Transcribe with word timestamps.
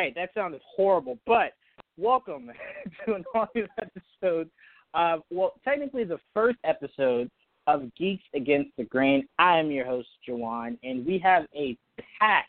Right, 0.00 0.14
that 0.14 0.30
sounded 0.34 0.62
horrible, 0.64 1.18
but 1.26 1.52
welcome 1.98 2.50
to 3.04 3.14
an 3.14 3.24
all 3.34 3.46
new 3.54 3.66
episode 3.78 4.48
of, 4.94 5.20
well, 5.30 5.52
technically 5.62 6.04
the 6.04 6.16
first 6.32 6.56
episode 6.64 7.30
of 7.66 7.82
Geeks 7.96 8.24
Against 8.34 8.70
the 8.78 8.84
Grain. 8.84 9.28
I 9.38 9.58
am 9.58 9.70
your 9.70 9.84
host, 9.84 10.08
Jawan, 10.26 10.78
and 10.82 11.04
we 11.04 11.18
have 11.18 11.44
a 11.54 11.76
packed, 12.18 12.48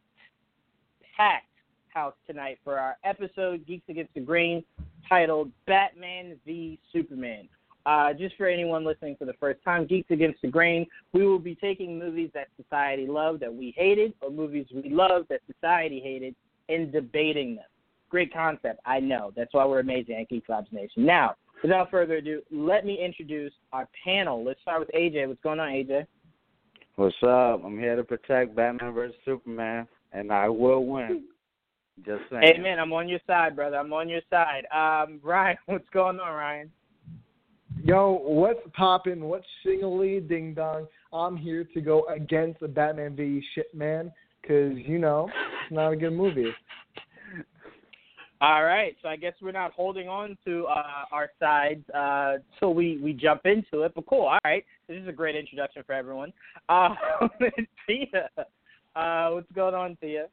packed 1.17 1.45
house 1.93 2.13
tonight 2.25 2.57
for 2.63 2.79
our 2.79 2.95
episode, 3.03 3.67
Geeks 3.67 3.89
Against 3.89 4.13
the 4.13 4.21
Grain, 4.21 4.63
titled 5.09 5.51
Batman 5.67 6.39
v 6.45 6.79
Superman. 6.93 7.49
Uh, 7.85 8.13
just 8.13 8.37
for 8.37 8.47
anyone 8.47 8.85
listening 8.85 9.17
for 9.19 9.25
the 9.25 9.33
first 9.41 9.61
time, 9.65 9.85
Geeks 9.85 10.09
Against 10.09 10.41
the 10.41 10.47
Grain, 10.47 10.87
we 11.11 11.27
will 11.27 11.39
be 11.39 11.55
taking 11.55 11.99
movies 11.99 12.29
that 12.33 12.47
society 12.55 13.07
loved 13.07 13.41
that 13.41 13.53
we 13.53 13.73
hated, 13.75 14.13
or 14.21 14.31
movies 14.31 14.67
we 14.73 14.89
loved 14.89 15.27
that 15.27 15.41
society 15.51 15.99
hated, 15.99 16.33
and 16.73 16.91
debating 16.91 17.55
them. 17.55 17.65
Great 18.09 18.33
concept, 18.33 18.79
I 18.85 18.99
know. 18.99 19.31
That's 19.35 19.53
why 19.53 19.65
we're 19.65 19.79
amazing 19.79 20.15
at 20.15 20.29
Geek 20.29 20.47
Vibes 20.47 20.71
Nation. 20.71 21.05
Now, 21.05 21.35
without 21.63 21.89
further 21.89 22.15
ado, 22.15 22.41
let 22.51 22.85
me 22.85 23.03
introduce 23.03 23.53
our 23.71 23.87
panel. 24.03 24.43
Let's 24.43 24.61
start 24.61 24.81
with 24.81 24.91
AJ. 24.91 25.27
What's 25.27 25.41
going 25.41 25.59
on, 25.59 25.69
AJ? 25.69 26.05
What's 26.95 27.15
up? 27.23 27.63
I'm 27.63 27.79
here 27.79 27.95
to 27.95 28.03
protect 28.03 28.55
Batman 28.55 28.93
versus 28.93 29.15
Superman, 29.23 29.87
and 30.11 30.31
I 30.31 30.49
will 30.49 30.85
win. 30.85 31.23
Just 32.05 32.23
saying. 32.29 32.43
Hey, 32.43 32.61
man, 32.61 32.79
I'm 32.79 32.91
on 32.93 33.07
your 33.07 33.19
side, 33.25 33.55
brother. 33.55 33.77
I'm 33.77 33.93
on 33.93 34.09
your 34.09 34.21
side. 34.29 34.65
Um, 34.73 35.19
Ryan, 35.23 35.57
what's 35.67 35.89
going 35.93 36.19
on, 36.19 36.33
Ryan? 36.33 36.71
Yo, 37.83 38.21
what's 38.23 38.59
poppin'? 38.73 39.23
What's 39.23 39.45
shingly 39.63 40.19
ding 40.19 40.53
dong? 40.53 40.87
I'm 41.13 41.35
here 41.37 41.63
to 41.73 41.81
go 41.81 42.05
against 42.07 42.59
the 42.59 42.67
Batman 42.67 43.15
v 43.15 43.43
Shit 43.55 43.73
Man 43.73 44.11
because 44.41 44.77
you 44.77 44.99
know 44.99 45.29
it's 45.63 45.71
not 45.71 45.91
a 45.91 45.95
good 45.95 46.13
movie. 46.13 46.51
All 48.41 48.63
right, 48.63 48.95
so 49.03 49.07
I 49.07 49.17
guess 49.17 49.33
we're 49.39 49.51
not 49.51 49.71
holding 49.71 50.09
on 50.09 50.35
to 50.45 50.65
uh, 50.65 51.05
our 51.11 51.29
sides 51.39 51.87
uh, 51.91 52.37
till 52.59 52.73
we 52.73 52.97
we 52.97 53.13
jump 53.13 53.41
into 53.45 53.83
it. 53.83 53.93
But 53.93 54.07
cool. 54.07 54.25
All 54.25 54.39
right, 54.43 54.65
this 54.87 54.97
is 54.97 55.07
a 55.07 55.11
great 55.11 55.35
introduction 55.35 55.83
for 55.85 55.93
everyone. 55.93 56.33
Uh, 56.67 56.95
Tia, 57.87 58.29
uh, 58.95 59.29
what's 59.29 59.51
going 59.53 59.75
on, 59.75 59.95
Tia? 60.01 60.25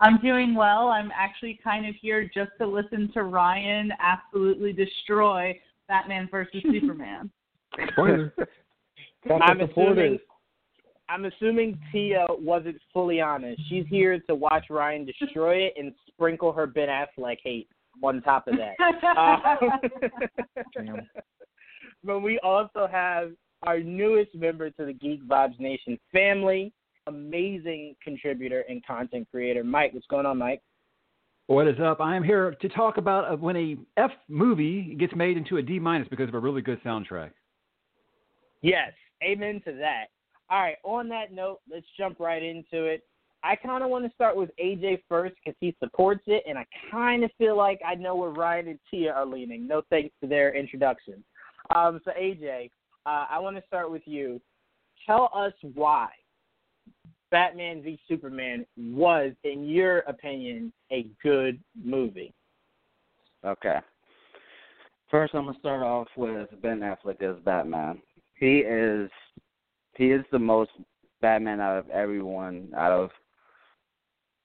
I'm 0.00 0.18
doing 0.20 0.54
well. 0.54 0.88
I'm 0.88 1.10
actually 1.14 1.58
kind 1.62 1.86
of 1.86 1.94
here 2.00 2.24
just 2.34 2.50
to 2.58 2.66
listen 2.66 3.10
to 3.14 3.22
Ryan 3.22 3.92
absolutely 4.00 4.72
destroy 4.72 5.58
Batman 5.88 6.28
versus 6.30 6.62
Superman. 6.72 7.30
Spoiler. 7.92 8.34
That's 9.26 9.42
I'm 9.42 9.58
what 9.58 9.68
the 9.68 9.74
Ford 9.74 9.98
assuming 9.98 10.14
is. 10.14 10.20
I'm 11.10 11.24
assuming 11.24 11.78
Tia 11.90 12.26
wasn't 12.30 12.76
fully 12.92 13.20
honest. 13.20 13.60
She's 13.68 13.84
here 13.88 14.20
to 14.28 14.34
watch 14.34 14.66
Ryan 14.70 15.04
destroy 15.04 15.56
it 15.56 15.74
and 15.76 15.92
sprinkle 16.06 16.52
her 16.52 16.66
Ben 16.66 16.88
Affleck 16.88 17.38
hate 17.42 17.68
on 18.02 18.22
top 18.22 18.46
of 18.46 18.54
that. 18.56 18.76
Damn. 20.76 21.08
but 22.04 22.20
we 22.20 22.38
also 22.40 22.86
have 22.90 23.32
our 23.64 23.80
newest 23.80 24.34
member 24.36 24.70
to 24.70 24.86
the 24.86 24.92
Geek 24.92 25.26
Vibes 25.26 25.58
Nation 25.58 25.98
family, 26.12 26.72
amazing 27.08 27.96
contributor 28.02 28.64
and 28.68 28.84
content 28.86 29.26
creator, 29.32 29.64
Mike. 29.64 29.92
What's 29.92 30.06
going 30.06 30.26
on, 30.26 30.38
Mike? 30.38 30.62
What 31.48 31.66
is 31.66 31.80
up? 31.82 32.00
I 32.00 32.14
am 32.14 32.22
here 32.22 32.54
to 32.60 32.68
talk 32.68 32.96
about 32.98 33.32
uh, 33.32 33.36
when 33.36 33.56
a 33.56 33.76
F 33.96 34.12
movie 34.28 34.94
gets 34.94 35.14
made 35.16 35.36
into 35.36 35.56
a 35.56 35.62
D 35.62 35.80
minus 35.80 36.06
because 36.06 36.28
of 36.28 36.34
a 36.34 36.38
really 36.38 36.62
good 36.62 36.80
soundtrack. 36.84 37.32
Yes, 38.62 38.92
amen 39.24 39.60
to 39.64 39.72
that. 39.72 40.06
All 40.50 40.60
right, 40.60 40.76
on 40.82 41.08
that 41.10 41.32
note, 41.32 41.60
let's 41.70 41.86
jump 41.96 42.18
right 42.18 42.42
into 42.42 42.86
it. 42.86 43.04
I 43.42 43.56
kind 43.56 43.82
of 43.82 43.88
want 43.88 44.04
to 44.04 44.14
start 44.14 44.36
with 44.36 44.50
AJ 44.62 45.02
first 45.08 45.34
because 45.42 45.56
he 45.60 45.74
supports 45.82 46.22
it, 46.26 46.42
and 46.46 46.58
I 46.58 46.66
kind 46.90 47.24
of 47.24 47.30
feel 47.38 47.56
like 47.56 47.80
I 47.86 47.94
know 47.94 48.16
where 48.16 48.30
Ryan 48.30 48.68
and 48.68 48.78
Tia 48.90 49.12
are 49.12 49.24
leaning. 49.24 49.66
No 49.66 49.82
thanks 49.90 50.14
to 50.20 50.28
their 50.28 50.54
introduction. 50.54 51.22
Um, 51.74 52.00
so, 52.04 52.10
AJ, 52.10 52.70
uh, 53.06 53.26
I 53.30 53.38
want 53.38 53.56
to 53.56 53.62
start 53.66 53.90
with 53.90 54.02
you. 54.04 54.40
Tell 55.06 55.30
us 55.34 55.54
why 55.74 56.08
Batman 57.30 57.82
v 57.82 57.98
Superman 58.08 58.66
was, 58.76 59.32
in 59.44 59.68
your 59.68 60.00
opinion, 60.00 60.72
a 60.90 61.06
good 61.22 61.60
movie. 61.82 62.34
Okay. 63.44 63.78
First, 65.10 65.34
I'm 65.34 65.46
gonna 65.46 65.58
start 65.58 65.82
off 65.82 66.08
with 66.16 66.48
Ben 66.60 66.80
Affleck 66.80 67.22
as 67.22 67.42
Batman. 67.44 68.02
He 68.38 68.58
is 68.58 69.10
he 70.00 70.12
is 70.12 70.24
the 70.32 70.38
most 70.38 70.70
Batman 71.20 71.60
out 71.60 71.76
of 71.76 71.90
everyone, 71.90 72.72
out 72.74 72.90
of 72.90 73.10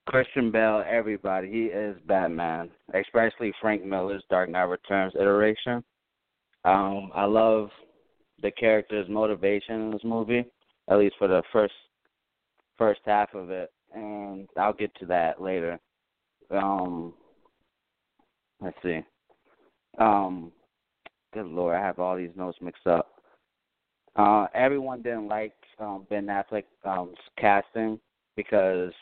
Christian 0.05 0.51
Bale, 0.51 0.83
everybody. 0.85 1.49
He 1.49 1.63
is 1.67 1.95
Batman, 2.05 2.69
especially 2.93 3.53
Frank 3.61 3.85
Miller's 3.85 4.21
Dark 4.29 4.49
Knight 4.49 4.63
Returns 4.63 5.13
iteration. 5.15 5.81
Um, 6.65 7.09
I 7.15 7.23
love 7.23 7.69
the 8.41 8.51
character's 8.51 9.07
motivation 9.07 9.83
in 9.83 9.91
this 9.91 10.03
movie, 10.03 10.43
at 10.89 10.97
least 10.97 11.15
for 11.17 11.29
the 11.29 11.41
first 11.53 11.73
first 12.77 12.99
half 13.05 13.33
of 13.33 13.49
it, 13.49 13.71
and 13.93 14.49
I'll 14.57 14.73
get 14.73 14.93
to 14.95 15.05
that 15.05 15.41
later. 15.41 15.79
Um, 16.51 17.13
let's 18.59 18.75
see. 18.83 18.99
Um, 19.99 20.51
good 21.33 21.45
lord, 21.45 21.77
I 21.77 21.79
have 21.79 21.99
all 21.99 22.17
these 22.17 22.35
notes 22.35 22.57
mixed 22.61 22.87
up. 22.87 23.14
Uh, 24.15 24.47
everyone 24.53 25.01
didn't 25.01 25.27
like 25.27 25.53
um, 25.79 26.05
Ben 26.09 26.27
Affleck's 26.27 26.65
um, 26.85 27.13
casting 27.37 27.99
because 28.37 28.93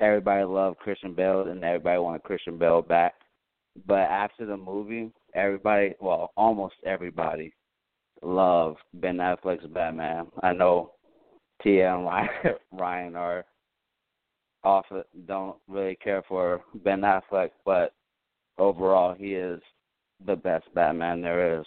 everybody 0.00 0.44
loved 0.44 0.78
Christian 0.78 1.14
Bale 1.14 1.48
and 1.48 1.64
everybody 1.64 1.98
wanted 1.98 2.22
Christian 2.22 2.58
Bale 2.58 2.82
back. 2.82 3.14
But 3.86 4.02
after 4.02 4.46
the 4.46 4.56
movie, 4.56 5.10
everybody, 5.34 5.94
well, 6.00 6.30
almost 6.36 6.76
everybody, 6.86 7.52
loved 8.22 8.78
Ben 8.94 9.16
Affleck's 9.16 9.66
Batman. 9.66 10.26
I 10.42 10.52
know 10.52 10.92
Tia 11.62 11.96
and 11.96 12.54
Ryan, 12.72 13.16
are 13.16 13.44
off 14.62 14.86
don't 15.26 15.56
really 15.68 15.96
care 15.96 16.22
for 16.28 16.62
Ben 16.84 17.00
Affleck, 17.00 17.50
but 17.64 17.92
overall, 18.58 19.14
he 19.14 19.34
is 19.34 19.60
the 20.24 20.36
best 20.36 20.66
Batman 20.74 21.20
there 21.20 21.60
is. 21.60 21.66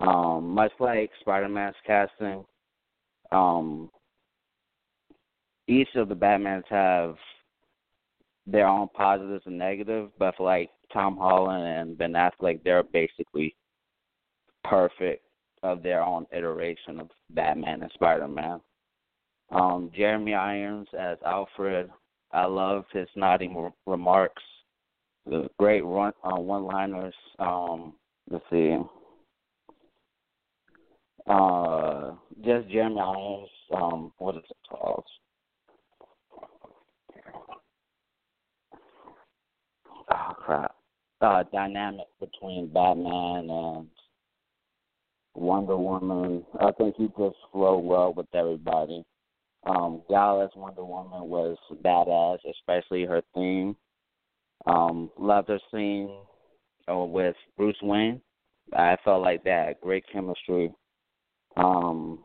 Um, 0.00 0.48
much 0.50 0.72
like 0.80 1.10
Spider-Man's 1.20 1.76
casting, 1.86 2.44
um, 3.32 3.90
each 5.68 5.88
of 5.94 6.08
the 6.08 6.16
Batmans 6.16 6.64
have 6.68 7.16
their 8.46 8.66
own 8.66 8.88
positives 8.94 9.44
and 9.46 9.58
negatives, 9.58 10.10
but 10.18 10.34
for 10.36 10.44
like 10.44 10.70
Tom 10.92 11.16
Holland 11.16 11.64
and 11.64 11.98
Ben 11.98 12.14
Affleck, 12.14 12.62
they're 12.64 12.82
basically 12.82 13.54
perfect 14.64 15.24
of 15.62 15.82
their 15.82 16.02
own 16.02 16.26
iteration 16.32 16.98
of 16.98 17.10
Batman 17.30 17.82
and 17.82 17.92
Spider-Man. 17.92 18.60
Um, 19.50 19.90
Jeremy 19.94 20.34
Irons 20.34 20.88
as 20.98 21.18
Alfred, 21.26 21.90
I 22.32 22.46
love 22.46 22.84
his 22.92 23.08
nodding 23.16 23.70
remarks, 23.86 24.42
the 25.26 25.48
great 25.58 25.84
run, 25.84 26.12
uh, 26.24 26.40
one-liners. 26.40 27.14
Um, 27.38 27.94
let's 28.30 28.44
see, 28.50 28.76
uh, 31.26 32.12
just 32.44 32.68
Jeremy 32.68 33.00
Irons. 33.00 33.48
Um, 33.74 34.12
what 34.18 34.36
is 34.36 34.42
it 34.48 34.56
called? 34.68 35.04
Oh 40.12 40.32
crap! 40.36 40.74
Uh, 41.20 41.44
dynamic 41.52 42.06
between 42.18 42.72
Batman 42.72 43.48
and 43.50 43.86
Wonder 45.34 45.76
Woman. 45.76 46.44
I 46.60 46.72
think 46.72 46.96
he 46.96 47.06
just 47.06 47.36
flowed 47.52 47.84
well 47.84 48.12
with 48.12 48.26
everybody. 48.34 49.04
Um, 49.64 50.02
Gal 50.08 50.42
as 50.42 50.50
Wonder 50.56 50.84
Woman 50.84 51.28
was 51.28 51.56
badass, 51.84 52.38
especially 52.50 53.04
her 53.04 53.22
theme. 53.34 53.76
Um, 54.66 55.10
loved 55.18 55.48
her 55.48 55.60
scene 55.70 56.10
uh, 56.90 56.96
with 56.96 57.36
Bruce 57.56 57.80
Wayne. 57.82 58.20
I 58.72 58.96
felt 59.04 59.22
like 59.22 59.44
that 59.44 59.80
great 59.80 60.04
chemistry. 60.12 60.72
Um, 61.60 62.20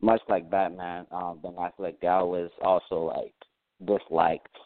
much 0.00 0.20
like 0.28 0.50
Batman, 0.50 1.06
um, 1.10 1.40
Ben 1.42 1.52
Affleck, 1.52 2.00
Gal 2.00 2.28
was 2.28 2.50
also 2.62 3.12
like 3.16 3.34
disliked 3.84 4.56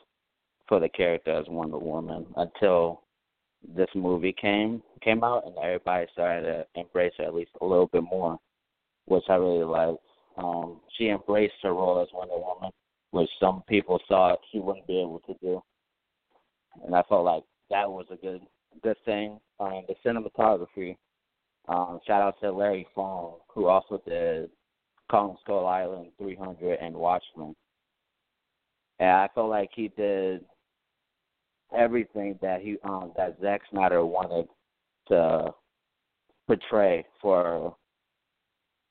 for 0.69 0.81
the 0.81 0.89
character 0.89 1.33
as 1.33 1.47
Wonder 1.49 1.79
Woman 1.79 2.27
until 2.37 3.03
this 3.77 3.89
movie 3.95 4.35
came 4.39 4.83
came 5.03 5.25
out 5.25 5.47
and 5.47 5.57
everybody 5.59 6.07
started 6.13 6.43
to 6.43 6.81
embrace 6.81 7.13
her 7.19 7.25
at 7.25 7.35
least 7.35 7.51
a 7.61 7.65
little 7.65 7.87
bit 7.87 8.03
more, 8.03 8.39
which 9.07 9.25
I 9.29 9.35
really 9.35 9.65
liked. 9.65 9.99
Um, 10.37 10.81
she 10.97 11.09
embraced 11.09 11.55
her 11.63 11.73
role 11.73 12.01
as 12.01 12.09
Wonder 12.13 12.37
Woman, 12.37 12.71
which 13.13 13.31
some 13.41 13.63
people 13.69 13.99
thought 14.09 14.39
she 14.53 14.59
wouldn't 14.59 14.87
be 14.87 15.01
able 15.01 15.21
to 15.21 15.35
do. 15.41 15.63
And 16.85 16.95
I 16.95 17.03
felt 17.09 17.25
like 17.25 17.43
that 17.71 17.91
was 17.91 18.07
a 18.11 18.17
good 18.17 18.43
good 18.83 18.97
thing. 19.05 19.41
Um, 19.59 19.85
the 19.89 19.95
cinematography. 20.05 20.97
Um, 21.69 22.00
shout 22.06 22.23
out 22.23 22.41
to 22.41 22.50
Larry 22.50 22.87
Fong, 22.94 23.37
who 23.55 23.67
also 23.67 24.00
did 24.06 24.50
Kong 25.11 25.37
Skull 25.43 25.67
Island 25.67 26.11
300 26.19 26.79
and 26.81 26.94
Watchmen. 26.94 27.55
And 28.99 29.11
I 29.11 29.29
felt 29.35 29.50
like 29.50 29.70
he 29.75 29.88
did 29.97 30.44
everything 31.76 32.38
that 32.41 32.62
he 32.62 32.79
um 32.85 33.12
that 33.17 33.37
Zack 33.43 33.61
Snyder 33.70 34.05
wanted 34.05 34.49
to 35.09 35.53
portray 36.47 37.05
for 37.20 37.76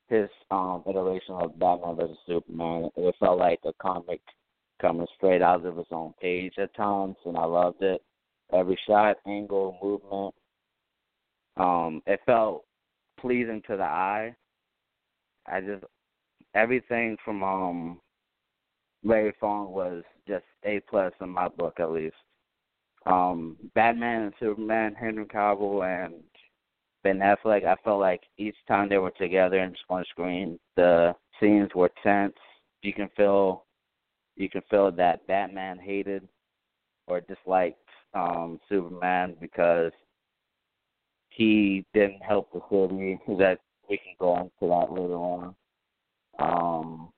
his 0.08 0.28
um 0.50 0.84
iteration 0.88 1.34
of 1.34 1.58
Batman 1.58 1.96
vs 1.96 2.16
Superman. 2.26 2.90
It 2.96 3.14
felt 3.18 3.38
like 3.38 3.60
a 3.64 3.72
comic 3.82 4.20
coming 4.80 5.06
straight 5.16 5.42
out 5.42 5.66
of 5.66 5.76
his 5.76 5.86
own 5.90 6.14
page 6.20 6.54
at 6.58 6.74
times, 6.76 7.16
and 7.24 7.36
I 7.36 7.44
loved 7.44 7.82
it. 7.82 8.00
Every 8.52 8.78
shot, 8.86 9.16
angle, 9.26 9.76
movement. 9.82 10.34
Um, 11.56 12.02
it 12.06 12.20
felt 12.24 12.64
pleasing 13.20 13.62
to 13.66 13.76
the 13.76 13.84
eye. 13.84 14.34
I 15.46 15.60
just 15.60 15.84
everything 16.54 17.16
from 17.24 17.42
um 17.42 18.00
Larry 19.04 19.32
Fong 19.40 19.70
was 19.70 20.02
just 20.26 20.44
A 20.64 20.80
plus 20.88 21.12
in 21.20 21.28
my 21.28 21.48
book 21.48 21.78
at 21.78 21.90
least 21.90 22.16
um, 23.08 23.56
Batman 23.74 24.22
and 24.22 24.34
Superman, 24.38 24.94
Henry 24.94 25.24
Cavill 25.24 25.82
and 25.82 26.14
Ben 27.02 27.18
Affleck, 27.18 27.64
I 27.64 27.76
felt 27.84 28.00
like 28.00 28.22
each 28.36 28.56
time 28.66 28.88
they 28.88 28.98
were 28.98 29.12
together 29.12 29.58
and 29.58 29.76
on 29.88 30.04
screen, 30.10 30.58
the 30.76 31.14
scenes 31.40 31.70
were 31.74 31.90
tense. 32.02 32.36
You 32.82 32.92
can 32.92 33.08
feel, 33.16 33.64
you 34.36 34.50
can 34.50 34.62
feel 34.70 34.90
that 34.92 35.26
Batman 35.26 35.78
hated 35.78 36.28
or 37.06 37.20
disliked 37.22 37.78
um, 38.14 38.60
Superman 38.68 39.36
because 39.40 39.92
he 41.38 41.84
didn't 41.94 42.20
help 42.20 42.52
the 42.52 42.60
city. 42.68 43.16
That 43.38 43.60
we 43.88 43.96
can 43.96 44.14
go 44.18 44.36
into 44.36 44.50
that 44.62 44.92
later 44.92 45.14
on. 45.14 45.54
Um, 46.40 47.10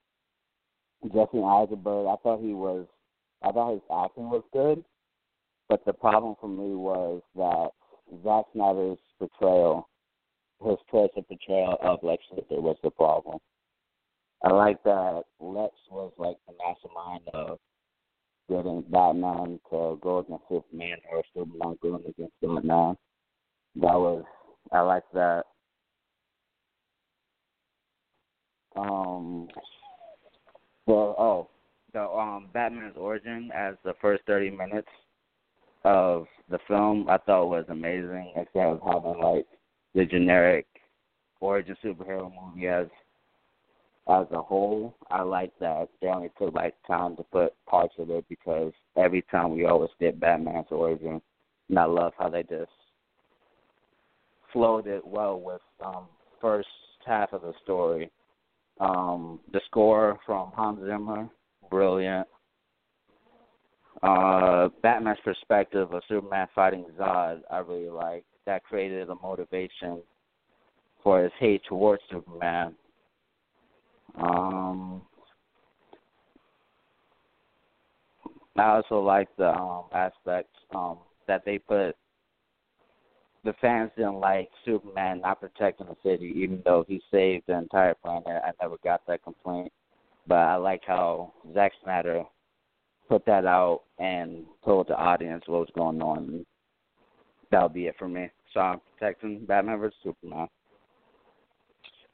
Jesse 1.05 1.43
Eisenberg, 1.43 2.07
I 2.07 2.17
thought 2.23 2.41
he 2.43 2.53
was, 2.53 2.87
I 3.43 3.51
thought 3.51 3.73
his 3.73 3.83
acting 3.91 4.29
was 4.29 4.45
good. 4.53 4.85
But 5.71 5.85
the 5.87 5.95
problem 5.95 6.35
for 6.39 6.49
me 6.49 6.75
was 6.75 7.23
that 7.35 7.71
Zack 8.23 8.45
Snyder's 8.53 8.99
portrayal, 9.19 9.89
his 10.63 10.77
choice 10.91 11.11
of 11.17 11.27
portrayal 11.27 11.79
of 11.81 12.01
Lex 12.03 12.23
Luthor 12.33 12.61
was 12.61 12.77
the 12.83 12.91
problem. 12.91 13.39
I 14.45 14.53
like 14.53 14.83
that 14.85 15.23
Lex 15.41 15.73
was 15.91 16.13
like 16.19 16.37
the 16.47 16.55
mastermind 16.63 17.23
of 17.33 17.59
getting 18.51 18.85
Batman 18.91 19.61
to 19.71 19.99
go 20.03 20.19
against 20.19 20.45
Superman 20.51 20.99
or 21.11 21.23
Superman 21.35 21.79
going 21.81 22.05
against 22.07 22.35
Batman. 22.43 22.97
That 23.81 23.99
was 23.99 24.25
I 24.73 24.81
like 24.81 25.05
that. 25.15 25.45
Um 28.77 29.49
well 30.87 31.15
oh 31.19 31.49
the 31.95 32.03
um 32.03 32.49
Batman's 32.53 32.97
origin 32.99 33.51
as 33.55 33.77
the 33.83 33.95
first 34.03 34.23
thirty 34.27 34.51
minutes 34.51 34.89
of 35.85 36.27
the 36.51 36.59
film 36.69 37.09
I 37.09 37.17
thought 37.19 37.47
was 37.47 37.65
amazing. 37.71 38.35
Instead 38.37 38.67
of 38.67 38.81
having 38.85 39.19
like 39.23 39.47
the 39.95 40.05
generic 40.05 40.67
origin 41.41 41.77
superhero 41.83 42.31
movie 42.31 42.69
as 42.69 42.87
as 44.09 44.27
a 44.33 44.43
whole, 44.43 44.95
I 45.11 45.23
like 45.23 45.53
that 45.61 45.89
they 46.03 46.09
only 46.09 46.31
took 46.39 46.55
like 46.55 46.75
time 46.87 47.17
to 47.17 47.23
put 47.23 47.55
parts 47.65 47.95
of 47.99 48.11
it 48.11 48.27
because 48.29 48.73
every 48.97 49.23
time 49.31 49.53
we 49.53 49.65
always 49.65 49.91
get 49.99 50.21
Batman's 50.21 50.67
origin, 50.71 51.23
and 51.71 51.79
I 51.79 51.85
love 51.85 52.13
how 52.19 52.29
they 52.29 52.43
just 52.43 52.71
flowed 54.53 54.87
it 54.87 55.07
well 55.07 55.41
with 55.41 55.61
um 55.85 56.07
first 56.41 56.69
half 57.07 57.33
of 57.33 57.43
the 57.43 57.53
story. 57.63 58.11
Um 58.79 59.41
the 59.53 59.61
score 59.67 60.19
from 60.27 60.53
Hans 60.55 60.81
Zimmer, 60.85 61.29
brilliant 61.71 62.27
uh, 64.03 64.69
Batman's 64.83 65.19
perspective 65.25 65.93
of 65.93 66.03
Superman 66.09 66.49
fighting 66.55 66.87
Zod, 66.99 67.41
I 67.51 67.59
really 67.59 67.91
like. 67.91 68.25
That 68.47 68.65
created 68.65 69.09
a 69.11 69.15
motivation 69.17 70.03
for 71.03 71.23
his 71.23 71.33
hate 71.39 71.63
towards 71.69 72.03
Superman. 72.11 72.75
Um, 74.17 75.03
I 78.57 78.77
also 78.77 79.01
like 79.01 79.29
the 79.37 79.51
um, 79.51 79.85
aspect 79.93 80.49
um, 80.75 80.99
that 81.29 81.45
they 81.45 81.59
put. 81.59 81.95
The 83.45 83.55
fans 83.61 83.91
didn't 83.97 84.21
like 84.21 84.51
Superman 84.65 85.23
not 85.23 85.41
protecting 85.41 85.87
the 85.87 85.97
city, 86.03 86.33
even 86.37 86.63
though 86.65 86.85
he 86.87 87.01
saved 87.11 87.45
the 87.47 87.57
entire 87.57 87.95
planet. 87.95 88.27
I 88.27 88.51
never 88.61 88.77
got 88.85 89.07
that 89.07 89.23
complaint, 89.23 89.73
but 90.27 90.35
I 90.35 90.57
like 90.57 90.83
how 90.87 91.33
Zack 91.55 91.73
Snyder 91.83 92.25
put 93.09 93.25
that 93.27 93.47
out 93.47 93.83
and 93.99 94.45
told 94.65 94.89
the 94.89 94.97
audience 94.97 95.45
what 95.47 95.61
was 95.61 95.69
going 95.75 96.03
on. 96.03 96.45
That 97.51 97.63
would 97.63 97.75
be 97.75 97.87
it 97.87 97.97
for 97.99 98.09
me. 98.09 98.29
So 98.53 98.61
I'm 98.61 98.81
protecting 98.99 99.45
Batman 99.47 99.79
vs 99.79 99.95
Superman. 100.03 100.49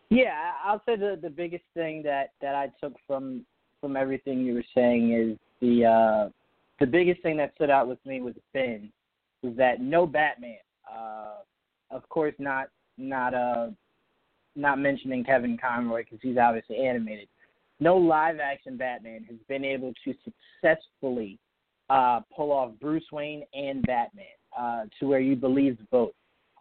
Yeah, 0.08 0.52
I'll 0.64 0.82
say 0.86 0.96
the 0.96 1.18
the 1.20 1.30
biggest 1.30 1.64
thing 1.74 2.02
that 2.04 2.32
that 2.40 2.54
I 2.54 2.70
took 2.80 2.94
from 3.06 3.44
from 3.80 3.96
everything 3.96 4.40
you 4.40 4.54
were 4.54 4.64
saying 4.74 5.12
is 5.12 5.38
the 5.60 5.84
uh 5.84 6.30
the 6.78 6.86
biggest 6.86 7.22
thing 7.22 7.36
that 7.38 7.54
stood 7.56 7.70
out 7.70 7.88
with 7.88 7.98
me 8.06 8.20
with 8.20 8.36
Ben 8.52 8.92
was 9.42 9.56
that 9.56 9.80
no 9.80 10.06
Batman. 10.06 10.58
Uh 10.90 11.36
of 11.90 12.08
course 12.08 12.34
not 12.38 12.68
not 12.98 13.34
uh 13.34 13.68
not 14.56 14.78
mentioning 14.78 15.22
Kevin 15.22 15.58
Conroy 15.58 16.02
because 16.02 16.18
he's 16.22 16.38
obviously 16.38 16.78
animated, 16.78 17.28
no 17.78 17.96
live 17.96 18.38
action 18.38 18.76
Batman 18.76 19.24
has 19.28 19.38
been 19.48 19.64
able 19.64 19.92
to 20.04 20.14
successfully 20.24 21.38
uh, 21.90 22.20
pull 22.34 22.52
off 22.52 22.72
Bruce 22.80 23.04
Wayne 23.12 23.44
and 23.52 23.82
Batman 23.82 24.24
uh, 24.58 24.84
to 24.98 25.06
where 25.06 25.20
you 25.20 25.36
believed 25.36 25.80
both. 25.90 26.12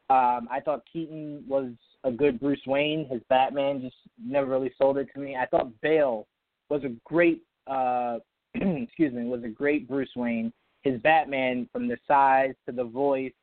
Um, 0.10 0.48
I 0.52 0.60
thought 0.64 0.84
Keaton 0.92 1.44
was 1.48 1.72
a 2.04 2.12
good 2.12 2.40
Bruce 2.40 2.62
Wayne. 2.68 3.08
His 3.10 3.22
Batman 3.30 3.82
just 3.82 3.96
never 4.24 4.48
really 4.48 4.72
sold 4.78 4.98
it 4.98 5.08
to 5.16 5.20
me. 5.20 5.36
I 5.36 5.46
thought 5.48 5.72
Bale 5.82 6.28
was 6.70 6.84
a 6.84 6.92
great, 7.06 7.42
uh, 7.68 8.18
excuse 8.54 9.14
me, 9.14 9.26
was 9.26 9.44
a 9.44 9.50
great 9.50 9.88
Bruce 9.88 10.12
Wayne. 10.16 10.54
his 10.84 11.02
Batman 11.02 11.68
from 11.72 11.88
the 11.88 11.98
size 12.08 12.54
to 12.68 12.72
the 12.72 12.84
voice 12.84 13.34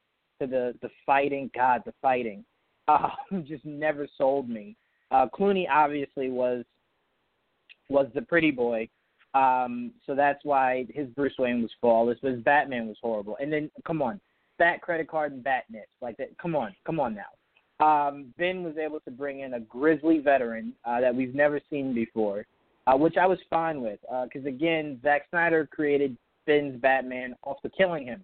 to 0.43 0.47
the 0.47 0.75
the 0.83 0.91
fighting. 1.07 1.51
God, 1.55 1.83
the 1.85 1.95
fighting, 2.03 2.45
uh, 2.89 3.11
just 3.47 3.65
never 3.65 4.09
sold 4.19 4.49
me. 4.49 4.77
Uh, 5.11 5.27
Clooney 5.35 5.67
obviously 5.71 6.31
was 6.31 6.65
was 7.89 8.07
the 8.15 8.23
pretty 8.23 8.51
boy, 8.51 8.89
um, 9.35 9.93
so 10.07 10.15
that's 10.15 10.45
why 10.45 10.87
his 10.91 11.09
Bruce 11.09 11.35
Wayne 11.39 11.63
was 11.63 11.71
flawless, 11.81 12.19
but 12.23 12.33
his 12.33 12.43
Batman 12.43 12.87
was 12.87 12.97
horrible. 13.03 13.37
And 13.41 13.53
then, 13.53 13.71
come 13.87 14.03
on, 14.03 14.21
Bat 14.59 14.81
credit 14.83 15.09
card 15.09 15.33
and 15.33 15.45
Batness, 15.45 15.89
like 16.01 16.17
that. 16.19 16.37
Come 16.39 16.55
on, 16.55 16.75
come 16.87 17.01
on 17.01 17.15
now. 17.15 17.85
Um, 17.85 18.33
ben 18.39 18.63
was 18.63 18.77
able 18.77 19.01
to 19.01 19.11
bring 19.11 19.41
in 19.41 19.55
a 19.55 19.61
grizzly 19.61 20.19
veteran 20.19 20.73
uh, 20.85 21.01
that 21.01 21.15
we've 21.15 21.35
never 21.35 21.61
seen 21.69 21.95
before, 21.95 22.47
uh, 22.87 22.97
which 22.97 23.17
I 23.17 23.27
was 23.27 23.39
fine 23.51 23.81
with, 23.81 23.99
because 24.03 24.47
uh, 24.47 24.49
again, 24.49 25.01
Zack 25.03 25.23
Snyder 25.31 25.69
created 25.71 26.17
Ben's 26.47 26.81
Batman 26.81 27.35
also 27.43 27.69
killing 27.77 28.07
him 28.07 28.23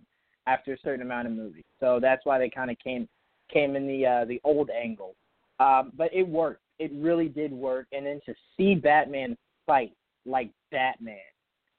after 0.49 0.73
a 0.73 0.78
certain 0.83 1.02
amount 1.02 1.28
of 1.28 1.35
movies, 1.35 1.64
so 1.78 1.99
that's 2.00 2.25
why 2.25 2.38
they 2.38 2.50
kind 2.50 2.71
of 2.71 2.78
came 2.78 3.09
came 3.52 3.76
in 3.76 3.87
the 3.87 4.07
uh, 4.07 4.25
the 4.25 4.40
old 4.45 4.71
angle. 4.71 5.14
Um, 5.61 5.93
but 5.97 6.12
it 6.12 6.26
worked. 6.26 6.62
It 6.78 6.93
really 6.95 7.28
did 7.28 7.52
work. 7.52 7.87
And 7.93 8.07
then 8.07 8.21
to 8.26 8.35
see 8.57 8.75
Batman 8.75 9.37
fight 9.67 9.93
like 10.25 10.50
Batman 10.71 11.17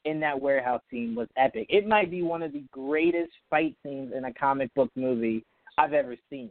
in 0.05 0.19
that 0.19 0.39
warehouse 0.39 0.81
scene 0.89 1.15
was 1.15 1.27
epic. 1.37 1.67
It 1.69 1.87
might 1.87 2.11
be 2.11 2.21
one 2.21 2.41
of 2.41 2.53
the 2.53 2.63
greatest 2.71 3.31
fight 3.49 3.75
scenes 3.83 4.13
in 4.15 4.25
a 4.25 4.33
comic 4.33 4.73
book 4.73 4.89
movie 4.95 5.45
I've 5.77 5.93
ever 5.93 6.15
seen. 6.29 6.49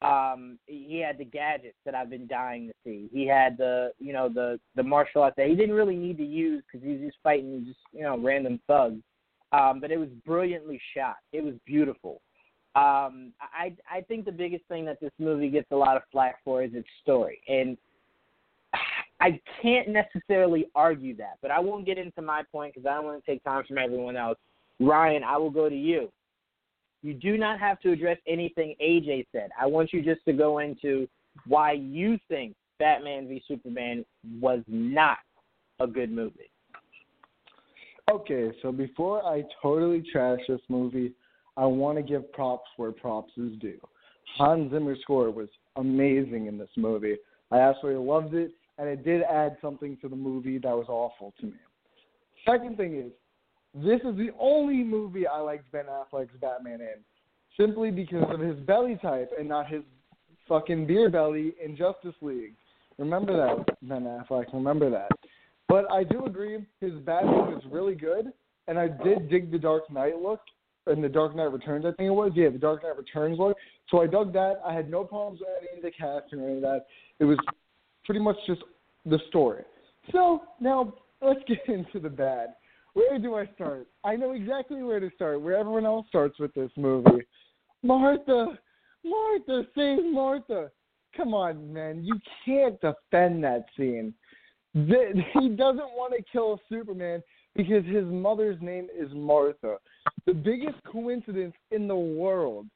Um, 0.00 0.58
he 0.66 1.02
had 1.04 1.18
the 1.18 1.24
gadgets 1.24 1.76
that 1.84 1.94
I've 1.94 2.10
been 2.10 2.28
dying 2.28 2.68
to 2.68 2.74
see. 2.84 3.08
He 3.12 3.26
had 3.26 3.58
the, 3.58 3.90
you 3.98 4.12
know, 4.12 4.28
the 4.28 4.60
the 4.76 4.82
martial 4.82 5.22
arts 5.22 5.34
that 5.36 5.48
he 5.48 5.56
didn't 5.56 5.74
really 5.74 5.96
need 5.96 6.18
to 6.18 6.24
use 6.24 6.62
because 6.66 6.86
he 6.86 6.92
was 6.92 7.00
just 7.00 7.18
fighting 7.22 7.64
just, 7.66 7.80
you 7.92 8.02
know, 8.02 8.16
random 8.16 8.60
thugs. 8.68 9.02
Um, 9.52 9.80
but 9.80 9.90
it 9.90 9.96
was 9.96 10.08
brilliantly 10.26 10.80
shot. 10.94 11.16
It 11.32 11.42
was 11.42 11.54
beautiful. 11.66 12.20
Um, 12.76 13.32
I 13.40 13.74
I 13.90 14.02
think 14.02 14.24
the 14.24 14.32
biggest 14.32 14.64
thing 14.68 14.84
that 14.84 15.00
this 15.00 15.10
movie 15.18 15.48
gets 15.48 15.70
a 15.72 15.76
lot 15.76 15.96
of 15.96 16.02
flack 16.12 16.36
for 16.44 16.62
is 16.62 16.70
its 16.74 16.88
story, 17.02 17.40
and 17.48 17.76
I 19.20 19.40
can't 19.60 19.88
necessarily 19.88 20.66
argue 20.74 21.16
that, 21.16 21.38
but 21.42 21.50
I 21.50 21.58
won't 21.58 21.86
get 21.86 21.98
into 21.98 22.22
my 22.22 22.42
point 22.52 22.74
because 22.74 22.86
I 22.86 22.94
don't 22.94 23.04
want 23.04 23.24
to 23.24 23.30
take 23.30 23.42
time 23.42 23.64
from 23.66 23.78
everyone 23.78 24.16
else. 24.16 24.38
Ryan, 24.80 25.24
I 25.24 25.36
will 25.38 25.50
go 25.50 25.68
to 25.68 25.74
you. 25.74 26.10
You 27.02 27.14
do 27.14 27.36
not 27.36 27.58
have 27.58 27.80
to 27.80 27.90
address 27.90 28.18
anything 28.26 28.74
AJ 28.82 29.26
said. 29.32 29.50
I 29.60 29.66
want 29.66 29.92
you 29.92 30.02
just 30.02 30.24
to 30.26 30.32
go 30.32 30.58
into 30.58 31.08
why 31.46 31.72
you 31.72 32.18
think 32.28 32.54
Batman 32.78 33.28
v 33.28 33.42
Superman 33.48 34.04
was 34.40 34.60
not 34.68 35.18
a 35.80 35.86
good 35.86 36.12
movie. 36.12 36.50
Okay, 38.10 38.50
so 38.62 38.72
before 38.72 39.24
I 39.24 39.44
totally 39.60 40.02
trash 40.10 40.40
this 40.48 40.60
movie, 40.68 41.12
I 41.56 41.66
want 41.66 41.98
to 41.98 42.02
give 42.02 42.30
props 42.32 42.68
where 42.76 42.92
props 42.92 43.32
is 43.36 43.52
due. 43.60 43.80
Hans 44.36 44.70
Zimmer's 44.72 45.00
score 45.02 45.30
was 45.30 45.48
amazing 45.76 46.46
in 46.46 46.58
this 46.58 46.70
movie. 46.76 47.16
I 47.50 47.58
absolutely 47.58 48.04
loved 48.04 48.34
it 48.34 48.52
and 48.78 48.88
it 48.88 49.04
did 49.04 49.22
add 49.22 49.56
something 49.60 49.96
to 50.00 50.08
the 50.08 50.16
movie 50.16 50.58
that 50.58 50.70
was 50.70 50.86
awful 50.88 51.34
to 51.40 51.46
me. 51.46 51.54
Second 52.46 52.76
thing 52.76 52.96
is, 52.96 53.12
this 53.74 54.00
is 54.00 54.16
the 54.16 54.30
only 54.38 54.82
movie 54.82 55.26
I 55.26 55.40
liked 55.40 55.70
Ben 55.72 55.84
Affleck's 55.86 56.36
Batman 56.40 56.80
in, 56.80 56.96
simply 57.58 57.90
because 57.90 58.24
of 58.30 58.40
his 58.40 58.56
belly 58.60 58.96
type 59.02 59.30
and 59.38 59.48
not 59.48 59.68
his 59.68 59.82
fucking 60.48 60.86
beer 60.86 61.10
belly 61.10 61.54
in 61.62 61.76
Justice 61.76 62.14
League. 62.22 62.54
Remember 62.96 63.36
that, 63.36 63.76
Ben 63.82 64.04
Affleck. 64.04 64.52
Remember 64.52 64.90
that. 64.90 65.10
But 65.68 65.90
I 65.92 66.02
do 66.02 66.24
agree 66.24 66.64
his 66.80 66.94
Batman 67.04 67.52
was 67.52 67.62
really 67.70 67.94
good, 67.94 68.32
and 68.66 68.78
I 68.78 68.88
did 68.88 69.28
dig 69.28 69.50
the 69.50 69.58
Dark 69.58 69.90
Knight 69.90 70.18
look 70.18 70.40
and 70.86 71.04
the 71.04 71.08
Dark 71.08 71.36
Knight 71.36 71.52
Returns. 71.52 71.84
I 71.84 71.92
think 71.92 72.08
it 72.08 72.14
was 72.14 72.32
yeah, 72.34 72.48
the 72.48 72.58
Dark 72.58 72.82
Knight 72.82 72.96
Returns 72.96 73.38
look. 73.38 73.56
So 73.90 74.00
I 74.00 74.06
dug 74.06 74.32
that. 74.32 74.60
I 74.64 74.72
had 74.72 74.90
no 74.90 75.04
problems 75.04 75.40
with 75.40 75.48
adding 75.58 75.82
the 75.82 75.90
cast 75.90 76.32
or 76.32 76.46
any 76.46 76.56
of 76.56 76.62
that. 76.62 76.86
It 77.18 77.24
was 77.24 77.38
pretty 78.04 78.20
much 78.20 78.36
just 78.46 78.62
the 79.04 79.18
story. 79.28 79.64
So 80.12 80.42
now 80.60 80.94
let's 81.20 81.40
get 81.48 81.68
into 81.68 82.00
the 82.00 82.08
bad. 82.08 82.54
Where 82.94 83.18
do 83.18 83.34
I 83.34 83.46
start? 83.54 83.86
I 84.04 84.16
know 84.16 84.32
exactly 84.32 84.82
where 84.82 85.00
to 85.00 85.10
start. 85.14 85.40
Where 85.40 85.56
everyone 85.56 85.84
else 85.84 86.06
starts 86.08 86.38
with 86.38 86.52
this 86.54 86.70
movie. 86.76 87.24
Martha, 87.82 88.58
Martha, 89.04 89.62
save 89.76 90.04
Martha. 90.04 90.70
Come 91.16 91.34
on, 91.34 91.72
man. 91.72 92.02
You 92.04 92.14
can't 92.44 92.80
defend 92.80 93.44
that 93.44 93.66
scene. 93.76 94.14
He 94.74 95.48
doesn't 95.48 95.92
want 95.96 96.14
to 96.16 96.22
kill 96.30 96.60
Superman 96.68 97.22
because 97.56 97.84
his 97.86 98.04
mother's 98.04 98.60
name 98.60 98.88
is 98.96 99.08
Martha. 99.12 99.76
The 100.26 100.34
biggest 100.34 100.76
coincidence 100.90 101.54
in 101.70 101.88
the 101.88 101.96
world 101.96 102.66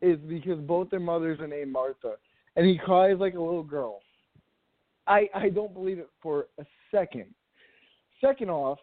is 0.00 0.18
because 0.28 0.58
both 0.60 0.90
their 0.90 1.00
mothers 1.00 1.40
are 1.40 1.46
named 1.46 1.72
Martha. 1.72 2.14
And 2.56 2.66
he 2.66 2.78
cries 2.78 3.18
like 3.18 3.34
a 3.34 3.40
little 3.40 3.62
girl. 3.62 4.00
I, 5.06 5.28
I 5.34 5.48
don't 5.48 5.72
believe 5.72 5.98
it 5.98 6.10
for 6.20 6.46
a 6.58 6.64
second. 6.90 7.26
Second 8.20 8.50
off, 8.50 8.78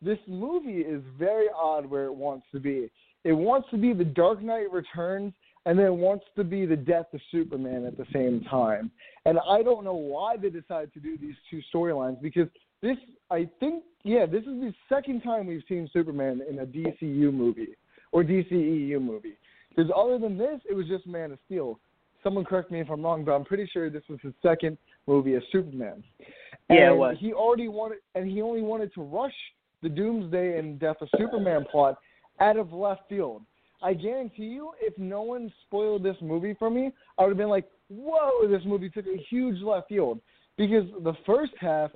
this 0.00 0.18
movie 0.26 0.80
is 0.80 1.02
very 1.18 1.46
odd 1.54 1.86
where 1.86 2.04
it 2.04 2.14
wants 2.14 2.46
to 2.52 2.60
be. 2.60 2.90
It 3.24 3.32
wants 3.32 3.68
to 3.70 3.78
be 3.78 3.92
the 3.92 4.04
Dark 4.04 4.42
Knight 4.42 4.70
Returns 4.70 5.32
and 5.66 5.78
then 5.78 5.86
it 5.86 5.94
wants 5.94 6.24
to 6.36 6.44
be 6.44 6.66
the 6.66 6.76
death 6.76 7.06
of 7.12 7.20
Superman 7.30 7.86
at 7.86 7.96
the 7.96 8.06
same 8.12 8.42
time. 8.50 8.90
And 9.24 9.38
I 9.48 9.62
don't 9.62 9.84
know 9.84 9.94
why 9.94 10.36
they 10.36 10.50
decided 10.50 10.92
to 10.94 11.00
do 11.00 11.16
these 11.16 11.34
two 11.50 11.60
storylines 11.72 12.20
because 12.20 12.48
this 12.82 12.96
I 13.30 13.48
think 13.60 13.84
yeah, 14.02 14.26
this 14.26 14.42
is 14.42 14.60
the 14.60 14.74
second 14.88 15.22
time 15.22 15.46
we've 15.46 15.62
seen 15.68 15.88
Superman 15.92 16.42
in 16.48 16.58
a 16.58 16.66
DCU 16.66 17.32
movie 17.32 17.74
or 18.12 18.22
DCEU 18.22 19.00
movie. 19.00 19.38
Because 19.74 19.90
other 19.96 20.18
than 20.18 20.36
this, 20.38 20.60
it 20.68 20.74
was 20.74 20.86
just 20.86 21.06
Man 21.06 21.32
of 21.32 21.38
Steel. 21.46 21.80
Someone 22.22 22.44
correct 22.44 22.70
me 22.70 22.80
if 22.80 22.90
I'm 22.90 23.02
wrong, 23.02 23.24
but 23.24 23.32
I'm 23.32 23.44
pretty 23.44 23.68
sure 23.72 23.90
this 23.90 24.04
was 24.08 24.18
his 24.22 24.32
second 24.42 24.78
movie 25.06 25.34
as 25.34 25.42
Superman. 25.50 26.04
Yeah, 26.70 26.92
it 26.92 26.96
was. 26.96 27.16
He 27.18 27.32
already 27.32 27.68
wanted, 27.68 27.98
and 28.14 28.26
he 28.26 28.40
only 28.40 28.62
wanted 28.62 28.94
to 28.94 29.02
rush 29.02 29.34
the 29.82 29.88
Doomsday 29.88 30.58
and 30.58 30.78
Death 30.78 30.96
of 31.00 31.08
Superman 31.18 31.66
plot 31.70 31.98
out 32.40 32.56
of 32.56 32.72
left 32.72 33.02
field. 33.08 33.42
I 33.84 33.94
guarantee 33.94 34.44
you, 34.44 34.72
if 34.80 34.96
no 34.98 35.22
one 35.22 35.52
spoiled 35.66 36.02
this 36.02 36.16
movie 36.20 36.54
for 36.58 36.70
me, 36.70 36.90
I 37.18 37.22
would 37.22 37.30
have 37.30 37.38
been 37.38 37.48
like, 37.48 37.70
"Whoa, 37.88 38.48
this 38.48 38.64
movie 38.64 38.90
took 38.90 39.06
a 39.06 39.16
huge 39.30 39.60
left 39.60 39.88
field." 39.88 40.20
Because 40.56 40.84
the 41.02 41.14
first 41.26 41.52
half, 41.58 41.90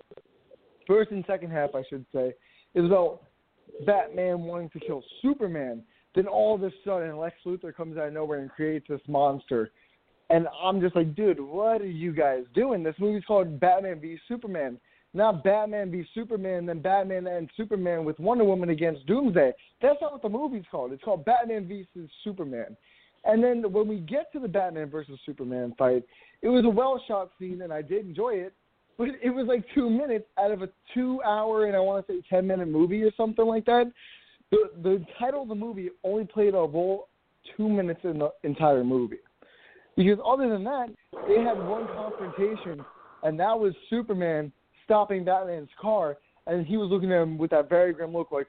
first 0.86 1.10
and 1.10 1.24
second 1.26 1.50
half, 1.50 1.74
I 1.74 1.82
should 1.88 2.04
say, 2.12 2.34
is 2.74 2.84
about 2.84 3.22
Batman 3.86 4.42
wanting 4.42 4.70
to 4.70 4.80
kill 4.80 5.02
Superman. 5.22 5.82
Then 6.14 6.26
all 6.26 6.54
of 6.54 6.62
a 6.62 6.72
sudden, 6.84 7.16
Lex 7.16 7.36
Luthor 7.46 7.74
comes 7.74 7.96
out 7.96 8.08
of 8.08 8.12
nowhere 8.12 8.40
and 8.40 8.50
creates 8.50 8.86
this 8.88 9.00
monster 9.08 9.70
and 10.30 10.46
I'm 10.62 10.80
just 10.80 10.94
like, 10.94 11.14
dude, 11.14 11.40
what 11.40 11.80
are 11.80 11.86
you 11.86 12.12
guys 12.12 12.44
doing? 12.54 12.82
This 12.82 12.94
movie's 12.98 13.24
called 13.24 13.58
Batman 13.58 14.00
v 14.00 14.18
Superman. 14.28 14.78
Not 15.14 15.42
Batman 15.42 15.90
v 15.90 16.04
Superman, 16.14 16.66
then 16.66 16.80
Batman 16.80 17.26
and 17.26 17.48
Superman 17.56 18.04
with 18.04 18.18
Wonder 18.18 18.44
Woman 18.44 18.70
against 18.70 19.06
Doomsday. 19.06 19.52
That's 19.80 20.00
not 20.00 20.12
what 20.12 20.22
the 20.22 20.28
movie's 20.28 20.64
called. 20.70 20.92
It's 20.92 21.02
called 21.02 21.24
Batman 21.24 21.66
v 21.66 21.86
Superman. 22.22 22.76
And 23.24 23.42
then 23.42 23.64
when 23.72 23.88
we 23.88 24.00
get 24.00 24.30
to 24.32 24.40
the 24.40 24.48
Batman 24.48 24.90
versus 24.90 25.18
Superman 25.24 25.74
fight, 25.78 26.04
it 26.42 26.48
was 26.48 26.64
a 26.64 26.68
well 26.68 27.02
shot 27.08 27.30
scene 27.38 27.62
and 27.62 27.72
I 27.72 27.82
did 27.82 28.06
enjoy 28.06 28.34
it. 28.34 28.54
But 28.96 29.08
it 29.22 29.30
was 29.30 29.46
like 29.46 29.64
two 29.74 29.88
minutes 29.88 30.26
out 30.38 30.50
of 30.50 30.62
a 30.62 30.68
two 30.92 31.22
hour 31.24 31.66
and 31.66 31.76
I 31.76 31.80
want 31.80 32.06
to 32.06 32.12
say 32.12 32.22
ten 32.28 32.46
minute 32.46 32.68
movie 32.68 33.02
or 33.02 33.10
something 33.16 33.46
like 33.46 33.64
that. 33.66 33.90
The 34.50 34.70
the 34.82 35.04
title 35.18 35.42
of 35.42 35.48
the 35.48 35.54
movie 35.54 35.90
only 36.04 36.26
played 36.26 36.54
a 36.54 36.58
role 36.58 37.08
two 37.56 37.68
minutes 37.68 38.00
in 38.04 38.18
the 38.18 38.30
entire 38.44 38.84
movie. 38.84 39.18
Because 39.96 40.18
other 40.24 40.48
than 40.48 40.64
that, 40.64 40.88
they 41.26 41.40
had 41.40 41.58
one 41.58 41.86
confrontation, 41.88 42.84
and 43.24 43.38
that 43.40 43.58
was 43.58 43.74
Superman 43.90 44.52
stopping 44.88 45.22
Batman's 45.22 45.68
car, 45.78 46.16
and 46.46 46.66
he 46.66 46.78
was 46.78 46.88
looking 46.88 47.12
at 47.12 47.20
him 47.20 47.36
with 47.36 47.50
that 47.50 47.68
very 47.68 47.92
grim 47.92 48.12
look, 48.14 48.32
like, 48.32 48.46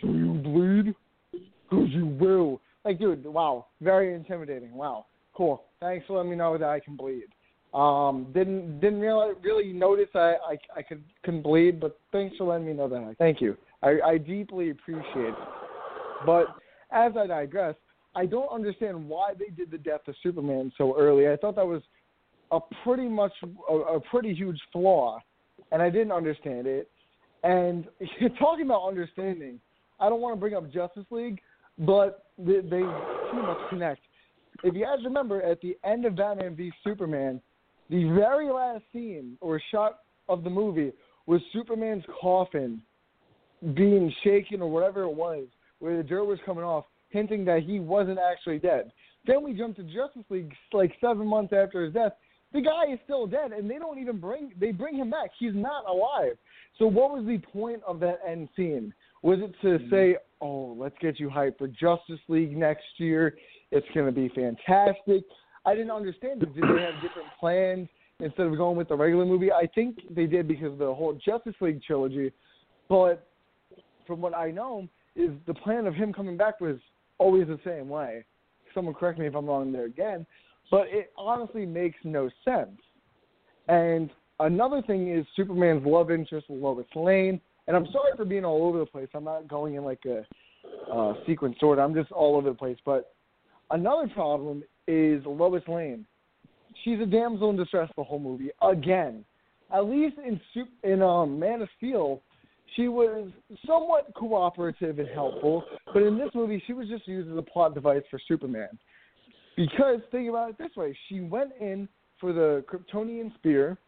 "Do 0.00 0.06
you 0.06 0.34
bleed? 0.34 0.94
Because 1.32 1.88
you 1.90 2.06
will." 2.06 2.60
Like, 2.84 3.00
dude, 3.00 3.24
wow, 3.24 3.66
very 3.80 4.14
intimidating. 4.14 4.72
Wow, 4.74 5.06
cool. 5.34 5.64
Thanks 5.80 6.06
for 6.06 6.16
letting 6.16 6.30
me 6.30 6.36
know 6.36 6.56
that 6.56 6.68
I 6.68 6.78
can 6.78 6.94
bleed. 6.94 7.26
Um, 7.74 8.28
didn't 8.32 8.78
didn't 8.78 9.00
really 9.00 9.34
really 9.42 9.72
notice 9.72 10.08
I 10.14 10.36
I, 10.48 10.58
I 10.76 10.82
could 10.82 11.02
can 11.24 11.42
bleed, 11.42 11.80
but 11.80 11.98
thanks 12.12 12.36
for 12.36 12.44
letting 12.44 12.66
me 12.66 12.72
know 12.72 12.88
that. 12.88 13.16
Thank 13.18 13.40
you. 13.40 13.56
I, 13.82 13.98
I 14.04 14.18
deeply 14.18 14.70
appreciate 14.70 15.04
it. 15.16 15.34
But 16.24 16.46
as 16.92 17.12
I 17.18 17.26
digress, 17.26 17.74
I 18.14 18.26
don't 18.26 18.48
understand 18.48 19.08
why 19.08 19.32
they 19.36 19.50
did 19.50 19.72
the 19.72 19.78
death 19.78 20.06
of 20.06 20.14
Superman 20.22 20.72
so 20.78 20.96
early. 20.96 21.28
I 21.28 21.36
thought 21.36 21.56
that 21.56 21.66
was 21.66 21.82
a 22.52 22.60
pretty 22.84 23.08
much 23.08 23.32
a, 23.68 23.74
a 23.74 24.00
pretty 24.00 24.32
huge 24.34 24.60
flaw, 24.72 25.18
and 25.72 25.82
I 25.82 25.90
didn't 25.90 26.12
understand 26.12 26.66
it. 26.66 26.90
And 27.42 27.86
talking 28.38 28.66
about 28.66 28.86
understanding, 28.86 29.60
I 30.00 30.08
don't 30.08 30.20
want 30.20 30.36
to 30.36 30.40
bring 30.40 30.54
up 30.54 30.70
Justice 30.72 31.06
League, 31.10 31.40
but 31.78 32.26
they, 32.38 32.60
they 32.60 32.80
too 32.80 33.42
much 33.42 33.58
connect. 33.70 34.00
If 34.62 34.74
you 34.74 34.84
guys 34.84 35.04
remember, 35.04 35.42
at 35.42 35.60
the 35.60 35.76
end 35.84 36.04
of 36.04 36.16
Batman 36.16 36.54
v 36.54 36.72
Superman, 36.82 37.40
the 37.90 38.04
very 38.10 38.50
last 38.50 38.82
scene 38.92 39.36
or 39.40 39.60
shot 39.70 40.00
of 40.28 40.44
the 40.44 40.50
movie 40.50 40.92
was 41.26 41.40
Superman's 41.52 42.04
coffin 42.20 42.80
being 43.74 44.12
shaken 44.22 44.62
or 44.62 44.70
whatever 44.70 45.02
it 45.02 45.14
was 45.14 45.46
where 45.78 45.96
the 45.96 46.02
dirt 46.02 46.24
was 46.24 46.38
coming 46.46 46.64
off, 46.64 46.84
hinting 47.10 47.44
that 47.44 47.62
he 47.62 47.80
wasn't 47.80 48.18
actually 48.18 48.58
dead. 48.58 48.90
Then 49.26 49.42
we 49.42 49.52
jump 49.52 49.76
to 49.76 49.82
Justice 49.82 50.24
League 50.30 50.52
like 50.72 50.92
seven 51.00 51.26
months 51.26 51.52
after 51.52 51.84
his 51.84 51.94
death. 51.94 52.12
The 52.54 52.60
guy 52.60 52.92
is 52.92 52.98
still 53.04 53.26
dead, 53.26 53.52
and 53.52 53.68
they 53.68 53.78
don't 53.78 53.98
even 53.98 54.18
bring 54.18 54.52
they 54.58 54.70
bring 54.70 54.96
him 54.96 55.10
back. 55.10 55.30
He's 55.38 55.54
not 55.54 55.84
alive. 55.86 56.38
So 56.78 56.86
what 56.86 57.10
was 57.10 57.26
the 57.26 57.38
point 57.38 57.82
of 57.86 58.00
that 58.00 58.20
end 58.26 58.48
scene? 58.56 58.94
Was 59.22 59.40
it 59.40 59.54
to 59.62 59.78
mm-hmm. 59.78 59.90
say, 59.90 60.16
"Oh, 60.40 60.76
let's 60.78 60.94
get 61.00 61.18
you 61.18 61.28
hyped 61.28 61.58
for 61.58 61.68
Justice 61.68 62.20
League 62.28 62.56
next 62.56 62.84
year. 62.98 63.34
It's 63.70 63.86
going 63.92 64.06
to 64.06 64.12
be 64.12 64.28
fantastic." 64.28 65.24
I 65.66 65.74
didn't 65.74 65.90
understand 65.90 66.42
it. 66.42 66.54
Did 66.54 66.62
they 66.62 66.82
have 66.82 67.02
different 67.02 67.28
plans 67.40 67.88
instead 68.20 68.46
of 68.46 68.56
going 68.56 68.76
with 68.76 68.88
the 68.88 68.96
regular 68.96 69.24
movie? 69.24 69.50
I 69.50 69.66
think 69.74 69.98
they 70.14 70.26
did 70.26 70.46
because 70.46 70.72
of 70.72 70.78
the 70.78 70.94
whole 70.94 71.18
Justice 71.24 71.54
League 71.60 71.82
trilogy. 71.82 72.30
But 72.88 73.26
from 74.06 74.20
what 74.20 74.36
I 74.36 74.50
know, 74.50 74.88
is 75.16 75.30
the 75.46 75.54
plan 75.54 75.86
of 75.86 75.94
him 75.94 76.12
coming 76.12 76.36
back 76.36 76.60
was 76.60 76.76
always 77.18 77.46
the 77.46 77.58
same 77.64 77.88
way. 77.88 78.24
Someone 78.74 78.94
correct 78.94 79.18
me 79.18 79.26
if 79.26 79.34
I'm 79.34 79.46
wrong 79.46 79.72
there 79.72 79.86
again, 79.86 80.26
but 80.74 80.88
it 80.88 81.12
honestly 81.16 81.64
makes 81.64 81.98
no 82.02 82.28
sense. 82.44 82.80
And 83.68 84.10
another 84.40 84.82
thing 84.82 85.16
is 85.16 85.24
Superman's 85.36 85.86
love 85.86 86.10
interest, 86.10 86.46
Lois 86.48 86.84
Lane. 86.96 87.40
And 87.68 87.76
I'm 87.76 87.86
sorry 87.92 88.10
for 88.16 88.24
being 88.24 88.44
all 88.44 88.66
over 88.66 88.80
the 88.80 88.86
place. 88.86 89.06
I'm 89.14 89.22
not 89.22 89.46
going 89.46 89.76
in 89.76 89.84
like 89.84 90.00
a 90.04 90.26
uh, 90.92 91.14
sequence 91.28 91.54
order. 91.62 91.80
I'm 91.80 91.94
just 91.94 92.10
all 92.10 92.34
over 92.34 92.48
the 92.48 92.56
place. 92.56 92.76
But 92.84 93.14
another 93.70 94.08
problem 94.08 94.64
is 94.88 95.22
Lois 95.24 95.62
Lane. 95.68 96.04
She's 96.82 96.98
a 96.98 97.06
damsel 97.06 97.50
in 97.50 97.56
distress 97.56 97.88
the 97.96 98.02
whole 98.02 98.18
movie 98.18 98.50
again. 98.60 99.24
At 99.72 99.84
least 99.84 100.16
in 100.18 100.40
in 100.82 101.02
um, 101.02 101.38
Man 101.38 101.62
of 101.62 101.68
Steel, 101.76 102.20
she 102.74 102.88
was 102.88 103.30
somewhat 103.64 104.12
cooperative 104.16 104.98
and 104.98 105.08
helpful, 105.08 105.62
but 105.92 106.02
in 106.02 106.18
this 106.18 106.30
movie, 106.34 106.60
she 106.66 106.72
was 106.72 106.88
just 106.88 107.06
used 107.06 107.30
as 107.30 107.38
a 107.38 107.42
plot 107.42 107.74
device 107.74 108.02
for 108.10 108.18
Superman. 108.26 108.76
Because 109.56 110.00
think 110.10 110.28
about 110.28 110.50
it 110.50 110.58
this 110.58 110.74
way: 110.76 110.96
she 111.08 111.20
went 111.20 111.52
in 111.60 111.88
for 112.20 112.32
the 112.32 112.64
Kryptonian 112.70 113.34
spear, 113.36 113.78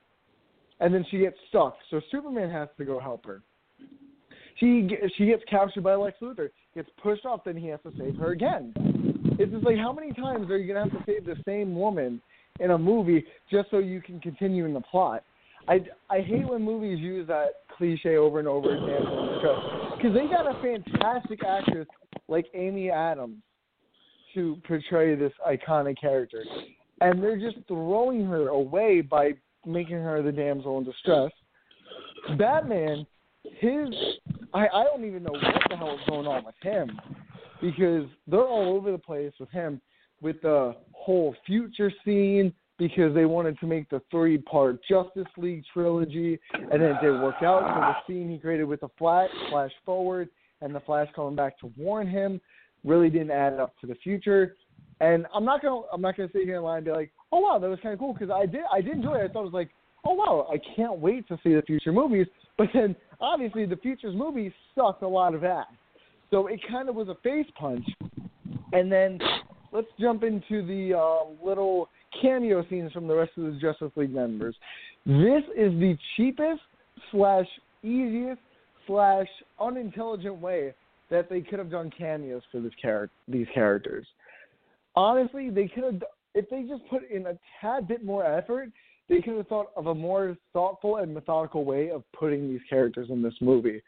and 0.80 0.92
then 0.92 1.04
she 1.10 1.18
gets 1.18 1.36
stuck, 1.48 1.76
so 1.90 2.00
Superman 2.10 2.50
has 2.50 2.68
to 2.78 2.84
go 2.84 3.00
help 3.00 3.24
her. 3.26 3.42
She 4.58 4.88
she 5.16 5.26
gets 5.26 5.42
captured 5.48 5.84
by 5.84 5.94
Lex 5.94 6.18
Luthor, 6.20 6.50
gets 6.74 6.88
pushed 7.02 7.26
off, 7.26 7.44
then 7.44 7.56
he 7.56 7.68
has 7.68 7.80
to 7.82 7.92
save 7.98 8.16
her 8.16 8.32
again. 8.32 8.72
It's 9.38 9.52
just 9.52 9.64
like 9.64 9.76
how 9.76 9.92
many 9.92 10.12
times 10.12 10.50
are 10.50 10.56
you 10.56 10.72
gonna 10.72 10.88
have 10.88 10.98
to 10.98 11.04
save 11.04 11.26
the 11.26 11.36
same 11.44 11.74
woman 11.74 12.20
in 12.60 12.70
a 12.70 12.78
movie 12.78 13.24
just 13.50 13.70
so 13.70 13.78
you 13.78 14.00
can 14.00 14.18
continue 14.20 14.64
in 14.64 14.72
the 14.72 14.80
plot? 14.80 15.22
I, 15.68 15.80
I 16.08 16.20
hate 16.20 16.48
when 16.48 16.62
movies 16.62 17.00
use 17.00 17.26
that 17.26 17.48
cliche 17.76 18.16
over 18.16 18.38
and 18.38 18.48
over 18.48 18.76
again 18.76 19.04
because 19.96 20.14
they 20.14 20.26
got 20.26 20.46
a 20.46 20.60
fantastic 20.62 21.40
actress 21.44 21.88
like 22.28 22.46
Amy 22.54 22.90
Adams 22.90 23.42
to 24.36 24.56
portray 24.66 25.16
this 25.16 25.32
iconic 25.48 26.00
character, 26.00 26.44
and 27.00 27.22
they're 27.22 27.38
just 27.38 27.56
throwing 27.66 28.24
her 28.26 28.48
away 28.48 29.00
by 29.00 29.32
making 29.66 29.96
her 29.96 30.22
the 30.22 30.30
damsel 30.30 30.78
in 30.78 30.84
distress. 30.84 31.32
Batman, 32.38 33.06
his 33.58 33.88
I 34.54 34.68
I 34.68 34.84
don't 34.84 35.04
even 35.04 35.22
know 35.22 35.32
what 35.32 35.62
the 35.68 35.76
hell 35.76 35.94
is 35.94 36.08
going 36.08 36.26
on 36.26 36.44
with 36.44 36.54
him 36.62 37.00
because 37.60 38.06
they're 38.26 38.40
all 38.40 38.76
over 38.76 38.92
the 38.92 38.98
place 38.98 39.32
with 39.40 39.50
him 39.50 39.80
with 40.20 40.40
the 40.42 40.76
whole 40.92 41.34
future 41.46 41.92
scene 42.04 42.52
because 42.78 43.14
they 43.14 43.24
wanted 43.24 43.58
to 43.60 43.66
make 43.66 43.88
the 43.88 44.02
three 44.10 44.38
part 44.38 44.78
Justice 44.88 45.26
League 45.38 45.64
trilogy, 45.72 46.38
and 46.52 46.82
then 46.82 46.82
it 46.82 47.00
didn't 47.00 47.22
work 47.22 47.42
out. 47.42 47.62
So 47.62 47.80
the 47.80 47.94
scene 48.06 48.30
he 48.30 48.38
created 48.38 48.64
with 48.64 48.80
the 48.80 48.88
Flash, 48.98 49.30
Flash 49.50 49.72
Forward, 49.84 50.28
and 50.60 50.74
the 50.74 50.80
Flash 50.80 51.08
coming 51.14 51.36
back 51.36 51.58
to 51.60 51.72
warn 51.76 52.06
him 52.06 52.40
really 52.86 53.10
didn't 53.10 53.32
add 53.32 53.54
up 53.54 53.78
to 53.80 53.86
the 53.86 53.94
future. 53.96 54.56
And 55.00 55.26
I'm 55.34 55.44
not 55.44 55.60
gonna 55.60 55.82
I'm 55.92 56.00
not 56.00 56.16
gonna 56.16 56.30
sit 56.32 56.44
here 56.44 56.56
and 56.56 56.64
lie 56.64 56.76
and 56.76 56.84
be 56.84 56.92
like, 56.92 57.12
oh 57.32 57.40
wow, 57.40 57.58
that 57.58 57.68
was 57.68 57.78
kind 57.82 57.92
of 57.92 57.98
cool 57.98 58.14
because 58.14 58.30
I 58.30 58.46
did 58.46 58.62
I 58.72 58.80
did 58.80 58.94
enjoy 58.94 59.16
it. 59.16 59.30
I 59.30 59.32
thought 59.32 59.42
it 59.42 59.52
was 59.52 59.52
like, 59.52 59.70
oh 60.06 60.14
wow, 60.14 60.48
I 60.50 60.58
can't 60.74 60.98
wait 60.98 61.28
to 61.28 61.38
see 61.42 61.54
the 61.54 61.62
future 61.62 61.92
movies. 61.92 62.26
But 62.56 62.68
then 62.72 62.96
obviously 63.20 63.66
the 63.66 63.76
future's 63.76 64.14
movies 64.14 64.52
sucked 64.74 65.02
a 65.02 65.08
lot 65.08 65.34
of 65.34 65.44
ass, 65.44 65.66
so 66.30 66.46
it 66.46 66.60
kind 66.70 66.88
of 66.88 66.94
was 66.94 67.08
a 67.08 67.16
face 67.22 67.46
punch. 67.58 67.84
And 68.72 68.90
then 68.90 69.18
let's 69.72 69.88
jump 70.00 70.22
into 70.22 70.66
the 70.66 70.96
um, 70.98 71.36
little 71.44 71.88
cameo 72.22 72.64
scenes 72.70 72.92
from 72.92 73.06
the 73.06 73.14
rest 73.14 73.32
of 73.36 73.44
the 73.44 73.58
Justice 73.60 73.92
League 73.96 74.14
members. 74.14 74.56
This 75.04 75.42
is 75.56 75.72
the 75.78 75.96
cheapest 76.16 76.62
slash 77.10 77.46
easiest 77.82 78.40
slash 78.86 79.26
unintelligent 79.60 80.36
way 80.40 80.72
that 81.10 81.28
they 81.28 81.40
could 81.40 81.58
have 81.58 81.70
done 81.70 81.90
cameos 81.96 82.42
for 82.50 82.60
this 82.60 82.72
these 83.28 83.46
characters. 83.54 84.06
Honestly, 84.94 85.50
they 85.50 85.68
could 85.68 85.84
have 85.84 86.02
if 86.34 86.48
they 86.50 86.62
just 86.62 86.86
put 86.88 87.08
in 87.10 87.26
a 87.26 87.38
tad 87.60 87.88
bit 87.88 88.04
more 88.04 88.24
effort, 88.24 88.70
they 89.08 89.22
could 89.22 89.36
have 89.36 89.46
thought 89.46 89.70
of 89.76 89.86
a 89.86 89.94
more 89.94 90.36
thoughtful 90.52 90.96
and 90.96 91.14
methodical 91.14 91.64
way 91.64 91.90
of 91.90 92.02
putting 92.12 92.48
these 92.48 92.60
characters 92.68 93.08
in 93.10 93.22
this 93.22 93.34
movie. 93.40 93.82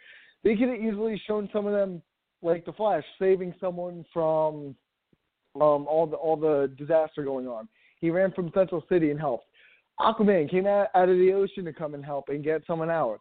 They 0.45 0.57
could 0.57 0.69
have 0.69 0.79
easily 0.81 1.21
shown 1.27 1.49
some 1.53 1.67
of 1.67 1.73
them, 1.73 2.01
like 2.41 2.65
the 2.65 2.73
Flash, 2.73 3.05
saving 3.19 3.55
someone 3.61 4.05
from 4.13 4.75
um, 5.57 5.87
all 5.87 6.07
the 6.07 6.17
all 6.17 6.37
the 6.37 6.73
disaster 6.79 7.25
going 7.25 7.49
on. 7.49 7.69
He 8.01 8.11
ran 8.11 8.33
from 8.33 8.51
Central 8.55 8.83
City 8.89 9.11
and 9.11 9.19
helped. 9.19 9.47
Aquaman 10.01 10.49
came 10.49 10.67
out, 10.67 10.89
out 10.95 11.09
of 11.09 11.19
the 11.19 11.33
ocean 11.33 11.65
to 11.65 11.73
come 11.73 11.95
and 11.95 12.05
help 12.05 12.29
and 12.29 12.45
get 12.45 12.63
someone 12.67 12.91
out. 12.91 13.21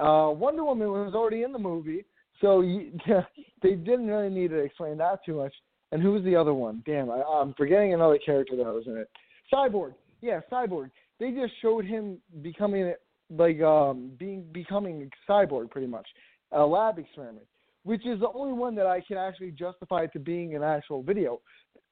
Uh, 0.00 0.30
Wonder 0.30 0.64
Woman 0.64 0.88
was 0.88 1.14
already 1.14 1.42
in 1.42 1.52
the 1.52 1.58
movie, 1.58 2.04
so 2.44 2.60
you, 2.60 2.92
they 3.62 3.72
didn't 3.72 4.06
really 4.06 4.28
need 4.28 4.50
to 4.50 4.58
explain 4.58 4.98
that 4.98 5.24
too 5.24 5.36
much. 5.36 5.54
And 5.92 6.02
who 6.02 6.12
was 6.12 6.22
the 6.24 6.36
other 6.36 6.52
one? 6.52 6.82
Damn, 6.84 7.10
I, 7.10 7.22
I'm 7.22 7.54
forgetting 7.54 7.94
another 7.94 8.18
character 8.18 8.54
that 8.56 8.64
was 8.64 8.84
in 8.86 8.98
it. 8.98 9.08
Cyborg. 9.52 9.94
Yeah, 10.20 10.40
Cyborg. 10.52 10.90
They 11.18 11.30
just 11.30 11.52
showed 11.62 11.86
him 11.86 12.18
becoming 12.42 12.92
like 13.30 13.60
um 13.62 14.10
being 14.18 14.44
becoming 14.52 15.08
a 15.28 15.32
cyborg 15.32 15.70
pretty 15.70 15.86
much, 15.86 16.06
a 16.52 16.60
lab 16.64 16.98
experiment, 16.98 17.46
which 17.84 18.04
is 18.06 18.20
the 18.20 18.28
only 18.34 18.52
one 18.52 18.74
that 18.74 18.86
I 18.86 19.00
can 19.00 19.16
actually 19.16 19.52
justify 19.52 20.06
to 20.06 20.18
being 20.18 20.54
an 20.54 20.62
actual 20.62 21.02
video. 21.02 21.40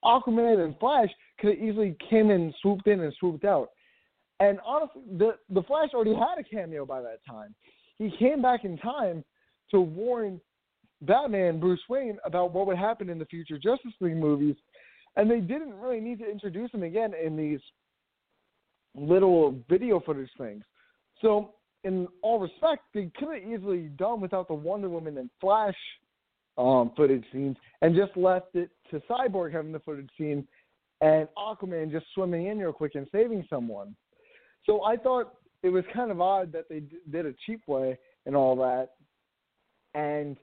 Aquaman 0.05 0.65
and 0.65 0.77
Flash 0.79 1.09
could 1.39 1.51
have 1.51 1.65
easily 1.65 1.97
came 2.11 2.31
and 2.31 2.53
swooped 2.61 2.87
in, 2.89 3.01
and 3.01 3.15
swooped 3.19 3.45
out. 3.45 3.71
And 4.41 4.59
honestly, 4.67 5.03
the 5.17 5.37
the 5.49 5.63
Flash 5.63 5.91
already 5.95 6.15
had 6.15 6.39
a 6.39 6.45
cameo 6.45 6.85
by 6.85 7.01
that 7.01 7.21
time. 7.27 7.55
He 7.99 8.11
came 8.19 8.43
back 8.43 8.65
in 8.65 8.77
time 8.79 9.25
to 9.73 9.81
warn 9.81 10.41
Batman, 11.03 11.59
Bruce 11.59 11.83
Wayne, 11.89 12.19
about 12.25 12.53
what 12.53 12.67
would 12.67 12.79
happen 12.79 13.11
in 13.11 13.19
the 13.19 13.27
future 13.27 13.59
Justice 13.59 13.93
League 14.01 14.17
movies, 14.17 14.57
and 15.17 15.31
they 15.31 15.41
didn't 15.41 15.75
really 15.75 16.01
need 16.01 16.21
to 16.21 16.31
introduce 16.31 16.71
him 16.73 16.85
again 16.85 17.13
in 17.15 17.37
these 17.37 17.61
little 18.95 19.57
video 19.69 20.01
footage 20.01 20.31
things. 20.39 20.63
So, 21.21 21.55
in 21.85 22.07
all 22.23 22.39
respect, 22.39 22.83
they 22.95 23.11
could 23.19 23.35
have 23.35 23.43
easily 23.43 23.89
done 23.97 24.21
without 24.21 24.47
the 24.47 24.55
Wonder 24.55 24.89
Woman 24.89 25.19
and 25.19 25.29
Flash 25.41 25.75
um, 26.57 26.93
footage 26.97 27.25
scenes 27.33 27.57
and 27.81 27.97
just 27.97 28.17
left 28.17 28.55
it 28.55 28.71
to 28.91 29.01
Cyborg 29.11 29.53
having 29.53 29.73
the 29.73 29.81
footage 29.81 30.11
scene 30.17 30.47
and 31.01 31.27
Aquaman 31.37 31.91
just 31.91 32.07
swimming 32.15 32.47
in 32.47 32.59
real 32.59 32.73
quick 32.73 32.95
and 32.95 33.07
saving 33.11 33.45
someone. 33.51 33.97
So 34.65 34.85
I 34.85 34.97
thought 34.97 35.35
it 35.63 35.71
was 35.71 35.85
kind 35.93 36.11
of 36.11 36.21
odd 36.21 36.53
that 36.53 36.69
they 36.69 36.83
did 37.11 37.27
a 37.27 37.35
cheap 37.47 37.63
way 37.67 37.99
and 38.27 38.37
all 38.37 38.55
that. 38.57 38.91
And 39.95 40.37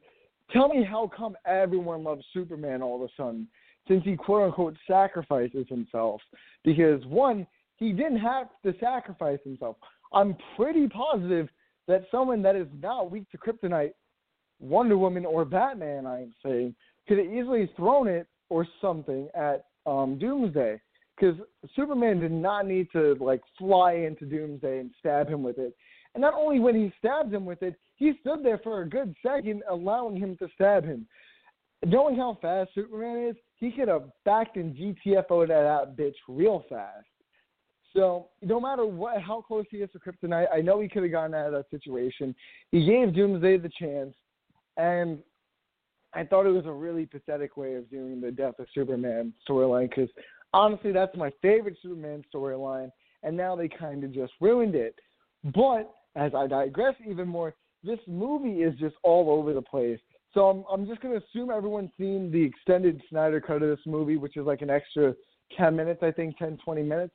tell 0.52 0.68
me 0.68 0.84
how 0.84 1.10
come 1.16 1.36
everyone 1.46 2.04
loves 2.04 2.24
Superman 2.34 2.82
all 2.82 3.04
of 3.04 3.10
a 3.10 3.14
sudden 3.18 3.48
since 3.88 4.04
he 4.04 4.16
quote 4.16 4.44
unquote 4.44 4.76
sacrifices 4.88 5.66
himself? 5.70 6.22
Because 6.64 7.04
one, 7.06 7.48
he 7.78 7.92
didn't 7.92 8.20
have 8.20 8.48
to 8.64 8.74
sacrifice 8.80 9.40
himself. 9.44 9.78
I'm 10.14 10.36
pretty 10.56 10.88
positive 10.88 11.50
that 11.88 12.06
someone 12.12 12.42
that 12.44 12.56
is 12.56 12.68
not 12.82 13.12
weak 13.12 13.30
to 13.32 13.38
kryptonite 13.38 13.94
Wonder 14.60 14.98
Woman 14.98 15.26
or 15.26 15.46
Batman, 15.46 16.06
I'm 16.06 16.34
saying, 16.44 16.76
could 17.08 17.18
have 17.18 17.28
easily 17.28 17.72
thrown 17.76 18.08
it 18.08 18.28
or 18.50 18.68
something 18.82 19.30
at 19.34 19.66
um, 19.86 20.20
Doomsday 20.20 20.80
because 21.16 21.36
Superman 21.76 22.20
did 22.20 22.32
not 22.32 22.66
need 22.66 22.88
to 22.94 23.16
like 23.20 23.42
fly 23.58 23.94
into 23.94 24.26
Doomsday 24.26 24.80
and 24.80 24.92
stab 25.00 25.28
him 25.28 25.44
with 25.44 25.58
it. 25.58 25.76
And 26.14 26.22
not 26.22 26.34
only 26.34 26.60
when 26.60 26.76
he 26.76 26.94
stabbed 26.98 27.34
him 27.34 27.46
with 27.46 27.62
it, 27.62 27.76
he 28.00 28.14
stood 28.22 28.44
there 28.44 28.58
for 28.58 28.82
a 28.82 28.90
good 28.90 29.16
second, 29.22 29.62
allowing 29.70 30.16
him 30.16 30.36
to 30.38 30.48
stab 30.56 30.86
him. 30.86 31.06
Knowing 31.86 32.16
how 32.16 32.38
fast 32.42 32.72
Superman 32.74 33.28
is, 33.30 33.36
he 33.58 33.72
could 33.72 33.88
have 33.88 34.10
backed 34.26 34.58
and 34.58 34.76
GTFO'd 34.76 35.52
at 35.52 35.64
that 35.64 35.96
bitch 35.98 36.16
real 36.28 36.66
fast. 36.70 37.06
So 37.94 38.28
no 38.42 38.60
matter 38.60 38.86
what, 38.86 39.22
how 39.22 39.42
close 39.42 39.66
he 39.70 39.78
is 39.78 39.90
to 39.92 40.00
Kryptonite, 40.00 40.48
I 40.54 40.62
know 40.62 40.80
he 40.80 40.88
could 40.88 41.04
have 41.04 41.12
gotten 41.12 41.34
out 41.34 41.48
of 41.48 41.54
that 41.54 41.70
situation. 41.70 42.36
He 42.72 42.86
gave 42.86 43.14
Doomsday 43.14 43.58
the 43.58 43.72
chance. 43.80 44.14
And 44.78 45.20
I 46.14 46.24
thought 46.24 46.46
it 46.46 46.52
was 46.52 46.66
a 46.66 46.72
really 46.72 47.06
pathetic 47.06 47.58
way 47.58 47.76
of 47.76 47.90
doing 47.90 48.22
the 48.22 48.32
death 48.32 48.60
of 48.60 48.68
Superman 48.74 49.34
storyline 49.48 49.90
because 49.90 50.10
honestly, 50.54 50.92
that's 50.92 51.16
my 51.16 51.32
favorite 51.42 51.78
Superman 51.82 52.24
storyline, 52.34 52.92
and 53.24 53.36
now 53.36 53.56
they 53.56 53.68
kind 53.68 54.04
of 54.04 54.14
just 54.14 54.34
ruined 54.40 54.76
it. 54.76 54.96
But 55.54 55.92
as 56.16 56.34
I 56.34 56.48
digress 56.48 56.96
even 57.08 57.28
more, 57.28 57.54
this 57.84 58.00
movie 58.08 58.62
is 58.62 58.78
just 58.80 58.96
all 59.04 59.30
over 59.30 59.54
the 59.54 59.62
place. 59.62 60.00
So 60.34 60.48
I'm 60.48 60.64
I'm 60.72 60.88
just 60.88 61.02
gonna 61.02 61.18
assume 61.18 61.50
everyone's 61.50 61.92
seen 61.98 62.32
the 62.32 62.44
extended 62.44 63.02
Snyder 63.10 63.42
cut 63.42 63.64
of 63.64 63.70
this 63.70 63.86
movie, 63.86 64.18
which 64.18 64.38
is 64.38 64.46
like 64.46 64.62
an 64.62 64.70
extra 64.70 65.14
10 65.58 65.76
minutes, 65.76 66.04
I 66.04 66.12
think, 66.12 66.38
10, 66.38 66.60
20 66.64 66.84
minutes. 66.84 67.14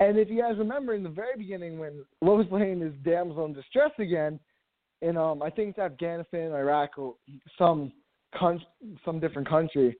And 0.00 0.18
if 0.18 0.28
you 0.28 0.40
guys 0.40 0.58
remember 0.58 0.94
in 0.94 1.02
the 1.02 1.08
very 1.08 1.36
beginning 1.36 1.78
when 1.78 2.04
Lois 2.20 2.46
Lane 2.50 2.82
is 2.82 2.92
damsel 3.04 3.44
in 3.44 3.52
distress 3.52 3.92
again, 3.98 4.38
in 5.00 5.16
um 5.16 5.42
I 5.42 5.50
think 5.50 5.70
it's 5.70 5.78
Afghanistan, 5.78 6.52
Iraq, 6.52 6.98
or 6.98 7.14
some 7.58 7.92
con- 8.38 8.64
some 9.04 9.20
different 9.20 9.48
country 9.48 9.96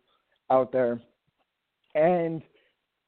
out 0.51 0.73
there, 0.73 1.01
and 1.95 2.43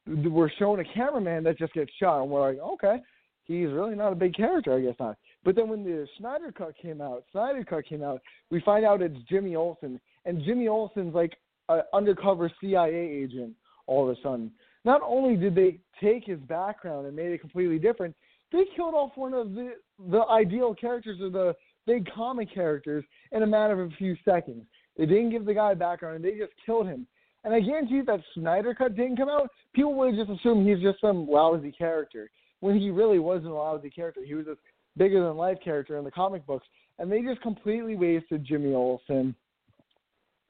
we're 0.07 0.50
showing 0.59 0.80
a 0.80 0.94
cameraman 0.94 1.44
that 1.44 1.59
just 1.59 1.72
gets 1.72 1.90
shot, 1.98 2.22
and 2.22 2.30
we're 2.30 2.52
like, 2.52 2.59
okay, 2.59 2.96
he's 3.44 3.68
really 3.68 3.94
not 3.94 4.12
a 4.12 4.16
big 4.16 4.35
character, 4.35 4.74
I 4.74 4.80
guess 4.80 4.94
not. 4.98 5.16
But 5.44 5.57
then 5.57 5.68
when 5.68 5.85
the 5.85 6.09
Schneider 6.16 6.50
cut 6.50 6.74
came 6.80 7.00
out, 7.00 7.24
Snyder 7.33 7.64
cut 7.64 7.87
came 7.87 8.02
out, 8.02 8.22
we 8.50 8.61
find 8.62 8.85
out 8.85 9.02
it's 9.02 9.16
Jimmy 9.28 9.57
Olsen, 9.57 10.00
and 10.24 10.42
Jimmy 10.44 10.68
Olsen's 10.68 11.14
like 11.14 11.37
an 11.68 11.83
undercover 11.92 12.50
CIA 12.61 12.94
agent 12.94 13.54
all 13.87 14.09
of 14.09 14.16
a 14.16 14.20
sudden. 14.22 14.50
Not 14.85 15.02
only 15.04 15.37
did 15.37 15.54
they 15.54 15.78
take 16.02 16.24
his 16.24 16.40
background 16.40 17.07
and 17.07 17.14
made 17.14 17.33
it 17.33 17.40
completely 17.40 17.78
different, 17.78 18.14
they 18.52 18.64
killed 18.76 18.94
off 18.94 19.12
one 19.16 19.35
of 19.35 19.54
the 19.54 19.74
the 20.11 20.22
ideal 20.30 20.74
characters 20.74 21.20
of 21.20 21.33
the 21.33 21.54
big 21.87 22.09
comic 22.14 22.52
characters 22.52 23.04
in 23.33 23.42
a 23.42 23.46
matter 23.46 23.80
of 23.80 23.92
a 23.92 23.96
few 23.96 24.16
seconds. 24.24 24.64
They 24.96 25.07
didn't 25.07 25.30
give 25.30 25.44
the 25.44 25.54
guy 25.54 25.72
a 25.72 25.76
background 25.76 26.24
they 26.24 26.33
just 26.33 26.52
killed 26.64 26.87
him. 26.87 27.07
And 27.44 27.52
I 27.52 27.61
guarantee 27.61 27.94
you 27.94 28.00
if 28.00 28.07
that 28.07 28.20
Snyder 28.35 28.74
cut 28.74 28.96
didn't 28.96 29.18
come 29.18 29.28
out, 29.28 29.50
people 29.74 29.94
would 29.94 30.16
have 30.16 30.26
just 30.26 30.40
assumed 30.40 30.66
he's 30.66 30.83
just 30.83 31.00
some 31.00 31.28
lousy 31.28 31.72
character. 31.72 32.30
When 32.61 32.78
he 32.78 32.88
really 32.90 33.18
wasn't 33.18 33.48
a 33.48 33.54
lousy 33.54 33.90
character. 33.90 34.22
He 34.24 34.35
was 34.35 34.46
this 34.46 34.57
bigger 34.96 35.22
than 35.22 35.37
life 35.37 35.59
character 35.62 35.98
in 35.98 36.04
the 36.04 36.11
comic 36.11 36.46
books. 36.46 36.66
And 36.98 37.11
they 37.11 37.22
just 37.22 37.40
completely 37.40 37.96
wasted 37.96 38.44
Jimmy 38.44 38.74
Olsen, 38.74 39.35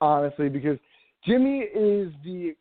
honestly, 0.01 0.49
because 0.49 0.79
Jimmy 1.27 1.61
is 1.61 2.13
the 2.23 2.55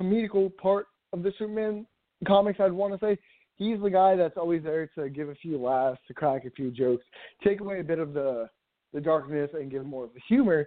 comedical 0.00 0.54
part 0.56 0.86
of 1.12 1.22
the 1.22 1.32
Superman 1.38 1.86
comics, 2.26 2.60
I'd 2.60 2.72
want 2.72 2.98
to 2.98 3.04
say. 3.04 3.18
He's 3.56 3.80
the 3.80 3.90
guy 3.90 4.16
that's 4.16 4.36
always 4.36 4.62
there 4.62 4.86
to 4.98 5.08
give 5.08 5.30
a 5.30 5.34
few 5.36 5.56
laughs, 5.56 6.00
to 6.08 6.14
crack 6.14 6.44
a 6.44 6.50
few 6.50 6.70
jokes, 6.70 7.04
take 7.42 7.60
away 7.60 7.80
a 7.80 7.84
bit 7.84 7.98
of 7.98 8.12
the 8.12 8.48
the 8.92 9.00
darkness 9.00 9.50
and 9.52 9.70
give 9.70 9.84
more 9.84 10.04
of 10.04 10.14
the 10.14 10.20
humor. 10.28 10.66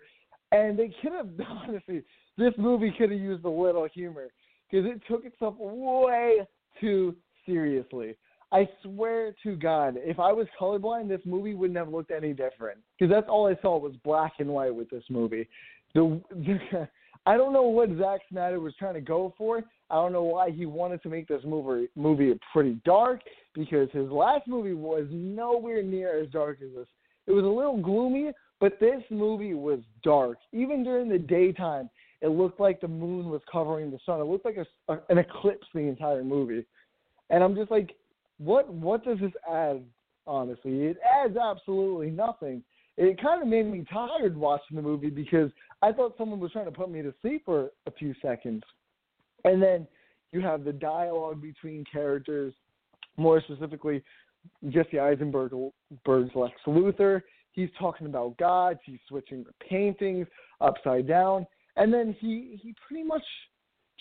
And 0.51 0.77
they 0.77 0.93
could 1.01 1.13
have 1.13 1.29
honestly, 1.47 2.03
this 2.37 2.53
movie 2.57 2.93
could 2.97 3.11
have 3.11 3.19
used 3.19 3.45
a 3.45 3.49
little 3.49 3.87
humor 3.93 4.27
because 4.69 4.85
it 4.89 5.01
took 5.07 5.25
itself 5.25 5.55
way 5.57 6.47
too 6.79 7.15
seriously. 7.45 8.15
I 8.51 8.67
swear 8.83 9.35
to 9.43 9.55
God, 9.55 9.95
if 9.97 10.19
I 10.19 10.31
was 10.31 10.47
colorblind, 10.59 11.07
this 11.07 11.21
movie 11.25 11.53
wouldn't 11.53 11.77
have 11.77 11.89
looked 11.89 12.11
any 12.11 12.33
different 12.33 12.79
because 12.97 13.13
that's 13.13 13.29
all 13.29 13.47
I 13.47 13.61
saw 13.61 13.77
was 13.77 13.93
black 14.03 14.33
and 14.39 14.49
white 14.49 14.73
with 14.73 14.89
this 14.89 15.03
movie. 15.09 15.47
The, 15.93 16.19
the 16.31 16.87
I 17.25 17.37
don't 17.37 17.53
know 17.53 17.63
what 17.63 17.89
Zack 17.97 18.21
Snyder 18.31 18.59
was 18.59 18.73
trying 18.79 18.95
to 18.95 19.01
go 19.01 19.33
for. 19.37 19.63
I 19.91 19.95
don't 19.95 20.13
know 20.13 20.23
why 20.23 20.51
he 20.51 20.65
wanted 20.65 21.03
to 21.03 21.09
make 21.09 21.27
this 21.27 21.43
movie 21.45 21.87
movie 21.95 22.33
pretty 22.51 22.79
dark 22.85 23.21
because 23.53 23.89
his 23.91 24.09
last 24.09 24.47
movie 24.47 24.73
was 24.73 25.05
nowhere 25.11 25.83
near 25.83 26.19
as 26.19 26.29
dark 26.29 26.59
as 26.63 26.69
this. 26.75 26.87
It 27.27 27.31
was 27.31 27.43
a 27.43 27.47
little 27.47 27.79
gloomy, 27.79 28.31
but 28.59 28.79
this 28.79 29.01
movie 29.11 29.53
was 29.53 29.79
dark. 30.03 30.37
Even 30.53 30.83
during 30.83 31.09
the 31.09 31.19
daytime, 31.19 31.89
it 32.21 32.29
looked 32.29 32.59
like 32.59 32.81
the 32.81 32.87
moon 32.87 33.29
was 33.29 33.41
covering 33.51 33.91
the 33.91 33.99
sun. 34.05 34.19
It 34.19 34.25
looked 34.25 34.45
like 34.45 34.57
a, 34.57 34.91
a, 34.91 34.99
an 35.09 35.19
eclipse 35.19 35.67
the 35.73 35.81
entire 35.81 36.23
movie. 36.23 36.65
And 37.29 37.43
I'm 37.43 37.55
just 37.55 37.69
like, 37.69 37.95
what 38.39 38.71
what 38.73 39.03
does 39.03 39.19
this 39.19 39.31
add? 39.49 39.83
Honestly, 40.25 40.83
it 40.85 40.97
adds 41.23 41.35
absolutely 41.37 42.11
nothing. 42.11 42.63
It 42.97 43.21
kind 43.21 43.41
of 43.41 43.47
made 43.47 43.65
me 43.65 43.85
tired 43.91 44.35
watching 44.35 44.75
the 44.75 44.81
movie 44.81 45.09
because 45.09 45.51
I 45.81 45.91
thought 45.91 46.15
someone 46.17 46.39
was 46.39 46.51
trying 46.51 46.65
to 46.65 46.71
put 46.71 46.91
me 46.91 47.01
to 47.01 47.13
sleep 47.21 47.43
for 47.45 47.71
a 47.87 47.91
few 47.91 48.13
seconds. 48.21 48.63
And 49.45 49.61
then 49.61 49.87
you 50.31 50.41
have 50.41 50.63
the 50.63 50.73
dialogue 50.73 51.41
between 51.41 51.85
characters, 51.91 52.53
more 53.17 53.41
specifically 53.41 54.03
Jesse 54.69 54.99
Eisenberg 54.99 55.53
Eisenberg's 55.53 56.35
Lex 56.35 56.53
Luthor. 56.67 57.21
He's 57.51 57.69
talking 57.79 58.07
about 58.07 58.37
gods. 58.37 58.79
He's 58.85 58.99
switching 59.07 59.43
the 59.43 59.53
paintings 59.67 60.27
upside 60.61 61.07
down, 61.07 61.47
and 61.77 61.93
then 61.93 62.15
he 62.19 62.59
he 62.61 62.75
pretty 62.87 63.03
much 63.03 63.23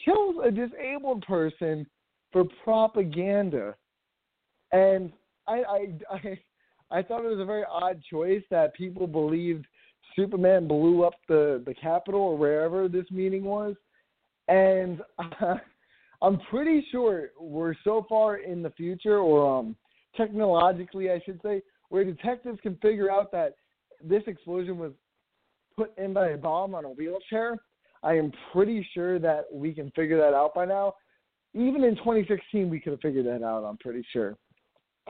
kills 0.05 0.37
a 0.45 0.51
disabled 0.51 1.23
person 1.23 1.87
for 2.33 2.45
propaganda. 2.63 3.75
And 4.73 5.13
I 5.47 5.63
I 5.63 5.87
I, 6.11 6.99
I 6.99 7.03
thought 7.03 7.25
it 7.25 7.29
was 7.29 7.41
a 7.41 7.45
very 7.45 7.65
odd 7.71 8.03
choice 8.11 8.43
that 8.51 8.75
people 8.75 9.07
believed 9.07 9.67
Superman 10.17 10.67
blew 10.67 11.05
up 11.05 11.15
the 11.29 11.63
the 11.67 11.75
Capitol 11.75 12.21
or 12.21 12.37
wherever 12.37 12.89
this 12.89 13.11
meeting 13.11 13.45
was, 13.45 13.75
and 14.49 15.01
uh, 15.19 15.57
I'm 16.23 16.41
pretty 16.51 16.87
sure 16.91 17.31
we're 17.39 17.75
so 17.85 18.05
far 18.09 18.39
in 18.39 18.63
the 18.63 18.71
future, 18.71 19.19
or 19.19 19.59
um, 19.59 19.77
technologically, 20.17 21.11
I 21.11 21.21
should 21.25 21.41
say, 21.43 21.63
where 21.91 22.05
detectives 22.05 22.59
can 22.61 22.77
figure 22.77 23.11
out 23.11 23.31
that 23.33 23.55
this 24.03 24.23
explosion 24.27 24.79
was 24.79 24.93
put 25.77 25.97
in 25.97 26.13
by 26.13 26.31
a 26.31 26.37
bomb 26.37 26.75
on 26.75 26.85
a 26.85 26.91
wheelchair. 26.91 27.57
I 28.03 28.15
am 28.15 28.33
pretty 28.53 28.87
sure 28.95 29.19
that 29.19 29.45
we 29.53 29.73
can 29.73 29.91
figure 29.93 30.19
that 30.19 30.35
out 30.35 30.55
by 30.55 30.65
now. 30.65 30.95
Even 31.55 31.85
in 31.85 31.97
2016, 31.97 32.69
we 32.69 32.81
could 32.81 32.93
have 32.93 33.01
figured 33.01 33.27
that 33.27 33.45
out. 33.45 33.65
I'm 33.65 33.79
pretty 33.79 34.05
sure. 34.13 34.37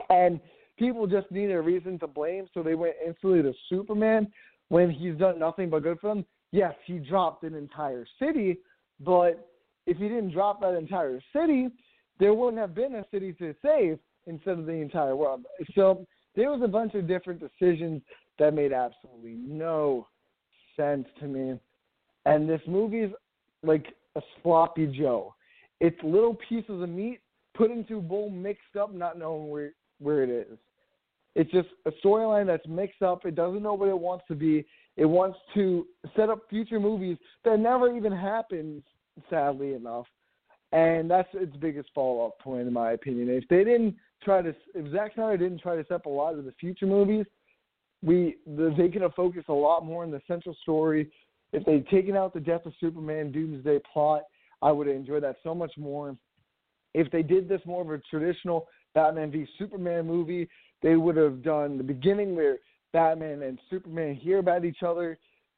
And 0.09 0.39
people 0.77 1.07
just 1.07 1.29
needed 1.31 1.53
a 1.53 1.61
reason 1.61 1.99
to 1.99 2.07
blame, 2.07 2.47
so 2.53 2.63
they 2.63 2.75
went 2.75 2.95
instantly 3.05 3.41
to 3.41 3.53
Superman 3.69 4.31
when 4.69 4.89
he's 4.89 5.15
done 5.15 5.39
nothing 5.39 5.69
but 5.69 5.83
good 5.83 5.99
for 5.99 6.13
them. 6.13 6.25
Yes, 6.51 6.73
he 6.85 6.97
dropped 6.97 7.43
an 7.43 7.53
entire 7.53 8.05
city, 8.17 8.57
but 8.99 9.49
if 9.85 9.97
he 9.97 10.07
didn't 10.07 10.31
drop 10.31 10.61
that 10.61 10.75
entire 10.75 11.21
city, 11.33 11.67
there 12.19 12.33
wouldn't 12.33 12.59
have 12.59 12.75
been 12.75 12.95
a 12.95 13.05
city 13.11 13.33
to 13.33 13.53
save 13.63 13.99
instead 14.27 14.59
of 14.59 14.65
the 14.65 14.73
entire 14.73 15.15
world. 15.15 15.45
So 15.75 16.05
there 16.35 16.51
was 16.51 16.61
a 16.63 16.67
bunch 16.67 16.93
of 16.95 17.07
different 17.07 17.39
decisions 17.39 18.01
that 18.37 18.53
made 18.53 18.73
absolutely 18.73 19.37
no 19.37 20.07
sense 20.75 21.07
to 21.19 21.25
me. 21.25 21.59
And 22.25 22.47
this 22.47 22.61
movie 22.67 23.01
is 23.01 23.11
like 23.63 23.87
a 24.15 24.21
sloppy 24.41 24.87
Joe. 24.87 25.33
It's 25.79 25.97
little 26.03 26.37
pieces 26.47 26.81
of 26.81 26.89
meat 26.89 27.19
put 27.55 27.71
into 27.71 27.97
a 27.97 28.01
bowl, 28.01 28.29
mixed 28.29 28.75
up, 28.79 28.93
not 28.93 29.17
knowing 29.17 29.49
where 29.49 29.71
where 29.99 30.23
it 30.23 30.29
is. 30.29 30.57
It's 31.35 31.51
just 31.51 31.69
a 31.85 31.91
storyline 32.05 32.47
that's 32.47 32.67
mixed 32.67 33.01
up. 33.01 33.25
It 33.25 33.35
doesn't 33.35 33.63
know 33.63 33.73
what 33.73 33.89
it 33.89 33.97
wants 33.97 34.25
to 34.27 34.35
be. 34.35 34.65
It 34.97 35.05
wants 35.05 35.37
to 35.53 35.85
set 36.15 36.29
up 36.29 36.49
future 36.49 36.79
movies 36.79 37.17
that 37.45 37.59
never 37.59 37.95
even 37.95 38.11
happens, 38.11 38.83
sadly 39.29 39.73
enough. 39.73 40.05
And 40.71 41.09
that's 41.09 41.29
its 41.33 41.55
biggest 41.57 41.89
fall 41.95 42.19
off 42.19 42.43
point, 42.43 42.67
in 42.67 42.73
my 42.73 42.91
opinion. 42.91 43.29
If 43.29 43.47
they 43.47 43.63
didn't 43.63 43.95
try 44.23 44.41
to, 44.41 44.53
if 44.75 44.91
Zack 44.91 45.13
Snyder 45.15 45.37
didn't 45.37 45.61
try 45.61 45.75
to 45.75 45.83
set 45.83 45.95
up 45.95 46.05
a 46.05 46.09
lot 46.09 46.37
of 46.37 46.45
the 46.45 46.51
future 46.59 46.85
movies, 46.85 47.25
we 48.03 48.37
the, 48.45 48.73
they 48.77 48.89
could 48.89 49.01
have 49.01 49.13
focused 49.13 49.49
a 49.49 49.53
lot 49.53 49.85
more 49.85 50.03
on 50.03 50.11
the 50.11 50.21
central 50.27 50.55
story. 50.61 51.09
If 51.53 51.65
they'd 51.65 51.87
taken 51.87 52.15
out 52.15 52.33
the 52.33 52.39
death 52.39 52.65
of 52.65 52.73
Superman 52.79 53.31
Doomsday 53.31 53.79
plot, 53.91 54.23
I 54.61 54.71
would 54.71 54.87
have 54.87 54.95
enjoyed 54.95 55.23
that 55.23 55.37
so 55.43 55.55
much 55.55 55.71
more. 55.77 56.15
If 56.93 57.11
they 57.11 57.23
did 57.23 57.49
this 57.49 57.61
more 57.65 57.81
of 57.81 57.89
a 57.89 58.01
traditional 58.09 58.67
Batman 58.93 59.31
v 59.31 59.47
Superman 59.57 60.05
movie, 60.05 60.47
they 60.81 60.95
would 60.95 61.17
have 61.17 61.43
done 61.43 61.77
the 61.77 61.83
beginning 61.83 62.35
where 62.35 62.57
Batman 62.93 63.43
and 63.43 63.59
Superman 63.69 64.15
hear 64.15 64.39
about 64.39 64.65
each 64.65 64.83
other. 64.83 65.17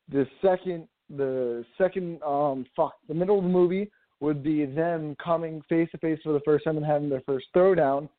The 0.10 0.28
second, 0.42 0.88
the 1.10 1.66
second, 1.78 2.22
um, 2.24 2.66
fuck, 2.76 2.96
the 3.08 3.14
middle 3.14 3.38
of 3.38 3.44
the 3.44 3.50
movie 3.50 3.90
would 4.20 4.44
be 4.44 4.66
them 4.66 5.16
coming 5.24 5.62
face 5.68 5.90
to 5.92 5.98
face 5.98 6.20
for 6.24 6.34
the 6.34 6.42
first 6.42 6.64
time 6.64 6.78
and 6.78 6.86
having 6.86 7.10
their 7.10 7.24
first 7.26 7.48
throwdown. 7.56 8.10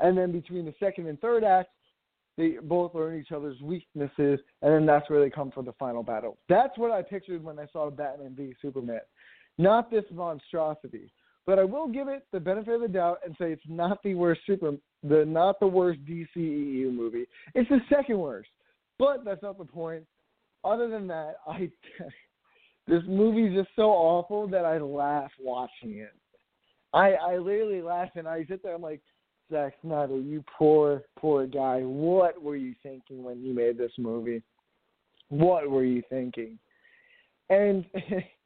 And 0.00 0.16
then 0.18 0.32
between 0.32 0.64
the 0.64 0.74
second 0.80 1.06
and 1.06 1.20
third 1.20 1.44
act, 1.44 1.70
they 2.36 2.56
both 2.62 2.94
learn 2.94 3.18
each 3.20 3.30
other's 3.30 3.60
weaknesses, 3.60 4.40
and 4.62 4.72
then 4.72 4.86
that's 4.86 5.08
where 5.08 5.20
they 5.20 5.30
come 5.30 5.52
for 5.52 5.62
the 5.62 5.72
final 5.74 6.02
battle. 6.02 6.36
That's 6.48 6.76
what 6.76 6.90
I 6.90 7.02
pictured 7.02 7.44
when 7.44 7.58
I 7.60 7.66
saw 7.72 7.88
Batman 7.90 8.34
v 8.36 8.54
Superman, 8.60 9.00
not 9.56 9.90
this 9.90 10.04
monstrosity. 10.12 11.12
But 11.46 11.58
I 11.58 11.64
will 11.64 11.88
give 11.88 12.08
it 12.08 12.26
the 12.32 12.40
benefit 12.40 12.74
of 12.74 12.80
the 12.80 12.88
doubt 12.88 13.18
and 13.24 13.34
say 13.38 13.52
it's 13.52 13.62
not 13.68 14.02
the 14.02 14.14
worst 14.14 14.40
super, 14.46 14.72
the 15.02 15.24
not 15.26 15.60
the 15.60 15.66
worst 15.66 16.00
DCEU 16.04 16.92
movie. 16.92 17.26
It's 17.54 17.68
the 17.68 17.80
second 17.94 18.18
worst, 18.18 18.48
but 18.98 19.24
that's 19.24 19.42
not 19.42 19.58
the 19.58 19.64
point. 19.64 20.04
Other 20.64 20.88
than 20.88 21.06
that, 21.08 21.36
I 21.46 21.70
this 22.86 23.02
movie 23.06 23.46
is 23.46 23.64
just 23.64 23.76
so 23.76 23.90
awful 23.90 24.46
that 24.48 24.64
I 24.64 24.78
laugh 24.78 25.30
watching 25.40 25.98
it. 25.98 26.12
I 26.92 27.12
I 27.12 27.38
literally 27.38 27.82
laugh 27.82 28.10
and 28.14 28.26
I 28.26 28.46
sit 28.48 28.62
there. 28.62 28.74
I'm 28.74 28.82
like, 28.82 29.02
Zack 29.50 29.74
Snyder, 29.82 30.16
you 30.16 30.42
poor 30.58 31.02
poor 31.18 31.46
guy. 31.46 31.80
What 31.80 32.42
were 32.42 32.56
you 32.56 32.74
thinking 32.82 33.22
when 33.22 33.44
you 33.44 33.52
made 33.54 33.76
this 33.76 33.92
movie? 33.98 34.42
What 35.28 35.68
were 35.68 35.84
you 35.84 36.02
thinking? 36.08 36.58
And 37.50 37.84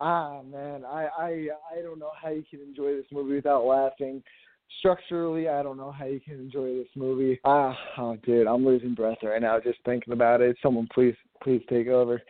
ah 0.00 0.42
man, 0.42 0.84
I 0.84 1.08
I 1.18 1.28
I 1.76 1.82
don't 1.82 1.98
know 1.98 2.12
how 2.20 2.30
you 2.30 2.44
can 2.48 2.60
enjoy 2.60 2.96
this 2.96 3.06
movie 3.12 3.36
without 3.36 3.64
laughing. 3.64 4.22
structurally, 4.78 5.48
I 5.48 5.62
don't 5.62 5.76
know 5.76 5.90
how 5.90 6.04
you 6.04 6.20
can 6.20 6.34
enjoy 6.34 6.76
this 6.76 6.88
movie. 6.94 7.40
Ah, 7.44 7.76
oh, 7.96 8.16
dude, 8.16 8.46
I'm 8.46 8.64
losing 8.64 8.94
breath 8.94 9.18
right 9.22 9.40
now 9.40 9.58
just 9.58 9.78
thinking 9.84 10.12
about 10.12 10.40
it. 10.40 10.56
Someone 10.62 10.88
please, 10.92 11.16
please 11.42 11.62
take 11.68 11.88
over. 11.88 12.22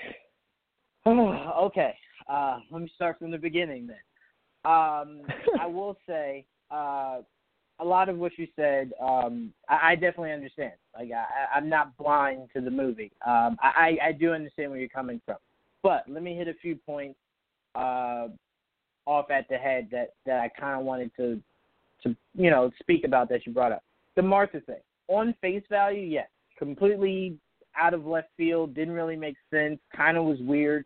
okay, 1.07 1.95
uh, 2.29 2.59
let 2.71 2.83
me 2.83 2.91
start 2.95 3.19
from 3.19 3.31
the 3.31 3.39
beginning 3.39 3.87
then. 3.87 3.97
Um, 4.65 5.23
I 5.61 5.67
will 5.67 5.97
say 6.07 6.45
uh, 6.71 7.21
a 7.81 7.85
lot 7.85 8.09
of 8.09 8.19
what 8.19 8.33
you 8.37 8.47
said. 8.57 8.93
Um, 9.01 9.53
I, 9.69 9.91
I 9.91 9.95
definitely 9.95 10.33
understand. 10.33 10.73
Like 10.97 11.11
I, 11.13 11.57
I'm 11.57 11.69
not 11.69 11.97
blind 11.97 12.49
to 12.55 12.61
the 12.61 12.71
movie. 12.71 13.13
Um, 13.27 13.57
I, 13.61 13.99
I 14.03 14.13
do 14.13 14.33
understand 14.33 14.71
where 14.71 14.81
you're 14.81 14.89
coming 14.89 15.21
from. 15.25 15.37
But 15.83 16.05
let 16.09 16.23
me 16.23 16.37
hit 16.37 16.49
a 16.49 16.55
few 16.55 16.77
points 16.77 17.19
uh, 17.75 18.29
off 19.07 19.31
at 19.31 19.49
the 19.49 19.57
head 19.57 19.89
that 19.91 20.15
that 20.27 20.41
I 20.41 20.49
kind 20.61 20.79
of 20.79 20.85
wanted 20.85 21.11
to 21.17 21.41
to 22.03 22.17
you 22.35 22.51
know 22.51 22.71
speak 22.81 23.05
about 23.05 23.29
that 23.31 23.47
you 23.47 23.53
brought 23.53 23.73
up. 23.73 23.83
The 24.17 24.23
Martha 24.23 24.61
thing. 24.61 24.81
On 25.09 25.35
face 25.41 25.63
value, 25.71 26.03
yes, 26.03 26.29
completely 26.59 27.39
out 27.77 27.95
of 27.95 28.07
left 28.07 28.29
field. 28.37 28.75
Didn't 28.75 28.95
really 28.95 29.17
make 29.17 29.37
sense. 29.51 29.79
Kind 29.97 30.17
of 30.17 30.25
was 30.25 30.39
weird. 30.41 30.85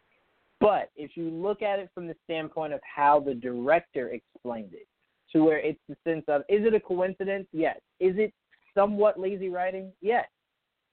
But 0.60 0.90
if 0.94 1.16
you 1.16 1.28
look 1.28 1.60
at 1.60 1.80
it 1.80 1.90
from 1.92 2.06
the 2.06 2.14
standpoint 2.24 2.72
of 2.72 2.80
how 2.84 3.18
the 3.18 3.34
director 3.34 4.10
explained 4.10 4.74
it, 4.74 4.86
to 5.32 5.42
where 5.42 5.58
it's 5.58 5.80
the 5.88 5.96
sense 6.04 6.24
of 6.28 6.42
is 6.48 6.64
it 6.64 6.74
a 6.74 6.80
coincidence? 6.80 7.46
Yes. 7.52 7.78
Is 7.98 8.14
it 8.16 8.32
somewhat 8.74 9.18
lazy 9.18 9.48
writing? 9.48 9.92
Yes. 10.00 10.26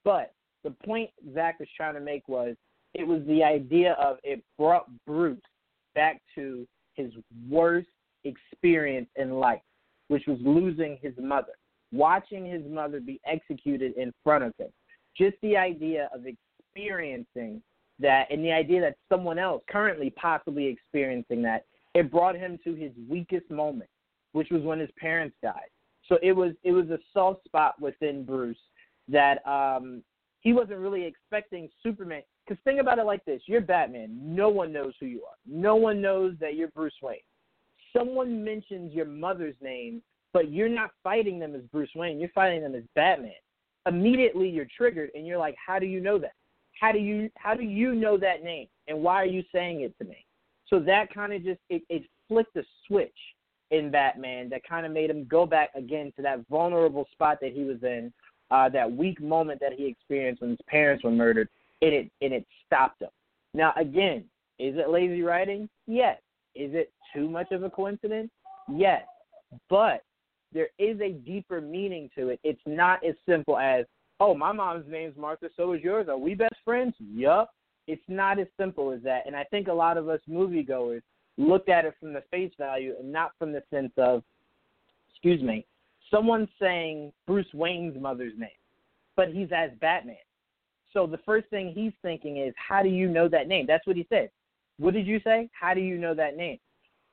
But 0.03 0.33
the 0.63 0.71
point 0.85 1.09
Zack 1.33 1.59
was 1.59 1.69
trying 1.75 1.93
to 1.93 1.99
make 1.99 2.27
was 2.27 2.55
it 2.93 3.05
was 3.05 3.21
the 3.27 3.43
idea 3.43 3.93
of 3.93 4.17
it 4.23 4.41
brought 4.57 4.87
Bruce 5.05 5.37
back 5.99 6.21
to 6.33 6.65
his 6.93 7.11
worst 7.49 7.89
experience 8.23 9.09
in 9.17 9.31
life, 9.31 9.59
which 10.07 10.23
was 10.27 10.37
losing 10.41 10.97
his 11.01 11.11
mother, 11.19 11.51
watching 11.91 12.45
his 12.45 12.61
mother 12.69 13.01
be 13.01 13.19
executed 13.25 13.91
in 13.97 14.13
front 14.23 14.45
of 14.45 14.53
him. 14.57 14.69
Just 15.17 15.35
the 15.41 15.57
idea 15.57 16.09
of 16.15 16.21
experiencing 16.25 17.61
that 17.99 18.31
and 18.31 18.41
the 18.45 18.51
idea 18.53 18.79
that 18.79 18.95
someone 19.09 19.37
else 19.37 19.61
currently 19.69 20.09
possibly 20.11 20.67
experiencing 20.67 21.41
that, 21.41 21.65
it 21.93 22.09
brought 22.09 22.35
him 22.35 22.57
to 22.63 22.73
his 22.75 22.91
weakest 23.09 23.51
moment, 23.51 23.89
which 24.31 24.49
was 24.51 24.61
when 24.61 24.79
his 24.79 24.91
parents 24.97 25.35
died. 25.43 25.69
So 26.07 26.17
it 26.23 26.31
was 26.31 26.53
it 26.63 26.71
was 26.71 26.89
a 26.91 26.99
soft 27.13 27.43
spot 27.43 27.73
within 27.81 28.23
Bruce 28.23 28.63
that 29.09 29.45
um 29.45 30.01
he 30.41 30.53
wasn't 30.53 30.79
really 30.79 31.03
expecting 31.03 31.69
Superman. 31.83 32.23
Because 32.45 32.61
think 32.63 32.79
about 32.79 32.99
it 32.99 33.05
like 33.05 33.23
this: 33.25 33.41
you're 33.45 33.61
Batman. 33.61 34.09
No 34.21 34.49
one 34.49 34.71
knows 34.73 34.93
who 34.99 35.05
you 35.05 35.23
are. 35.23 35.35
No 35.45 35.75
one 35.75 36.01
knows 36.01 36.33
that 36.39 36.55
you're 36.55 36.69
Bruce 36.69 36.93
Wayne. 37.01 37.17
Someone 37.95 38.43
mentions 38.43 38.93
your 38.93 39.05
mother's 39.05 39.55
name, 39.61 40.01
but 40.33 40.51
you're 40.51 40.69
not 40.69 40.91
fighting 41.03 41.39
them 41.39 41.55
as 41.55 41.61
Bruce 41.71 41.89
Wayne. 41.95 42.19
You're 42.19 42.29
fighting 42.29 42.61
them 42.61 42.75
as 42.75 42.83
Batman. 42.95 43.31
Immediately, 43.85 44.49
you're 44.49 44.67
triggered, 44.77 45.09
and 45.15 45.25
you're 45.25 45.37
like, 45.37 45.55
"How 45.65 45.79
do 45.79 45.85
you 45.85 45.99
know 45.99 46.17
that? 46.19 46.33
How 46.79 46.91
do 46.91 46.99
you 46.99 47.29
how 47.35 47.53
do 47.53 47.63
you 47.63 47.93
know 47.95 48.17
that 48.17 48.43
name? 48.43 48.67
And 48.87 49.03
why 49.03 49.15
are 49.15 49.25
you 49.25 49.43
saying 49.51 49.81
it 49.81 49.97
to 49.99 50.05
me?" 50.05 50.25
So 50.67 50.79
that 50.81 51.13
kind 51.13 51.33
of 51.33 51.43
just 51.43 51.59
it, 51.69 51.83
it 51.89 52.03
flicked 52.27 52.55
a 52.55 52.63
switch 52.87 53.17
in 53.71 53.91
Batman 53.91 54.49
that 54.49 54.63
kind 54.63 54.85
of 54.85 54.91
made 54.91 55.09
him 55.09 55.25
go 55.25 55.45
back 55.45 55.69
again 55.75 56.11
to 56.15 56.21
that 56.23 56.45
vulnerable 56.49 57.07
spot 57.11 57.37
that 57.41 57.53
he 57.53 57.63
was 57.63 57.77
in 57.83 58.11
uh, 58.51 58.69
that 58.69 58.91
weak 58.91 59.21
moment 59.21 59.59
that 59.59 59.73
he 59.73 59.85
experienced 59.85 60.41
when 60.41 60.51
his 60.51 60.59
parents 60.67 61.03
were 61.03 61.11
murdered, 61.11 61.49
and 61.81 61.93
it 61.93 62.11
and 62.21 62.33
it 62.33 62.45
stopped 62.65 63.01
him. 63.01 63.09
Now, 63.53 63.73
again, 63.77 64.25
is 64.57 64.75
it 64.77 64.89
lazy 64.89 65.21
writing? 65.21 65.69
Yes. 65.87 66.17
Is 66.55 66.71
it 66.73 66.91
too 67.13 67.29
much 67.29 67.51
of 67.51 67.63
a 67.63 67.69
coincidence? 67.69 68.29
Yes. 68.71 69.03
But 69.69 70.03
there 70.53 70.69
is 70.77 70.99
a 71.01 71.11
deeper 71.11 71.61
meaning 71.61 72.09
to 72.15 72.29
it. 72.29 72.39
It's 72.43 72.61
not 72.65 73.03
as 73.05 73.15
simple 73.27 73.57
as, 73.57 73.85
oh, 74.19 74.35
my 74.35 74.51
mom's 74.51 74.85
name's 74.89 75.17
Martha, 75.17 75.49
so 75.55 75.73
is 75.73 75.81
yours. 75.81 76.07
Are 76.09 76.17
we 76.17 76.35
best 76.35 76.55
friends? 76.65 76.93
Yup. 76.99 77.51
It's 77.87 78.01
not 78.07 78.39
as 78.39 78.47
simple 78.59 78.91
as 78.91 79.01
that. 79.03 79.23
And 79.25 79.35
I 79.35 79.43
think 79.45 79.67
a 79.67 79.73
lot 79.73 79.97
of 79.97 80.09
us 80.09 80.19
moviegoers 80.29 81.01
looked 81.37 81.69
at 81.69 81.85
it 81.85 81.95
from 81.99 82.13
the 82.13 82.23
face 82.29 82.51
value 82.57 82.93
and 82.99 83.11
not 83.11 83.31
from 83.39 83.51
the 83.51 83.63
sense 83.71 83.93
of, 83.97 84.21
excuse 85.09 85.41
me, 85.41 85.65
someone 86.11 86.47
saying 86.59 87.11
Bruce 87.27 87.51
Wayne's 87.53 87.99
mother's 87.99 88.37
name, 88.37 88.49
but 89.15 89.29
he's 89.29 89.49
as 89.55 89.71
Batman. 89.79 90.15
So 90.93 91.05
the 91.05 91.19
first 91.19 91.47
thing 91.49 91.71
he's 91.73 91.93
thinking 92.01 92.37
is, 92.37 92.53
how 92.57 92.81
do 92.81 92.89
you 92.89 93.07
know 93.07 93.27
that 93.29 93.47
name? 93.47 93.65
That's 93.67 93.85
what 93.85 93.95
he 93.95 94.05
said. 94.09 94.29
What 94.77 94.93
did 94.93 95.05
you 95.05 95.19
say? 95.23 95.49
How 95.53 95.73
do 95.73 95.81
you 95.81 95.97
know 95.97 96.15
that 96.15 96.35
name? 96.35 96.57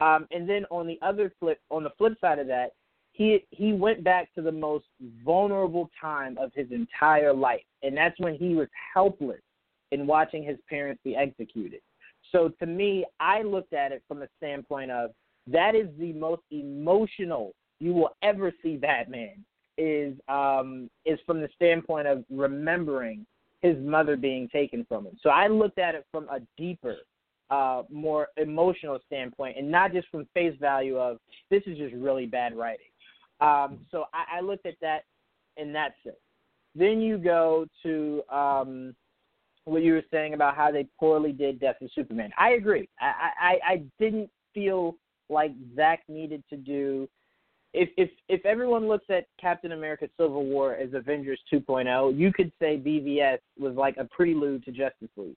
Um, 0.00 0.26
and 0.30 0.48
then 0.48 0.64
on 0.70 0.86
the 0.86 0.98
other 1.02 1.32
flip, 1.40 1.60
on 1.70 1.82
the 1.82 1.90
flip 1.98 2.14
side 2.20 2.38
of 2.38 2.46
that, 2.46 2.72
he 3.12 3.44
he 3.50 3.72
went 3.72 4.04
back 4.04 4.32
to 4.34 4.42
the 4.42 4.52
most 4.52 4.84
vulnerable 5.24 5.90
time 5.98 6.36
of 6.38 6.52
his 6.54 6.70
entire 6.70 7.32
life, 7.32 7.64
and 7.82 7.96
that's 7.96 8.18
when 8.20 8.34
he 8.34 8.54
was 8.54 8.68
helpless 8.94 9.40
in 9.90 10.06
watching 10.06 10.42
his 10.42 10.58
parents 10.68 11.00
be 11.02 11.16
executed. 11.16 11.80
So 12.32 12.50
to 12.60 12.66
me, 12.66 13.06
I 13.20 13.42
looked 13.42 13.72
at 13.72 13.92
it 13.92 14.02
from 14.06 14.20
the 14.20 14.28
standpoint 14.36 14.90
of 14.90 15.12
that 15.46 15.74
is 15.74 15.88
the 15.98 16.12
most 16.12 16.42
emotional 16.50 17.54
you 17.80 17.92
will 17.92 18.10
ever 18.22 18.52
see 18.62 18.76
Batman 18.76 19.44
is 19.78 20.14
um, 20.28 20.88
is 21.04 21.18
from 21.26 21.40
the 21.40 21.48
standpoint 21.54 22.06
of 22.06 22.24
remembering 22.30 23.26
his 23.60 23.76
mother 23.78 24.16
being 24.16 24.48
taken 24.48 24.84
from 24.88 25.06
him. 25.06 25.16
So 25.22 25.30
I 25.30 25.48
looked 25.48 25.78
at 25.78 25.94
it 25.94 26.06
from 26.10 26.28
a 26.28 26.40
deeper, 26.56 26.96
uh, 27.50 27.82
more 27.90 28.28
emotional 28.36 28.98
standpoint, 29.06 29.56
and 29.58 29.70
not 29.70 29.92
just 29.92 30.08
from 30.08 30.26
face 30.34 30.54
value 30.60 30.98
of 30.98 31.18
this 31.50 31.62
is 31.66 31.76
just 31.76 31.94
really 31.94 32.26
bad 32.26 32.56
writing. 32.56 32.86
Um, 33.40 33.80
so 33.90 34.04
I, 34.14 34.38
I 34.38 34.40
looked 34.40 34.66
at 34.66 34.76
that 34.80 35.04
in 35.56 35.72
that 35.72 35.94
sense. 36.02 36.16
Then 36.74 37.00
you 37.00 37.18
go 37.18 37.66
to 37.82 38.22
um, 38.30 38.94
what 39.64 39.82
you 39.82 39.94
were 39.94 40.04
saying 40.10 40.34
about 40.34 40.56
how 40.56 40.70
they 40.70 40.86
poorly 40.98 41.32
did 41.32 41.60
Death 41.60 41.76
of 41.80 41.90
Superman. 41.94 42.30
I 42.38 42.50
agree. 42.52 42.88
I, 43.00 43.30
I, 43.40 43.72
I 43.72 43.82
didn't 43.98 44.30
feel 44.54 44.96
like 45.28 45.52
Zack 45.74 46.02
needed 46.08 46.42
to 46.50 46.56
do 46.56 47.08
if 47.76 47.90
if 47.96 48.10
if 48.28 48.44
everyone 48.46 48.88
looks 48.88 49.04
at 49.10 49.26
Captain 49.38 49.72
America: 49.72 50.08
Civil 50.16 50.46
War 50.46 50.74
as 50.74 50.94
Avengers 50.94 51.38
2.0, 51.52 52.18
you 52.18 52.32
could 52.32 52.50
say 52.58 52.78
BVS 52.78 53.38
was 53.58 53.74
like 53.74 53.96
a 53.98 54.04
prelude 54.04 54.64
to 54.64 54.72
Justice 54.72 55.10
League. 55.16 55.36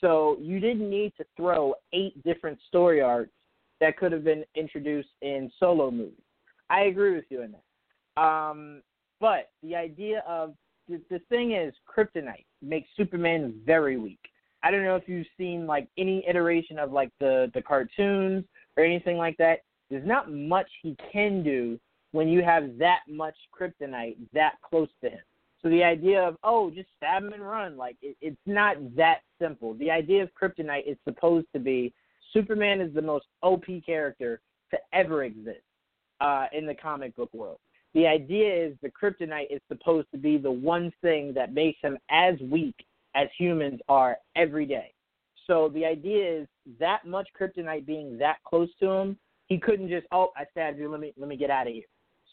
So 0.00 0.36
you 0.40 0.60
didn't 0.60 0.90
need 0.90 1.12
to 1.18 1.24
throw 1.36 1.74
eight 1.92 2.20
different 2.24 2.58
story 2.68 3.00
arcs 3.00 3.32
that 3.80 3.96
could 3.96 4.12
have 4.12 4.24
been 4.24 4.44
introduced 4.56 5.08
in 5.22 5.50
solo 5.58 5.90
movies. 5.90 6.20
I 6.68 6.82
agree 6.82 7.14
with 7.14 7.24
you 7.30 7.42
in 7.42 7.52
that. 7.52 8.20
Um, 8.20 8.82
but 9.20 9.50
the 9.62 9.76
idea 9.76 10.22
of 10.26 10.54
the, 10.88 11.00
the 11.10 11.20
thing 11.28 11.52
is, 11.52 11.72
kryptonite 11.88 12.44
makes 12.60 12.88
Superman 12.96 13.54
very 13.64 13.96
weak. 13.96 14.20
I 14.64 14.72
don't 14.72 14.84
know 14.84 14.96
if 14.96 15.08
you've 15.08 15.26
seen 15.36 15.66
like 15.66 15.88
any 15.96 16.24
iteration 16.28 16.78
of 16.80 16.90
like 16.90 17.10
the 17.20 17.50
the 17.54 17.62
cartoons 17.62 18.44
or 18.76 18.84
anything 18.84 19.16
like 19.16 19.36
that 19.36 19.60
there's 19.90 20.06
not 20.06 20.30
much 20.30 20.68
he 20.82 20.96
can 21.12 21.42
do 21.42 21.78
when 22.12 22.28
you 22.28 22.42
have 22.42 22.78
that 22.78 23.00
much 23.08 23.36
kryptonite 23.58 24.16
that 24.32 24.54
close 24.62 24.88
to 25.02 25.10
him. 25.10 25.20
So 25.62 25.68
the 25.68 25.82
idea 25.82 26.22
of 26.22 26.36
oh, 26.44 26.70
just 26.70 26.88
stab 26.96 27.24
him 27.24 27.32
and 27.32 27.42
run, 27.42 27.76
like 27.76 27.96
it, 28.00 28.16
it's 28.20 28.36
not 28.46 28.76
that 28.96 29.20
simple. 29.40 29.74
The 29.74 29.90
idea 29.90 30.22
of 30.22 30.30
kryptonite 30.40 30.86
is 30.86 30.96
supposed 31.04 31.46
to 31.52 31.58
be 31.58 31.92
Superman 32.32 32.80
is 32.80 32.94
the 32.94 33.02
most 33.02 33.26
OP 33.42 33.64
character 33.84 34.40
to 34.70 34.78
ever 34.92 35.24
exist 35.24 35.62
uh, 36.20 36.46
in 36.52 36.66
the 36.66 36.74
comic 36.74 37.16
book 37.16 37.32
world. 37.32 37.58
The 37.94 38.06
idea 38.06 38.66
is 38.66 38.74
the 38.82 38.90
kryptonite 38.90 39.50
is 39.50 39.60
supposed 39.68 40.08
to 40.12 40.18
be 40.18 40.36
the 40.36 40.50
one 40.50 40.92
thing 41.00 41.32
that 41.34 41.54
makes 41.54 41.78
him 41.82 41.98
as 42.10 42.34
weak 42.40 42.76
as 43.14 43.28
humans 43.36 43.80
are 43.88 44.18
every 44.36 44.66
day. 44.66 44.92
So 45.46 45.70
the 45.70 45.86
idea 45.86 46.40
is 46.42 46.48
that 46.78 47.06
much 47.06 47.28
kryptonite 47.38 47.86
being 47.86 48.18
that 48.18 48.36
close 48.46 48.68
to 48.80 48.90
him 48.90 49.18
he 49.48 49.58
couldn't 49.58 49.88
just 49.88 50.06
oh 50.12 50.30
I 50.36 50.44
stabbed 50.50 50.78
you 50.78 50.90
let 50.90 51.00
me 51.00 51.12
let 51.18 51.28
me 51.28 51.36
get 51.36 51.50
out 51.50 51.66
of 51.66 51.72
here. 51.72 51.84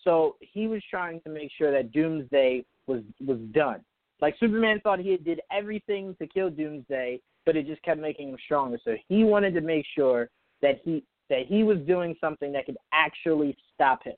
So 0.04 0.36
he 0.40 0.68
was 0.68 0.82
trying 0.90 1.22
to 1.22 1.30
make 1.30 1.52
sure 1.58 1.72
that 1.72 1.92
Doomsday 1.92 2.66
was 2.88 3.02
was 3.26 3.40
done. 3.52 3.82
Like 4.22 4.36
Superman 4.40 4.80
thought 4.82 5.00
he 5.00 5.18
did 5.18 5.42
everything 5.52 6.16
to 6.22 6.28
kill 6.28 6.50
Doomsday, 6.50 7.20
but 7.46 7.56
it 7.56 7.68
just 7.68 7.82
kept 7.84 8.00
making 8.00 8.30
him 8.30 8.38
stronger. 8.46 8.78
So 8.84 8.96
he 9.08 9.24
wanted 9.24 9.54
to 9.56 9.62
make 9.62 9.86
sure 9.96 10.30
that 10.62 10.80
he 10.84 11.04
that 11.30 11.48
he 11.48 11.64
was 11.64 11.80
doing 11.88 12.16
something 12.22 12.52
that 12.54 12.66
could 12.66 12.78
actually 12.94 13.58
stop 13.74 14.04
him. 14.04 14.16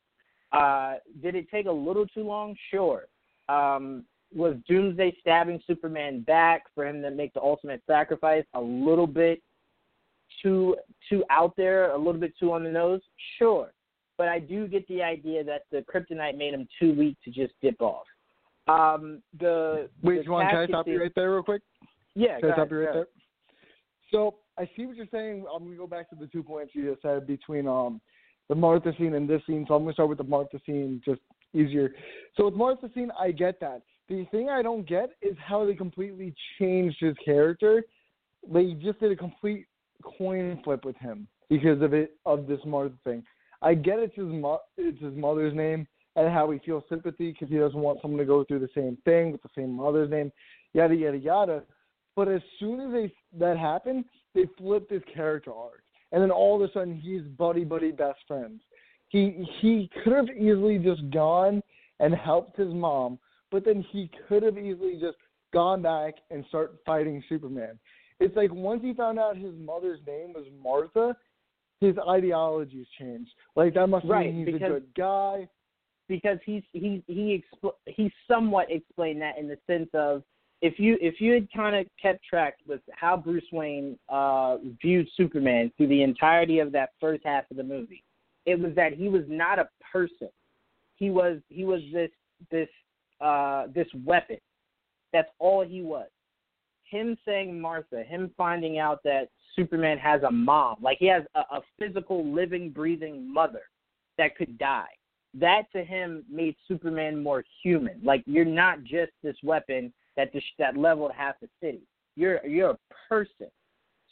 Uh, 0.51 0.95
did 1.21 1.35
it 1.35 1.49
take 1.49 1.65
a 1.65 1.71
little 1.71 2.05
too 2.05 2.23
long? 2.23 2.55
Sure. 2.71 3.05
Um, 3.49 4.03
was 4.35 4.55
Doomsday 4.67 5.15
stabbing 5.21 5.61
Superman 5.65 6.21
back 6.21 6.63
for 6.75 6.85
him 6.85 7.01
to 7.01 7.11
make 7.11 7.33
the 7.33 7.41
ultimate 7.41 7.81
sacrifice 7.87 8.43
a 8.53 8.61
little 8.61 9.07
bit 9.07 9.41
too 10.41 10.75
too 11.09 11.23
out 11.29 11.55
there, 11.57 11.91
a 11.91 11.97
little 11.97 12.19
bit 12.19 12.33
too 12.39 12.51
on 12.51 12.63
the 12.63 12.71
nose? 12.71 13.01
Sure. 13.37 13.73
But 14.17 14.27
I 14.27 14.39
do 14.39 14.67
get 14.67 14.87
the 14.87 15.03
idea 15.03 15.43
that 15.43 15.63
the 15.71 15.83
kryptonite 15.83 16.37
made 16.37 16.53
him 16.53 16.67
too 16.79 16.93
weak 16.93 17.17
to 17.23 17.31
just 17.31 17.53
dip 17.61 17.79
off. 17.81 18.05
Um, 18.67 19.21
the 19.39 19.89
wait, 20.01 20.25
the 20.25 20.31
Juan, 20.31 20.49
can 20.49 20.57
I 20.57 20.67
stop 20.67 20.87
you 20.87 20.99
right 20.99 21.11
there 21.15 21.31
real 21.31 21.43
quick? 21.43 21.61
Yeah, 22.15 22.39
can 22.39 22.51
I 22.51 22.53
stop 22.53 22.71
you 22.71 22.79
right 22.79 22.93
there? 22.93 23.07
So 24.11 24.35
I 24.57 24.69
see 24.75 24.85
what 24.85 24.95
you're 24.95 25.05
saying. 25.11 25.45
I'm 25.53 25.63
gonna 25.63 25.77
go 25.77 25.87
back 25.87 26.09
to 26.09 26.15
the 26.15 26.27
two 26.27 26.43
points 26.43 26.73
you 26.73 26.89
just 26.89 27.01
said 27.01 27.27
between 27.27 27.67
um 27.67 28.01
the 28.49 28.55
Martha 28.55 28.93
scene 28.97 29.13
and 29.13 29.29
this 29.29 29.41
scene. 29.45 29.65
So 29.67 29.75
I'm 29.75 29.83
gonna 29.83 29.93
start 29.93 30.09
with 30.09 30.17
the 30.17 30.23
Martha 30.23 30.59
scene, 30.65 31.01
just 31.05 31.21
easier. 31.53 31.93
So 32.35 32.45
with 32.45 32.55
Martha 32.55 32.89
scene, 32.93 33.11
I 33.19 33.31
get 33.31 33.59
that. 33.59 33.81
The 34.09 34.25
thing 34.31 34.49
I 34.49 34.61
don't 34.61 34.87
get 34.87 35.11
is 35.21 35.35
how 35.45 35.65
they 35.65 35.75
completely 35.75 36.33
changed 36.59 36.97
his 36.99 37.15
character. 37.23 37.83
They 38.51 38.73
just 38.73 38.99
did 38.99 39.11
a 39.11 39.15
complete 39.15 39.67
coin 40.17 40.59
flip 40.63 40.85
with 40.85 40.97
him 40.97 41.27
because 41.49 41.81
of 41.81 41.93
it 41.93 42.17
of 42.25 42.47
this 42.47 42.59
Martha 42.65 42.95
thing. 43.03 43.23
I 43.61 43.73
get 43.73 43.99
it's 43.99 44.15
his 44.15 44.25
mo- 44.25 44.61
it's 44.77 45.01
his 45.01 45.15
mother's 45.15 45.53
name 45.53 45.87
and 46.15 46.31
how 46.33 46.49
he 46.51 46.59
feels 46.59 46.83
sympathy 46.89 47.31
because 47.31 47.49
he 47.49 47.57
doesn't 47.57 47.79
want 47.79 47.99
someone 48.01 48.19
to 48.19 48.25
go 48.25 48.43
through 48.43 48.59
the 48.59 48.69
same 48.75 48.97
thing 49.05 49.31
with 49.31 49.41
the 49.41 49.49
same 49.55 49.73
mother's 49.73 50.09
name, 50.09 50.31
yada 50.73 50.95
yada 50.95 51.17
yada. 51.17 51.63
But 52.15 52.27
as 52.27 52.41
soon 52.59 52.79
as 52.79 52.91
they 52.91 53.13
that 53.39 53.57
happened, 53.57 54.05
they 54.33 54.45
flipped 54.57 54.91
his 54.91 55.03
character 55.13 55.51
arc, 55.53 55.83
and 56.11 56.21
then 56.21 56.31
all 56.31 56.61
of 56.61 56.67
a 56.67 56.73
sudden 56.73 56.95
he's 56.95 57.21
buddy 57.21 57.63
buddy 57.63 57.91
best 57.91 58.19
friends. 58.27 58.61
He 59.09 59.47
he 59.61 59.89
could 60.03 60.13
have 60.13 60.29
easily 60.29 60.77
just 60.79 61.09
gone 61.11 61.61
and 61.99 62.13
helped 62.13 62.57
his 62.57 62.73
mom, 62.73 63.19
but 63.51 63.65
then 63.65 63.85
he 63.91 64.09
could 64.27 64.43
have 64.43 64.57
easily 64.57 64.97
just 64.99 65.17
gone 65.53 65.81
back 65.81 66.15
and 66.29 66.45
start 66.49 66.77
fighting 66.85 67.23
Superman. 67.29 67.79
It's 68.19 68.35
like 68.35 68.51
once 68.53 68.81
he 68.83 68.93
found 68.93 69.19
out 69.19 69.37
his 69.37 69.53
mother's 69.59 69.99
name 70.07 70.33
was 70.33 70.45
Martha, 70.63 71.15
his 71.79 71.95
ideologies 72.09 72.87
changed. 72.99 73.29
Like 73.55 73.73
that 73.75 73.87
must 73.87 74.05
Right, 74.07 74.33
mean 74.33 74.45
he's 74.45 74.53
because- 74.53 74.69
a 74.71 74.79
good 74.79 74.93
guy. 74.95 75.47
because 76.07 76.39
he's 76.45 76.63
he 76.71 77.03
he 77.07 77.43
expl- 77.43 77.75
he 77.85 78.11
somewhat 78.27 78.71
explained 78.71 79.21
that 79.21 79.37
in 79.37 79.47
the 79.47 79.57
sense 79.67 79.89
of 79.93 80.23
if 80.61 80.79
you 80.79 80.97
if 81.01 81.19
you 81.21 81.33
had 81.33 81.51
kind 81.51 81.75
of 81.75 81.85
kept 82.01 82.23
track 82.23 82.55
with 82.65 82.81
how 82.91 83.15
Bruce 83.17 83.51
Wayne 83.51 83.99
uh 84.09 84.57
viewed 84.81 85.07
Superman 85.15 85.71
through 85.77 85.87
the 85.87 86.01
entirety 86.03 86.59
of 86.59 86.71
that 86.71 86.91
first 86.99 87.23
half 87.25 87.49
of 87.51 87.57
the 87.57 87.63
movie, 87.63 88.03
it 88.45 88.57
was 88.59 88.73
that 88.75 88.93
he 88.93 89.09
was 89.09 89.23
not 89.27 89.59
a 89.59 89.67
person. 89.91 90.29
He 90.95 91.09
was 91.11 91.39
he 91.49 91.63
was 91.65 91.81
this 91.93 92.09
this 92.49 92.69
uh 93.21 93.67
this 93.75 93.87
weapon. 94.05 94.37
That's 95.13 95.29
all 95.39 95.63
he 95.63 95.81
was. 95.83 96.07
Him 96.89 97.17
saying 97.25 97.59
Martha, 97.59 98.03
him 98.03 98.31
finding 98.37 98.79
out 98.79 99.03
that 99.03 99.29
Superman 99.55 99.97
has 99.97 100.23
a 100.23 100.31
mom, 100.31 100.77
like 100.81 100.97
he 100.99 101.07
has 101.07 101.23
a, 101.35 101.39
a 101.39 101.61
physical 101.79 102.25
living 102.25 102.69
breathing 102.69 103.31
mother 103.31 103.63
that 104.17 104.35
could 104.35 104.57
die 104.57 104.87
that 105.39 105.63
to 105.73 105.83
him 105.83 106.23
made 106.29 106.55
Superman 106.67 107.21
more 107.21 107.43
human. 107.63 107.99
Like 108.03 108.23
you're 108.25 108.45
not 108.45 108.83
just 108.83 109.11
this 109.23 109.35
weapon 109.43 109.93
that 110.15 110.33
dis- 110.33 110.43
that 110.57 110.77
leveled 110.77 111.11
half 111.15 111.35
the 111.39 111.49
city. 111.61 111.81
You're 112.15 112.45
you're 112.45 112.71
a 112.71 112.77
person. 113.09 113.47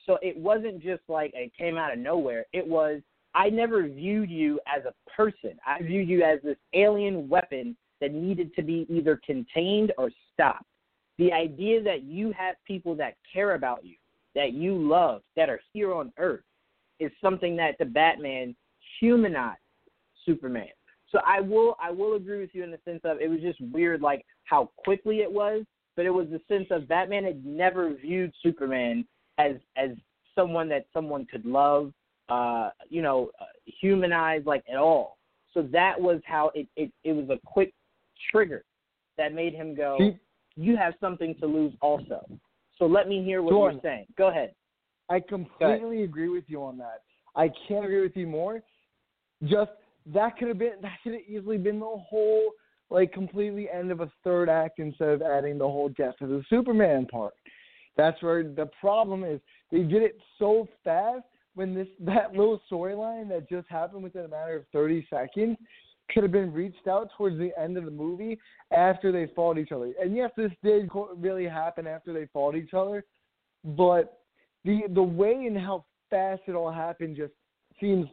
So 0.05 0.19
it 0.21 0.37
wasn't 0.37 0.81
just 0.81 1.01
like 1.07 1.31
it 1.33 1.51
came 1.57 1.77
out 1.77 1.93
of 1.93 1.99
nowhere. 1.99 2.45
It 2.53 2.65
was 2.65 3.01
I 3.33 3.49
never 3.49 3.87
viewed 3.87 4.29
you 4.29 4.59
as 4.67 4.83
a 4.85 4.93
person. 5.11 5.57
I 5.65 5.81
viewed 5.81 6.07
you 6.07 6.23
as 6.23 6.39
this 6.43 6.57
alien 6.73 7.27
weapon 7.27 7.75
that 8.01 8.13
needed 8.13 8.53
to 8.55 8.61
be 8.61 8.85
either 8.89 9.19
contained 9.25 9.93
or 9.97 10.11
stopped. 10.33 10.65
The 11.17 11.31
idea 11.31 11.81
that 11.83 12.03
you 12.03 12.31
have 12.33 12.55
people 12.65 12.95
that 12.95 13.15
care 13.31 13.55
about 13.55 13.85
you, 13.85 13.95
that 14.33 14.53
you 14.53 14.75
love, 14.75 15.21
that 15.35 15.49
are 15.49 15.61
here 15.71 15.93
on 15.93 16.11
Earth, 16.17 16.43
is 16.99 17.11
something 17.21 17.55
that 17.57 17.77
the 17.79 17.85
Batman 17.85 18.55
humanized 18.99 19.59
Superman. 20.25 20.69
So 21.09 21.19
I 21.25 21.39
will 21.39 21.77
I 21.81 21.91
will 21.91 22.15
agree 22.15 22.39
with 22.41 22.49
you 22.53 22.63
in 22.63 22.71
the 22.71 22.79
sense 22.83 23.01
of 23.03 23.21
it 23.21 23.29
was 23.29 23.39
just 23.39 23.61
weird 23.61 24.01
like 24.01 24.25
how 24.43 24.71
quickly 24.77 25.19
it 25.19 25.31
was, 25.31 25.63
but 25.95 26.05
it 26.05 26.09
was 26.09 26.27
the 26.29 26.41
sense 26.47 26.67
of 26.71 26.87
Batman 26.87 27.23
had 27.23 27.45
never 27.45 27.93
viewed 27.93 28.33
Superman 28.43 29.05
as 29.37 29.53
as 29.77 29.91
someone 30.33 30.67
that 30.69 30.85
someone 30.93 31.25
could 31.25 31.45
love, 31.45 31.93
uh, 32.29 32.71
you 32.89 33.01
know, 33.01 33.31
humanize 33.65 34.41
like 34.45 34.63
at 34.69 34.77
all. 34.77 35.17
So 35.53 35.61
that 35.71 35.99
was 35.99 36.19
how 36.25 36.51
it 36.53 36.67
it, 36.75 36.91
it 37.03 37.13
was 37.13 37.29
a 37.29 37.39
quick 37.45 37.73
trigger 38.31 38.65
that 39.17 39.33
made 39.33 39.53
him 39.53 39.75
go, 39.75 39.97
you 40.55 40.77
have 40.77 40.93
something 40.99 41.35
to 41.39 41.45
lose 41.45 41.73
also. 41.81 42.25
So 42.77 42.85
let 42.85 43.07
me 43.07 43.23
hear 43.23 43.41
what 43.41 43.51
you're 43.51 43.81
saying. 43.81 44.05
Go 44.17 44.29
ahead. 44.29 44.53
I 45.09 45.19
completely 45.19 46.03
agree 46.03 46.29
with 46.29 46.45
you 46.47 46.63
on 46.63 46.77
that. 46.79 47.01
I 47.35 47.49
can't 47.67 47.85
agree 47.85 48.01
with 48.01 48.15
you 48.15 48.27
more. 48.27 48.61
Just 49.43 49.71
that 50.13 50.37
could 50.37 50.47
have 50.47 50.57
been 50.57 50.73
that 50.81 50.97
could 51.03 51.13
have 51.13 51.21
easily 51.27 51.57
been 51.57 51.79
the 51.79 51.85
whole 51.85 52.51
like 52.89 53.11
completely 53.11 53.69
end 53.69 53.91
of 53.91 53.99
a 54.01 54.11
third 54.23 54.49
act 54.49 54.79
instead 54.79 55.09
of 55.09 55.21
adding 55.21 55.57
the 55.57 55.65
whole 55.65 55.89
death 55.89 56.15
of 56.21 56.29
the 56.29 56.43
Superman 56.49 57.05
part. 57.05 57.33
That's 57.97 58.21
where 58.21 58.43
the 58.43 58.69
problem 58.79 59.23
is. 59.23 59.39
They 59.71 59.83
did 59.83 60.03
it 60.03 60.17
so 60.37 60.67
fast 60.83 61.23
when 61.55 61.73
this 61.73 61.87
that 62.01 62.31
little 62.31 62.61
storyline 62.71 63.29
that 63.29 63.49
just 63.49 63.67
happened 63.69 64.03
within 64.03 64.25
a 64.25 64.29
matter 64.29 64.55
of 64.57 64.65
thirty 64.71 65.05
seconds 65.09 65.57
could 66.11 66.23
have 66.23 66.31
been 66.31 66.53
reached 66.53 66.87
out 66.87 67.09
towards 67.17 67.37
the 67.37 67.51
end 67.59 67.77
of 67.77 67.85
the 67.85 67.91
movie 67.91 68.37
after 68.75 69.11
they 69.11 69.31
fought 69.35 69.57
each 69.57 69.71
other. 69.71 69.91
And 70.01 70.15
yes, 70.15 70.31
this 70.37 70.51
did 70.63 70.89
really 71.17 71.45
happen 71.45 71.87
after 71.87 72.13
they 72.13 72.27
fought 72.31 72.55
each 72.55 72.73
other, 72.73 73.03
but 73.63 74.19
the 74.63 74.81
the 74.93 75.03
way 75.03 75.45
and 75.45 75.57
how 75.57 75.85
fast 76.09 76.41
it 76.47 76.53
all 76.53 76.71
happened 76.71 77.15
just 77.15 77.33
seems 77.79 78.07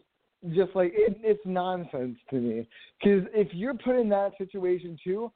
just 0.54 0.74
like 0.74 0.92
it, 0.94 1.18
it's 1.22 1.40
nonsense 1.44 2.18
to 2.30 2.36
me. 2.36 2.66
Because 3.00 3.28
if 3.34 3.48
you're 3.52 3.74
put 3.74 3.96
in 3.96 4.08
that 4.08 4.32
situation 4.38 4.98
too, 5.02 5.30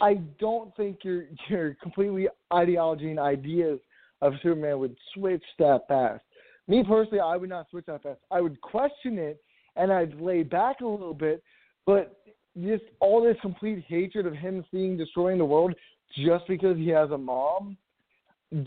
I 0.00 0.14
don't 0.38 0.74
think 0.76 0.98
your 1.02 1.24
your 1.48 1.74
completely 1.82 2.28
ideology 2.52 3.10
and 3.10 3.18
ideas 3.18 3.78
of 4.20 4.34
Superman 4.42 4.78
would 4.80 4.96
switch 5.14 5.44
that 5.58 5.82
fast. 5.88 6.24
Me 6.66 6.84
personally, 6.86 7.20
I 7.20 7.36
would 7.36 7.48
not 7.48 7.70
switch 7.70 7.86
that 7.86 8.02
fast. 8.02 8.20
I 8.30 8.40
would 8.40 8.60
question 8.60 9.18
it 9.18 9.40
and 9.76 9.92
I'd 9.92 10.20
lay 10.20 10.42
back 10.42 10.80
a 10.80 10.86
little 10.86 11.14
bit, 11.14 11.42
but 11.88 12.20
just 12.62 12.84
all 13.00 13.22
this 13.22 13.38
complete 13.40 13.82
hatred 13.88 14.26
of 14.26 14.34
him 14.34 14.62
seeing 14.70 14.98
destroying 14.98 15.38
the 15.38 15.44
world 15.44 15.74
just 16.14 16.46
because 16.46 16.76
he 16.76 16.88
has 16.88 17.10
a 17.12 17.16
mom, 17.16 17.78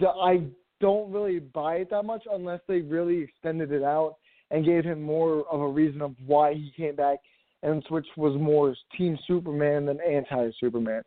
I 0.02 0.42
don't 0.80 1.12
really 1.12 1.38
buy 1.38 1.76
it 1.76 1.92
that 1.92 2.02
much 2.02 2.24
unless 2.32 2.62
they 2.68 2.82
really 2.82 3.22
extended 3.22 3.72
it 3.72 3.84
out 3.84 4.16
and 4.50 4.66
gave 4.66 4.84
him 4.84 5.04
more 5.04 5.46
of 5.52 5.62
a 5.62 5.68
reason 5.68 6.02
of 6.02 6.16
why 6.26 6.56
he 6.56 6.74
came 6.76 6.96
back 6.96 7.20
and 7.62 7.84
Switch 7.88 8.08
was 8.18 8.36
more 8.42 8.76
Team 8.98 9.20
Superman 9.28 9.86
than 9.86 10.00
anti 10.02 10.50
Superman. 10.60 11.04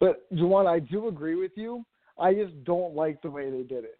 But 0.00 0.32
Juwan, 0.32 0.66
I 0.66 0.78
do 0.78 1.08
agree 1.08 1.34
with 1.34 1.52
you. 1.56 1.84
I 2.18 2.32
just 2.32 2.64
don't 2.64 2.94
like 2.94 3.20
the 3.20 3.30
way 3.30 3.50
they 3.50 3.64
did 3.64 3.84
it. 3.84 3.98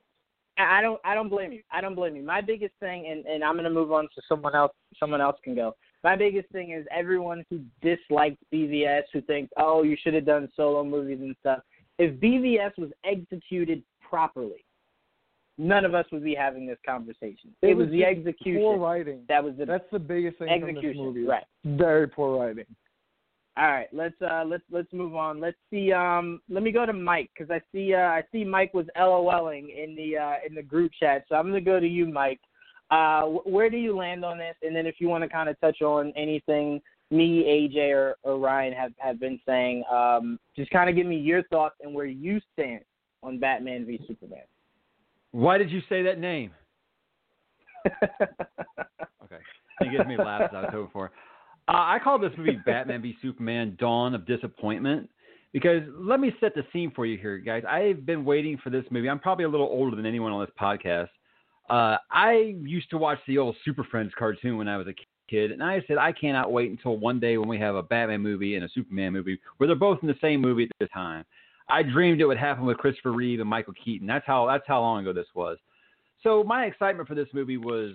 I 0.57 0.81
don't 0.81 0.99
I 1.05 1.15
don't 1.15 1.29
blame 1.29 1.53
you. 1.53 1.63
I 1.71 1.83
don't 1.83 1.95
blame 1.95 2.17
you. 2.17 2.23
My 2.23 2.41
biggest 2.41 2.73
thing 2.81 3.07
and, 3.11 3.27
and 3.27 3.45
I'm 3.45 3.57
gonna 3.57 3.69
move 3.69 3.93
on 3.93 4.09
so 4.15 4.23
someone 4.27 4.55
else 4.55 4.73
someone 4.99 5.21
else 5.21 5.37
can 5.45 5.55
go. 5.55 5.75
My 6.03 6.17
biggest 6.17 6.49
thing 6.51 6.71
is 6.73 6.87
everyone 6.91 7.45
who 7.51 7.61
dislikes 7.83 8.39
BVS 8.53 9.03
who 9.13 9.21
thinks, 9.23 9.53
Oh, 9.57 9.83
you 9.83 9.97
should 10.03 10.15
have 10.15 10.27
done 10.27 10.49
solo 10.57 10.83
movies 10.85 11.19
and 11.21 11.37
stuff. 11.41 11.61
If 11.99 12.19
BVS 12.21 12.79
was 12.79 12.91
executed 13.05 13.83
properly, 14.09 14.65
none 15.59 15.85
of 15.85 15.95
us 15.95 16.07
would 16.11 16.25
be 16.25 16.35
having 16.35 16.67
this 16.67 16.79
conversation. 16.87 17.55
It, 17.63 17.75
was, 17.75 17.89
the 17.89 18.01
just 18.01 18.19
execution 18.19 18.63
Poor 18.63 18.79
writing. 18.79 19.21
that 19.29 19.45
was 19.45 19.55
the 19.59 19.67
That's 19.67 19.85
the 19.93 19.99
biggest 19.99 20.39
thing 20.39 20.61
from 20.61 20.75
this 20.75 20.97
movie. 20.97 21.25
Right. 21.25 21.45
Very 21.65 22.09
poor 22.09 22.39
writing. 22.39 22.65
All 23.57 23.71
right, 23.71 23.89
let's 23.93 24.15
uh 24.23 24.45
let's 24.47 24.63
let's 24.71 24.91
move 24.93 25.17
on. 25.17 25.41
Let's 25.41 25.57
see. 25.71 25.93
Um, 25.93 26.41
let 26.49 26.63
me 26.63 26.71
go 26.71 26.87
to 26.87 26.93
Mike 26.93 27.31
because 27.37 27.51
I 27.51 27.61
see 27.73 27.93
uh 27.93 27.99
I 27.99 28.23
see 28.33 28.45
Mike 28.45 28.73
was 28.73 28.87
LOLing 28.97 29.69
in 29.77 29.95
the 29.97 30.17
uh 30.17 30.35
in 30.47 30.55
the 30.55 30.63
group 30.63 30.93
chat. 30.99 31.25
So 31.29 31.35
I'm 31.35 31.49
gonna 31.49 31.61
go 31.61 31.81
to 31.81 31.87
you, 31.87 32.07
Mike. 32.07 32.41
Uh, 32.91 33.23
where 33.23 33.71
do 33.71 33.77
you 33.77 33.97
land 33.97 34.25
on 34.25 34.39
this? 34.39 34.57
And 34.63 34.75
then 34.75 34.87
if 34.87 34.97
you 34.99 35.09
want 35.09 35.23
to 35.23 35.29
kind 35.29 35.49
of 35.49 35.61
touch 35.61 35.81
on 35.83 36.13
anything 36.17 36.81
me, 37.11 37.43
AJ, 37.45 37.93
or, 37.93 38.17
or 38.23 38.39
Ryan 38.39 38.73
have 38.73 38.93
have 38.99 39.19
been 39.19 39.41
saying, 39.47 39.83
um, 39.93 40.39
just 40.57 40.71
kind 40.71 40.89
of 40.89 40.97
give 40.97 41.07
me 41.07 41.17
your 41.17 41.43
thoughts 41.45 41.75
and 41.83 41.93
where 41.95 42.07
you 42.07 42.41
stand 42.53 42.83
on 43.23 43.39
Batman 43.39 43.85
v 43.85 44.01
Superman. 44.07 44.43
Why 45.33 45.59
did 45.59 45.71
you 45.71 45.81
say 45.89 46.03
that 46.03 46.19
name? 46.19 46.53
Okay. 49.33 49.43
He 49.81 49.97
gives 49.97 50.09
me 50.09 50.17
laughs 50.17 50.53
I 50.53 50.63
was 50.63 50.71
hoping 50.73 50.91
for. 50.93 51.13
Uh, 51.69 51.73
I 51.73 51.99
call 52.03 52.19
this 52.19 52.33
movie 52.37 52.59
Batman 52.67 53.01
v 53.01 53.17
Superman 53.23 53.77
Dawn 53.79 54.13
of 54.13 54.27
Disappointment 54.27 55.09
because 55.53 55.83
let 55.97 56.19
me 56.19 56.33
set 56.41 56.55
the 56.57 56.65
scene 56.73 56.91
for 56.95 57.07
you 57.07 57.17
here, 57.17 57.39
guys. 57.39 57.63
I've 57.69 58.05
been 58.05 58.25
waiting 58.25 58.59
for 58.63 58.71
this 58.71 58.85
movie. 58.91 59.09
I'm 59.09 59.21
probably 59.21 59.45
a 59.45 59.49
little 59.49 59.69
older 59.69 59.95
than 59.95 60.05
anyone 60.05 60.33
on 60.33 60.41
this 60.41 60.51
podcast. 60.61 61.09
Uh, 61.71 61.97
I 62.11 62.57
used 62.63 62.91
to 62.91 62.99
watch 62.99 63.21
the 63.29 63.39
old 63.39 63.55
Super 63.65 63.85
Friends 63.85 64.13
cartoon 64.19 64.59
when 64.59 64.67
I 64.67 64.77
was 64.77 64.89
a 64.89 64.95
kid, 65.31 65.53
and 65.53 65.63
I 65.63 65.81
said 65.87 65.99
I 65.99 66.11
cannot 66.11 66.51
wait 66.51 66.69
until 66.69 66.97
one 66.97 67.21
day 67.21 67.39
when 67.39 67.49
we 67.49 67.61
have 67.61 67.77
a 67.77 67.83
Batman 67.83 68.21
movie 68.21 68.57
and 68.57 68.65
a 68.65 68.69
Superman 68.75 69.13
movie 69.13 69.39
where 69.57 69.69
they're 69.69 69.77
both 69.77 70.01
in 70.03 70.09
the 70.09 70.17
same 70.21 70.41
movie 70.41 70.65
at 70.65 70.71
the 70.81 70.89
time. 70.89 71.25
I 71.69 71.85
dreamed 71.85 72.21
it 72.21 72.27
would 72.27 72.37
happen 72.37 72.67
with 72.67 72.79
Christopher 72.79 73.13
Reeve 73.13 73.39
and 73.39 73.49
Michael 73.49 73.75
Keaton. 73.85 74.09
That's 74.09 74.27
how 74.27 74.47
that's 74.47 74.65
how 74.67 74.81
long 74.81 75.03
ago 75.03 75.13
this 75.13 75.29
was. 75.33 75.59
So 76.25 76.43
my 76.43 76.65
excitement 76.65 77.09
for 77.09 77.15
this 77.15 77.29
movie 77.33 77.57
was 77.57 77.93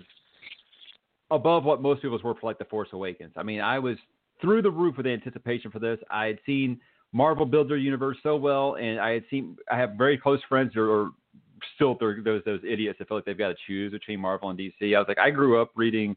above 1.30 1.64
what 1.64 1.82
most 1.82 2.00
people's 2.00 2.22
were 2.22 2.34
for 2.34 2.46
like 2.46 2.58
The 2.58 2.64
Force 2.64 2.88
Awakens. 2.92 3.34
I 3.36 3.42
mean, 3.42 3.60
I 3.60 3.78
was 3.78 3.98
through 4.40 4.62
the 4.62 4.70
roof 4.70 4.96
with 4.96 5.06
anticipation 5.06 5.70
for 5.70 5.80
this. 5.80 5.98
I 6.10 6.26
had 6.26 6.38
seen 6.46 6.80
Marvel 7.12 7.44
build 7.44 7.68
their 7.68 7.76
universe 7.76 8.16
so 8.22 8.36
well, 8.36 8.76
and 8.76 8.98
I 8.98 9.10
had 9.10 9.24
seen 9.30 9.58
I 9.70 9.76
have 9.76 9.92
very 9.98 10.16
close 10.16 10.40
friends 10.48 10.76
or, 10.76 10.88
or 10.88 11.10
still 11.74 11.96
those 11.98 12.42
those 12.44 12.60
idiots 12.68 12.98
that 12.98 13.08
feel 13.08 13.16
like 13.16 13.24
they've 13.24 13.38
got 13.38 13.48
to 13.48 13.56
choose 13.66 13.92
between 13.92 14.20
Marvel 14.20 14.50
and 14.50 14.58
DC. 14.58 14.94
I 14.94 14.98
was 14.98 15.06
like, 15.08 15.18
I 15.18 15.30
grew 15.30 15.60
up 15.60 15.70
reading 15.74 16.16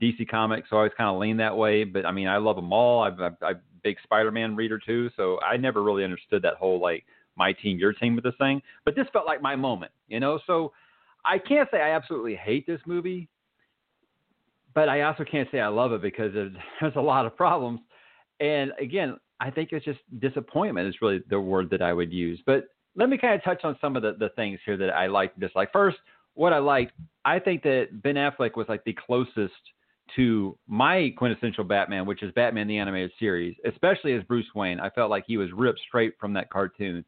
DC 0.00 0.28
Comics, 0.28 0.70
so 0.70 0.76
I 0.76 0.80
always 0.80 0.92
kind 0.96 1.10
of 1.10 1.20
lean 1.20 1.36
that 1.38 1.56
way. 1.56 1.84
But 1.84 2.06
I 2.06 2.12
mean, 2.12 2.28
I 2.28 2.38
love 2.38 2.56
them 2.56 2.72
all. 2.72 3.02
I'm, 3.02 3.20
a 3.20 3.54
big 3.82 3.96
Spider-Man 4.02 4.56
reader 4.56 4.78
too, 4.78 5.10
so 5.16 5.40
I 5.40 5.56
never 5.56 5.82
really 5.82 6.04
understood 6.04 6.42
that 6.42 6.54
whole 6.54 6.80
like 6.80 7.04
my 7.36 7.52
team, 7.52 7.78
your 7.78 7.92
team 7.92 8.14
with 8.14 8.24
this 8.24 8.34
thing. 8.38 8.62
But 8.84 8.96
this 8.96 9.06
felt 9.12 9.26
like 9.26 9.42
my 9.42 9.56
moment, 9.56 9.92
you 10.08 10.20
know. 10.20 10.40
So 10.46 10.72
I 11.24 11.38
can't 11.38 11.68
say 11.70 11.80
I 11.80 11.90
absolutely 11.94 12.34
hate 12.34 12.66
this 12.66 12.80
movie, 12.86 13.28
but 14.74 14.88
I 14.88 15.02
also 15.02 15.24
can't 15.24 15.48
say 15.50 15.60
I 15.60 15.68
love 15.68 15.92
it 15.92 16.02
because 16.02 16.32
there's 16.32 16.52
a 16.96 17.00
lot 17.00 17.26
of 17.26 17.36
problems. 17.36 17.80
And 18.40 18.72
again, 18.80 19.16
I 19.40 19.50
think 19.50 19.70
it's 19.72 19.84
just 19.84 20.00
disappointment 20.18 20.88
is 20.88 20.96
really 21.00 21.22
the 21.28 21.40
word 21.40 21.70
that 21.70 21.82
I 21.82 21.92
would 21.92 22.12
use. 22.12 22.40
But 22.44 22.64
let 22.96 23.08
me 23.08 23.18
kind 23.18 23.34
of 23.34 23.44
touch 23.44 23.64
on 23.64 23.76
some 23.80 23.96
of 23.96 24.02
the, 24.02 24.12
the 24.18 24.30
things 24.30 24.58
here 24.64 24.76
that 24.76 24.90
I 24.90 25.06
like 25.06 25.34
and. 25.54 25.72
First, 25.72 25.98
what 26.34 26.52
I 26.52 26.58
liked, 26.58 26.92
I 27.24 27.38
think 27.38 27.62
that 27.62 28.02
Ben 28.02 28.14
Affleck 28.14 28.56
was 28.56 28.66
like 28.68 28.84
the 28.84 28.94
closest 28.94 29.52
to 30.16 30.56
my 30.66 31.12
quintessential 31.16 31.64
Batman, 31.64 32.06
which 32.06 32.22
is 32.22 32.32
Batman 32.32 32.66
the 32.66 32.78
animated 32.78 33.12
series, 33.18 33.54
especially 33.64 34.12
as 34.14 34.24
Bruce 34.24 34.46
Wayne. 34.54 34.80
I 34.80 34.90
felt 34.90 35.10
like 35.10 35.24
he 35.26 35.36
was 35.36 35.52
ripped 35.52 35.80
straight 35.86 36.14
from 36.18 36.32
that 36.34 36.50
cartoon. 36.50 37.04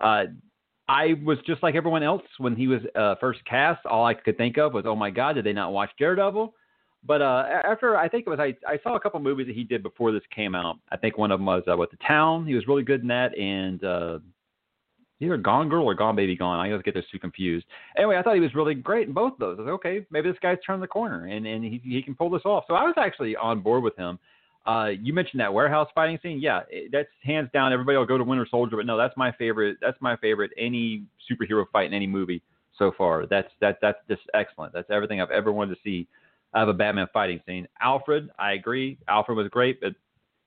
Uh, 0.00 0.24
I 0.88 1.14
was 1.24 1.38
just 1.46 1.62
like 1.62 1.74
everyone 1.74 2.02
else 2.02 2.22
when 2.38 2.54
he 2.54 2.68
was 2.68 2.80
uh, 2.94 3.14
first 3.20 3.40
cast. 3.46 3.84
All 3.86 4.04
I 4.04 4.14
could 4.14 4.36
think 4.36 4.58
of 4.58 4.74
was, 4.74 4.84
"Oh 4.86 4.94
my 4.94 5.10
God, 5.10 5.34
did 5.34 5.44
they 5.44 5.52
not 5.52 5.72
watch 5.72 5.90
Daredevil?" 5.98 6.54
But 7.06 7.22
uh, 7.22 7.44
after 7.64 7.96
I 7.96 8.08
think 8.08 8.26
it 8.26 8.30
was 8.30 8.38
I, 8.38 8.54
I 8.66 8.78
saw 8.82 8.94
a 8.94 9.00
couple 9.00 9.20
movies 9.20 9.46
that 9.46 9.56
he 9.56 9.64
did 9.64 9.82
before 9.82 10.12
this 10.12 10.22
came 10.34 10.54
out. 10.54 10.78
I 10.90 10.96
think 10.96 11.16
one 11.16 11.30
of 11.30 11.38
them 11.38 11.46
was 11.46 11.62
uh, 11.70 11.76
with 11.76 11.90
the 11.90 11.98
Town. 12.06 12.46
He 12.46 12.54
was 12.54 12.66
really 12.68 12.82
good 12.82 13.00
in 13.00 13.08
that, 13.08 13.36
and 13.38 13.82
uh, 13.82 14.18
either 15.20 15.36
Gone 15.36 15.68
Girl 15.68 15.84
or 15.84 15.94
Gone 15.94 16.16
Baby 16.16 16.36
Gone. 16.36 16.58
I 16.58 16.70
always 16.70 16.82
get 16.82 16.94
those 16.94 17.08
two 17.10 17.18
confused. 17.18 17.66
Anyway, 17.96 18.16
I 18.16 18.22
thought 18.22 18.34
he 18.34 18.40
was 18.40 18.54
really 18.54 18.74
great 18.74 19.08
in 19.08 19.14
both 19.14 19.34
of 19.34 19.38
those. 19.38 19.58
I 19.58 19.62
was 19.62 19.66
like, 19.66 19.74
okay, 19.74 20.06
maybe 20.10 20.30
this 20.30 20.38
guy's 20.40 20.58
turned 20.66 20.82
the 20.82 20.88
corner 20.88 21.26
and 21.26 21.46
and 21.46 21.64
he 21.64 21.80
he 21.84 22.02
can 22.02 22.14
pull 22.14 22.30
this 22.30 22.42
off. 22.44 22.64
So 22.68 22.74
I 22.74 22.84
was 22.84 22.94
actually 22.96 23.36
on 23.36 23.60
board 23.60 23.82
with 23.82 23.96
him. 23.96 24.18
Uh, 24.66 24.90
you 24.98 25.12
mentioned 25.12 25.40
that 25.40 25.52
warehouse 25.52 25.88
fighting 25.94 26.18
scene. 26.22 26.40
Yeah, 26.40 26.62
that's 26.90 27.08
hands 27.22 27.50
down. 27.52 27.72
Everybody 27.72 27.98
will 27.98 28.06
go 28.06 28.16
to 28.16 28.24
Winter 28.24 28.46
Soldier, 28.50 28.76
but 28.76 28.86
no, 28.86 28.96
that's 28.96 29.16
my 29.16 29.30
favorite. 29.32 29.76
That's 29.80 30.00
my 30.00 30.16
favorite. 30.16 30.52
Any 30.56 31.04
superhero 31.30 31.66
fight 31.70 31.86
in 31.86 31.92
any 31.92 32.06
movie 32.06 32.42
so 32.78 32.92
far. 32.96 33.26
That's 33.26 33.48
that 33.60 33.78
that's 33.82 33.98
just 34.08 34.22
excellent. 34.32 34.72
That's 34.72 34.90
everything 34.90 35.20
I've 35.20 35.30
ever 35.30 35.52
wanted 35.52 35.74
to 35.74 35.80
see 35.84 36.08
of 36.54 36.68
a 36.68 36.72
Batman 36.72 37.08
fighting 37.12 37.40
scene. 37.46 37.68
Alfred, 37.82 38.30
I 38.38 38.52
agree. 38.52 38.98
Alfred 39.08 39.36
was 39.36 39.48
great, 39.48 39.80
but 39.80 39.92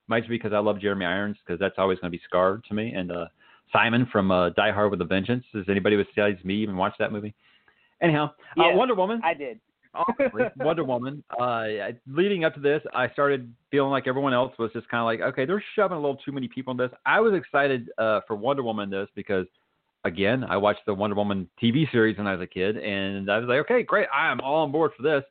might 0.08 0.22
be 0.22 0.36
because 0.36 0.52
I 0.52 0.58
love 0.58 0.80
Jeremy 0.80 1.04
Irons 1.04 1.36
because 1.44 1.60
that's 1.60 1.74
always 1.78 1.98
going 1.98 2.10
to 2.10 2.16
be 2.16 2.22
scarred 2.24 2.64
to 2.64 2.74
me. 2.74 2.92
And 2.94 3.12
uh, 3.12 3.26
Simon 3.72 4.08
from 4.10 4.30
uh, 4.30 4.50
Die 4.50 4.72
Hard 4.72 4.90
with 4.90 5.00
a 5.00 5.04
Vengeance. 5.04 5.44
Does 5.54 5.66
anybody 5.68 5.96
besides 5.96 6.42
me 6.44 6.54
even 6.56 6.76
watch 6.76 6.94
that 6.98 7.12
movie? 7.12 7.34
Anyhow, 8.02 8.30
uh, 8.56 8.74
Wonder 8.74 8.94
Woman. 8.94 9.20
I 9.24 9.34
did. 9.34 9.60
Wonder 10.58 10.84
Woman. 10.84 11.24
Uh, 11.38 11.64
leading 12.06 12.44
up 12.44 12.54
to 12.54 12.60
this, 12.60 12.82
I 12.94 13.10
started 13.10 13.52
feeling 13.70 13.90
like 13.90 14.06
everyone 14.06 14.32
else 14.32 14.52
was 14.58 14.70
just 14.72 14.88
kind 14.88 15.00
of 15.00 15.06
like, 15.06 15.32
okay, 15.32 15.44
they're 15.44 15.62
shoving 15.74 15.96
a 15.96 16.00
little 16.00 16.16
too 16.16 16.32
many 16.32 16.48
people 16.48 16.70
in 16.72 16.76
this. 16.76 16.90
I 17.06 17.20
was 17.20 17.34
excited 17.34 17.90
uh, 17.98 18.20
for 18.26 18.36
Wonder 18.36 18.62
Woman 18.62 18.92
in 18.92 19.00
this 19.00 19.08
because, 19.14 19.46
again, 20.04 20.44
I 20.44 20.56
watched 20.56 20.86
the 20.86 20.94
Wonder 20.94 21.16
Woman 21.16 21.48
TV 21.62 21.90
series 21.90 22.18
when 22.18 22.26
I 22.26 22.34
was 22.34 22.42
a 22.42 22.46
kid, 22.46 22.76
and 22.76 23.30
I 23.30 23.38
was 23.38 23.48
like, 23.48 23.58
okay, 23.60 23.82
great, 23.82 24.08
I 24.14 24.30
am 24.30 24.40
all 24.40 24.62
on 24.62 24.72
board 24.72 24.92
for 24.96 25.02
this. 25.02 25.24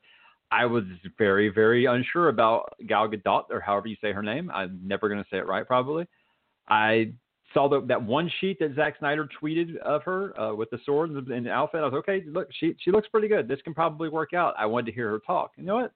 I 0.51 0.65
was 0.65 0.83
very, 1.17 1.49
very 1.49 1.85
unsure 1.85 2.29
about 2.29 2.73
Gal 2.87 3.09
Gadot 3.09 3.45
or 3.49 3.59
however 3.59 3.87
you 3.87 3.97
say 4.01 4.13
her 4.13 4.23
name. 4.23 4.49
I'm 4.49 4.79
never 4.83 5.09
going 5.09 5.21
to 5.21 5.29
say 5.29 5.37
it 5.37 5.45
right, 5.45 5.67
probably. 5.67 6.07
I 6.69 7.11
saw 7.53 7.67
the, 7.67 7.81
that 7.87 8.01
one 8.01 8.29
sheet 8.39 8.59
that 8.59 8.75
Zack 8.75 8.99
Snyder 8.99 9.27
tweeted 9.41 9.77
of 9.77 10.03
her 10.03 10.39
uh, 10.39 10.53
with 10.53 10.69
the 10.69 10.79
sword 10.85 11.11
and 11.11 11.45
the, 11.45 11.49
outfit. 11.51 11.81
I 11.81 11.85
was 11.85 11.93
okay. 11.93 12.23
Look, 12.27 12.49
she 12.59 12.75
she 12.83 12.91
looks 12.91 13.07
pretty 13.07 13.27
good. 13.27 13.47
This 13.47 13.61
can 13.63 13.73
probably 13.73 14.09
work 14.09 14.33
out. 14.33 14.53
I 14.57 14.65
wanted 14.65 14.87
to 14.87 14.91
hear 14.91 15.09
her 15.09 15.19
talk. 15.19 15.51
You 15.57 15.63
know 15.63 15.75
what? 15.75 15.93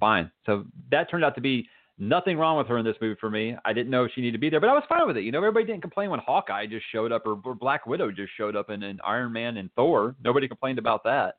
Fine. 0.00 0.30
So 0.46 0.64
that 0.90 1.10
turned 1.10 1.24
out 1.24 1.34
to 1.34 1.40
be 1.40 1.68
nothing 1.98 2.38
wrong 2.38 2.56
with 2.56 2.68
her 2.68 2.78
in 2.78 2.84
this 2.84 2.96
movie 3.00 3.18
for 3.20 3.28
me. 3.28 3.56
I 3.64 3.72
didn't 3.72 3.90
know 3.90 4.04
if 4.04 4.12
she 4.14 4.20
needed 4.20 4.32
to 4.32 4.38
be 4.38 4.48
there, 4.48 4.60
but 4.60 4.70
I 4.70 4.74
was 4.74 4.84
fine 4.88 5.06
with 5.06 5.16
it. 5.16 5.24
You 5.24 5.32
know, 5.32 5.38
everybody 5.38 5.66
didn't 5.66 5.82
complain 5.82 6.10
when 6.10 6.20
Hawkeye 6.20 6.66
just 6.66 6.84
showed 6.92 7.12
up 7.12 7.26
or, 7.26 7.38
or 7.44 7.54
Black 7.54 7.86
Widow 7.86 8.10
just 8.12 8.30
showed 8.36 8.56
up 8.56 8.70
in, 8.70 8.82
in 8.82 8.98
Iron 9.04 9.32
Man 9.32 9.56
and 9.56 9.70
Thor. 9.74 10.14
Nobody 10.22 10.46
complained 10.46 10.78
about 10.78 11.02
that. 11.04 11.36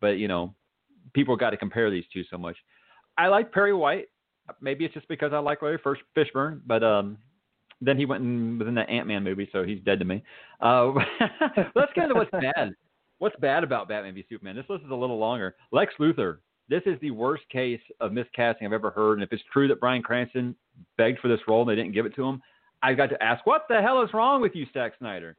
But 0.00 0.18
you 0.18 0.28
know, 0.28 0.54
people 1.14 1.36
got 1.36 1.50
to 1.50 1.56
compare 1.56 1.90
these 1.90 2.04
two 2.12 2.24
so 2.30 2.36
much. 2.36 2.56
I 3.16 3.28
like 3.28 3.52
Perry 3.52 3.74
White. 3.74 4.08
Maybe 4.60 4.84
it's 4.84 4.94
just 4.94 5.08
because 5.08 5.32
I 5.32 5.38
like 5.38 5.62
Larry 5.62 5.78
Fishburne, 6.16 6.60
but 6.66 6.82
um, 6.82 7.18
then 7.80 7.96
he 7.96 8.06
went 8.06 8.22
and 8.22 8.58
was 8.58 8.68
in 8.68 8.74
that 8.74 8.90
Ant 8.90 9.06
Man 9.06 9.24
movie, 9.24 9.48
so 9.52 9.62
he's 9.62 9.80
dead 9.80 9.98
to 9.98 10.04
me. 10.04 10.22
Uh, 10.60 10.92
let's 11.74 11.92
get 11.94 12.04
into 12.04 12.14
what's 12.14 12.30
bad. 12.30 12.74
What's 13.18 13.36
bad 13.40 13.64
about 13.64 13.88
Batman 13.88 14.14
v 14.14 14.24
Superman? 14.28 14.56
This 14.56 14.64
list 14.68 14.84
is 14.84 14.90
a 14.90 14.94
little 14.94 15.18
longer. 15.18 15.54
Lex 15.72 15.92
Luthor. 16.00 16.38
This 16.68 16.82
is 16.86 16.98
the 17.00 17.10
worst 17.10 17.42
case 17.50 17.80
of 18.00 18.12
miscasting 18.12 18.62
I've 18.64 18.72
ever 18.72 18.90
heard. 18.90 19.14
And 19.14 19.22
if 19.22 19.32
it's 19.32 19.42
true 19.52 19.68
that 19.68 19.80
Bryan 19.80 20.02
Cranston 20.02 20.54
begged 20.96 21.18
for 21.18 21.28
this 21.28 21.40
role 21.48 21.62
and 21.62 21.70
they 21.70 21.74
didn't 21.74 21.92
give 21.92 22.06
it 22.06 22.14
to 22.14 22.24
him, 22.24 22.40
I've 22.82 22.96
got 22.96 23.10
to 23.10 23.22
ask, 23.22 23.44
what 23.44 23.66
the 23.68 23.82
hell 23.82 24.02
is 24.02 24.14
wrong 24.14 24.40
with 24.40 24.54
you, 24.54 24.66
Zack 24.72 24.92
Snyder? 24.98 25.36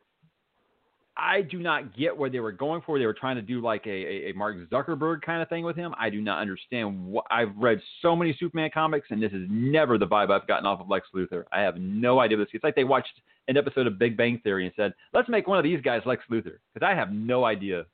I 1.18 1.42
do 1.42 1.60
not 1.60 1.96
get 1.96 2.16
where 2.16 2.30
they 2.30 2.40
were 2.40 2.54
going 2.54 2.82
for. 2.86 2.98
They 2.98 3.06
were 3.06 3.14
trying 3.14 3.36
to 3.36 3.42
do 3.42 3.62
like 3.62 3.86
a, 3.86 4.30
a, 4.30 4.34
Mark 4.34 4.56
Zuckerberg 4.70 5.22
kind 5.22 5.42
of 5.42 5.50
thing 5.50 5.66
with 5.66 5.76
him. 5.76 5.94
I 6.00 6.10
do 6.10 6.22
not 6.22 6.40
understand. 6.40 7.06
What, 7.06 7.26
I've 7.30 7.56
read 7.58 7.82
so 8.02 8.16
many 8.16 8.36
Superman 8.40 8.70
comics, 8.74 9.08
and 9.12 9.22
this 9.22 9.34
is 9.34 9.46
never 9.50 9.98
the 9.98 10.08
vibe 10.08 10.32
I've 10.32 10.48
gotten 10.48 10.66
off 10.66 10.80
of 10.80 10.90
Lex 10.90 11.08
Luthor. 11.14 11.44
I 11.52 11.62
have 11.62 11.76
no 11.78 12.20
idea 12.22 12.38
this. 12.38 12.48
It's 12.54 12.64
like 12.64 12.76
they 12.76 12.86
watched 12.86 13.22
an 13.50 13.58
episode 13.58 13.88
of 13.88 14.00
Big 14.00 14.16
Bang 14.16 14.40
Theory 14.44 14.66
and 14.66 14.74
said, 14.76 14.94
"Let's 15.14 15.28
make 15.28 15.48
one 15.48 15.58
of 15.58 15.64
these 15.64 15.82
guys 15.82 16.02
Lex 16.06 16.24
Luthor," 16.32 16.60
because 16.74 16.88
I 16.88 16.96
have 16.96 17.12
no 17.12 17.44
idea 17.44 17.86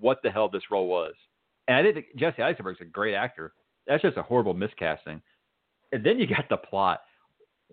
what 0.00 0.20
the 0.22 0.30
hell 0.30 0.48
this 0.48 0.70
role 0.70 0.88
was. 0.88 1.14
And 1.68 1.76
I 1.76 1.92
think 1.92 2.06
Jesse 2.16 2.42
Eisenberg's 2.42 2.80
a 2.80 2.86
great 2.86 3.14
actor. 3.14 3.52
That's 3.86 4.02
just 4.02 4.16
a 4.16 4.22
horrible 4.22 4.54
miscasting. 4.54 5.20
And 5.92 6.04
then 6.04 6.18
you 6.18 6.26
got 6.26 6.48
the 6.48 6.56
plot 6.56 7.02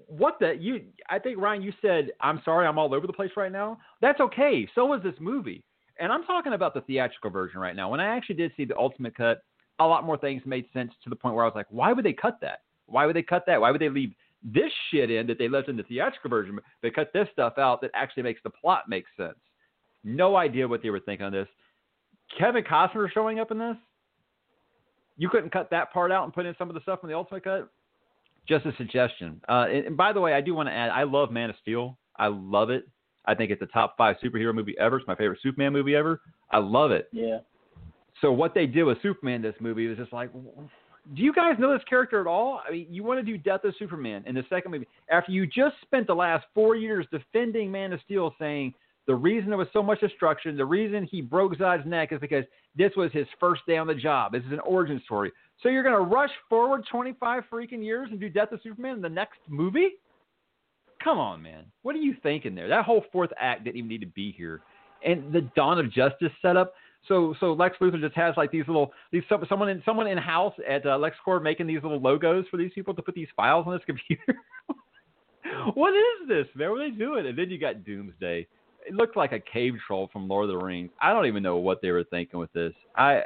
what 0.08 0.38
the 0.40 0.56
you 0.60 0.82
I 1.10 1.20
think 1.20 1.40
Ryan 1.40 1.62
you 1.62 1.74
said 1.82 2.12
I'm 2.20 2.42
sorry 2.44 2.68
I'm 2.68 2.78
all 2.78 2.94
over 2.94 3.08
the 3.08 3.14
place 3.14 3.32
right 3.36 3.52
now. 3.52 3.80
That's 4.02 4.20
okay. 4.20 4.68
So 4.76 4.86
was 4.86 5.02
this 5.04 5.16
movie. 5.20 5.64
And 6.00 6.12
I'm 6.12 6.24
talking 6.24 6.54
about 6.54 6.74
the 6.74 6.82
theatrical 6.82 7.30
version 7.30 7.60
right 7.60 7.76
now. 7.76 7.90
When 7.90 8.00
I 8.00 8.16
actually 8.16 8.36
did 8.36 8.52
see 8.58 8.66
the 8.66 8.78
ultimate 8.78 9.16
cut, 9.16 9.44
a 9.80 9.86
lot 9.86 10.06
more 10.06 10.18
things 10.18 10.42
made 10.46 10.66
sense 10.74 10.92
to 11.04 11.10
the 11.10 11.16
point 11.16 11.36
where 11.36 11.44
I 11.44 11.48
was 11.48 11.56
like, 11.56 11.68
why 11.70 11.94
would 11.94 12.06
they 12.06 12.14
cut 12.14 12.40
that? 12.42 12.62
Why 12.88 13.06
would 13.06 13.16
they 13.16 13.24
cut 13.24 13.44
that? 13.48 13.62
Why 13.62 13.72
would 13.72 13.82
they 13.82 13.90
leave 13.90 14.14
this 14.44 14.72
shit 14.90 15.12
in 15.12 15.28
that 15.28 15.38
they 15.38 15.48
left 15.48 15.70
in 15.70 15.78
the 15.78 15.84
theatrical 15.84 16.30
version? 16.30 16.60
They 16.82 16.90
cut 16.90 17.12
this 17.14 17.28
stuff 17.32 17.54
out 17.58 17.82
that 17.82 17.92
actually 17.94 18.24
makes 18.24 18.42
the 18.44 18.50
plot 18.50 18.90
make 18.90 19.06
sense. 19.16 19.38
No 20.04 20.36
idea 20.36 20.68
what 20.68 20.82
they 20.82 20.90
were 20.90 21.00
thinking 21.00 21.26
on 21.26 21.32
this. 21.32 21.48
Kevin 22.38 22.64
Costner 22.64 23.12
showing 23.12 23.40
up 23.40 23.52
in 23.52 23.60
this. 23.60 23.78
You 25.18 25.30
couldn't 25.30 25.52
cut 25.52 25.70
that 25.70 25.94
part 25.94 26.12
out 26.12 26.24
and 26.24 26.34
put 26.34 26.46
in 26.46 26.56
some 26.58 26.70
of 26.70 26.74
the 26.74 26.82
stuff 26.82 27.02
from 27.02 27.10
the 27.10 27.16
ultimate 27.16 27.44
cut 27.44 27.70
just 28.48 28.66
a 28.66 28.76
suggestion. 28.78 29.42
Uh, 29.48 29.66
and, 29.70 29.86
and, 29.88 29.98
by 29.98 30.14
the 30.14 30.20
way, 30.20 30.34
I 30.34 30.42
do 30.42 30.54
want 30.54 30.68
to 30.70 30.74
add, 30.74 30.90
I 30.90 31.04
love 31.04 31.32
Man 31.32 31.50
of 31.50 31.56
Steel. 31.62 31.98
I 32.18 32.28
love 32.28 32.70
it. 32.70 32.88
I 33.26 33.36
think 33.36 33.52
it's 33.52 33.62
a 33.62 33.68
top 33.68 33.96
five 33.98 34.16
superhero 34.24 34.54
movie 34.54 34.76
ever. 34.80 34.98
It's 34.98 35.08
my 35.08 35.16
favorite 35.16 35.40
Superman 35.44 35.74
movie 35.74 35.96
ever. 35.96 36.22
I 36.52 36.58
love 36.58 36.92
it. 36.92 37.08
Yeah. 37.12 37.40
So 38.20 38.32
what 38.32 38.54
they 38.54 38.66
did 38.66 38.84
with 38.84 39.02
Superman 39.02 39.42
this 39.42 39.56
movie 39.60 39.88
was 39.88 39.98
just 39.98 40.14
like, 40.14 40.32
do 40.34 41.22
you 41.22 41.34
guys 41.34 41.56
know 41.58 41.74
this 41.74 41.84
character 41.90 42.22
at 42.22 42.28
all? 42.28 42.62
I 42.68 42.72
mean, 42.72 42.88
you 42.90 43.04
want 43.04 43.20
to 43.20 43.24
do 43.24 43.38
Death 43.38 43.64
of 43.64 43.74
Superman 43.80 44.24
in 44.28 44.36
the 44.36 44.44
second 44.50 44.72
movie 44.72 44.88
after 45.10 45.32
you 45.32 45.48
just 45.48 45.76
spent 45.82 46.08
the 46.08 46.14
last 46.14 46.46
four 46.54 46.76
years 46.76 47.06
defending 47.12 47.72
Man 47.72 47.94
of 47.94 48.00
Steel, 48.06 48.34
saying 48.40 48.74
the 49.08 49.16
reason 49.16 49.50
there 49.50 49.58
was 49.58 49.68
so 49.74 49.82
much 49.82 50.00
destruction, 50.00 50.56
the 50.56 50.66
reason 50.66 51.08
he 51.10 51.22
broke 51.22 51.58
Zod's 51.58 51.86
neck 51.88 52.12
is 52.12 52.20
because 52.20 52.46
this 52.76 52.92
was 52.96 53.12
his 53.12 53.26
first 53.40 53.62
day 53.68 53.78
on 53.78 53.88
the 53.88 53.96
job. 53.96 54.32
This 54.32 54.44
is 54.44 54.52
an 54.52 54.60
origin 54.60 55.02
story. 55.04 55.32
So 55.62 55.70
you're 55.70 55.84
going 55.84 55.96
to 55.96 56.02
rush 56.02 56.32
forward 56.50 56.86
25 56.92 57.44
freaking 57.52 57.84
years 57.84 58.10
and 58.12 58.20
do 58.20 58.30
Death 58.30 58.52
of 58.52 58.60
Superman 58.64 58.96
in 58.96 59.02
the 59.02 59.10
next 59.10 59.40
movie? 59.48 59.92
Come 61.04 61.20
on, 61.20 61.42
man. 61.42 61.66
What 61.84 61.96
are 61.96 62.00
you 62.00 62.16
thinking 62.22 62.56
there? 62.56 62.68
That 62.68 62.86
whole 62.86 63.06
fourth 63.12 63.32
act 63.38 63.64
didn't 63.64 63.78
even 63.78 63.90
need 63.90 64.02
to 64.02 64.08
be 64.08 64.32
here. 64.32 64.62
And 65.06 65.34
the 65.34 65.42
Dawn 65.56 65.80
of 65.80 65.92
Justice 65.92 66.32
setup. 66.42 66.74
So 67.08 67.34
so 67.40 67.54
Lex 67.54 67.78
Luthor 67.82 68.00
just 68.00 68.16
has 68.16 68.36
like 68.38 68.52
these 68.52 68.66
little 68.68 68.94
these 69.12 69.24
someone 69.50 69.70
in 69.70 69.82
someone 69.84 70.06
in 70.06 70.18
house 70.20 70.54
at 70.70 70.86
uh, 70.86 71.00
LexCorp 71.00 71.42
making 71.42 71.66
these 71.66 71.82
little 71.82 72.00
logos 72.00 72.46
for 72.52 72.58
these 72.58 72.72
people 72.76 72.94
to 72.94 73.02
put 73.02 73.16
these 73.16 73.28
files 73.36 73.66
on 73.66 73.74
this 73.74 73.82
computer. 73.88 74.36
what 75.74 75.94
is 75.96 76.28
this, 76.28 76.46
man? 76.54 76.70
What 76.70 76.82
are 76.82 76.90
they 76.92 76.96
doing? 76.96 77.26
And 77.26 77.38
then 77.38 77.50
you 77.50 77.58
got 77.58 77.84
Doomsday. 77.84 78.48
It 78.86 78.94
looked 78.94 79.18
like 79.18 79.32
a 79.32 79.40
cave 79.40 79.74
troll 79.88 80.10
from 80.14 80.28
Lord 80.28 80.50
of 80.50 80.60
the 80.60 80.64
Rings. 80.64 80.92
I 81.02 81.14
don't 81.14 81.26
even 81.26 81.42
know 81.42 81.58
what 81.58 81.82
they 81.82 81.90
were 81.90 82.04
thinking 82.04 82.40
with 82.40 82.54
this. 82.54 82.74
I 82.96 83.24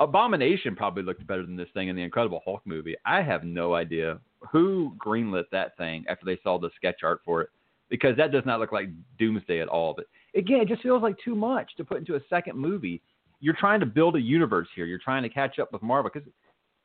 Abomination 0.00 0.74
probably 0.74 1.02
looked 1.02 1.26
better 1.26 1.44
than 1.44 1.56
this 1.56 1.68
thing 1.74 1.88
in 1.88 1.96
the 1.96 2.02
Incredible 2.02 2.40
Hulk 2.44 2.62
movie. 2.64 2.96
I 3.04 3.20
have 3.20 3.44
no 3.44 3.74
idea 3.74 4.18
who 4.50 4.96
greenlit 4.98 5.44
that 5.52 5.76
thing 5.76 6.04
after 6.08 6.24
they 6.24 6.38
saw 6.42 6.58
the 6.58 6.70
sketch 6.74 7.00
art 7.04 7.20
for 7.22 7.42
it, 7.42 7.50
because 7.90 8.16
that 8.16 8.32
does 8.32 8.46
not 8.46 8.60
look 8.60 8.72
like 8.72 8.88
Doomsday 9.18 9.60
at 9.60 9.68
all. 9.68 9.92
But 9.94 10.06
again, 10.34 10.60
it 10.60 10.68
just 10.68 10.82
feels 10.82 11.02
like 11.02 11.16
too 11.22 11.34
much 11.34 11.70
to 11.76 11.84
put 11.84 11.98
into 11.98 12.16
a 12.16 12.20
second 12.30 12.56
movie. 12.56 13.02
You're 13.40 13.56
trying 13.58 13.80
to 13.80 13.86
build 13.86 14.16
a 14.16 14.20
universe 14.20 14.68
here. 14.74 14.86
You're 14.86 14.98
trying 14.98 15.22
to 15.22 15.28
catch 15.28 15.58
up 15.58 15.70
with 15.70 15.82
Marvel 15.82 16.10
because, 16.12 16.28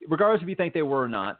regardless 0.10 0.44
if 0.44 0.50
you 0.50 0.56
think 0.56 0.74
they 0.74 0.82
were 0.82 1.04
or 1.04 1.10
not, 1.10 1.40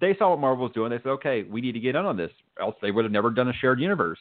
they 0.00 0.16
saw 0.16 0.30
what 0.30 0.38
Marvel 0.38 0.64
was 0.64 0.72
doing. 0.72 0.90
They 0.90 0.98
said, 0.98 1.08
okay, 1.08 1.42
we 1.42 1.60
need 1.60 1.72
to 1.72 1.80
get 1.80 1.94
in 1.94 2.06
on 2.06 2.16
this, 2.16 2.30
else 2.58 2.74
they 2.80 2.90
would 2.90 3.04
have 3.04 3.12
never 3.12 3.30
done 3.30 3.48
a 3.48 3.52
shared 3.52 3.80
universe. 3.80 4.18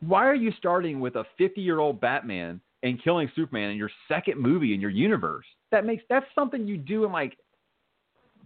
Why 0.00 0.26
are 0.26 0.34
you 0.34 0.52
starting 0.58 1.00
with 1.00 1.16
a 1.16 1.24
50 1.38 1.60
year 1.60 1.80
old 1.80 2.00
Batman 2.00 2.60
and 2.82 3.02
killing 3.02 3.30
Superman 3.34 3.70
in 3.70 3.76
your 3.76 3.90
second 4.08 4.40
movie 4.40 4.74
in 4.74 4.80
your 4.80 4.90
universe? 4.90 5.46
that 5.72 5.84
makes 5.84 6.02
that's 6.08 6.26
something 6.34 6.66
you 6.66 6.76
do 6.76 7.04
in 7.04 7.12
like 7.12 7.36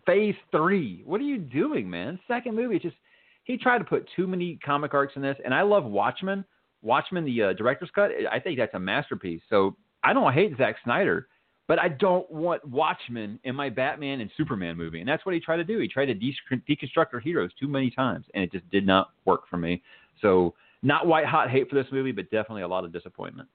Phase 0.06 0.34
Three. 0.50 1.02
What 1.04 1.20
are 1.20 1.24
you 1.24 1.38
doing, 1.38 1.88
man? 1.88 2.18
Second 2.26 2.56
movie, 2.56 2.76
it's 2.76 2.84
just 2.84 2.96
he 3.44 3.56
tried 3.56 3.78
to 3.78 3.84
put 3.84 4.08
too 4.16 4.26
many 4.26 4.58
comic 4.64 4.94
arcs 4.94 5.14
in 5.16 5.22
this, 5.22 5.36
and 5.44 5.54
I 5.54 5.62
love 5.62 5.84
Watchmen. 5.84 6.44
Watchmen, 6.82 7.24
the 7.24 7.42
uh, 7.42 7.52
director's 7.52 7.90
cut, 7.94 8.10
I 8.30 8.40
think 8.40 8.58
that's 8.58 8.74
a 8.74 8.78
masterpiece. 8.78 9.42
So 9.50 9.76
I 10.02 10.12
don't 10.12 10.32
hate 10.32 10.56
Zack 10.56 10.76
Snyder, 10.82 11.28
but 11.68 11.78
I 11.78 11.88
don't 11.88 12.30
want 12.30 12.64
Watchmen 12.64 13.38
in 13.44 13.54
my 13.54 13.68
Batman 13.68 14.20
and 14.20 14.30
Superman 14.36 14.76
movie, 14.76 15.00
and 15.00 15.08
that's 15.08 15.26
what 15.26 15.34
he 15.34 15.40
tried 15.40 15.58
to 15.58 15.64
do. 15.64 15.78
He 15.78 15.88
tried 15.88 16.06
to 16.06 16.14
de- 16.14 16.34
deconstruct 16.68 17.12
our 17.12 17.20
heroes 17.20 17.50
too 17.60 17.68
many 17.68 17.90
times, 17.90 18.24
and 18.34 18.42
it 18.42 18.50
just 18.50 18.68
did 18.70 18.86
not 18.86 19.10
work 19.26 19.42
for 19.50 19.58
me. 19.58 19.82
So 20.22 20.54
not 20.82 21.06
white 21.06 21.26
hot 21.26 21.50
hate 21.50 21.68
for 21.68 21.74
this 21.74 21.86
movie, 21.92 22.12
but 22.12 22.30
definitely 22.30 22.62
a 22.62 22.68
lot 22.68 22.84
of 22.84 22.92
disappointment. 22.92 23.48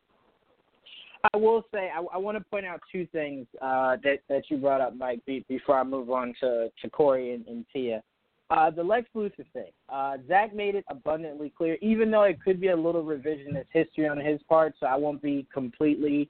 I 1.34 1.38
will 1.38 1.63
say 1.73 1.89
I, 1.95 2.03
I 2.13 2.17
want 2.17 2.38
to 2.38 2.43
point 2.43 2.65
out 2.65 2.82
two 2.91 3.07
things 3.11 3.47
uh, 3.61 3.97
that 4.03 4.19
that 4.30 4.43
you 4.49 4.57
brought 4.57 4.82
up, 4.82 4.95
Mike, 4.95 5.26
be, 5.26 5.45
before 5.47 5.80
I 5.80 5.84
move 5.84 6.09
on 6.09 6.34
to 6.41 6.69
to 6.82 6.89
Corey 6.89 7.34
and, 7.34 7.45
and 7.47 7.65
Tia. 7.71 8.03
Uh, 8.51 8.69
the 8.69 8.84
Lex 8.84 9.07
Luthor 9.15 9.45
thing. 9.53 9.71
Uh, 9.89 10.17
Zack 10.28 10.53
made 10.53 10.76
it 10.76 10.86
abundantly 10.89 11.51
clear, 11.57 11.78
even 11.82 12.11
though 12.11 12.23
it 12.23 12.39
could 12.43 12.61
be 12.61 12.67
a 12.67 12.76
little 12.76 13.03
revisionist 13.03 13.65
history 13.71 14.07
on 14.07 14.19
his 14.19 14.39
part, 14.47 14.76
so 14.80 14.86
I 14.86 14.95
won't 14.95 15.19
be 15.19 15.47
completely 15.51 16.30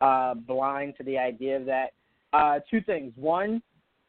uh, 0.00 0.34
blind 0.34 0.94
to 0.98 1.02
the 1.02 1.18
idea 1.18 1.56
of 1.56 1.66
that. 1.66 1.92
Uh, 2.32 2.60
two 2.70 2.80
things. 2.82 3.12
One, 3.16 3.60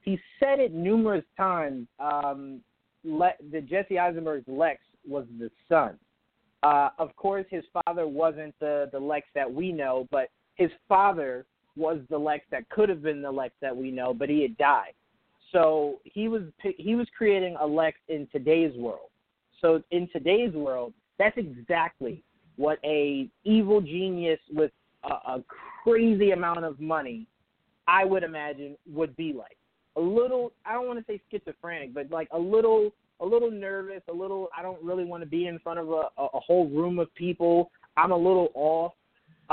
he 0.03 0.19
said 0.39 0.59
it 0.59 0.71
numerous 0.73 1.25
times. 1.35 1.87
Um, 1.99 2.61
Le- 3.03 3.33
the 3.51 3.61
Jesse 3.61 3.97
Eisenberg's 3.97 4.47
Lex 4.47 4.79
was 5.07 5.25
the 5.39 5.49
son. 5.67 5.97
Uh, 6.67 6.89
of 6.99 7.15
course, 7.15 7.45
his 7.49 7.63
father 7.73 8.05
wasn't 8.07 8.53
the 8.59 8.89
the 8.91 8.99
Lex 8.99 9.25
that 9.33 9.49
we 9.59 9.71
know, 9.71 10.05
but 10.11 10.27
his 10.55 10.71
father 10.89 11.45
was 11.77 11.99
the 12.09 12.17
Lex 12.17 12.43
that 12.51 12.67
could 12.69 12.89
have 12.89 13.01
been 13.01 13.21
the 13.21 13.31
Lex 13.31 13.53
that 13.61 13.75
we 13.75 13.89
know, 13.89 14.13
but 14.13 14.27
he 14.27 14.41
had 14.41 14.57
died. 14.57 14.93
So 15.53 16.01
he 16.03 16.27
was 16.27 16.41
he 16.77 16.95
was 16.95 17.07
creating 17.17 17.55
a 17.61 17.65
Lex 17.65 17.97
in 18.09 18.27
today's 18.33 18.75
world. 18.75 19.09
So 19.61 19.81
in 19.91 20.09
today's 20.11 20.53
world, 20.53 20.91
that's 21.17 21.37
exactly 21.37 22.21
what 22.57 22.79
a 22.83 23.29
evil 23.45 23.79
genius 23.79 24.39
with 24.51 24.71
a, 25.05 25.13
a 25.35 25.43
crazy 25.83 26.31
amount 26.31 26.65
of 26.65 26.81
money, 26.81 27.27
I 27.87 28.03
would 28.03 28.23
imagine, 28.23 28.75
would 28.91 29.15
be 29.15 29.31
like. 29.31 29.57
A 29.95 30.01
little, 30.01 30.51
I 30.65 30.73
don't 30.73 30.85
want 30.85 30.99
to 30.99 31.05
say 31.11 31.21
schizophrenic, 31.31 31.93
but 31.93 32.11
like 32.11 32.27
a 32.31 32.37
little, 32.37 32.91
a 33.19 33.25
little 33.25 33.51
nervous, 33.51 34.01
a 34.09 34.13
little. 34.13 34.49
I 34.57 34.61
don't 34.61 34.81
really 34.83 35.05
want 35.05 35.23
to 35.23 35.29
be 35.29 35.47
in 35.47 35.59
front 35.59 35.79
of 35.79 35.89
a, 35.89 36.03
a, 36.17 36.39
whole 36.39 36.67
room 36.69 36.99
of 36.99 37.13
people. 37.15 37.71
I'm 37.95 38.11
a 38.11 38.17
little 38.17 38.49
off. 38.53 38.93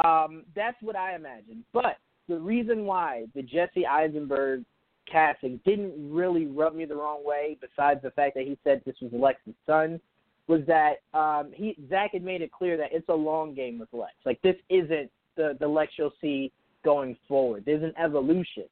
Um, 0.04 0.44
that's 0.54 0.76
what 0.82 0.96
I 0.96 1.14
imagine. 1.14 1.64
But 1.72 1.98
the 2.28 2.38
reason 2.38 2.84
why 2.84 3.26
the 3.34 3.42
Jesse 3.42 3.86
Eisenberg 3.86 4.64
casting 5.10 5.60
didn't 5.64 6.12
really 6.12 6.46
rub 6.46 6.74
me 6.74 6.84
the 6.84 6.96
wrong 6.96 7.24
way, 7.24 7.56
besides 7.60 8.00
the 8.02 8.10
fact 8.10 8.34
that 8.34 8.44
he 8.44 8.58
said 8.64 8.82
this 8.84 8.96
was 9.00 9.12
Lex's 9.12 9.54
son, 9.66 10.00
was 10.46 10.60
that 10.66 10.96
um, 11.18 11.52
he 11.54 11.76
Zack 11.88 12.12
had 12.12 12.22
made 12.22 12.42
it 12.42 12.52
clear 12.52 12.76
that 12.76 12.90
it's 12.92 13.08
a 13.08 13.14
long 13.14 13.54
game 13.54 13.78
with 13.78 13.88
Lex. 13.92 14.12
Like 14.26 14.40
this 14.42 14.56
isn't 14.68 15.10
the 15.36 15.56
the 15.58 15.68
Lex 15.68 15.92
you'll 15.96 16.12
see 16.20 16.52
going 16.84 17.16
forward. 17.26 17.64
There's 17.64 17.82
an 17.82 17.94
evolution. 18.02 18.64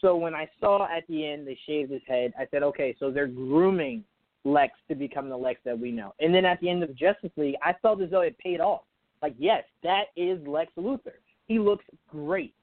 So 0.00 0.16
when 0.16 0.34
I 0.34 0.48
saw 0.60 0.84
at 0.84 1.06
the 1.08 1.26
end 1.26 1.46
they 1.46 1.58
shaved 1.66 1.90
his 1.90 2.02
head, 2.06 2.32
I 2.38 2.46
said, 2.50 2.62
okay, 2.62 2.94
so 2.98 3.10
they're 3.10 3.26
grooming 3.26 4.04
Lex 4.48 4.74
to 4.88 4.94
become 4.94 5.28
the 5.28 5.36
Lex 5.36 5.60
that 5.64 5.78
we 5.78 5.90
know. 5.90 6.14
And 6.20 6.34
then 6.34 6.44
at 6.44 6.60
the 6.60 6.70
end 6.70 6.82
of 6.82 6.94
Justice 6.96 7.30
League, 7.36 7.56
I 7.62 7.74
felt 7.82 8.00
as 8.00 8.10
though 8.10 8.22
it 8.22 8.36
paid 8.38 8.60
off. 8.60 8.82
Like, 9.22 9.34
yes, 9.38 9.64
that 9.82 10.04
is 10.16 10.38
Lex 10.46 10.70
Luthor. 10.78 11.18
He 11.46 11.58
looks 11.58 11.84
great. 12.08 12.54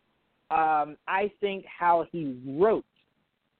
Um, 0.51 0.95
I 1.07 1.31
think 1.41 1.65
how 1.65 2.05
he 2.11 2.38
wrote 2.45 2.86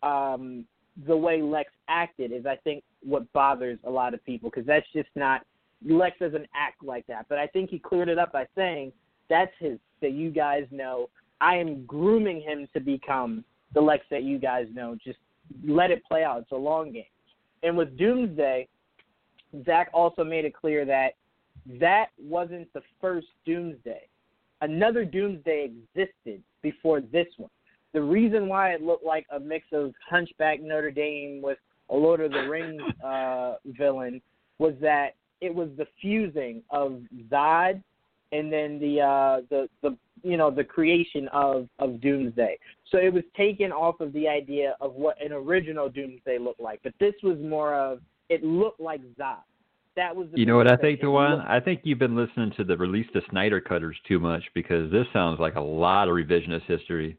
um, 0.03 0.65
the 1.07 1.17
way 1.17 1.41
Lex 1.41 1.71
acted 1.89 2.32
is, 2.32 2.45
I 2.45 2.55
think, 2.57 2.84
what 3.01 3.32
bothers 3.34 3.80
a 3.86 3.89
lot 3.89 4.13
of 4.13 4.23
people 4.26 4.49
because 4.49 4.65
that's 4.65 4.86
just 4.93 5.09
not 5.15 5.41
Lex 5.88 6.17
doesn't 6.19 6.47
act 6.55 6.84
like 6.84 7.05
that. 7.07 7.26
But 7.30 7.38
I 7.38 7.47
think 7.47 7.69
he 7.69 7.80
cleared 7.80 8.09
it 8.09 8.17
up 8.17 8.32
by 8.32 8.47
saying 8.55 8.91
that's 9.30 9.51
his 9.59 9.78
that 10.01 10.11
you 10.11 10.32
guys 10.32 10.65
know. 10.71 11.09
I 11.41 11.57
am 11.57 11.86
grooming 11.86 12.41
him 12.41 12.67
to 12.73 12.80
become 12.80 13.43
the 13.73 13.82
Lex 13.82 14.05
that 14.09 14.23
you 14.23 14.39
guys 14.39 14.67
know. 14.73 14.95
Just 15.03 15.19
let 15.67 15.91
it 15.91 16.03
play 16.05 16.23
out. 16.23 16.41
It's 16.41 16.51
a 16.51 16.55
long 16.55 16.93
game. 16.93 17.03
And 17.66 17.76
with 17.76 17.97
Doomsday, 17.97 18.68
Zack 19.66 19.89
also 19.93 20.24
made 20.24 20.45
it 20.45 20.53
clear 20.53 20.86
that 20.86 21.16
that 21.80 22.07
wasn't 22.18 22.72
the 22.74 22.82
first 23.01 23.28
Doomsday. 23.45 24.07
Another 24.61 25.03
Doomsday 25.03 25.72
existed 25.95 26.41
before 26.61 27.01
this 27.01 27.28
one 27.38 27.49
the 27.95 28.01
reason 28.01 28.49
why 28.49 28.72
it 28.72 28.82
looked 28.82 29.05
like 29.05 29.26
a 29.32 29.39
mix 29.39 29.68
of 29.72 29.93
Hunchback 30.09 30.61
Notre 30.61 30.91
Dame 30.91 31.41
with 31.41 31.57
a 31.89 31.95
Lord 31.95 32.20
of 32.20 32.34
the 32.34 32.41
Rings 32.41 32.82
uh, 33.01 33.55
villain 33.66 34.22
was 34.59 34.74
that 34.82 35.16
it 35.39 35.55
was 35.55 35.70
the 35.78 35.88
fusing 36.01 36.61
of 36.72 37.01
Zod 37.32 37.82
and 38.32 38.51
then 38.51 38.80
the 38.80 39.01
uh, 39.01 39.41
the 39.49 39.69
the 39.82 39.97
you 40.23 40.38
know 40.38 40.51
the 40.51 40.63
creation 40.63 41.28
of 41.30 41.67
of 41.80 42.01
Doomsday. 42.01 42.57
So 42.91 42.97
it 42.97 43.13
was 43.13 43.23
taken 43.36 43.71
off 43.71 43.99
of 43.99 44.13
the 44.13 44.28
idea 44.28 44.76
of 44.82 44.93
what 44.93 45.21
an 45.21 45.32
original 45.32 45.89
Doomsday 45.89 46.38
looked 46.39 46.61
like, 46.61 46.80
but 46.84 46.93
this 46.99 47.13
was 47.23 47.38
more 47.39 47.76
of 47.76 47.99
it 48.30 48.43
looked 48.43 48.80
like 48.80 49.01
Zod. 49.19 49.38
That 49.95 50.13
was 50.13 50.28
you 50.34 50.45
know 50.45 50.57
what 50.57 50.69
I 50.69 50.76
think, 50.76 50.99
Juwan? 50.99 51.47
I 51.47 51.59
think 51.59 51.82
you've 51.84 51.99
been 51.99 52.17
listening 52.17 52.51
to 52.57 52.65
the 52.65 52.76
release 52.76 53.07
the 53.13 53.21
Snyder 53.30 53.61
Cutters 53.61 53.95
too 54.07 54.19
much 54.19 54.43
because 54.53 54.91
this 54.91 55.05
sounds 55.13 55.39
like 55.39 55.55
a 55.55 55.61
lot 55.61 56.09
of 56.09 56.15
revisionist 56.15 56.63
history. 56.65 57.17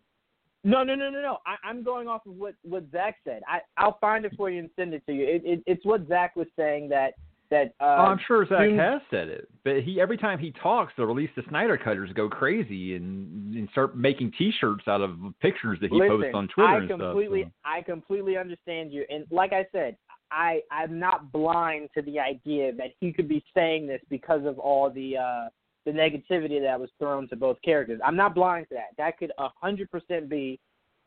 No, 0.62 0.82
no, 0.82 0.94
no, 0.94 1.09
no, 1.09 1.22
no. 1.22 1.38
I, 1.46 1.54
I'm 1.66 1.82
going 1.82 2.09
off 2.09 2.26
of 2.26 2.34
what 2.34 2.54
what 2.62 2.84
Zack 2.92 3.16
said. 3.24 3.42
I 3.48 3.61
I'll 3.78 3.98
find 3.98 4.24
it 4.24 4.32
for 4.36 4.50
you 4.50 4.59
and 4.59 4.70
send 4.76 4.92
it 4.92 5.07
to 5.07 5.14
you. 5.14 5.24
It, 5.24 5.42
it, 5.44 5.62
it's 5.66 5.86
what 5.86 6.07
Zack 6.09 6.36
was 6.36 6.48
saying 6.57 6.88
that 6.90 7.14
that. 7.51 7.74
Uh, 7.80 7.84
oh, 7.84 8.05
I'm 8.05 8.20
sure 8.26 8.47
Zack 8.47 8.61
Doom... 8.61 8.78
has 8.78 9.01
said 9.11 9.28
it, 9.28 9.49
but 9.64 9.82
he 9.82 10.01
every 10.01 10.16
time 10.16 10.38
he 10.38 10.53
talks, 10.62 10.92
the 10.97 11.07
release 11.07 11.30
the 11.36 11.42
Snyder 11.49 11.76
Cutters 11.76 12.11
go 12.14 12.28
crazy 12.28 12.97
and, 12.97 13.55
and 13.55 13.68
start 13.70 13.97
making 13.97 14.32
T-shirts 14.38 14.88
out 14.88 15.01
of 15.01 15.16
pictures 15.40 15.78
that 15.80 15.90
he 15.90 15.99
Listen, 15.99 16.16
posts 16.16 16.34
on 16.34 16.49
Twitter. 16.49 16.84
I 16.84 16.86
completely, 16.86 17.42
stuff, 17.42 17.53
so. 17.64 17.70
I 17.70 17.82
completely 17.82 18.36
understand 18.36 18.92
you, 18.92 19.05
and 19.09 19.24
like 19.30 19.53
I 19.53 19.66
said, 19.72 19.97
I 20.30 20.61
I'm 20.70 20.99
not 20.99 21.32
blind 21.32 21.90
to 21.94 22.03
the 22.03 22.18
idea 22.18 22.72
that 22.74 22.92
he 23.01 23.12
could 23.12 23.28
be 23.28 23.44
saying 23.55 23.86
this 23.86 24.01
because 24.11 24.44
of 24.44 24.59
all 24.59 24.90
the. 24.90 25.16
uh 25.16 25.49
the 25.84 25.92
negativity 25.92 26.61
that 26.61 26.80
was 26.80 26.90
thrown 26.99 27.28
to 27.28 27.36
both 27.36 27.57
characters. 27.62 28.01
I'm 28.05 28.16
not 28.16 28.34
blind 28.34 28.66
to 28.70 28.74
that. 28.74 28.88
That 28.99 29.16
could 29.18 29.30
a 29.38 29.51
hundred 29.62 29.88
percent 29.88 30.28
be 30.28 30.59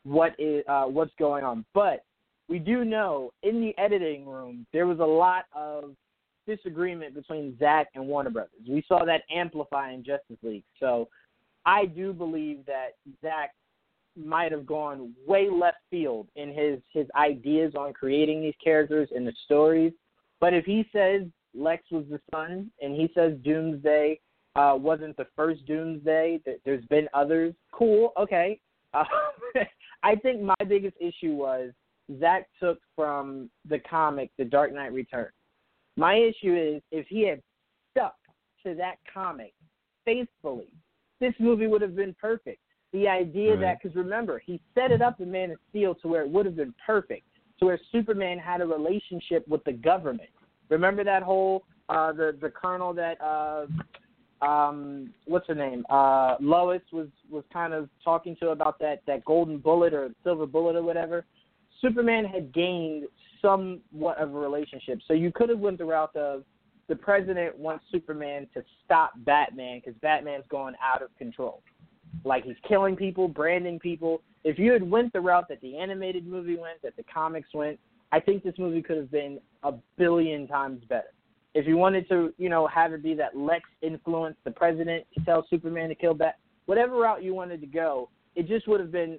what 0.04 0.34
is 0.38 0.64
uh, 0.66 0.84
what's 0.84 1.12
going 1.18 1.44
on. 1.44 1.66
But 1.74 2.02
we 2.48 2.58
do 2.58 2.82
know 2.82 3.30
in 3.42 3.60
the 3.60 3.76
editing 3.76 4.24
room 4.24 4.66
there 4.72 4.86
was 4.86 4.98
a 4.98 5.04
lot 5.04 5.44
of 5.54 5.90
disagreement 6.56 7.14
between 7.14 7.56
Zack 7.58 7.88
and 7.94 8.06
Warner 8.06 8.30
Brothers. 8.30 8.50
We 8.68 8.84
saw 8.86 9.04
that 9.04 9.22
amplify 9.34 9.92
in 9.92 10.04
Justice 10.04 10.38
League. 10.42 10.64
So 10.78 11.08
I 11.66 11.86
do 11.86 12.12
believe 12.12 12.64
that 12.66 12.90
Zack 13.22 13.50
might 14.16 14.52
have 14.52 14.66
gone 14.66 15.12
way 15.26 15.48
left 15.50 15.78
field 15.90 16.26
in 16.34 16.52
his 16.52 16.80
his 16.92 17.06
ideas 17.14 17.74
on 17.78 17.92
creating 17.92 18.42
these 18.42 18.54
characters 18.62 19.08
and 19.14 19.26
the 19.26 19.32
stories. 19.44 19.92
But 20.40 20.52
if 20.54 20.64
he 20.64 20.84
says 20.92 21.22
Lex 21.54 21.84
was 21.90 22.04
the 22.10 22.20
son 22.30 22.70
and 22.80 22.94
he 22.94 23.10
says 23.14 23.34
Doomsday 23.44 24.20
uh, 24.56 24.74
wasn't 24.76 25.16
the 25.16 25.26
first 25.36 25.64
Doomsday. 25.66 26.40
That 26.44 26.60
there's 26.64 26.84
been 26.86 27.08
others. 27.14 27.54
Cool. 27.72 28.12
Okay. 28.18 28.60
Uh, 28.92 29.04
I 30.02 30.16
think 30.16 30.42
my 30.42 30.56
biggest 30.66 30.96
issue 31.00 31.34
was 31.36 31.70
Zack 32.18 32.48
took 32.58 32.80
from 32.96 33.48
the 33.68 33.78
comic 33.78 34.32
The 34.36 34.44
Dark 34.44 34.74
Knight 34.74 34.92
Returns. 34.92 35.30
My 36.00 36.14
issue 36.14 36.56
is 36.56 36.80
if 36.90 37.06
he 37.08 37.28
had 37.28 37.42
stuck 37.90 38.16
to 38.64 38.74
that 38.74 38.94
comic 39.12 39.52
faithfully, 40.06 40.72
this 41.20 41.34
movie 41.38 41.66
would 41.66 41.82
have 41.82 41.94
been 41.94 42.16
perfect. 42.18 42.60
The 42.94 43.06
idea 43.06 43.50
right. 43.50 43.60
that, 43.60 43.82
because 43.82 43.94
remember, 43.94 44.42
he 44.42 44.62
set 44.74 44.92
it 44.92 45.02
up 45.02 45.20
in 45.20 45.30
Man 45.30 45.50
of 45.50 45.58
Steel 45.68 45.94
to 45.96 46.08
where 46.08 46.22
it 46.22 46.30
would 46.30 46.46
have 46.46 46.56
been 46.56 46.74
perfect, 46.86 47.26
to 47.58 47.66
where 47.66 47.78
Superman 47.92 48.38
had 48.38 48.62
a 48.62 48.66
relationship 48.66 49.46
with 49.46 49.62
the 49.64 49.74
government. 49.74 50.30
Remember 50.70 51.04
that 51.04 51.22
whole 51.22 51.64
uh, 51.90 52.12
the 52.12 52.34
the 52.40 52.48
colonel 52.48 52.94
that 52.94 53.20
uh, 53.20 53.66
um, 54.42 55.12
what's 55.26 55.48
her 55.48 55.54
name? 55.54 55.84
Uh, 55.90 56.36
Lois 56.40 56.80
was 56.94 57.08
was 57.28 57.44
kind 57.52 57.74
of 57.74 57.90
talking 58.02 58.34
to 58.36 58.48
about 58.48 58.78
that 58.78 59.02
that 59.06 59.22
golden 59.26 59.58
bullet 59.58 59.92
or 59.92 60.14
silver 60.24 60.46
bullet 60.46 60.76
or 60.76 60.82
whatever. 60.82 61.26
Superman 61.82 62.24
had 62.24 62.54
gained 62.54 63.04
somewhat 63.42 64.18
of 64.18 64.34
a 64.34 64.38
relationship, 64.38 65.00
so 65.06 65.12
you 65.14 65.32
could 65.32 65.48
have 65.48 65.58
went 65.58 65.78
the 65.78 65.84
route 65.84 66.14
of 66.16 66.44
the 66.88 66.96
president 66.96 67.56
wants 67.56 67.84
Superman 67.92 68.48
to 68.52 68.62
stop 68.84 69.12
Batman 69.18 69.80
because 69.84 69.98
Batman's 70.02 70.44
going 70.50 70.74
out 70.82 71.02
of 71.02 71.16
control, 71.16 71.62
like 72.24 72.44
he's 72.44 72.56
killing 72.66 72.96
people, 72.96 73.28
branding 73.28 73.78
people. 73.78 74.22
If 74.42 74.58
you 74.58 74.72
had 74.72 74.82
went 74.82 75.12
the 75.12 75.20
route 75.20 75.48
that 75.48 75.60
the 75.60 75.78
animated 75.78 76.26
movie 76.26 76.56
went, 76.56 76.82
that 76.82 76.96
the 76.96 77.04
comics 77.04 77.48
went, 77.54 77.78
I 78.10 78.18
think 78.18 78.42
this 78.42 78.54
movie 78.58 78.82
could 78.82 78.96
have 78.96 79.10
been 79.10 79.38
a 79.62 79.72
billion 79.98 80.48
times 80.48 80.82
better. 80.88 81.12
If 81.54 81.66
you 81.66 81.76
wanted 81.76 82.08
to, 82.08 82.32
you 82.38 82.48
know, 82.48 82.66
have 82.66 82.92
it 82.92 83.02
be 83.02 83.14
that 83.14 83.36
Lex 83.36 83.68
influenced 83.82 84.42
the 84.44 84.50
president 84.50 85.04
to 85.16 85.24
tell 85.24 85.46
Superman 85.48 85.90
to 85.90 85.94
kill 85.94 86.14
Bat, 86.14 86.38
whatever 86.66 86.96
route 86.96 87.22
you 87.22 87.34
wanted 87.34 87.60
to 87.60 87.66
go, 87.66 88.08
it 88.34 88.48
just 88.48 88.66
would 88.66 88.80
have 88.80 88.92
been 88.92 89.18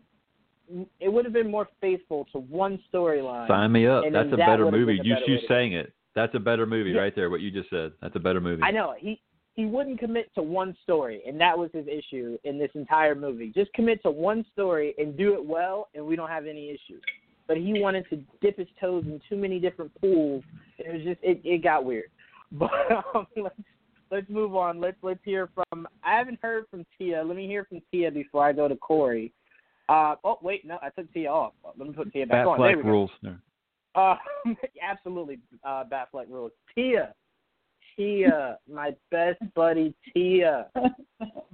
it 0.99 1.09
would 1.09 1.25
have 1.25 1.33
been 1.33 1.49
more 1.49 1.67
faithful 1.79 2.25
to 2.31 2.39
one 2.39 2.79
storyline. 2.93 3.47
Sign 3.47 3.71
me 3.71 3.87
up. 3.87 4.03
That's 4.11 4.27
a 4.31 4.35
that 4.37 4.47
better 4.47 4.69
movie. 4.69 4.99
a 4.99 5.03
You 5.03 5.15
better 5.15 5.25
you 5.27 5.39
saying 5.47 5.73
it. 5.73 5.93
That's 6.15 6.33
a 6.35 6.39
better 6.39 6.65
movie 6.65 6.91
Yeah. 6.91 7.01
right 7.01 7.15
there. 7.15 7.29
What 7.29 7.41
you 7.41 7.51
just 7.51 7.69
said. 7.69 7.93
That's 8.01 8.15
a 8.15 8.19
better 8.19 8.41
movie. 8.41 8.63
I 8.63 8.71
know 8.71 8.95
he 8.97 9.21
he 9.53 9.65
wouldn't 9.65 9.99
commit 9.99 10.33
to 10.35 10.41
one 10.41 10.75
story, 10.83 11.21
and 11.27 11.39
that 11.41 11.57
was 11.57 11.69
his 11.73 11.85
issue 11.87 12.37
in 12.45 12.57
this 12.57 12.71
entire 12.73 13.15
movie. 13.15 13.51
Just 13.53 13.71
commit 13.73 14.01
to 14.03 14.11
one 14.11 14.45
story 14.53 14.93
and 14.97 15.17
do 15.17 15.33
it 15.33 15.45
well, 15.45 15.89
and 15.93 16.05
we 16.05 16.15
don't 16.15 16.29
have 16.29 16.45
any 16.45 16.69
issues. 16.69 17.01
But 17.47 17.57
he 17.57 17.79
wanted 17.81 18.05
to 18.11 18.23
dip 18.41 18.57
his 18.57 18.67
toes 18.79 19.03
in 19.05 19.19
too 19.27 19.35
many 19.35 19.59
different 19.59 19.91
pools. 19.99 20.43
It 20.77 20.93
was 20.93 21.03
just 21.03 21.19
it, 21.21 21.41
it 21.43 21.63
got 21.63 21.85
weird. 21.85 22.09
But 22.53 22.71
um, 23.15 23.27
let's 23.37 23.55
let's 24.11 24.29
move 24.29 24.55
on. 24.57 24.81
Let's 24.81 24.97
let's 25.01 25.21
hear 25.23 25.49
from. 25.55 25.87
I 26.03 26.17
haven't 26.17 26.39
heard 26.41 26.65
from 26.69 26.85
Tia. 26.97 27.23
Let 27.23 27.37
me 27.37 27.47
hear 27.47 27.63
from 27.63 27.81
Tia 27.91 28.11
before 28.11 28.45
I 28.45 28.51
go 28.51 28.67
to 28.67 28.75
Corey. 28.75 29.31
Uh, 29.91 30.15
oh 30.23 30.37
wait, 30.41 30.65
no, 30.65 30.77
I 30.81 30.89
took 30.89 31.11
Tia 31.11 31.29
off. 31.29 31.53
Let 31.77 31.85
me 31.85 31.93
put 31.93 32.13
Tia 32.13 32.25
back 32.25 32.47
on. 32.47 32.57
There 32.57 32.69
Batfleck 32.69 32.77
we 32.77 32.83
go. 32.83 32.89
rules. 32.89 33.11
No. 33.21 33.35
Uh, 33.93 34.15
absolutely, 34.81 35.39
uh, 35.65 35.83
Batfleck 35.91 36.29
rules. 36.29 36.53
Tia, 36.73 37.13
Tia, 37.97 38.57
my 38.71 38.95
best 39.11 39.39
buddy 39.53 39.93
Tia. 40.13 40.67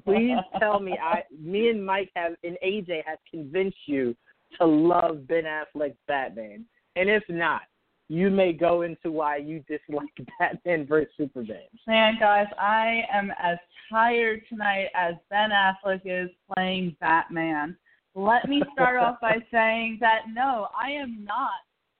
Please 0.05 0.37
tell 0.59 0.79
me, 0.79 0.99
I, 1.01 1.23
me 1.41 1.69
and 1.69 1.83
Mike 1.83 2.11
have, 2.15 2.33
and 2.43 2.57
AJ 2.63 3.03
has 3.07 3.17
convinced 3.29 3.77
you 3.87 4.15
to 4.59 4.67
love 4.67 5.27
Ben 5.27 5.45
Affleck's 5.45 5.97
Batman, 6.07 6.63
and 6.95 7.09
if 7.09 7.23
not, 7.29 7.61
you 8.07 8.29
may 8.29 8.53
go 8.53 8.83
into 8.83 9.11
why 9.11 9.37
you 9.37 9.63
dislike 9.67 10.07
Batman 10.39 10.85
versus 10.85 11.11
Superman. 11.17 11.63
Man, 11.87 12.17
guys, 12.19 12.47
I 12.59 13.01
am 13.11 13.31
as 13.41 13.57
tired 13.89 14.43
tonight 14.47 14.89
as 14.95 15.15
Ben 15.31 15.49
Affleck 15.49 16.01
is 16.05 16.29
playing 16.53 16.95
Batman. 17.01 17.75
Let 18.17 18.49
me 18.49 18.63
start 18.73 18.97
off 19.01 19.17
by 19.21 19.37
saying 19.51 19.99
that 20.01 20.21
no, 20.33 20.67
I 20.75 20.89
am 20.89 21.23
not 21.23 21.51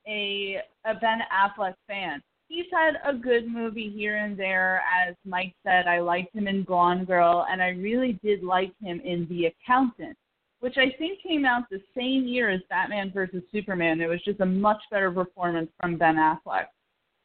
a 0.08 0.58
a 0.86 0.96
Ben 0.96 1.20
Affleck 1.32 1.76
fan. 1.88 2.22
He's 2.48 2.66
had 2.74 2.96
a 3.06 3.14
good 3.14 3.48
movie 3.48 3.92
here 3.96 4.18
and 4.18 4.38
there, 4.38 4.82
as 5.08 5.16
Mike 5.26 5.54
said. 5.64 5.86
I 5.86 6.00
liked 6.00 6.34
him 6.34 6.48
in 6.48 6.64
Gone 6.64 7.06
Girl, 7.06 7.46
and 7.52 7.62
I 7.62 7.70
really 7.70 8.18
did 8.24 8.42
like 8.42 8.72
him 8.82 9.02
in 9.04 9.28
The 9.30 9.48
Accountant, 9.48 10.18
which 10.62 10.78
I 10.78 10.96
think 10.98 11.22
came 11.22 11.46
out 11.46 11.70
the 11.70 11.82
same 11.96 12.26
year 12.26 12.50
as 12.50 12.62
Batman 12.70 13.12
versus 13.12 13.44
Superman. 13.52 14.00
It 14.00 14.08
was 14.08 14.24
just 14.24 14.40
a 14.40 14.46
much 14.46 14.82
better 14.90 15.12
performance 15.12 15.70
from 15.80 15.98
Ben 15.98 16.16
Affleck. 16.16 16.68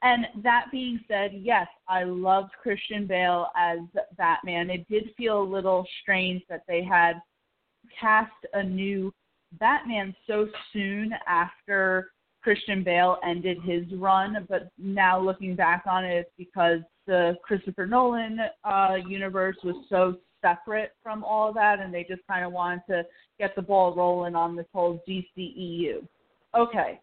And 0.02 0.26
that 0.42 0.66
being 0.72 0.98
said, 1.06 1.30
yes, 1.32 1.68
I 1.88 2.02
loved 2.02 2.50
Christian 2.60 3.06
Bale 3.06 3.46
as 3.56 3.78
Batman. 4.18 4.70
It 4.70 4.88
did 4.88 5.14
feel 5.16 5.40
a 5.40 5.44
little 5.44 5.86
strange 6.02 6.42
that 6.48 6.64
they 6.66 6.82
had 6.82 7.22
cast 7.98 8.32
a 8.54 8.62
new 8.62 9.12
Batman 9.58 10.14
so 10.26 10.48
soon 10.72 11.12
after 11.26 12.10
Christian 12.42 12.82
Bale 12.82 13.18
ended 13.24 13.58
his 13.62 13.84
run, 13.94 14.46
but 14.48 14.70
now 14.78 15.20
looking 15.20 15.54
back 15.54 15.84
on 15.88 16.04
it, 16.04 16.16
it's 16.16 16.30
because 16.36 16.80
the 17.06 17.36
Christopher 17.44 17.86
Nolan 17.86 18.38
uh, 18.64 18.96
universe 19.06 19.56
was 19.62 19.76
so 19.88 20.16
separate 20.40 20.92
from 21.02 21.22
all 21.22 21.48
of 21.48 21.54
that, 21.54 21.78
and 21.80 21.94
they 21.94 22.04
just 22.08 22.22
kind 22.28 22.44
of 22.44 22.52
wanted 22.52 22.82
to 22.88 23.02
get 23.38 23.54
the 23.54 23.62
ball 23.62 23.94
rolling 23.94 24.34
on 24.34 24.56
this 24.56 24.66
whole 24.72 25.02
DCEU. 25.08 26.06
Okay, 26.56 27.00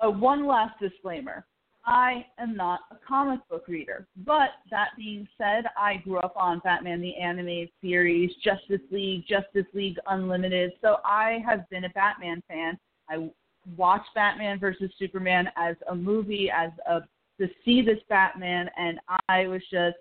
uh, 0.00 0.10
one 0.10 0.46
last 0.46 0.78
disclaimer. 0.80 1.44
I 1.86 2.26
am 2.38 2.56
not 2.56 2.80
a 2.90 2.96
comic 3.06 3.40
book 3.48 3.68
reader, 3.68 4.08
but 4.24 4.50
that 4.70 4.88
being 4.96 5.28
said, 5.38 5.66
I 5.78 5.96
grew 5.96 6.18
up 6.18 6.34
on 6.36 6.60
Batman 6.64 7.00
the 7.00 7.16
Animated 7.16 7.70
Series, 7.80 8.32
Justice 8.42 8.80
League, 8.90 9.24
Justice 9.28 9.66
League 9.72 9.96
Unlimited, 10.08 10.72
so 10.82 10.96
I 11.04 11.38
have 11.46 11.68
been 11.70 11.84
a 11.84 11.90
Batman 11.90 12.42
fan. 12.48 12.76
I 13.08 13.30
watched 13.76 14.12
Batman 14.16 14.58
versus 14.58 14.90
Superman 14.98 15.48
as 15.56 15.76
a 15.88 15.94
movie, 15.94 16.50
as 16.50 16.70
a 16.90 17.02
to 17.38 17.48
see 17.64 17.82
this 17.82 17.98
Batman, 18.08 18.68
and 18.76 18.98
I 19.28 19.46
was 19.46 19.60
just, 19.70 19.96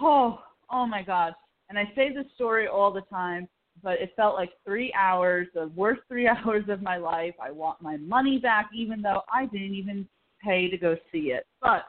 oh, 0.00 0.40
oh 0.70 0.86
my 0.86 1.02
God. 1.02 1.34
And 1.68 1.78
I 1.78 1.90
say 1.94 2.14
this 2.14 2.26
story 2.36 2.68
all 2.68 2.92
the 2.92 3.00
time, 3.02 3.48
but 3.82 4.00
it 4.00 4.12
felt 4.16 4.36
like 4.36 4.52
three 4.64 4.92
hours, 4.94 5.48
the 5.54 5.68
worst 5.74 6.02
three 6.08 6.28
hours 6.46 6.64
of 6.68 6.80
my 6.80 6.96
life. 6.96 7.34
I 7.42 7.50
want 7.50 7.82
my 7.82 7.96
money 7.96 8.38
back, 8.38 8.70
even 8.74 9.02
though 9.02 9.22
I 9.32 9.46
didn't 9.46 9.74
even 9.74 10.08
pay 10.42 10.68
to 10.70 10.76
go 10.76 10.96
see 11.10 11.32
it. 11.32 11.46
But 11.60 11.84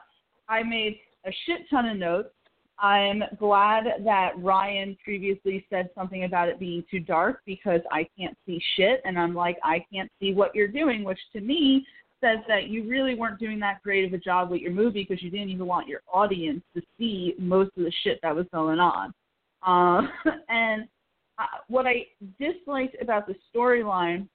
I 0.48 0.62
made 0.62 0.98
a 1.26 1.30
shit 1.46 1.62
ton 1.70 1.86
of 1.86 1.96
notes. 1.96 2.30
I'm 2.78 3.22
glad 3.38 3.84
that 4.04 4.32
Ryan 4.38 4.96
previously 5.02 5.64
said 5.70 5.90
something 5.94 6.24
about 6.24 6.48
it 6.48 6.58
being 6.58 6.84
too 6.90 7.00
dark 7.00 7.40
because 7.46 7.80
I 7.92 8.06
can't 8.18 8.36
see 8.46 8.60
shit, 8.76 9.00
and 9.04 9.18
I'm 9.18 9.34
like, 9.34 9.56
I 9.62 9.84
can't 9.92 10.10
see 10.20 10.34
what 10.34 10.54
you're 10.54 10.68
doing, 10.68 11.04
which 11.04 11.20
to 11.34 11.40
me 11.40 11.86
says 12.20 12.38
that 12.48 12.68
you 12.68 12.88
really 12.88 13.14
weren't 13.14 13.38
doing 13.38 13.60
that 13.60 13.82
great 13.82 14.04
of 14.04 14.12
a 14.12 14.18
job 14.18 14.50
with 14.50 14.60
your 14.60 14.72
movie 14.72 15.06
because 15.08 15.22
you 15.22 15.30
didn't 15.30 15.50
even 15.50 15.66
want 15.66 15.88
your 15.88 16.00
audience 16.12 16.62
to 16.74 16.82
see 16.98 17.34
most 17.38 17.70
of 17.76 17.84
the 17.84 17.92
shit 18.02 18.18
that 18.22 18.34
was 18.34 18.46
going 18.52 18.80
on. 18.80 19.12
Uh, 19.62 20.08
and 20.48 20.88
uh, 21.38 21.46
what 21.68 21.86
I 21.86 22.06
disliked 22.40 22.96
about 23.00 23.26
the 23.26 23.34
storyline 23.54 24.28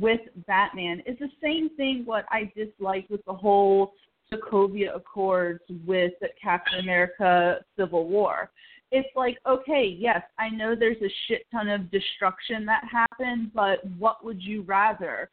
with 0.00 0.20
Batman 0.46 1.02
is 1.06 1.18
the 1.18 1.30
same 1.42 1.70
thing 1.76 2.02
what 2.04 2.26
I 2.30 2.52
disliked 2.54 3.10
with 3.10 3.24
the 3.24 3.32
whole 3.32 3.92
Sokovia 4.32 4.94
Accords 4.94 5.60
with 5.86 6.12
Captain 6.40 6.80
America 6.80 7.60
Civil 7.76 8.06
War. 8.08 8.50
It's 8.90 9.08
like, 9.16 9.38
okay, 9.46 9.96
yes, 9.98 10.22
I 10.38 10.48
know 10.50 10.74
there's 10.74 11.02
a 11.02 11.12
shit 11.26 11.46
ton 11.50 11.68
of 11.68 11.90
destruction 11.90 12.64
that 12.66 12.84
happened, 12.90 13.52
but 13.54 13.78
what 13.98 14.24
would 14.24 14.42
you 14.42 14.62
rather? 14.62 15.30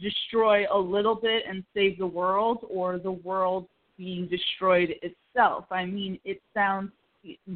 Destroy 0.00 0.66
a 0.70 0.78
little 0.78 1.14
bit 1.14 1.44
and 1.48 1.64
save 1.74 1.98
the 1.98 2.06
world 2.06 2.58
or 2.68 2.98
the 2.98 3.12
world 3.12 3.66
being 3.96 4.28
destroyed 4.28 4.94
itself? 5.02 5.64
I 5.70 5.86
mean, 5.86 6.18
it 6.24 6.42
sounds 6.52 6.92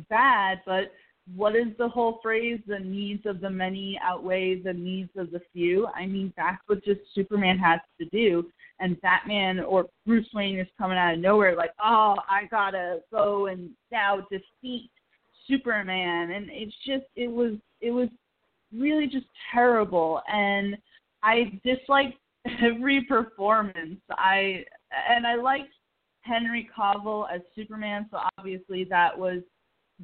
bad, 0.08 0.60
but 0.66 0.92
what 1.36 1.54
is 1.54 1.68
the 1.78 1.88
whole 1.88 2.18
phrase? 2.22 2.60
The 2.66 2.78
needs 2.78 3.26
of 3.26 3.40
the 3.40 3.50
many 3.50 3.98
outweigh 4.02 4.60
the 4.60 4.72
needs 4.72 5.10
of 5.16 5.30
the 5.30 5.40
few. 5.52 5.86
I 5.94 6.06
mean, 6.06 6.32
that's 6.36 6.60
what 6.66 6.84
just 6.84 7.00
Superman 7.14 7.58
has 7.58 7.80
to 8.00 8.06
do. 8.06 8.44
And 8.80 9.00
Batman 9.00 9.60
or 9.60 9.86
Bruce 10.06 10.28
Wayne 10.34 10.58
is 10.58 10.66
coming 10.76 10.98
out 10.98 11.14
of 11.14 11.20
nowhere, 11.20 11.54
like, 11.54 11.72
oh, 11.82 12.16
I 12.28 12.46
gotta 12.50 13.00
go 13.12 13.46
and 13.46 13.70
now 13.92 14.26
defeat 14.30 14.90
Superman. 15.46 16.32
And 16.32 16.46
it's 16.50 16.74
just, 16.84 17.04
it 17.14 17.28
was, 17.28 17.54
it 17.80 17.92
was 17.92 18.08
really 18.72 19.06
just 19.06 19.26
terrible. 19.52 20.20
And 20.28 20.76
I 21.22 21.60
disliked 21.64 22.18
every 22.62 23.02
performance. 23.02 24.00
I 24.10 24.64
and 25.08 25.26
I 25.26 25.36
liked 25.36 25.72
Henry 26.22 26.68
Cavill 26.76 27.26
as 27.32 27.40
Superman, 27.54 28.06
so 28.10 28.18
obviously 28.38 28.84
that 28.84 29.16
was 29.16 29.42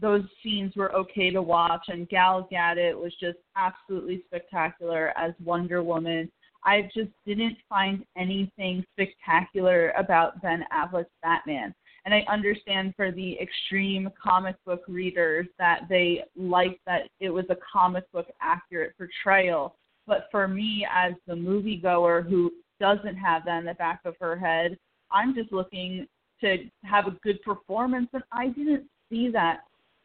those 0.01 0.25
scenes 0.43 0.75
were 0.77 0.95
okay 0.95 1.31
to 1.31 1.43
watch, 1.43 1.85
and 1.89 2.09
Gal 2.09 2.49
Gadot 2.53 3.01
was 3.01 3.13
just 3.21 3.39
absolutely 3.57 4.23
spectacular 4.27 5.13
as 5.17 5.33
Wonder 5.45 5.83
Woman. 5.83 6.31
I 6.65 6.89
just 6.95 7.11
didn't 7.27 7.57
find 7.69 8.05
anything 8.17 8.85
spectacular 8.93 9.93
about 9.97 10.43
Ben 10.43 10.65
Affleck's 10.73 11.11
Batman. 11.23 11.75
And 12.05 12.15
I 12.15 12.25
understand 12.31 12.95
for 12.97 13.13
the 13.13 13.39
extreme 13.41 14.09
comic 14.23 14.57
book 14.65 14.83
readers 14.89 15.47
that 15.59 15.83
they 15.89 16.25
liked 16.37 16.81
that 16.87 17.09
it 17.21 17.31
was 17.31 17.45
a 17.51 17.57
comic 17.71 18.11
book 18.13 18.27
accurate 18.41 18.95
portrayal. 18.97 19.77
But 20.07 20.29
for 20.31 20.49
me, 20.49 20.87
as 20.91 21.13
the 21.27 21.35
moviegoer 21.35 22.29
who 22.29 22.51
doesn't 22.81 23.17
have 23.17 23.45
that 23.45 23.59
in 23.59 23.67
the 23.67 23.75
back 23.75 24.01
of 24.05 24.15
her 24.21 24.37
head, 24.37 24.79
I'm 25.11 25.35
just 25.35 25.53
looking 25.53 26.07
to 26.41 26.65
have 26.85 27.07
a 27.07 27.17
good 27.23 27.43
performance, 27.43 28.09
and 28.13 28.23
I 28.33 28.49
didn't 28.49 28.85
see 29.11 29.29
that 29.31 29.61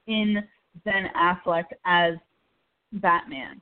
in 0.08 0.44
Ben 0.86 1.10
Affleck 1.16 1.66
as 1.86 2.14
Batman. 2.94 3.62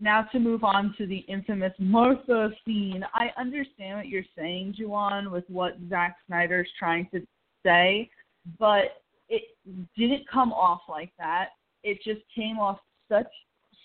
Now 0.00 0.22
to 0.30 0.38
move 0.38 0.62
on 0.62 0.94
to 0.98 1.06
the 1.06 1.18
infamous 1.28 1.72
Martha 1.78 2.50
scene. 2.64 3.04
I 3.14 3.30
understand 3.38 3.96
what 3.96 4.06
you're 4.06 4.22
saying, 4.36 4.76
Juwan, 4.78 5.30
with 5.30 5.44
what 5.48 5.76
Zack 5.88 6.16
Snyder's 6.26 6.68
trying 6.78 7.08
to 7.12 7.20
say, 7.64 8.08
but 8.58 9.02
it 9.28 9.42
didn't 9.96 10.28
come 10.30 10.52
off 10.52 10.82
like 10.88 11.10
that. 11.18 11.48
It 11.82 11.98
just 12.04 12.20
came 12.34 12.58
off 12.58 12.78
such 13.08 13.26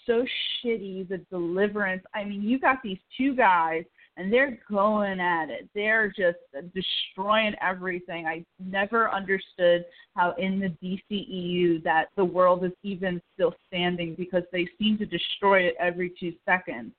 so 0.06 0.26
shitty 0.64 1.08
the 1.08 1.18
deliverance. 1.30 2.04
I 2.14 2.24
mean, 2.24 2.43
you 2.43 2.60
got 2.60 2.84
these 2.84 2.99
two 3.18 3.36
guys 3.36 3.84
and 4.18 4.32
they're 4.32 4.59
going 4.70 5.20
at 5.20 5.49
it. 5.49 5.68
They're 5.74 6.09
just 6.09 6.38
destroying 6.74 7.55
everything. 7.61 8.28
I 8.28 8.45
never 8.59 9.11
understood 9.11 9.86
how 10.16 10.36
in 10.38 10.59
the 10.59 10.99
DCEU 11.11 11.84
that 11.84 12.09
the 12.16 12.26
world 12.26 12.64
is 12.64 12.72
even 12.84 13.22
still 13.34 13.55
standing 13.68 14.16
because 14.16 14.43
they 14.51 14.68
seem 14.80 14.97
to 14.99 15.05
destroy 15.05 15.61
it 15.61 15.76
every 15.80 16.14
two 16.20 16.34
seconds. 16.45 16.91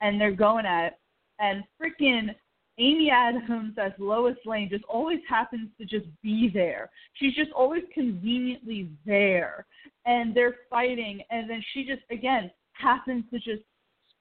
And 0.00 0.20
they're 0.20 0.32
going 0.32 0.64
at 0.64 0.86
it. 0.86 0.98
And 1.38 1.64
freaking 1.80 2.34
Amy 2.78 3.10
Adams 3.10 3.74
as 3.78 3.92
Lois 3.98 4.36
Lane 4.46 4.68
just 4.70 4.84
always 4.84 5.20
happens 5.28 5.68
to 5.78 5.84
just 5.84 6.06
be 6.22 6.50
there. 6.52 6.90
She's 7.14 7.34
just 7.34 7.52
always 7.52 7.82
conveniently 7.92 8.88
there. 9.04 9.66
And 10.06 10.34
they're 10.34 10.56
fighting 10.70 11.20
and 11.30 11.48
then 11.48 11.62
she 11.72 11.84
just 11.84 12.02
again 12.10 12.50
happens 12.72 13.24
to 13.32 13.38
just 13.38 13.62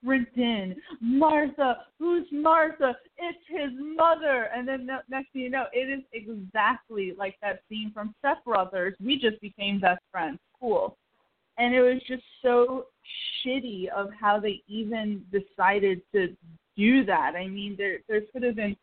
sprinting. 0.04 0.76
Martha, 1.02 1.78
who's 1.98 2.28
Martha? 2.32 2.96
It's 3.18 3.38
his 3.48 3.72
mother. 3.80 4.50
And 4.56 4.68
then 4.68 4.88
next 5.10 5.32
thing 5.34 5.44
you 5.44 5.50
know, 5.50 5.66
it 5.74 5.90
is 5.90 6.04
exactly 6.14 7.14
like 7.18 7.36
that 7.42 7.62
scene 7.70 7.92
from 7.94 8.14
Step 8.20 8.44
Brothers. 8.44 8.96
We 9.04 9.18
just 9.18 9.40
became 9.42 9.80
best 9.80 10.02
friends. 10.12 10.40
Cool. 10.60 10.98
And 11.58 11.74
it 11.74 11.82
was 11.82 12.02
just 12.08 12.24
so 12.42 12.88
shitty 13.46 13.88
of 13.90 14.10
how 14.20 14.40
they 14.40 14.62
even 14.68 15.24
decided 15.32 16.02
to 16.14 16.36
do 16.76 17.06
that. 17.06 17.34
I 17.36 17.48
mean, 17.48 17.76
there 17.78 18.00
there 18.10 18.22
could 18.32 18.44
have 18.44 18.56
been 18.56 18.76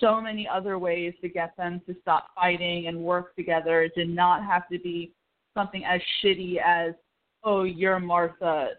so 0.00 0.20
many 0.20 0.48
other 0.48 0.78
ways 0.78 1.14
to 1.22 1.28
get 1.28 1.56
them 1.56 1.80
to 1.86 1.94
stop 2.02 2.28
fighting 2.34 2.86
and 2.86 2.98
work 2.98 3.34
together. 3.36 3.82
It 3.82 3.94
did 3.94 4.08
not 4.08 4.44
have 4.44 4.68
to 4.68 4.78
be 4.78 5.12
something 5.54 5.84
as 5.84 6.00
shitty 6.22 6.56
as, 6.64 6.94
oh, 7.42 7.64
you're 7.64 8.00
Martha. 8.00 8.70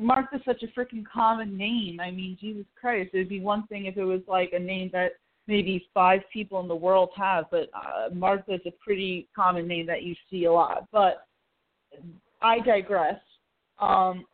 Martha's 0.00 0.40
such 0.44 0.62
a 0.62 0.68
freaking 0.78 1.04
common 1.12 1.56
name. 1.56 2.00
I 2.00 2.10
mean, 2.10 2.36
Jesus 2.40 2.66
Christ, 2.80 3.10
it'd 3.12 3.28
be 3.28 3.40
one 3.40 3.66
thing 3.66 3.86
if 3.86 3.96
it 3.96 4.04
was 4.04 4.20
like 4.28 4.52
a 4.52 4.58
name 4.58 4.90
that 4.92 5.12
maybe 5.46 5.86
five 5.92 6.20
people 6.32 6.60
in 6.60 6.68
the 6.68 6.74
world 6.74 7.10
have, 7.16 7.46
but 7.50 7.68
uh, 7.74 8.12
Martha 8.12 8.54
is 8.54 8.60
a 8.66 8.70
pretty 8.82 9.28
common 9.34 9.66
name 9.66 9.86
that 9.86 10.02
you 10.02 10.14
see 10.30 10.44
a 10.44 10.52
lot. 10.52 10.86
But 10.92 11.26
I 12.40 12.60
digress. 12.60 13.20
Um, 13.80 14.24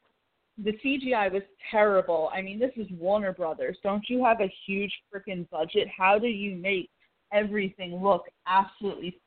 the 0.63 0.73
CGI 0.85 1.33
was 1.33 1.43
terrible. 1.71 2.31
I 2.35 2.43
mean, 2.43 2.59
this 2.59 2.73
is 2.77 2.87
Warner 2.99 3.33
Brothers. 3.33 3.77
Don't 3.83 4.05
you 4.09 4.25
have 4.25 4.41
a 4.41 4.53
huge 4.67 4.93
freaking 5.13 5.49
budget? 5.51 5.89
How 5.97 6.19
do 6.19 6.29
you 6.29 6.57
make 6.57 6.91
everything 7.33 8.03
look 8.03 8.25
absolutely 8.47 9.19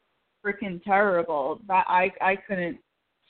freaking 0.46 0.84
terrible? 0.84 1.60
That 1.68 1.86
I 1.88 2.12
I 2.22 2.36
couldn't 2.36 2.80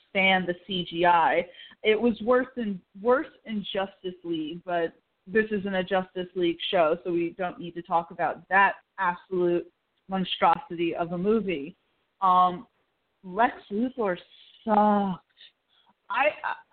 stand 0.08 0.48
the 0.48 0.54
CGI. 0.68 1.44
It 1.82 2.00
was 2.00 2.20
worse 2.22 2.46
than 2.56 2.80
worse 3.00 3.28
in 3.46 3.64
Justice 3.72 4.18
League, 4.24 4.60
but 4.64 4.92
this 5.26 5.46
isn't 5.50 5.74
a 5.74 5.84
Justice 5.84 6.28
League 6.34 6.58
show, 6.70 6.98
so 7.04 7.12
we 7.12 7.34
don't 7.38 7.58
need 7.58 7.72
to 7.72 7.82
talk 7.82 8.10
about 8.10 8.46
that 8.48 8.74
absolute 8.98 9.66
monstrosity 10.08 10.94
of 10.94 11.12
a 11.12 11.18
movie. 11.18 11.76
Um, 12.20 12.66
Lex 13.24 13.54
Luthor 13.70 14.16
sucked. 14.64 15.24
I 16.10 16.30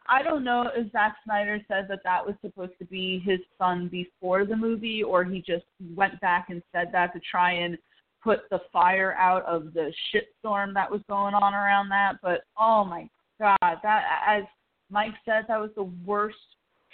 I 0.09 0.23
don't 0.23 0.43
know 0.43 0.69
if 0.73 0.91
Zack 0.91 1.17
Snyder 1.25 1.59
said 1.67 1.87
that 1.89 1.99
that 2.03 2.25
was 2.25 2.35
supposed 2.41 2.77
to 2.79 2.85
be 2.85 3.19
his 3.25 3.39
son 3.57 3.89
before 3.89 4.45
the 4.45 4.55
movie, 4.55 5.03
or 5.03 5.23
he 5.23 5.41
just 5.41 5.65
went 5.95 6.19
back 6.21 6.47
and 6.49 6.61
said 6.71 6.89
that 6.93 7.13
to 7.13 7.19
try 7.29 7.51
and 7.51 7.77
put 8.23 8.49
the 8.49 8.59
fire 8.71 9.13
out 9.13 9.45
of 9.45 9.73
the 9.73 9.91
shitstorm 10.13 10.73
that 10.73 10.89
was 10.89 11.01
going 11.09 11.33
on 11.33 11.53
around 11.53 11.89
that. 11.89 12.13
But 12.23 12.41
oh 12.57 12.85
my 12.85 13.09
god, 13.39 13.57
that 13.83 14.03
as 14.25 14.43
Mike 14.89 15.13
said, 15.25 15.45
that 15.47 15.59
was 15.59 15.71
the 15.75 15.91
worst 16.05 16.37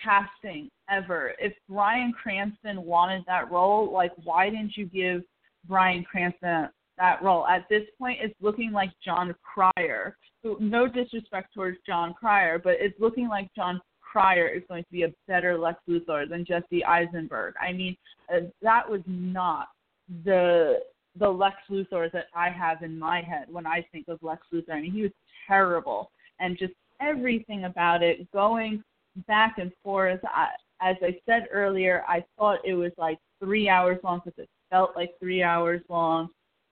casting 0.03 0.69
ever. 0.89 1.33
If 1.39 1.53
Bryan 1.69 2.11
Cranston 2.11 2.83
wanted 2.83 3.23
that 3.27 3.51
role, 3.51 3.91
like 3.91 4.11
why 4.23 4.49
didn't 4.49 4.75
you 4.75 4.85
give 4.85 5.21
Bryan 5.67 6.03
Cranston 6.03 6.69
that 6.97 7.21
role? 7.21 7.47
At 7.47 7.67
this 7.69 7.83
point, 7.97 8.19
it's 8.21 8.35
looking 8.41 8.71
like 8.71 8.91
Jon 9.03 9.33
Cryer 9.43 10.17
no 10.59 10.87
disrespect 10.87 11.53
towards 11.53 11.77
Jon 11.85 12.13
Cryer, 12.13 12.59
but 12.59 12.73
it's 12.79 12.99
looking 12.99 13.27
like 13.27 13.53
Jon 13.55 13.81
Cryer 14.01 14.47
is 14.47 14.63
going 14.67 14.83
to 14.83 14.91
be 14.91 15.03
a 15.03 15.13
better 15.27 15.57
Lex 15.57 15.79
Luthor 15.89 16.29
than 16.29 16.45
Jesse 16.45 16.83
Eisenberg. 16.83 17.55
I 17.61 17.73
mean, 17.73 17.95
uh, 18.33 18.41
that 18.61 18.89
was 18.89 19.01
not 19.07 19.69
the 20.25 20.79
the 21.19 21.29
Lex 21.29 21.55
Luthor 21.69 22.11
that 22.11 22.25
I 22.35 22.49
have 22.49 22.81
in 22.81 22.97
my 22.97 23.21
head 23.21 23.45
when 23.49 23.67
I 23.67 23.85
think 23.91 24.07
of 24.07 24.21
Lex 24.23 24.41
Luthor. 24.51 24.73
I 24.73 24.81
mean, 24.81 24.91
he 24.91 25.03
was 25.03 25.11
terrible, 25.47 26.11
and 26.39 26.57
just 26.57 26.73
everything 27.03 27.65
about 27.65 28.03
it 28.03 28.31
going 28.31 28.83
back 29.27 29.57
and 29.57 29.71
forth. 29.83 30.19
I, 30.23 30.49
as 30.81 30.95
I 31.01 31.17
said 31.25 31.47
earlier, 31.51 32.03
I 32.07 32.23
thought 32.37 32.59
it 32.65 32.73
was 32.73 32.91
like 32.97 33.19
three 33.41 33.69
hours 33.69 33.99
long 34.03 34.21
because 34.23 34.43
it 34.43 34.49
felt 34.69 34.95
like 34.95 35.11
three 35.19 35.43
hours 35.43 35.81
long. 35.89 36.29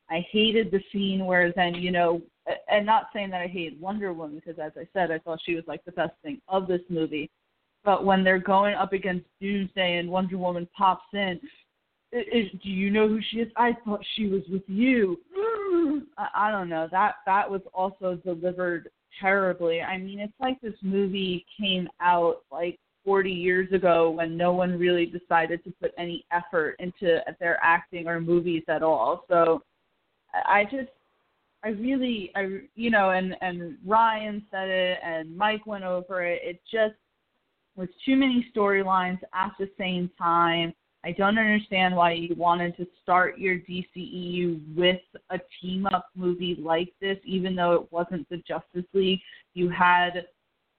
I 0.09 0.25
hated 0.31 0.71
the 0.71 0.81
scene 0.91 1.25
where 1.25 1.53
then, 1.55 1.75
you 1.75 1.91
know, 1.91 2.21
and 2.69 2.85
not 2.85 3.07
saying 3.13 3.29
that 3.29 3.41
I 3.41 3.47
hated 3.47 3.79
Wonder 3.79 4.11
Woman 4.11 4.41
because, 4.43 4.59
as 4.59 4.73
I 4.75 4.87
said, 4.93 5.11
I 5.11 5.19
thought 5.19 5.39
she 5.45 5.55
was 5.55 5.63
like 5.67 5.85
the 5.85 5.91
best 5.91 6.13
thing 6.23 6.41
of 6.47 6.67
this 6.67 6.81
movie. 6.89 7.29
But 7.83 8.05
when 8.05 8.23
they're 8.23 8.39
going 8.39 8.75
up 8.75 8.93
against 8.93 9.25
Doomsday 9.39 9.97
and 9.97 10.09
Wonder 10.09 10.37
Woman 10.37 10.67
pops 10.77 11.05
in, 11.13 11.39
is, 12.11 12.51
do 12.61 12.69
you 12.69 12.89
know 12.89 13.07
who 13.07 13.19
she 13.29 13.37
is? 13.37 13.51
I 13.55 13.75
thought 13.85 14.01
she 14.15 14.27
was 14.27 14.41
with 14.51 14.63
you. 14.67 15.17
I, 16.17 16.27
I 16.47 16.51
don't 16.51 16.67
know. 16.67 16.89
That 16.91 17.15
that 17.25 17.49
was 17.49 17.61
also 17.73 18.19
delivered 18.25 18.89
terribly. 19.19 19.81
I 19.81 19.97
mean, 19.97 20.19
it's 20.19 20.33
like 20.39 20.59
this 20.61 20.75
movie 20.81 21.45
came 21.59 21.87
out 21.99 22.43
like 22.51 22.79
40 23.05 23.31
years 23.31 23.71
ago 23.71 24.11
when 24.11 24.37
no 24.37 24.53
one 24.53 24.77
really 24.77 25.05
decided 25.05 25.63
to 25.63 25.73
put 25.81 25.91
any 25.97 26.25
effort 26.31 26.75
into 26.79 27.19
their 27.39 27.57
acting 27.63 28.07
or 28.07 28.21
movies 28.21 28.63
at 28.67 28.83
all. 28.83 29.25
So 29.27 29.63
I 30.33 30.63
just 30.65 30.89
I 31.63 31.69
really, 31.69 32.31
I 32.35 32.61
you 32.75 32.89
know, 32.89 33.11
and 33.11 33.35
and 33.41 33.77
Ryan 33.85 34.43
said 34.49 34.69
it, 34.69 34.99
and 35.03 35.35
Mike 35.35 35.65
went 35.67 35.83
over 35.83 36.25
it. 36.25 36.41
It 36.43 36.61
just 36.71 36.95
was 37.75 37.87
too 38.05 38.15
many 38.15 38.47
storylines 38.55 39.19
at 39.33 39.51
the 39.59 39.69
same 39.77 40.09
time. 40.17 40.73
I 41.03 41.11
don't 41.13 41.37
understand 41.39 41.95
why 41.95 42.13
you 42.13 42.35
wanted 42.35 42.77
to 42.77 42.85
start 43.01 43.39
your 43.39 43.57
DCEU 43.57 44.75
with 44.75 45.01
a 45.31 45.39
team 45.59 45.87
up 45.87 46.09
movie 46.15 46.55
like 46.59 46.93
this, 47.01 47.17
even 47.25 47.55
though 47.55 47.73
it 47.73 47.91
wasn't 47.91 48.29
the 48.29 48.37
Justice 48.47 48.85
League. 48.93 49.19
You 49.55 49.69
had 49.69 50.27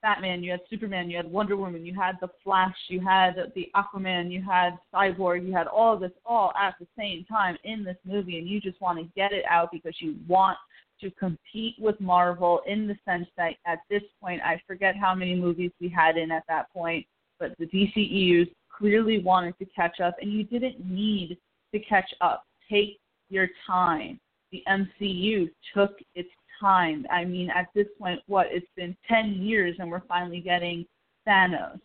Batman, 0.00 0.42
you 0.42 0.52
had 0.52 0.60
Superman, 0.70 1.10
you 1.10 1.16
had 1.16 1.30
Wonder 1.30 1.56
Woman, 1.56 1.84
you 1.84 1.94
had 1.94 2.16
the 2.20 2.28
Flash, 2.44 2.76
you 2.88 3.00
had 3.00 3.34
the 3.54 3.68
Aquaman, 3.74 4.30
you 4.30 4.42
had 4.42 4.78
Cyborg, 4.94 5.46
you 5.46 5.52
had 5.52 5.66
all 5.66 5.94
of 5.94 6.00
this 6.00 6.12
all 6.24 6.52
at 6.60 6.74
the 6.78 6.86
same 6.96 7.24
time 7.24 7.56
in 7.64 7.82
this 7.82 7.96
movie, 8.04 8.38
and 8.38 8.48
you 8.48 8.60
just 8.60 8.80
want 8.80 8.98
to 8.98 9.04
get 9.16 9.32
it 9.32 9.44
out 9.48 9.70
because 9.72 9.94
you 10.00 10.16
want 10.28 10.58
to 11.00 11.10
compete 11.12 11.74
with 11.80 12.00
Marvel 12.00 12.60
in 12.66 12.86
the 12.86 12.96
sense 13.04 13.26
that 13.36 13.54
at 13.66 13.80
this 13.90 14.02
point, 14.20 14.40
I 14.42 14.60
forget 14.68 14.96
how 14.96 15.14
many 15.14 15.34
movies 15.34 15.72
we 15.80 15.88
had 15.88 16.16
in 16.16 16.30
at 16.30 16.44
that 16.48 16.72
point, 16.72 17.06
but 17.40 17.56
the 17.58 17.66
DCEUs 17.66 18.48
clearly 18.82 19.20
wanted 19.20 19.56
to 19.60 19.64
catch 19.66 20.00
up, 20.00 20.16
and 20.20 20.32
you 20.32 20.42
didn't 20.42 20.84
need 20.84 21.38
to 21.72 21.78
catch 21.78 22.12
up. 22.20 22.44
Take 22.68 22.98
your 23.28 23.46
time. 23.64 24.18
The 24.50 24.64
MCU 24.68 25.48
took 25.72 25.92
its 26.16 26.28
time. 26.60 27.06
I 27.08 27.24
mean, 27.24 27.48
at 27.50 27.68
this 27.76 27.86
point, 27.96 28.20
what 28.26 28.48
it's 28.50 28.66
been 28.76 28.96
10 29.08 29.34
years, 29.34 29.76
and 29.78 29.88
we're 29.88 30.02
finally 30.08 30.40
getting 30.40 30.84
Thanos. 31.26 31.78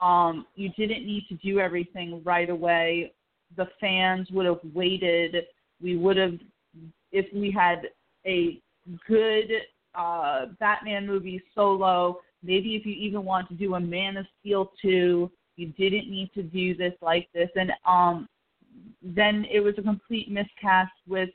Um, 0.00 0.46
you 0.54 0.70
didn't 0.70 1.06
need 1.06 1.26
to 1.28 1.34
do 1.34 1.60
everything 1.60 2.22
right 2.24 2.48
away. 2.48 3.12
The 3.58 3.68
fans 3.78 4.28
would 4.30 4.46
have 4.46 4.60
waited. 4.72 5.36
We 5.82 5.98
would 5.98 6.16
have, 6.16 6.38
if 7.12 7.26
we 7.34 7.52
had 7.52 7.88
a 8.26 8.58
good 9.06 9.50
uh, 9.94 10.46
Batman 10.58 11.06
movie 11.06 11.42
solo, 11.54 12.20
maybe 12.42 12.74
if 12.74 12.86
you 12.86 12.94
even 12.94 13.22
want 13.22 13.48
to 13.48 13.54
do 13.54 13.74
a 13.74 13.80
Man 13.80 14.16
of 14.16 14.24
Steel 14.40 14.72
2, 14.80 15.30
you 15.56 15.68
didn't 15.78 16.10
need 16.10 16.30
to 16.34 16.42
do 16.42 16.74
this 16.74 16.94
like 17.00 17.28
this. 17.34 17.48
And 17.56 17.72
um, 17.86 18.28
then 19.02 19.46
it 19.50 19.60
was 19.60 19.74
a 19.78 19.82
complete 19.82 20.30
miscast 20.30 20.92
with 21.06 21.30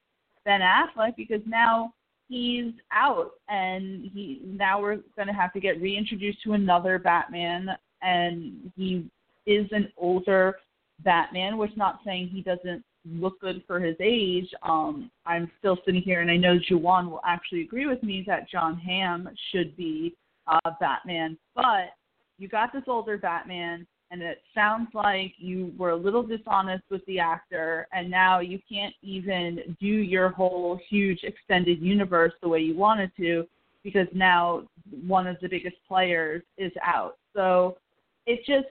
Ben 0.46 0.62
Affleck 0.62 1.16
because 1.16 1.42
now 1.46 1.94
he's 2.30 2.74
out 2.92 3.32
and 3.48 4.10
he 4.14 4.42
now 4.44 4.82
we're 4.82 4.98
going 5.16 5.28
to 5.28 5.34
have 5.34 5.54
to 5.54 5.60
get 5.60 5.82
reintroduced 5.82 6.42
to 6.44 6.54
another 6.54 7.00
Batman 7.00 7.70
and 8.02 8.72
he 8.76 9.10
is 9.46 9.68
an 9.72 9.92
older 9.98 10.58
Batman, 11.04 11.58
which 11.58 11.72
not 11.76 12.00
saying 12.06 12.28
he 12.28 12.42
doesn't 12.42 12.84
look 13.06 13.40
good 13.40 13.64
for 13.66 13.80
his 13.80 13.96
age. 14.00 14.50
Um, 14.64 15.10
I'm 15.26 15.50
still 15.60 15.78
sitting 15.86 16.02
here, 16.02 16.22
and 16.22 16.30
I 16.30 16.38
know 16.38 16.60
Juwan 16.70 17.10
will 17.10 17.22
actually 17.26 17.62
agree 17.62 17.88
with 17.88 18.04
me 18.04 18.24
that 18.28 18.50
Jon 18.50 18.78
Hamm 18.78 19.30
should 19.52 19.76
be 19.78 20.16
uh, 20.48 20.72
Batman. 20.80 21.38
But 21.56 21.94
you 22.38 22.48
got 22.48 22.74
this 22.74 22.84
older 22.88 23.18
Batman, 23.18 23.88
and 24.12 24.22
it 24.22 24.42
sounds 24.56 24.90
like 24.94 25.34
you 25.38 25.74
were 25.78 25.92
a 25.92 25.96
little 25.96 26.24
dishonest 26.24 26.84
with 26.90 27.06
the 27.06 27.20
actor, 27.20 27.88
and 27.92 28.10
now 28.10 28.40
you 28.40 28.60
can't 28.70 28.94
even 29.02 29.76
do 29.80 29.88
your 29.88 30.30
whole 30.30 30.80
huge 30.90 31.20
extended 31.24 31.82
universe 31.82 32.34
the 32.42 32.48
way 32.48 32.60
you 32.60 32.76
wanted 32.76 33.12
to 33.18 33.46
because 33.84 34.08
now 34.14 34.64
one 35.06 35.28
of 35.28 35.38
the 35.42 35.48
biggest 35.48 35.76
players 35.88 36.42
is 36.58 36.72
out. 36.84 37.18
So 37.36 37.78
it 38.26 38.40
just 38.46 38.68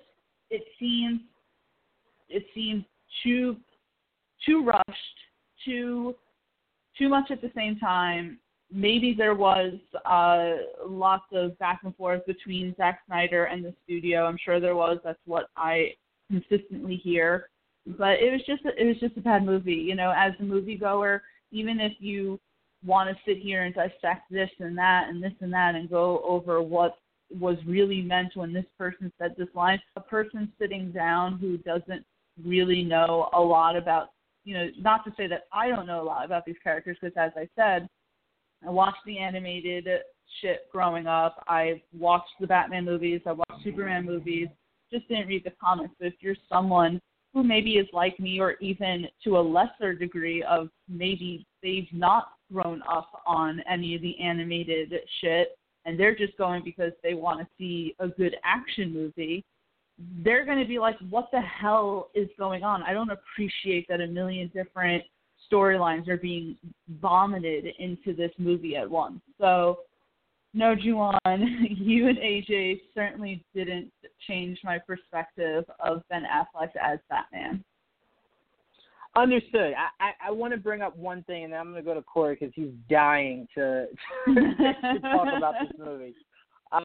it 0.51 0.62
seems 0.78 1.20
it 2.28 2.45
seems 2.55 2.84
too 3.22 3.57
too 4.45 4.64
rushed, 4.64 5.18
too 5.64 6.14
too 6.99 7.09
much 7.09 7.30
at 7.30 7.41
the 7.41 7.51
same 7.55 7.78
time. 7.78 8.39
Maybe 8.77 9.14
there 9.16 9.35
was 9.35 9.72
uh, 10.05 10.87
lots 10.87 11.24
of 11.33 11.59
back 11.59 11.81
and 11.83 11.97
forth 11.97 12.27
between 12.27 12.74
Zack 12.77 13.01
Snyder 13.07 13.45
and 13.45 13.64
the 13.64 13.72
studio. 13.85 14.27
I'm 14.27 14.37
sure 14.45 14.61
there 14.61 14.77
was. 14.77 14.99
That's 15.03 15.18
what 15.24 15.47
I 15.57 15.95
consistently 16.31 16.97
hear. 16.97 17.49
But 17.87 18.20
it 18.20 18.31
was 18.31 18.43
just 18.47 18.66
a, 18.66 18.79
it 18.79 18.87
was 18.87 18.99
just 19.01 19.16
a 19.16 19.22
bad 19.22 19.47
movie. 19.47 19.72
You 19.72 19.95
know, 19.95 20.12
as 20.14 20.33
a 20.41 20.43
moviegoer, 20.43 21.20
even 21.53 21.81
if 21.81 21.93
you 22.01 22.39
want 22.85 23.09
to 23.09 23.16
sit 23.24 23.39
here 23.39 23.62
and 23.64 23.74
dissect 23.74 24.31
this 24.31 24.51
and 24.61 24.77
that 24.77 25.09
and 25.09 25.22
this 25.22 25.33
and 25.41 25.53
that 25.55 25.74
and 25.74 25.89
go 25.89 26.22
over 26.22 26.61
what 26.61 26.99
was 27.41 27.57
really 27.66 28.03
meant 28.03 28.37
when 28.37 28.53
this 28.53 28.66
person 28.77 29.11
said 29.18 29.35
this 29.39 29.49
line. 29.55 29.81
A 29.97 30.01
person 30.01 30.53
sitting 30.61 30.93
down 30.93 31.39
who 31.39 31.57
doesn't 31.59 32.05
really 32.45 32.83
know 32.85 33.31
a 33.33 33.41
lot 33.41 33.74
about, 33.74 34.11
you 34.45 34.53
know, 34.53 34.68
not 34.79 35.03
to 35.07 35.12
say 35.16 35.27
that 35.29 35.45
I 35.51 35.68
don't 35.68 35.87
know 35.87 36.03
a 36.03 36.05
lot 36.05 36.27
about 36.27 36.45
these 36.45 36.57
characters, 36.62 36.99
because 37.01 37.16
as 37.16 37.33
I 37.37 37.49
said, 37.57 37.89
I 38.64 38.70
watched 38.70 39.04
the 39.07 39.18
animated 39.18 39.88
shit 40.40 40.68
growing 40.72 41.07
up. 41.07 41.44
I 41.48 41.82
watched 41.96 42.32
the 42.40 42.46
Batman 42.46 42.84
movies. 42.84 43.20
I 43.26 43.32
watched 43.32 43.64
Superman 43.64 44.04
movies. 44.04 44.48
Just 44.92 45.09
didn't 45.09 45.28
read 45.28 45.44
the 45.44 45.52
comics. 45.61 45.94
But 45.98 46.09
if 46.09 46.14
you're 46.20 46.36
someone 46.48 47.00
who 47.34 47.42
maybe 47.42 47.72
is 47.72 47.86
like 47.92 48.18
me, 48.18 48.40
or 48.40 48.52
even 48.61 49.07
to 49.24 49.38
a 49.38 49.40
lesser 49.40 49.94
degree 49.94 50.42
of 50.44 50.68
maybe 50.88 51.46
they've 51.62 51.88
not 51.92 52.28
grown 52.52 52.82
up 52.90 53.22
on 53.26 53.61
any 53.70 53.94
of 53.94 54.02
the 54.02 54.18
animated 54.20 54.92
shit, 55.20 55.59
and 55.84 55.98
they're 55.98 56.16
just 56.16 56.36
going 56.38 56.62
because 56.64 56.92
they 57.02 57.14
want 57.14 57.40
to 57.40 57.46
see 57.59 57.94
a 58.00 58.09
good 58.09 58.36
action 58.44 58.92
movie, 58.92 59.44
they're 60.24 60.44
going 60.44 60.59
to 60.59 60.66
be 60.66 60.78
like, 60.78 60.96
what 61.11 61.28
the 61.32 61.40
hell 61.40 62.11
is 62.14 62.28
going 62.38 62.62
on? 62.62 62.82
I 62.82 62.92
don't 62.92 63.11
appreciate 63.11 63.86
that 63.88 64.00
a 64.00 64.07
million 64.07 64.50
different 64.54 65.04
storylines 65.51 66.09
are 66.09 66.16
being 66.16 66.57
vomited 67.01 67.66
into 67.78 68.14
this 68.14 68.32
movie 68.38 68.76
at 68.76 68.88
once. 68.88 69.20
So, 69.40 69.80
no, 70.55 70.74
Juwan, 70.74 71.18
you 71.70 72.09
and 72.09 72.18
AJ 72.18 72.80
certainly 72.94 73.44
didn't 73.55 73.90
change 74.26 74.59
my 74.64 74.78
perspective 74.78 75.64
of 75.80 76.03
Ben 76.09 76.22
Affleck 76.24 76.70
as 76.82 76.99
Batman. 77.11 77.64
Understood. 79.16 79.72
I, 79.74 80.05
I, 80.05 80.28
I 80.28 80.30
want 80.30 80.53
to 80.53 80.59
bring 80.59 80.82
up 80.82 80.97
one 80.97 81.22
thing, 81.24 81.44
and 81.44 81.53
then 81.53 81.61
I'm 81.61 81.72
going 81.72 81.82
to 81.82 81.88
go 81.88 81.94
to 81.94 82.03
Corey 82.03 82.36
because 82.38 82.53
he's 82.55 82.72
dying 82.90 83.49
to, 83.55 83.86
to 84.26 85.01
talk 85.01 85.28
about 85.36 85.55
this 85.61 85.72
movie. 85.78 86.14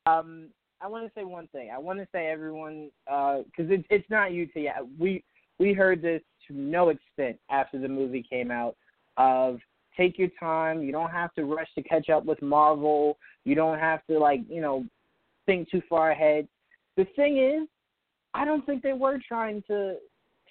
Um, 0.06 0.48
I 0.80 0.88
want 0.88 1.06
to 1.06 1.12
say 1.14 1.26
one 1.26 1.48
thing. 1.48 1.72
I 1.74 1.78
want 1.78 2.00
to 2.00 2.08
say 2.12 2.28
everyone 2.28 2.90
because 3.06 3.70
uh, 3.70 3.74
it, 3.74 3.86
it's 3.90 4.10
not 4.10 4.32
you, 4.32 4.48
Tia. 4.48 4.76
We 4.98 5.24
we 5.60 5.74
heard 5.74 6.02
this 6.02 6.22
to 6.52 6.60
no 6.60 6.90
extent 6.90 7.38
after 7.50 7.80
the 7.80 7.88
movie 7.88 8.26
came 8.28 8.52
out. 8.52 8.76
Of 9.18 9.60
take 9.98 10.18
your 10.18 10.30
time. 10.40 10.82
You 10.82 10.92
don't 10.92 11.12
have 11.12 11.34
to 11.34 11.44
rush 11.44 11.68
to 11.76 11.84
catch 11.84 12.10
up 12.10 12.26
with 12.26 12.42
Marvel. 12.42 13.18
You 13.44 13.56
don't 13.56 13.78
have 13.78 14.06
to 14.10 14.18
like 14.18 14.42
you 14.50 14.62
know 14.62 14.86
think 15.46 15.70
too 15.70 15.82
far 15.90 16.12
ahead. 16.12 16.48
The 16.98 17.06
thing 17.16 17.38
is, 17.38 17.68
I 18.34 18.46
don't 18.46 18.66
think 18.66 18.84
they 18.84 18.94
were 18.94 19.20
trying 19.28 19.64
to 19.68 19.98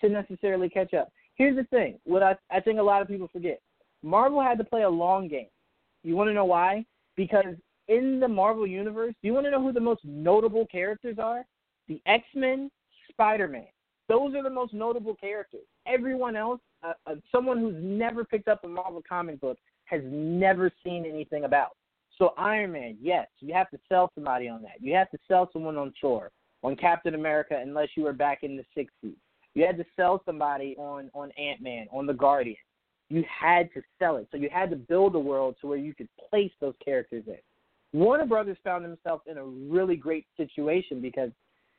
to 0.01 0.09
necessarily 0.09 0.69
catch 0.69 0.95
up 0.95 1.11
here's 1.41 1.57
the 1.57 1.65
thing. 1.65 1.99
What 2.05 2.23
I 2.23 2.37
I 2.51 2.61
think 2.61 2.79
a 2.79 2.83
lot 2.83 3.01
of 3.01 3.09
people 3.09 3.29
forget. 3.33 3.61
Marvel 4.03 4.43
had 4.43 4.59
to 4.59 4.65
play 4.65 4.83
a 4.83 4.91
long 4.91 5.27
game. 5.27 5.49
You 6.03 6.15
want 6.15 6.29
to 6.29 6.35
know 6.35 6.45
why? 6.45 6.85
Because 7.17 7.55
in 7.89 8.21
the 8.21 8.29
Marvel 8.29 8.67
universe, 8.67 9.15
do 9.23 9.29
you 9.29 9.33
want 9.33 9.47
to 9.47 9.51
know 9.51 9.63
who 9.63 9.73
the 9.73 9.81
most 9.81 10.03
notable 10.05 10.67
characters 10.67 11.17
are? 11.19 11.47
The 11.89 12.01
X 12.05 12.25
Men, 12.35 12.71
Spider 13.11 13.49
Man. 13.49 13.67
Those 14.11 14.35
are 14.35 14.43
the 14.43 14.51
most 14.51 14.75
notable 14.75 15.15
characters. 15.15 15.61
Everyone 15.87 16.35
else, 16.35 16.59
uh, 16.83 16.95
uh, 17.07 17.15
someone 17.31 17.61
who's 17.61 17.77
never 17.79 18.25
picked 18.25 18.49
up 18.49 18.65
a 18.65 18.69
Marvel 18.69 19.01
comic 19.09 19.41
book, 19.41 19.57
has 19.85 20.01
never 20.05 20.73
seen 20.83 21.07
anything 21.07 21.45
about. 21.45 21.77
So 22.19 22.35
Iron 22.37 22.73
Man, 22.73 22.99
yes, 23.01 23.29
you 23.39 23.55
have 23.55 23.71
to 23.71 23.79
sell 23.89 24.11
somebody 24.17 24.49
on 24.49 24.63
that. 24.63 24.81
You 24.81 24.95
have 24.97 25.13
to 25.13 25.19
sell 25.29 25.49
someone 25.53 25.77
on 25.77 25.93
Thor, 26.01 26.33
on 26.65 26.75
Captain 26.75 27.15
America, 27.15 27.57
unless 27.63 27.91
you 27.97 28.03
were 28.03 28.13
back 28.13 28.43
in 28.43 28.57
the 28.57 28.65
'60s. 28.77 29.15
You 29.55 29.65
had 29.65 29.79
to 29.79 29.85
sell 29.95 30.21
somebody 30.27 30.75
on 30.77 31.09
on 31.15 31.31
Ant 31.39 31.63
Man, 31.63 31.87
on 31.93 32.05
the 32.07 32.13
Guardian. 32.13 32.57
You 33.11 33.23
had 33.29 33.73
to 33.75 33.83
sell 34.01 34.17
it, 34.17 34.27
so 34.33 34.39
you 34.39 34.51
had 34.53 34.71
to 34.71 34.77
build 34.77 35.15
a 35.15 35.21
world 35.21 35.55
to 35.61 35.69
where 35.69 35.79
you 35.79 35.95
could 35.95 36.09
place 36.29 36.53
those 36.61 36.75
characters 36.85 37.23
in. 37.29 37.39
Warner 37.93 38.27
Brothers 38.27 38.59
found 38.65 38.85
themselves 38.85 39.23
in 39.31 39.39
a 39.39 39.45
really 39.45 39.95
great 39.95 40.27
situation 40.37 41.01
because 41.01 41.31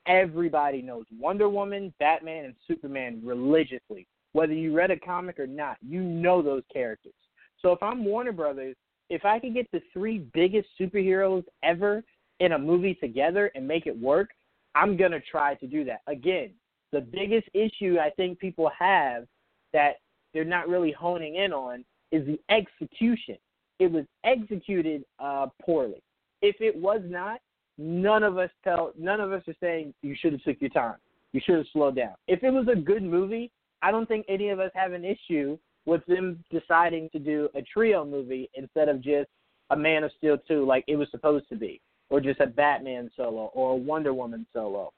everybody 0.07 0.81
knows 0.81 1.05
Wonder 1.17 1.49
Woman, 1.49 1.93
Batman, 1.99 2.45
and 2.45 2.55
Superman 2.67 3.21
religiously. 3.23 4.07
Whether 4.33 4.53
you 4.53 4.73
read 4.73 4.91
a 4.91 4.99
comic 4.99 5.39
or 5.39 5.47
not, 5.47 5.77
you 5.81 6.01
know 6.01 6.41
those 6.41 6.63
characters. 6.71 7.13
So 7.61 7.71
if 7.71 7.83
I'm 7.83 8.05
Warner 8.05 8.31
Brothers, 8.31 8.75
if 9.09 9.25
I 9.25 9.39
could 9.39 9.53
get 9.53 9.69
the 9.71 9.81
three 9.91 10.19
biggest 10.33 10.69
superheroes 10.79 11.43
ever 11.63 12.03
in 12.39 12.53
a 12.53 12.57
movie 12.57 12.95
together 12.95 13.51
and 13.55 13.67
make 13.67 13.85
it 13.85 13.99
work, 13.99 14.29
I'm 14.73 14.95
going 14.95 15.11
to 15.11 15.19
try 15.19 15.55
to 15.55 15.67
do 15.67 15.83
that. 15.85 16.01
Again, 16.07 16.51
the 16.91 17.01
biggest 17.01 17.47
issue 17.53 17.97
I 17.99 18.09
think 18.11 18.39
people 18.39 18.71
have 18.77 19.25
that 19.73 19.97
they're 20.33 20.45
not 20.45 20.69
really 20.69 20.91
honing 20.91 21.35
in 21.35 21.51
on 21.51 21.83
is 22.11 22.25
the 22.25 22.39
execution. 22.49 23.37
It 23.79 23.91
was 23.91 24.05
executed 24.23 25.03
uh, 25.19 25.47
poorly. 25.61 26.01
If 26.41 26.55
it 26.59 26.75
was 26.75 27.01
not, 27.05 27.39
none 27.77 28.23
of 28.23 28.37
us 28.37 28.49
tell 28.63 28.91
none 28.97 29.19
of 29.19 29.31
us 29.31 29.43
are 29.47 29.55
saying 29.59 29.93
you 30.01 30.15
should 30.19 30.33
have 30.33 30.43
took 30.43 30.59
your 30.59 30.69
time. 30.69 30.95
You 31.33 31.41
should 31.43 31.57
have 31.57 31.67
slowed 31.71 31.95
down. 31.95 32.15
If 32.27 32.43
it 32.43 32.51
was 32.51 32.67
a 32.71 32.75
good 32.75 33.03
movie, 33.03 33.51
I 33.81 33.91
don't 33.91 34.07
think 34.07 34.25
any 34.27 34.49
of 34.49 34.59
us 34.59 34.71
have 34.75 34.91
an 34.91 35.05
issue 35.05 35.57
with 35.85 36.05
them 36.05 36.43
deciding 36.51 37.09
to 37.11 37.19
do 37.19 37.49
a 37.55 37.61
trio 37.61 38.05
movie 38.05 38.49
instead 38.53 38.89
of 38.89 39.01
just 39.01 39.29
a 39.71 39.75
Man 39.75 40.03
of 40.03 40.11
Steel 40.17 40.37
2 40.47 40.65
like 40.65 40.83
it 40.87 40.95
was 40.95 41.09
supposed 41.09 41.47
to 41.49 41.55
be, 41.55 41.81
or 42.09 42.19
just 42.19 42.39
a 42.41 42.47
Batman 42.47 43.09
solo 43.15 43.51
or 43.53 43.71
a 43.71 43.75
Wonder 43.75 44.13
Woman 44.13 44.45
solo. 44.53 44.91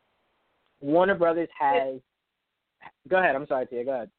Warner 0.82 1.16
Brothers 1.16 1.50
has. 1.58 2.00
Go 3.08 3.18
ahead. 3.18 3.36
I'm 3.36 3.48
sorry, 3.48 3.68
Tia. 3.68 3.86
Go 3.86 3.92
ahead. 3.92 4.10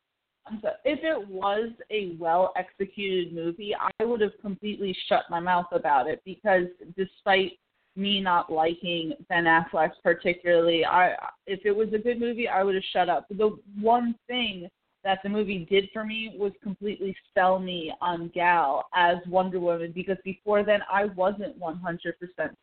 If 0.85 1.01
it 1.03 1.29
was 1.29 1.71
a 1.91 2.17
well 2.19 2.53
executed 2.57 3.35
movie, 3.35 3.75
I 3.75 4.05
would 4.05 4.21
have 4.21 4.33
completely 4.41 4.97
shut 5.09 5.25
my 5.31 5.41
mouth 5.41 5.67
about 5.73 6.07
it 6.07 6.23
because 6.25 6.67
despite 6.97 7.59
me 7.97 8.21
not 8.21 8.53
liking 8.53 9.13
Ben 9.29 9.45
Affleck 9.45 9.93
particularly, 10.03 10.85
I 10.85 11.15
if 11.47 11.61
it 11.65 11.73
was 11.73 11.89
a 11.93 11.99
good 11.99 12.19
movie, 12.21 12.49
I 12.49 12.63
would 12.63 12.75
have 12.75 12.85
shut 12.93 13.09
up. 13.09 13.27
The 13.29 13.57
one 13.81 14.15
thing 14.27 14.69
that 15.05 15.21
the 15.23 15.29
movie 15.29 15.67
did 15.71 15.89
for 15.93 16.05
me 16.05 16.35
was 16.37 16.53
completely 16.63 17.15
sell 17.35 17.59
me 17.59 17.93
on 18.01 18.31
Gal 18.35 18.87
as 18.95 19.19
Wonder 19.29 19.61
Woman 19.61 19.93
because 19.95 20.17
before 20.25 20.65
then 20.65 20.81
I 20.91 21.05
wasn't 21.05 21.61
100% 21.61 21.81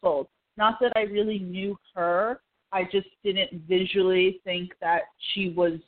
sold. 0.01 0.27
Not 0.57 0.79
that 0.81 0.91
I 0.95 1.01
really 1.01 1.39
knew 1.39 1.77
her, 1.95 2.41
I 2.73 2.83
just 2.91 3.07
didn't 3.23 3.61
visually 3.67 4.41
think 4.43 4.71
that 4.81 5.03
she 5.33 5.53
was 5.55 5.79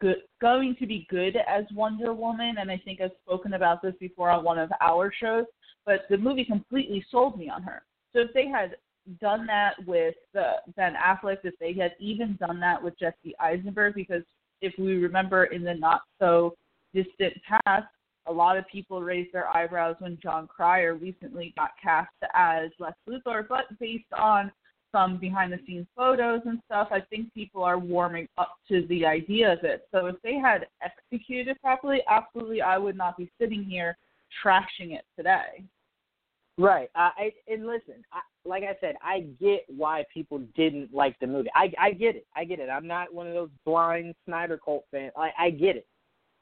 good, 0.00 0.22
going 0.40 0.76
to 0.80 0.86
be 0.86 1.06
good 1.10 1.36
as 1.48 1.64
Wonder 1.74 2.12
Woman, 2.14 2.56
and 2.58 2.70
I 2.70 2.80
think 2.84 3.00
I've 3.00 3.10
spoken 3.24 3.54
about 3.54 3.82
this 3.82 3.94
before 4.00 4.30
on 4.30 4.44
one 4.44 4.58
of 4.58 4.70
our 4.80 5.12
shows. 5.12 5.44
But 5.86 6.02
the 6.10 6.18
movie 6.18 6.44
completely 6.44 7.04
sold 7.10 7.38
me 7.38 7.48
on 7.48 7.62
her. 7.62 7.82
So 8.12 8.20
if 8.20 8.32
they 8.34 8.48
had 8.48 8.76
done 9.20 9.46
that 9.46 9.74
with 9.86 10.14
uh, 10.38 10.56
Ben 10.76 10.94
Affleck, 10.94 11.38
if 11.44 11.54
they 11.58 11.72
had 11.72 11.92
even 11.98 12.36
done 12.36 12.60
that 12.60 12.82
with 12.82 12.98
Jesse 12.98 13.34
Eisenberg, 13.40 13.94
because 13.94 14.22
if 14.60 14.74
we 14.78 14.94
remember 14.96 15.44
in 15.44 15.62
the 15.62 15.74
not 15.74 16.02
so 16.18 16.54
distant 16.94 17.34
past, 17.48 17.86
a 18.26 18.32
lot 18.32 18.56
of 18.56 18.68
people 18.68 19.02
raised 19.02 19.32
their 19.32 19.48
eyebrows 19.48 19.96
when 19.98 20.18
Jon 20.22 20.46
Cryer 20.46 20.94
recently 20.94 21.54
got 21.56 21.70
cast 21.82 22.10
as 22.34 22.70
Lex 22.78 22.96
Luthor, 23.08 23.46
but 23.48 23.78
based 23.78 24.12
on 24.16 24.52
some 24.92 25.18
behind 25.18 25.52
the 25.52 25.58
scenes 25.66 25.86
photos 25.96 26.40
and 26.44 26.60
stuff, 26.66 26.88
I 26.90 27.00
think 27.00 27.32
people 27.32 27.62
are 27.62 27.78
warming 27.78 28.28
up 28.38 28.56
to 28.68 28.86
the 28.88 29.06
idea 29.06 29.52
of 29.52 29.60
it. 29.62 29.86
So 29.92 30.06
if 30.06 30.16
they 30.22 30.34
had 30.34 30.66
executed 30.82 31.60
properly, 31.60 32.02
absolutely, 32.08 32.60
I 32.60 32.76
would 32.76 32.96
not 32.96 33.16
be 33.16 33.30
sitting 33.40 33.64
here 33.64 33.96
trashing 34.44 34.92
it 34.92 35.04
today. 35.16 35.64
Right. 36.60 36.90
Uh, 36.94 37.08
I, 37.16 37.32
and 37.48 37.66
listen, 37.66 38.04
I, 38.12 38.20
like 38.44 38.64
I 38.64 38.76
said, 38.80 38.96
I 39.02 39.20
get 39.40 39.64
why 39.68 40.04
people 40.12 40.40
didn't 40.54 40.92
like 40.92 41.18
the 41.18 41.26
movie. 41.26 41.48
I, 41.54 41.72
I 41.78 41.92
get 41.92 42.16
it. 42.16 42.26
I 42.36 42.44
get 42.44 42.58
it. 42.58 42.68
I'm 42.68 42.86
not 42.86 43.14
one 43.14 43.26
of 43.26 43.32
those 43.32 43.48
blind 43.64 44.14
Snyder 44.26 44.60
cult 44.62 44.84
fans. 44.90 45.12
I, 45.16 45.30
I 45.38 45.50
get 45.50 45.76
it. 45.76 45.86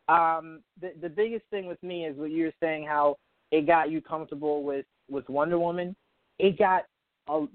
Um, 0.08 0.60
the 0.80 0.92
the 1.00 1.08
biggest 1.08 1.44
thing 1.50 1.66
with 1.66 1.80
me 1.82 2.06
is 2.06 2.16
what 2.16 2.30
you 2.30 2.46
were 2.46 2.52
saying, 2.60 2.86
how 2.86 3.16
it 3.52 3.66
got 3.66 3.90
you 3.90 4.00
comfortable 4.00 4.64
with 4.64 4.86
with 5.08 5.28
Wonder 5.28 5.58
Woman. 5.58 5.94
It 6.40 6.58
got 6.58 6.86
a, 7.28 7.46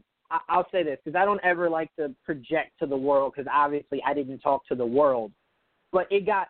I'll 0.48 0.68
say 0.72 0.84
this 0.84 1.00
because 1.04 1.20
I 1.20 1.26
don't 1.26 1.44
ever 1.44 1.70
like 1.70 1.94
to 1.98 2.16
project 2.24 2.80
to 2.80 2.86
the 2.86 2.96
world 2.96 3.34
because 3.36 3.52
obviously 3.54 4.02
I 4.06 4.14
didn't 4.14 4.40
talk 4.40 4.66
to 4.68 4.76
the 4.76 4.86
world, 4.86 5.32
but 5.92 6.10
it 6.12 6.26
got 6.26 6.48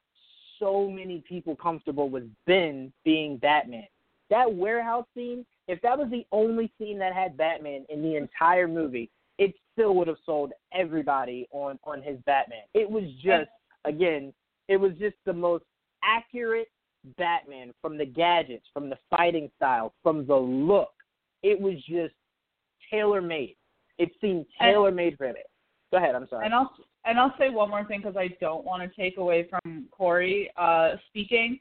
so 0.59 0.89
many 0.89 1.23
people 1.27 1.55
comfortable 1.55 2.09
with 2.09 2.29
Ben 2.45 2.93
being 3.03 3.37
Batman. 3.37 3.87
That 4.29 4.53
warehouse 4.53 5.05
scene, 5.15 5.45
if 5.67 5.81
that 5.81 5.97
was 5.97 6.09
the 6.11 6.25
only 6.31 6.71
scene 6.77 6.97
that 6.99 7.13
had 7.13 7.37
Batman 7.37 7.85
in 7.89 8.01
the 8.01 8.15
entire 8.15 8.67
movie, 8.67 9.09
it 9.37 9.53
still 9.71 9.95
would 9.95 10.07
have 10.07 10.17
sold 10.25 10.51
everybody 10.73 11.47
on 11.51 11.79
on 11.83 12.01
his 12.01 12.17
Batman. 12.25 12.63
It 12.73 12.89
was 12.89 13.03
just 13.23 13.49
again, 13.85 14.33
it 14.67 14.77
was 14.77 14.91
just 14.99 15.15
the 15.25 15.33
most 15.33 15.63
accurate 16.03 16.67
Batman 17.17 17.73
from 17.81 17.97
the 17.97 18.05
gadgets, 18.05 18.65
from 18.73 18.89
the 18.89 18.97
fighting 19.09 19.49
style, 19.57 19.93
from 20.03 20.25
the 20.25 20.35
look. 20.35 20.91
It 21.41 21.59
was 21.59 21.75
just 21.87 22.13
tailor 22.89 23.21
made. 23.21 23.55
It 23.97 24.11
seemed 24.21 24.45
tailor 24.59 24.91
made 24.91 25.17
for 25.17 25.25
him. 25.25 25.35
Go 25.91 25.97
ahead. 25.97 26.15
I'm 26.15 26.27
sorry. 26.29 26.45
And 26.45 26.53
I'll 26.53 26.73
and 27.05 27.19
I'll 27.19 27.33
say 27.37 27.49
one 27.49 27.69
more 27.69 27.85
thing 27.85 27.99
because 28.01 28.17
I 28.17 28.29
don't 28.39 28.65
want 28.65 28.81
to 28.81 29.01
take 29.01 29.17
away 29.17 29.47
from 29.49 29.87
Corey 29.91 30.51
uh, 30.57 30.93
speaking. 31.09 31.59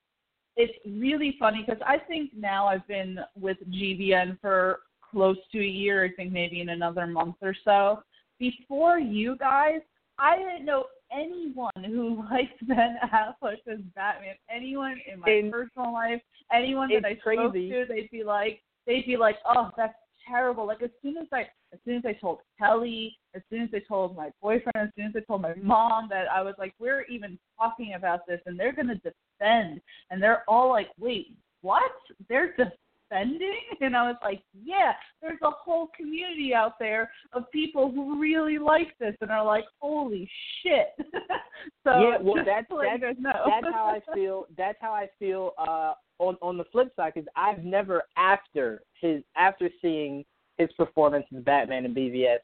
It's 0.56 0.72
really 0.86 1.36
funny 1.38 1.64
because 1.66 1.82
I 1.86 1.98
think 1.98 2.30
now 2.36 2.66
I've 2.66 2.86
been 2.86 3.18
with 3.38 3.56
GVN 3.70 4.38
for 4.40 4.80
close 5.10 5.36
to 5.52 5.58
a 5.58 5.64
year. 5.64 6.04
I 6.04 6.10
think 6.10 6.32
maybe 6.32 6.60
in 6.60 6.70
another 6.70 7.06
month 7.06 7.36
or 7.42 7.54
so. 7.64 8.02
Before 8.38 8.98
you 8.98 9.36
guys, 9.36 9.80
I 10.18 10.36
didn't 10.36 10.64
know 10.64 10.84
anyone 11.12 11.70
who 11.76 12.24
liked 12.30 12.66
Ben 12.66 12.96
Affleck 13.12 13.58
as 13.70 13.80
Batman. 13.94 14.34
Anyone 14.50 15.00
in 15.10 15.20
my 15.20 15.50
personal 15.50 15.92
life, 15.92 16.20
anyone 16.52 16.88
that 16.90 17.04
I 17.04 17.10
it's 17.10 17.20
spoke 17.20 17.52
crazy. 17.52 17.70
to, 17.70 17.84
they'd 17.88 18.10
be 18.10 18.24
like, 18.24 18.60
they'd 18.86 19.06
be 19.06 19.16
like, 19.16 19.36
"Oh, 19.46 19.70
that's 19.76 19.94
terrible." 20.26 20.66
Like 20.66 20.82
as 20.82 20.90
soon 21.02 21.16
as 21.16 21.26
I, 21.32 21.42
as 21.72 21.78
soon 21.84 21.96
as 21.96 22.04
I 22.04 22.12
told 22.12 22.38
Kelly, 22.58 23.16
as 23.34 23.42
soon 23.50 23.62
as 23.62 23.70
I 23.74 23.80
told 23.80 24.16
my 24.16 24.30
boyfriend, 24.40 24.76
as 24.76 24.90
soon 24.96 25.06
as 25.06 25.12
I 25.16 25.20
told 25.20 25.42
my 25.42 25.54
mom 25.54 26.08
that 26.10 26.30
I 26.30 26.42
was 26.42 26.54
like, 26.58 26.74
"We're 26.78 27.02
even 27.02 27.38
talking 27.58 27.94
about 27.94 28.26
this," 28.26 28.40
and 28.46 28.58
they're 28.58 28.72
gonna 28.72 28.96
defend, 28.96 29.80
and 30.10 30.22
they're 30.22 30.44
all 30.48 30.70
like, 30.70 30.90
"Wait, 30.98 31.36
what? 31.62 31.92
They're 32.28 32.54
defending?" 32.56 32.70
And 33.80 33.96
I 33.96 34.08
was 34.08 34.16
like, 34.22 34.42
"Yeah, 34.54 34.92
there's 35.20 35.42
a 35.42 35.50
whole 35.50 35.88
community 35.96 36.54
out 36.54 36.78
there 36.78 37.10
of 37.32 37.50
people 37.50 37.90
who 37.90 38.20
really 38.20 38.58
like 38.58 38.96
this 38.98 39.14
and 39.20 39.30
are 39.30 39.44
like, 39.44 39.64
holy 39.80 40.30
shit." 40.62 40.94
so 41.84 42.00
yeah, 42.00 42.18
well, 42.20 42.36
that's 42.46 42.66
that's, 42.70 43.20
know. 43.20 43.32
that's 43.46 43.74
how 43.74 43.86
I 43.86 44.14
feel. 44.14 44.46
That's 44.56 44.78
how 44.80 44.92
I 44.92 45.08
feel. 45.18 45.52
Uh, 45.58 45.94
on 46.22 46.36
on 46.40 46.56
the 46.56 46.64
flip 46.72 46.92
side, 46.96 47.12
because 47.14 47.28
I've 47.36 47.64
never 47.64 48.04
after 48.16 48.82
his 49.00 49.22
after 49.36 49.68
seeing 49.82 50.24
his 50.56 50.70
performance 50.72 51.26
as 51.36 51.42
Batman 51.42 51.84
in 51.84 51.94
BVS, 51.94 52.38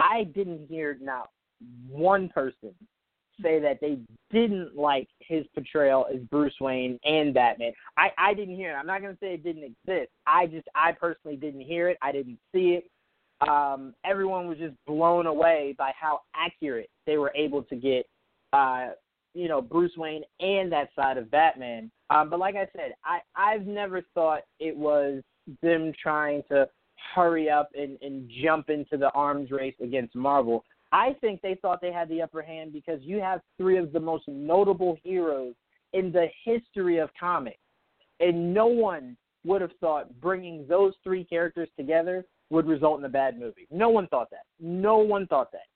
I 0.00 0.24
didn't 0.24 0.66
hear 0.66 0.96
not 1.00 1.30
one 1.88 2.28
person 2.30 2.74
say 3.42 3.58
that 3.60 3.80
they 3.80 3.98
didn't 4.30 4.76
like 4.76 5.08
his 5.20 5.46
portrayal 5.54 6.06
as 6.12 6.20
Bruce 6.30 6.54
Wayne 6.60 6.98
and 7.04 7.32
Batman. 7.34 7.72
I 7.96 8.08
I 8.18 8.34
didn't 8.34 8.56
hear 8.56 8.72
it. 8.72 8.74
I'm 8.74 8.86
not 8.86 9.02
gonna 9.02 9.16
say 9.20 9.34
it 9.34 9.44
didn't 9.44 9.64
exist. 9.64 10.10
I 10.26 10.46
just 10.46 10.68
I 10.74 10.92
personally 10.92 11.36
didn't 11.36 11.62
hear 11.62 11.88
it. 11.88 11.98
I 12.02 12.12
didn't 12.12 12.38
see 12.52 12.80
it. 12.80 12.90
Um, 13.48 13.94
everyone 14.04 14.48
was 14.48 14.58
just 14.58 14.74
blown 14.86 15.26
away 15.26 15.74
by 15.78 15.92
how 15.98 16.20
accurate 16.34 16.90
they 17.06 17.16
were 17.16 17.32
able 17.34 17.62
to 17.64 17.76
get 17.76 18.06
uh, 18.52 18.88
you 19.34 19.48
know, 19.48 19.60
Bruce 19.60 19.96
Wayne 19.96 20.22
and 20.40 20.70
that 20.72 20.90
side 20.96 21.16
of 21.16 21.30
Batman. 21.30 21.90
Um, 22.10 22.30
but 22.30 22.38
like 22.38 22.56
I 22.56 22.68
said, 22.76 22.94
I, 23.04 23.20
I've 23.36 23.66
never 23.66 24.02
thought 24.14 24.42
it 24.58 24.76
was 24.76 25.22
them 25.62 25.92
trying 26.00 26.42
to 26.50 26.68
hurry 27.14 27.48
up 27.48 27.70
and, 27.74 27.98
and 28.02 28.30
jump 28.42 28.70
into 28.70 28.96
the 28.96 29.10
arms 29.10 29.50
race 29.50 29.74
against 29.82 30.14
Marvel. 30.14 30.64
I 30.92 31.16
think 31.20 31.40
they 31.40 31.56
thought 31.62 31.80
they 31.80 31.92
had 31.92 32.08
the 32.08 32.22
upper 32.22 32.42
hand 32.42 32.72
because 32.72 33.00
you 33.02 33.20
have 33.20 33.40
three 33.56 33.78
of 33.78 33.92
the 33.92 34.00
most 34.00 34.24
notable 34.26 34.96
heroes 35.02 35.54
in 35.92 36.12
the 36.12 36.26
history 36.44 36.98
of 36.98 37.10
comics. 37.18 37.58
And 38.18 38.52
no 38.52 38.66
one 38.66 39.16
would 39.44 39.62
have 39.62 39.70
thought 39.80 40.20
bringing 40.20 40.66
those 40.68 40.92
three 41.02 41.24
characters 41.24 41.68
together 41.76 42.24
would 42.50 42.66
result 42.66 42.98
in 42.98 43.04
a 43.04 43.08
bad 43.08 43.38
movie. 43.38 43.66
No 43.70 43.88
one 43.88 44.08
thought 44.08 44.30
that. 44.30 44.44
No 44.58 44.98
one 44.98 45.26
thought 45.28 45.52
that. 45.52 45.66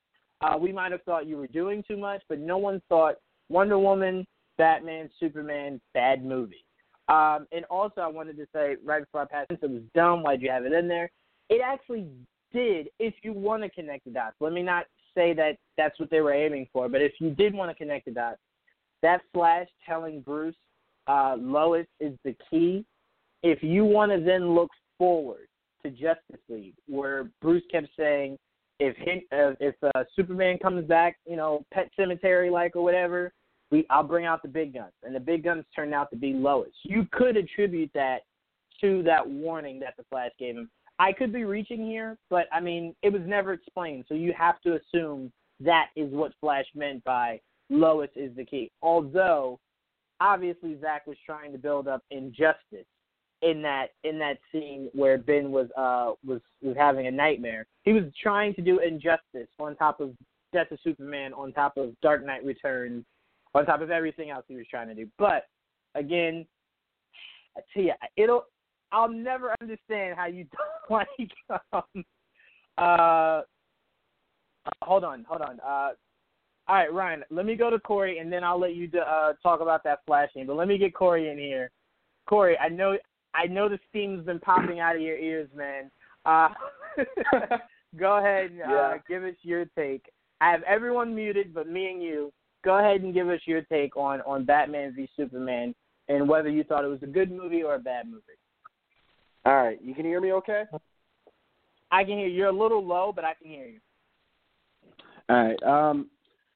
Uh, 0.41 0.57
we 0.57 0.71
might 0.71 0.91
have 0.91 1.01
thought 1.03 1.25
you 1.25 1.37
were 1.37 1.47
doing 1.47 1.83
too 1.87 1.97
much, 1.97 2.21
but 2.27 2.39
no 2.39 2.57
one 2.57 2.81
thought 2.89 3.15
Wonder 3.49 3.79
Woman, 3.79 4.25
Batman, 4.57 5.09
Superman, 5.19 5.79
bad 5.93 6.23
movie. 6.23 6.65
Um, 7.07 7.47
and 7.51 7.65
also, 7.69 8.01
I 8.01 8.07
wanted 8.07 8.37
to 8.37 8.47
say 8.53 8.77
right 8.83 9.03
before 9.03 9.21
I 9.21 9.25
pass, 9.25 9.45
since 9.49 9.59
it 9.61 9.69
was 9.69 9.83
dumb, 9.93 10.23
why'd 10.23 10.41
you 10.41 10.49
have 10.49 10.65
it 10.65 10.73
in 10.73 10.87
there? 10.87 11.11
It 11.49 11.61
actually 11.63 12.07
did, 12.51 12.87
if 12.99 13.13
you 13.21 13.33
want 13.33 13.63
to 13.63 13.69
connect 13.69 14.05
the 14.05 14.11
dots. 14.11 14.35
Let 14.39 14.53
me 14.53 14.63
not 14.63 14.85
say 15.13 15.33
that 15.33 15.57
that's 15.77 15.99
what 15.99 16.09
they 16.09 16.21
were 16.21 16.33
aiming 16.33 16.67
for, 16.73 16.89
but 16.89 17.01
if 17.01 17.13
you 17.19 17.29
did 17.31 17.53
want 17.53 17.69
to 17.69 17.75
connect 17.75 18.05
the 18.05 18.11
dots, 18.11 18.39
that 19.01 19.21
Flash 19.33 19.67
telling 19.85 20.21
Bruce 20.21 20.55
uh, 21.07 21.35
Lois 21.37 21.85
is 21.99 22.13
the 22.23 22.35
key. 22.49 22.85
If 23.43 23.61
you 23.61 23.85
want 23.85 24.11
to 24.11 24.19
then 24.19 24.55
look 24.55 24.71
forward 24.97 25.47
to 25.83 25.91
Justice 25.91 26.41
League, 26.49 26.73
where 26.87 27.29
Bruce 27.41 27.63
kept 27.71 27.89
saying, 27.97 28.37
if 28.79 28.95
him, 28.97 29.21
uh, 29.31 29.53
if 29.59 29.75
uh, 29.83 30.03
Superman 30.15 30.57
comes 30.57 30.85
back, 30.85 31.17
you 31.25 31.35
know, 31.35 31.65
Pet 31.73 31.89
Sematary 31.97 32.51
like 32.51 32.75
or 32.75 32.83
whatever, 32.83 33.33
we 33.71 33.85
I'll 33.89 34.03
bring 34.03 34.25
out 34.25 34.41
the 34.41 34.47
big 34.47 34.73
guns, 34.73 34.93
and 35.03 35.15
the 35.15 35.19
big 35.19 35.43
guns 35.43 35.65
turned 35.75 35.93
out 35.93 36.09
to 36.11 36.17
be 36.17 36.33
Lois. 36.33 36.69
You 36.83 37.07
could 37.11 37.37
attribute 37.37 37.91
that 37.93 38.19
to 38.81 39.01
that 39.03 39.27
warning 39.27 39.79
that 39.79 39.95
the 39.97 40.03
Flash 40.09 40.31
gave 40.37 40.55
him. 40.55 40.69
I 40.99 41.11
could 41.11 41.33
be 41.33 41.43
reaching 41.43 41.85
here, 41.85 42.17
but 42.29 42.47
I 42.53 42.59
mean, 42.59 42.95
it 43.01 43.11
was 43.11 43.21
never 43.25 43.53
explained, 43.53 44.05
so 44.07 44.13
you 44.13 44.33
have 44.37 44.61
to 44.61 44.77
assume 44.77 45.31
that 45.59 45.87
is 45.95 46.11
what 46.11 46.33
Flash 46.39 46.65
meant 46.75 47.03
by 47.03 47.39
Lois 47.69 48.09
is 48.15 48.35
the 48.35 48.45
key. 48.45 48.71
Although, 48.81 49.59
obviously, 50.21 50.77
Zack 50.79 51.07
was 51.07 51.17
trying 51.25 51.51
to 51.51 51.57
build 51.57 51.87
up 51.87 52.03
injustice 52.11 52.85
in 53.45 53.61
that 53.61 53.91
in 54.03 54.17
that 54.19 54.39
scene 54.51 54.89
where 54.93 55.17
Ben 55.17 55.51
was 55.51 55.67
uh 55.77 56.13
was 56.25 56.41
was 56.61 56.75
having 56.75 57.07
a 57.07 57.11
nightmare. 57.11 57.67
He 57.83 57.93
was 57.93 58.03
trying 58.21 58.55
to 58.55 58.61
do 58.61 58.79
injustice 58.79 59.47
on 59.59 59.75
top 59.75 60.01
of 60.01 60.11
Death 60.51 60.71
of 60.71 60.79
Superman, 60.83 61.33
on 61.33 61.53
top 61.53 61.77
of 61.77 61.93
Dark 62.01 62.25
Knight 62.25 62.43
Returns, 62.43 63.05
on 63.53 63.65
top 63.65 63.81
of 63.81 63.91
everything 63.91 64.31
else 64.31 64.45
he 64.47 64.55
was 64.55 64.65
trying 64.69 64.87
to 64.87 64.95
do. 64.95 65.07
But 65.19 65.43
again, 65.93 66.45
I 67.55 67.61
tell 67.73 67.83
you, 67.83 67.93
it'll 68.17 68.45
I'll 68.91 69.09
never 69.09 69.53
understand 69.61 70.15
how 70.17 70.25
you 70.25 70.45
don't 70.89 71.07
like 71.09 71.61
um 71.71 72.03
uh 72.79 73.41
hold 74.81 75.03
on, 75.03 75.23
hold 75.29 75.41
on. 75.41 75.59
Uh 75.59 75.91
all 76.67 76.75
right, 76.77 76.91
Ryan, 76.91 77.23
let 77.29 77.45
me 77.45 77.53
go 77.53 77.69
to 77.69 77.79
Corey 77.79 78.17
and 78.17 78.33
then 78.33 78.43
I'll 78.43 78.59
let 78.59 78.73
you 78.73 78.89
uh 78.99 79.33
talk 79.43 79.61
about 79.61 79.83
that 79.83 79.99
flashing. 80.07 80.47
But 80.47 80.55
let 80.55 80.67
me 80.67 80.79
get 80.79 80.95
Corey 80.95 81.29
in 81.29 81.37
here. 81.37 81.69
Corey, 82.27 82.57
I 82.57 82.69
know 82.69 82.97
I 83.35 83.47
know 83.47 83.69
the 83.69 83.79
steam's 83.89 84.25
been 84.25 84.39
popping 84.39 84.79
out 84.79 84.95
of 84.95 85.01
your 85.01 85.17
ears, 85.17 85.49
man. 85.55 85.91
Uh, 86.25 86.49
go 87.99 88.17
ahead 88.17 88.51
and 88.51 88.61
uh, 88.61 88.93
give 89.07 89.23
us 89.23 89.35
your 89.41 89.65
take. 89.77 90.05
I 90.41 90.51
have 90.51 90.63
everyone 90.63 91.15
muted, 91.15 91.53
but 91.53 91.67
me 91.67 91.89
and 91.91 92.01
you. 92.01 92.31
Go 92.63 92.79
ahead 92.79 93.01
and 93.01 93.13
give 93.13 93.29
us 93.29 93.41
your 93.45 93.61
take 93.63 93.95
on 93.95 94.21
on 94.21 94.43
Batman 94.43 94.93
v 94.95 95.07
Superman 95.15 95.75
and 96.07 96.27
whether 96.27 96.49
you 96.49 96.63
thought 96.63 96.83
it 96.83 96.89
was 96.89 97.03
a 97.03 97.07
good 97.07 97.31
movie 97.31 97.63
or 97.63 97.75
a 97.75 97.79
bad 97.79 98.07
movie. 98.07 98.21
All 99.45 99.55
right, 99.55 99.79
you 99.81 99.93
can 99.93 100.05
hear 100.05 100.21
me 100.21 100.31
okay? 100.33 100.63
I 101.91 102.03
can 102.03 102.17
hear 102.17 102.27
you. 102.27 102.35
You're 102.35 102.47
a 102.47 102.51
little 102.51 102.85
low, 102.85 103.11
but 103.15 103.23
I 103.23 103.33
can 103.35 103.51
hear 103.51 103.67
you. 103.67 103.79
All 105.29 105.43
right. 105.43 105.63
Um 105.63 106.09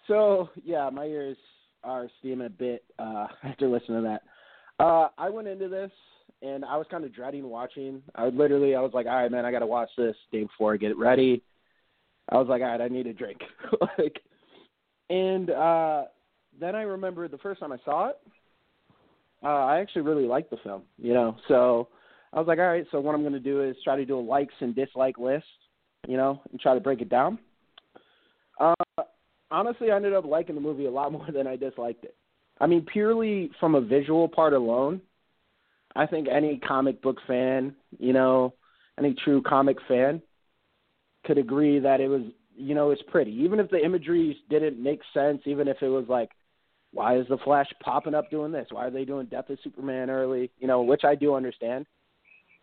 so 0.07 0.49
yeah, 0.63 0.89
my 0.89 1.05
ears 1.05 1.37
are 1.83 2.07
steaming 2.19 2.47
a 2.47 2.49
bit 2.49 2.83
uh 2.97 3.27
after 3.43 3.67
listening 3.67 4.03
to 4.03 4.07
that. 4.07 4.83
Uh 4.83 5.09
I 5.17 5.29
went 5.29 5.47
into 5.47 5.69
this 5.69 5.91
and 6.41 6.63
I 6.65 6.77
was 6.77 6.87
kind 6.89 7.03
of 7.03 7.13
dreading 7.13 7.49
watching. 7.49 8.01
I 8.15 8.27
literally 8.27 8.75
I 8.75 8.81
was 8.81 8.91
like, 8.93 9.05
"All 9.05 9.15
right, 9.15 9.31
man, 9.31 9.45
I 9.45 9.51
got 9.51 9.59
to 9.59 9.67
watch 9.67 9.89
this 9.97 10.15
day 10.31 10.43
before 10.43 10.73
I 10.73 10.77
get 10.77 10.97
ready." 10.97 11.43
I 12.29 12.37
was 12.37 12.47
like, 12.47 12.61
"All 12.61 12.67
right, 12.67 12.81
I 12.81 12.87
need 12.87 13.07
a 13.07 13.13
drink." 13.13 13.39
like 13.97 14.19
and 15.09 15.49
uh 15.49 16.03
then 16.59 16.75
I 16.75 16.81
remember 16.81 17.27
the 17.27 17.37
first 17.37 17.59
time 17.59 17.71
I 17.71 17.77
saw 17.85 18.09
it, 18.09 18.17
uh 19.43 19.47
I 19.47 19.79
actually 19.79 20.03
really 20.03 20.25
liked 20.25 20.49
the 20.49 20.57
film, 20.63 20.83
you 20.97 21.13
know. 21.13 21.35
So 21.47 21.89
I 22.33 22.39
was 22.39 22.47
like, 22.47 22.59
"All 22.59 22.67
right, 22.67 22.85
so 22.91 22.99
what 22.99 23.15
I'm 23.15 23.21
going 23.21 23.33
to 23.33 23.39
do 23.39 23.63
is 23.63 23.75
try 23.83 23.95
to 23.95 24.05
do 24.05 24.17
a 24.17 24.21
likes 24.21 24.53
and 24.59 24.75
dislike 24.75 25.17
list, 25.17 25.45
you 26.07 26.17
know, 26.17 26.41
and 26.51 26.59
try 26.59 26.73
to 26.73 26.79
break 26.79 27.01
it 27.01 27.09
down." 27.09 27.39
Uh, 28.59 28.73
honestly, 29.51 29.91
I 29.91 29.95
ended 29.95 30.13
up 30.13 30.25
liking 30.25 30.55
the 30.55 30.61
movie 30.61 30.85
a 30.85 30.91
lot 30.91 31.11
more 31.11 31.27
than 31.31 31.47
I 31.47 31.55
disliked 31.55 32.05
it. 32.05 32.15
I 32.61 32.67
mean, 32.67 32.85
purely 32.91 33.51
from 33.59 33.75
a 33.75 33.81
visual 33.81 34.27
part 34.27 34.53
alone, 34.53 35.01
I 35.95 36.05
think 36.05 36.27
any 36.27 36.57
comic 36.57 37.01
book 37.01 37.17
fan, 37.27 37.75
you 37.97 38.13
know, 38.13 38.53
any 38.97 39.15
true 39.23 39.41
comic 39.41 39.77
fan, 39.87 40.21
could 41.25 41.37
agree 41.37 41.79
that 41.79 41.99
it 41.99 42.07
was, 42.07 42.21
you 42.55 42.75
know, 42.75 42.91
it's 42.91 43.01
pretty. 43.09 43.31
Even 43.31 43.59
if 43.59 43.69
the 43.69 43.83
imagery 43.83 44.37
didn't 44.49 44.81
make 44.81 45.01
sense, 45.13 45.41
even 45.45 45.67
if 45.67 45.77
it 45.81 45.87
was 45.87 46.05
like, 46.07 46.29
why 46.91 47.17
is 47.17 47.27
the 47.27 47.37
Flash 47.37 47.67
popping 47.83 48.15
up 48.15 48.31
doing 48.31 48.51
this? 48.51 48.67
Why 48.71 48.87
are 48.87 48.91
they 48.91 49.05
doing 49.05 49.27
Death 49.27 49.49
of 49.49 49.59
Superman 49.63 50.09
early? 50.09 50.51
You 50.59 50.67
know, 50.67 50.81
which 50.81 51.03
I 51.03 51.15
do 51.15 51.35
understand. 51.35 51.85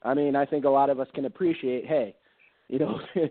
I 0.02 0.14
mean, 0.14 0.36
I 0.36 0.46
think 0.46 0.64
a 0.64 0.70
lot 0.70 0.90
of 0.90 1.00
us 1.00 1.08
can 1.14 1.24
appreciate. 1.24 1.86
Hey, 1.86 2.14
you 2.68 2.78
know, 2.78 2.98
if 3.14 3.30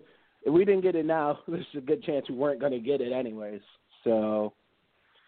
we 0.54 0.66
didn't 0.66 0.82
get 0.82 0.96
it 0.96 1.06
now, 1.06 1.40
there's 1.48 1.66
a 1.78 1.82
good 1.82 2.04
chance 2.04 2.30
we 2.30 2.36
weren't 2.36 2.60
going 2.60 2.72
to 2.72 2.80
get 2.80 3.02
it 3.02 3.12
anyways. 3.12 3.62
So, 4.04 4.54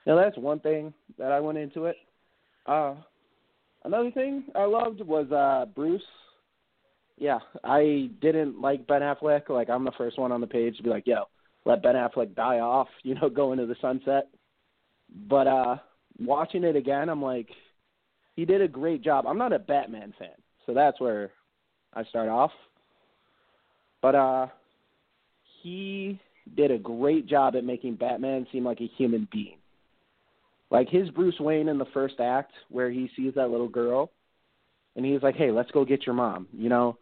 you 0.05 0.13
know, 0.13 0.21
that's 0.21 0.37
one 0.37 0.59
thing 0.59 0.93
that 1.17 1.31
I 1.31 1.39
went 1.39 1.57
into 1.57 1.85
it. 1.85 1.97
Uh, 2.65 2.95
another 3.87 4.11
thing 4.11 4.43
I 4.53 4.65
loved 4.65 5.01
was 5.01 5.31
uh, 5.31 5.65
Bruce. 5.73 6.01
Yeah, 7.17 7.39
I 7.63 8.11
didn't 8.21 8.61
like 8.61 8.85
Ben 8.85 9.01
Affleck. 9.01 9.49
Like, 9.49 9.69
I'm 9.69 9.85
the 9.85 9.91
first 9.97 10.19
one 10.19 10.31
on 10.31 10.41
the 10.41 10.47
page 10.47 10.77
to 10.77 10.83
be 10.83 10.89
like, 10.89 11.07
yo, 11.07 11.23
let 11.65 11.81
Ben 11.81 11.95
Affleck 11.95 12.35
die 12.35 12.59
off, 12.59 12.87
you 13.03 13.15
know, 13.15 13.29
go 13.29 13.53
into 13.53 13.65
the 13.65 13.75
sunset. 13.81 14.27
But 15.27 15.47
uh, 15.47 15.77
watching 16.19 16.63
it 16.63 16.75
again, 16.75 17.09
I'm 17.09 17.21
like, 17.21 17.49
he 18.35 18.45
did 18.45 18.61
a 18.61 18.67
great 18.67 19.03
job. 19.03 19.25
I'm 19.25 19.37
not 19.37 19.53
a 19.53 19.59
Batman 19.59 20.13
fan, 20.19 20.29
so 20.65 20.73
that's 20.73 20.99
where 20.99 21.31
I 21.93 22.03
start 22.03 22.29
off. 22.29 22.51
But 24.01 24.13
uh, 24.13 24.47
he 25.63 26.19
did 26.55 26.71
a 26.71 26.77
great 26.77 27.25
job 27.25 27.55
at 27.55 27.63
making 27.63 27.95
Batman 27.95 28.45
seem 28.51 28.63
like 28.63 28.79
a 28.79 28.91
human 28.97 29.27
being. 29.31 29.56
Like 30.69 30.89
his 30.89 31.09
Bruce 31.11 31.39
Wayne 31.39 31.69
in 31.69 31.77
the 31.77 31.85
first 31.93 32.19
act, 32.19 32.51
where 32.69 32.89
he 32.89 33.09
sees 33.15 33.33
that 33.35 33.49
little 33.49 33.69
girl, 33.69 34.11
and 34.95 35.05
he's 35.05 35.23
like, 35.23 35.35
"Hey, 35.35 35.51
let's 35.51 35.71
go 35.71 35.85
get 35.85 36.05
your 36.05 36.15
mom," 36.15 36.47
you 36.51 36.69
know. 36.69 36.97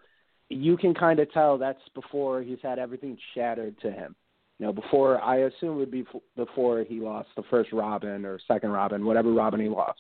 you 0.50 0.78
can 0.78 0.94
kind 0.94 1.20
of 1.20 1.32
tell 1.32 1.58
that's 1.58 1.80
before 1.94 2.42
he's 2.42 2.60
had 2.62 2.80
everything 2.80 3.18
shattered 3.34 3.80
to 3.82 3.92
him. 3.92 4.16
You 4.60 4.68
know, 4.68 4.74
before 4.74 5.22
I 5.22 5.38
assume 5.38 5.78
would 5.78 5.92
be 5.92 6.06
before 6.36 6.84
he 6.84 7.00
lost 7.00 7.30
the 7.36 7.44
first 7.50 7.74
Robin 7.74 8.26
or 8.26 8.40
second 8.48 8.70
Robin, 8.72 9.06
whatever 9.06 9.34
Robin 9.34 9.60
he 9.60 9.68
lost. 9.68 10.00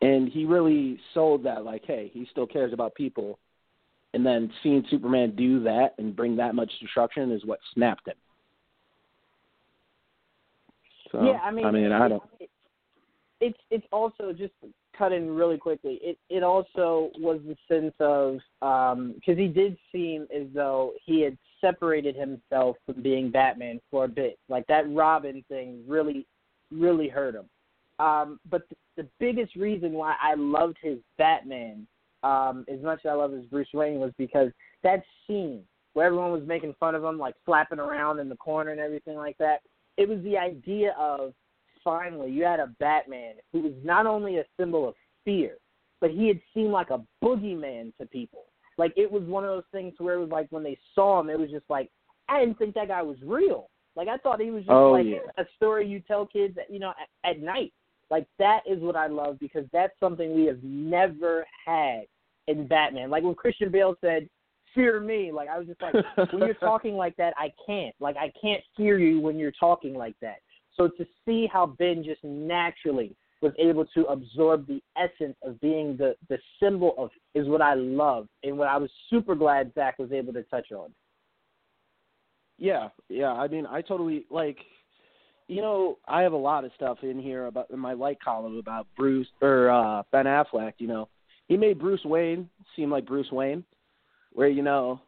And 0.00 0.28
he 0.28 0.44
really 0.44 0.98
sold 1.14 1.44
that 1.44 1.64
like, 1.64 1.84
hey, 1.84 2.10
he 2.12 2.26
still 2.30 2.46
cares 2.46 2.72
about 2.72 2.94
people. 2.94 3.38
And 4.14 4.26
then 4.26 4.52
seeing 4.62 4.84
Superman 4.90 5.34
do 5.34 5.62
that 5.64 5.94
and 5.98 6.14
bring 6.14 6.36
that 6.36 6.54
much 6.54 6.70
destruction 6.80 7.32
is 7.32 7.44
what 7.44 7.58
snapped 7.72 8.06
him. 8.06 8.14
So, 11.10 11.24
yeah, 11.24 11.40
I 11.42 11.50
mean, 11.50 11.64
I 11.64 11.70
mean, 11.70 11.92
I 11.92 12.08
don't. 12.08 12.22
It, 13.42 13.48
it's 13.48 13.58
it's 13.70 13.86
also 13.92 14.32
just 14.32 14.52
cut 14.96 15.12
in 15.12 15.30
really 15.30 15.58
quickly. 15.58 15.98
It 16.02 16.18
it 16.30 16.42
also 16.42 17.10
was 17.18 17.40
the 17.46 17.56
sense 17.68 17.94
of 17.98 18.38
because 18.60 18.92
um, 18.92 19.36
he 19.36 19.48
did 19.48 19.76
seem 19.90 20.26
as 20.34 20.46
though 20.54 20.92
he 21.04 21.20
had 21.22 21.36
separated 21.60 22.16
himself 22.16 22.76
from 22.86 23.02
being 23.02 23.30
Batman 23.30 23.80
for 23.90 24.04
a 24.04 24.08
bit. 24.08 24.38
Like 24.48 24.66
that 24.68 24.90
Robin 24.92 25.44
thing 25.48 25.82
really 25.88 26.26
really 26.70 27.08
hurt 27.08 27.34
him. 27.34 27.46
Um, 27.98 28.40
but 28.50 28.62
the, 28.68 29.02
the 29.02 29.08
biggest 29.18 29.56
reason 29.56 29.92
why 29.92 30.14
I 30.20 30.34
loved 30.34 30.76
his 30.80 30.98
Batman 31.18 31.86
um, 32.22 32.64
as 32.72 32.80
much 32.80 33.00
as 33.04 33.10
I 33.10 33.14
love 33.14 33.32
his 33.32 33.44
Bruce 33.46 33.68
Wayne 33.74 33.98
was 33.98 34.12
because 34.16 34.50
that 34.82 35.02
scene 35.26 35.62
where 35.94 36.06
everyone 36.06 36.32
was 36.32 36.46
making 36.46 36.74
fun 36.80 36.94
of 36.94 37.04
him, 37.04 37.18
like 37.18 37.34
flapping 37.44 37.78
around 37.78 38.18
in 38.18 38.28
the 38.28 38.36
corner 38.36 38.70
and 38.70 38.80
everything 38.80 39.16
like 39.16 39.36
that. 39.38 39.60
It 39.98 40.08
was 40.08 40.22
the 40.22 40.38
idea 40.38 40.94
of 40.98 41.34
finally 41.84 42.30
you 42.30 42.44
had 42.44 42.60
a 42.60 42.72
Batman 42.78 43.34
who 43.52 43.60
was 43.60 43.72
not 43.84 44.06
only 44.06 44.38
a 44.38 44.44
symbol 44.58 44.88
of 44.88 44.94
fear, 45.24 45.56
but 46.00 46.10
he 46.10 46.28
had 46.28 46.40
seemed 46.52 46.72
like 46.72 46.90
a 46.90 47.02
boogeyman 47.22 47.92
to 47.98 48.06
people. 48.06 48.44
Like 48.78 48.92
it 48.96 49.10
was 49.10 49.22
one 49.24 49.44
of 49.44 49.50
those 49.50 49.70
things 49.72 49.94
where 49.98 50.14
it 50.14 50.20
was 50.20 50.30
like 50.30 50.48
when 50.50 50.62
they 50.62 50.78
saw 50.94 51.20
him, 51.20 51.30
it 51.30 51.38
was 51.38 51.50
just 51.50 51.68
like 51.68 51.90
I 52.28 52.40
didn't 52.40 52.58
think 52.58 52.74
that 52.74 52.88
guy 52.88 53.02
was 53.02 53.18
real. 53.24 53.68
Like 53.94 54.08
I 54.08 54.16
thought 54.16 54.40
he 54.40 54.50
was 54.50 54.62
just 54.62 54.72
oh, 54.72 54.92
like 54.92 55.06
yeah. 55.06 55.18
a 55.38 55.44
story 55.56 55.86
you 55.86 56.00
tell 56.00 56.26
kids, 56.26 56.56
you 56.70 56.78
know, 56.78 56.92
at, 57.24 57.30
at 57.30 57.40
night. 57.40 57.72
Like 58.10 58.26
that 58.38 58.60
is 58.66 58.80
what 58.80 58.96
I 58.96 59.06
love 59.06 59.38
because 59.38 59.64
that's 59.72 59.98
something 60.00 60.34
we 60.34 60.44
have 60.46 60.62
never 60.62 61.46
had 61.64 62.02
in 62.46 62.66
Batman. 62.66 63.10
Like 63.10 63.22
when 63.22 63.34
Christian 63.34 63.70
Bale 63.70 63.94
said, 64.00 64.28
"Fear 64.74 65.00
me," 65.00 65.32
like 65.32 65.48
I 65.48 65.58
was 65.58 65.66
just 65.66 65.80
like, 65.80 65.94
when 66.32 66.42
you're 66.42 66.54
talking 66.60 66.94
like 66.94 67.16
that, 67.16 67.32
I 67.36 67.52
can't. 67.66 67.94
Like 68.00 68.16
I 68.16 68.32
can't 68.40 68.62
fear 68.76 68.98
you 68.98 69.20
when 69.20 69.38
you're 69.38 69.52
talking 69.52 69.94
like 69.94 70.14
that. 70.20 70.36
So 70.76 70.88
to 70.88 71.06
see 71.24 71.48
how 71.52 71.66
Ben 71.66 72.02
just 72.04 72.22
naturally 72.24 73.14
was 73.42 73.52
able 73.58 73.84
to 73.86 74.04
absorb 74.04 74.66
the 74.66 74.80
essence 74.96 75.36
of 75.42 75.60
being 75.60 75.96
the 75.96 76.14
the 76.28 76.38
symbol 76.60 76.94
of 76.96 77.10
is 77.34 77.48
what 77.48 77.60
I 77.60 77.74
love 77.74 78.28
and 78.44 78.56
what 78.56 78.68
I 78.68 78.76
was 78.76 78.90
super 79.10 79.34
glad 79.34 79.72
Zack 79.74 79.98
was 79.98 80.12
able 80.12 80.32
to 80.32 80.42
touch 80.44 80.70
on. 80.72 80.92
Yeah, 82.58 82.88
yeah. 83.08 83.32
I 83.32 83.48
mean, 83.48 83.66
I 83.66 83.82
totally 83.82 84.24
like. 84.30 84.58
You 85.48 85.60
know, 85.60 85.98
I 86.06 86.22
have 86.22 86.32
a 86.32 86.36
lot 86.36 86.64
of 86.64 86.70
stuff 86.76 86.98
in 87.02 87.18
here 87.18 87.46
about 87.46 87.70
in 87.70 87.78
my 87.78 87.92
light 87.92 88.18
column 88.24 88.56
about 88.56 88.86
Bruce 88.96 89.26
or 89.42 89.70
uh 89.70 90.02
Ben 90.12 90.24
Affleck. 90.24 90.74
You 90.78 90.86
know, 90.86 91.08
he 91.48 91.56
made 91.56 91.80
Bruce 91.80 92.04
Wayne 92.04 92.48
seem 92.76 92.90
like 92.90 93.04
Bruce 93.04 93.30
Wayne, 93.30 93.64
where 94.32 94.48
you 94.48 94.62
know, 94.62 95.00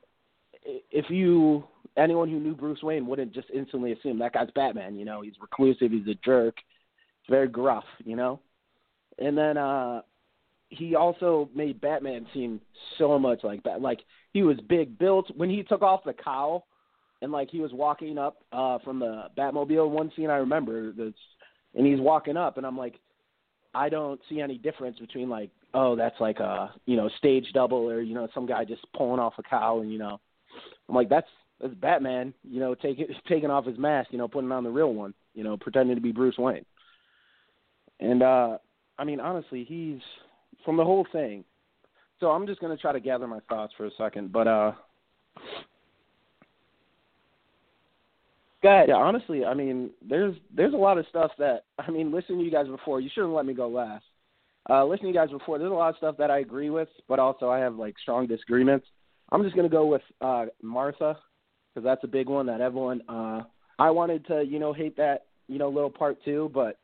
if 0.64 1.08
you 1.08 1.64
anyone 1.96 2.28
who 2.28 2.40
knew 2.40 2.54
Bruce 2.54 2.82
Wayne 2.82 3.06
wouldn't 3.06 3.32
just 3.32 3.48
instantly 3.52 3.92
assume 3.92 4.18
that 4.18 4.32
guy's 4.32 4.50
Batman. 4.54 4.96
You 4.96 5.04
know, 5.04 5.20
he's 5.22 5.34
reclusive, 5.40 5.92
he's 5.92 6.06
a 6.08 6.14
jerk, 6.24 6.56
he's 7.22 7.30
very 7.30 7.48
gruff. 7.48 7.84
You 8.04 8.16
know, 8.16 8.40
and 9.18 9.36
then 9.36 9.56
uh 9.56 10.02
he 10.70 10.96
also 10.96 11.48
made 11.54 11.80
Batman 11.80 12.26
seem 12.34 12.60
so 12.98 13.18
much 13.18 13.44
like 13.44 13.62
Bat. 13.62 13.80
Like 13.80 14.00
he 14.32 14.42
was 14.42 14.58
big 14.68 14.98
built 14.98 15.30
when 15.36 15.50
he 15.50 15.62
took 15.62 15.82
off 15.82 16.04
the 16.04 16.12
cowl 16.12 16.66
and 17.22 17.30
like 17.30 17.50
he 17.50 17.60
was 17.60 17.72
walking 17.72 18.18
up 18.18 18.38
uh 18.52 18.78
from 18.84 18.98
the 18.98 19.26
Batmobile. 19.36 19.88
One 19.88 20.10
scene 20.16 20.30
I 20.30 20.36
remember 20.36 20.92
that's 20.92 21.14
and 21.74 21.86
he's 21.86 22.00
walking 22.00 22.36
up 22.36 22.56
and 22.56 22.66
I'm 22.66 22.78
like, 22.78 22.98
I 23.74 23.88
don't 23.88 24.20
see 24.28 24.40
any 24.40 24.56
difference 24.56 24.98
between 24.98 25.28
like, 25.28 25.50
oh, 25.74 25.96
that's 25.96 26.20
like 26.20 26.38
a 26.38 26.72
you 26.86 26.96
know 26.96 27.08
stage 27.18 27.46
double 27.52 27.88
or 27.90 28.00
you 28.00 28.14
know 28.14 28.28
some 28.34 28.46
guy 28.46 28.64
just 28.64 28.82
pulling 28.96 29.20
off 29.20 29.34
a 29.38 29.42
cowl 29.42 29.80
and 29.80 29.92
you 29.92 29.98
know, 29.98 30.20
I'm 30.88 30.94
like 30.94 31.08
that's 31.08 31.28
that's 31.60 31.74
Batman, 31.74 32.34
you 32.42 32.60
know, 32.60 32.74
taking 32.74 33.06
taking 33.28 33.50
off 33.50 33.66
his 33.66 33.78
mask, 33.78 34.10
you 34.12 34.18
know, 34.18 34.28
putting 34.28 34.52
on 34.52 34.64
the 34.64 34.70
real 34.70 34.92
one, 34.94 35.14
you 35.34 35.44
know, 35.44 35.56
pretending 35.56 35.96
to 35.96 36.02
be 36.02 36.12
Bruce 36.12 36.38
Wayne. 36.38 36.64
And 38.00 38.22
uh 38.22 38.58
I 38.98 39.04
mean, 39.04 39.20
honestly, 39.20 39.64
he's 39.64 40.00
from 40.64 40.76
the 40.76 40.84
whole 40.84 41.06
thing. 41.12 41.44
So 42.20 42.28
I'm 42.28 42.46
just 42.46 42.60
gonna 42.60 42.76
try 42.76 42.92
to 42.92 43.00
gather 43.00 43.26
my 43.26 43.40
thoughts 43.48 43.72
for 43.76 43.86
a 43.86 43.90
second, 43.98 44.32
but 44.32 44.46
uh 44.46 44.72
Go 48.62 48.70
ahead. 48.70 48.88
Yeah, 48.88 48.94
honestly, 48.94 49.44
I 49.44 49.52
mean, 49.52 49.90
there's 50.06 50.34
there's 50.54 50.72
a 50.72 50.78
lot 50.78 50.96
of 50.98 51.06
stuff 51.10 51.32
that 51.38 51.64
I 51.78 51.90
mean, 51.90 52.12
listening 52.12 52.38
to 52.38 52.44
you 52.44 52.50
guys 52.50 52.66
before, 52.66 53.00
you 53.00 53.10
shouldn't 53.14 53.34
let 53.34 53.46
me 53.46 53.54
go 53.54 53.68
last. 53.68 54.04
Uh 54.68 54.84
listening 54.84 55.12
to 55.12 55.18
you 55.18 55.26
guys 55.26 55.30
before, 55.30 55.58
there's 55.58 55.70
a 55.70 55.74
lot 55.74 55.90
of 55.90 55.96
stuff 55.96 56.16
that 56.18 56.30
I 56.30 56.38
agree 56.38 56.70
with, 56.70 56.88
but 57.08 57.18
also 57.18 57.48
I 57.50 57.58
have 57.58 57.76
like 57.76 57.94
strong 58.00 58.26
disagreements. 58.26 58.86
I'm 59.30 59.42
just 59.42 59.54
gonna 59.54 59.68
go 59.68 59.86
with 59.86 60.02
uh 60.20 60.46
Martha 60.62 61.18
because 61.74 61.84
that's 61.84 62.04
a 62.04 62.08
big 62.08 62.28
one 62.28 62.46
that 62.46 62.60
everyone. 62.60 63.02
uh 63.08 63.42
I 63.76 63.90
wanted 63.90 64.24
to, 64.28 64.44
you 64.46 64.60
know, 64.60 64.72
hate 64.72 64.96
that, 64.98 65.26
you 65.48 65.58
know, 65.58 65.68
little 65.68 65.90
part 65.90 66.22
too, 66.24 66.50
but 66.54 66.78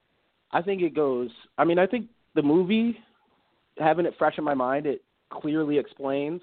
I 0.50 0.60
think 0.60 0.82
it 0.82 0.94
goes. 0.94 1.30
I 1.56 1.64
mean, 1.64 1.78
I 1.78 1.86
think 1.86 2.08
the 2.34 2.42
movie, 2.42 2.98
having 3.78 4.06
it 4.06 4.14
fresh 4.18 4.38
in 4.38 4.44
my 4.44 4.54
mind, 4.54 4.86
it 4.86 5.02
clearly 5.30 5.78
explains 5.78 6.40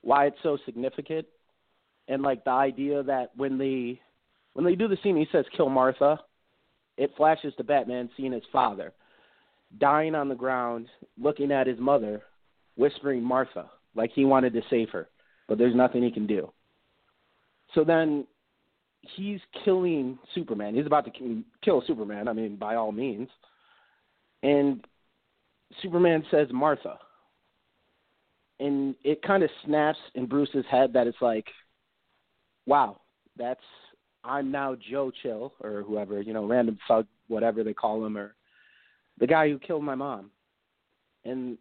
why 0.00 0.26
it's 0.26 0.36
so 0.42 0.58
significant, 0.64 1.26
and 2.08 2.22
like 2.22 2.42
the 2.44 2.50
idea 2.50 3.04
that 3.04 3.30
when 3.36 3.56
they 3.56 4.00
when 4.54 4.64
they 4.64 4.74
do 4.74 4.88
the 4.88 4.98
scene, 5.02 5.16
he 5.16 5.26
says 5.30 5.44
kill 5.56 5.68
Martha. 5.68 6.18
It 6.98 7.12
flashes 7.16 7.54
to 7.56 7.64
Batman 7.64 8.10
seeing 8.16 8.32
his 8.32 8.42
father 8.52 8.92
dying 9.78 10.14
on 10.14 10.28
the 10.28 10.34
ground, 10.34 10.86
looking 11.18 11.52
at 11.52 11.66
his 11.66 11.78
mother, 11.78 12.22
whispering 12.76 13.22
Martha, 13.22 13.70
like 13.94 14.10
he 14.14 14.24
wanted 14.24 14.52
to 14.52 14.62
save 14.70 14.90
her, 14.90 15.08
but 15.48 15.58
there's 15.58 15.74
nothing 15.74 16.02
he 16.02 16.10
can 16.10 16.26
do. 16.26 16.52
So 17.74 17.84
then 17.84 18.26
he's 19.00 19.40
killing 19.64 20.18
Superman. 20.34 20.74
He's 20.74 20.86
about 20.86 21.04
to 21.06 21.42
kill 21.64 21.82
Superman. 21.86 22.28
I 22.28 22.32
mean, 22.32 22.56
by 22.56 22.76
all 22.76 22.92
means. 22.92 23.28
And 24.42 24.84
Superman 25.80 26.24
says 26.30 26.48
Martha. 26.52 26.98
And 28.60 28.94
it 29.02 29.22
kind 29.22 29.42
of 29.42 29.50
snaps 29.64 29.98
in 30.14 30.26
Bruce's 30.26 30.64
head 30.70 30.92
that 30.92 31.06
it's 31.06 31.20
like, 31.20 31.46
wow, 32.66 33.00
that's 33.36 33.60
I'm 34.24 34.52
now 34.52 34.76
Joe 34.90 35.10
Chill 35.22 35.52
or 35.60 35.82
whoever, 35.82 36.20
you 36.20 36.32
know, 36.32 36.46
random 36.46 36.78
thug, 36.86 37.06
whatever 37.28 37.64
they 37.64 37.74
call 37.74 38.04
him, 38.04 38.16
or 38.16 38.34
the 39.18 39.26
guy 39.26 39.48
who 39.48 39.58
killed 39.58 39.82
my 39.82 39.96
mom. 39.96 40.30
And 41.24 41.58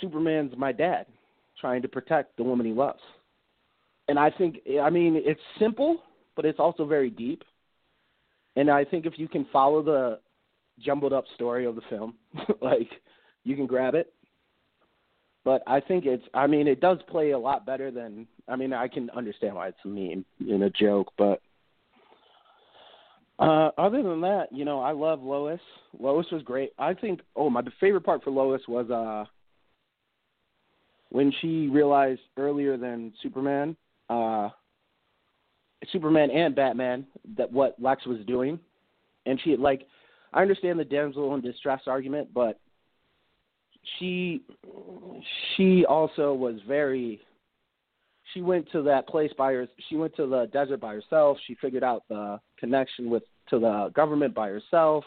Superman's 0.00 0.56
my 0.56 0.72
dad, 0.72 1.06
trying 1.60 1.82
to 1.82 1.88
protect 1.88 2.36
the 2.36 2.44
woman 2.44 2.66
he 2.66 2.72
loves. 2.72 3.00
And 4.08 4.18
I 4.18 4.30
think, 4.30 4.60
I 4.80 4.90
mean, 4.90 5.20
it's 5.24 5.40
simple, 5.58 6.02
but 6.36 6.44
it's 6.44 6.60
also 6.60 6.86
very 6.86 7.10
deep. 7.10 7.42
And 8.54 8.70
I 8.70 8.84
think 8.84 9.04
if 9.04 9.14
you 9.18 9.28
can 9.28 9.46
follow 9.52 9.82
the 9.82 10.20
jumbled 10.78 11.12
up 11.12 11.24
story 11.34 11.66
of 11.66 11.74
the 11.74 11.82
film, 11.90 12.14
like 12.60 12.88
you 13.44 13.56
can 13.56 13.66
grab 13.66 13.94
it. 13.94 14.12
But 15.44 15.62
I 15.66 15.80
think 15.80 16.06
it's, 16.06 16.24
I 16.34 16.46
mean, 16.46 16.66
it 16.66 16.80
does 16.80 16.98
play 17.08 17.30
a 17.30 17.38
lot 17.38 17.66
better 17.66 17.90
than, 17.90 18.26
I 18.48 18.56
mean, 18.56 18.72
I 18.72 18.88
can 18.88 19.10
understand 19.10 19.54
why 19.54 19.68
it's 19.68 19.78
a 19.84 19.88
meme 19.88 20.24
a 20.62 20.70
joke, 20.70 21.12
but 21.16 21.40
uh, 23.38 23.70
other 23.76 24.02
than 24.02 24.20
that, 24.22 24.46
you 24.50 24.64
know, 24.64 24.80
I 24.80 24.92
love 24.92 25.22
Lois. 25.22 25.60
Lois 25.98 26.26
was 26.32 26.42
great. 26.42 26.72
I 26.78 26.94
think. 26.94 27.20
Oh, 27.34 27.50
my 27.50 27.62
favorite 27.80 28.02
part 28.02 28.24
for 28.24 28.30
Lois 28.30 28.62
was 28.66 28.90
uh 28.90 29.24
when 31.10 31.32
she 31.40 31.68
realized 31.68 32.20
earlier 32.36 32.76
than 32.76 33.12
Superman, 33.22 33.76
uh, 34.08 34.48
Superman 35.92 36.30
and 36.30 36.54
Batman, 36.54 37.06
that 37.36 37.50
what 37.52 37.76
Lex 37.80 38.06
was 38.06 38.18
doing, 38.26 38.58
and 39.24 39.40
she 39.42 39.56
like, 39.56 39.86
I 40.32 40.42
understand 40.42 40.78
the 40.78 40.84
damsel 40.84 41.34
in 41.34 41.40
distress 41.40 41.82
argument, 41.86 42.28
but 42.34 42.60
she 43.98 44.42
she 45.56 45.84
also 45.84 46.34
was 46.34 46.56
very 46.66 47.20
she 48.34 48.40
went 48.42 48.70
to 48.72 48.82
that 48.82 49.06
place 49.08 49.30
by 49.38 49.52
her 49.52 49.68
she 49.88 49.96
went 49.96 50.14
to 50.16 50.26
the 50.26 50.48
desert 50.52 50.80
by 50.80 50.94
herself. 50.94 51.38
She 51.46 51.54
figured 51.60 51.84
out 51.84 52.02
the 52.08 52.40
connection 52.58 53.08
with 53.08 53.22
to 53.50 53.58
the 53.58 53.92
government 53.94 54.34
by 54.34 54.48
herself 54.48 55.04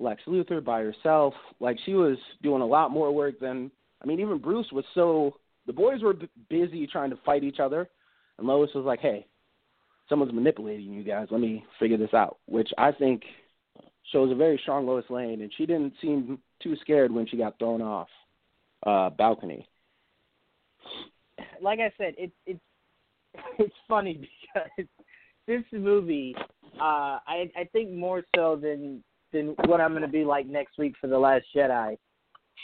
lex 0.00 0.22
luthor 0.26 0.64
by 0.64 0.80
herself. 0.80 1.34
Like 1.60 1.78
she 1.84 1.94
was 1.94 2.16
doing 2.42 2.62
a 2.62 2.66
lot 2.66 2.90
more 2.90 3.12
work 3.12 3.38
than 3.38 3.70
i 4.02 4.06
mean 4.06 4.18
even 4.18 4.38
bruce 4.38 4.66
was 4.72 4.84
so 4.94 5.36
the 5.66 5.72
boys 5.72 6.02
were 6.02 6.14
b- 6.14 6.28
busy 6.48 6.86
trying 6.86 7.10
to 7.10 7.18
fight 7.24 7.44
each 7.44 7.60
other 7.60 7.88
and 8.40 8.48
lois 8.48 8.70
was 8.74 8.84
like 8.84 9.00
hey 9.00 9.26
someone's 10.08 10.32
manipulating 10.32 10.92
you 10.92 11.04
guys. 11.04 11.28
Let 11.30 11.40
me 11.40 11.64
figure 11.78 11.96
this 11.96 12.14
out 12.14 12.38
which 12.46 12.70
i 12.76 12.90
think 12.90 13.22
shows 14.12 14.32
a 14.32 14.34
very 14.34 14.58
strong 14.62 14.86
lois 14.86 15.04
lane. 15.08 15.42
And 15.42 15.52
she 15.56 15.66
didn't 15.66 15.94
seem 16.00 16.38
too 16.62 16.76
scared 16.80 17.12
when 17.12 17.26
she 17.26 17.36
got 17.36 17.58
thrown 17.58 17.82
off 17.82 18.08
uh 18.86 19.10
balcony. 19.10 19.68
Like 21.60 21.80
I 21.80 21.92
said, 21.98 22.14
it's 22.18 22.32
it's 22.46 22.60
it's 23.58 23.74
funny 23.88 24.28
because 24.54 24.88
this 25.46 25.62
movie, 25.72 26.34
uh, 26.76 27.18
I 27.26 27.50
I 27.56 27.64
think 27.72 27.92
more 27.92 28.22
so 28.36 28.56
than 28.56 29.02
than 29.32 29.54
what 29.66 29.80
I'm 29.80 29.92
going 29.92 30.02
to 30.02 30.08
be 30.08 30.24
like 30.24 30.46
next 30.46 30.78
week 30.78 30.94
for 31.00 31.06
the 31.06 31.18
Last 31.18 31.44
Jedi, 31.54 31.96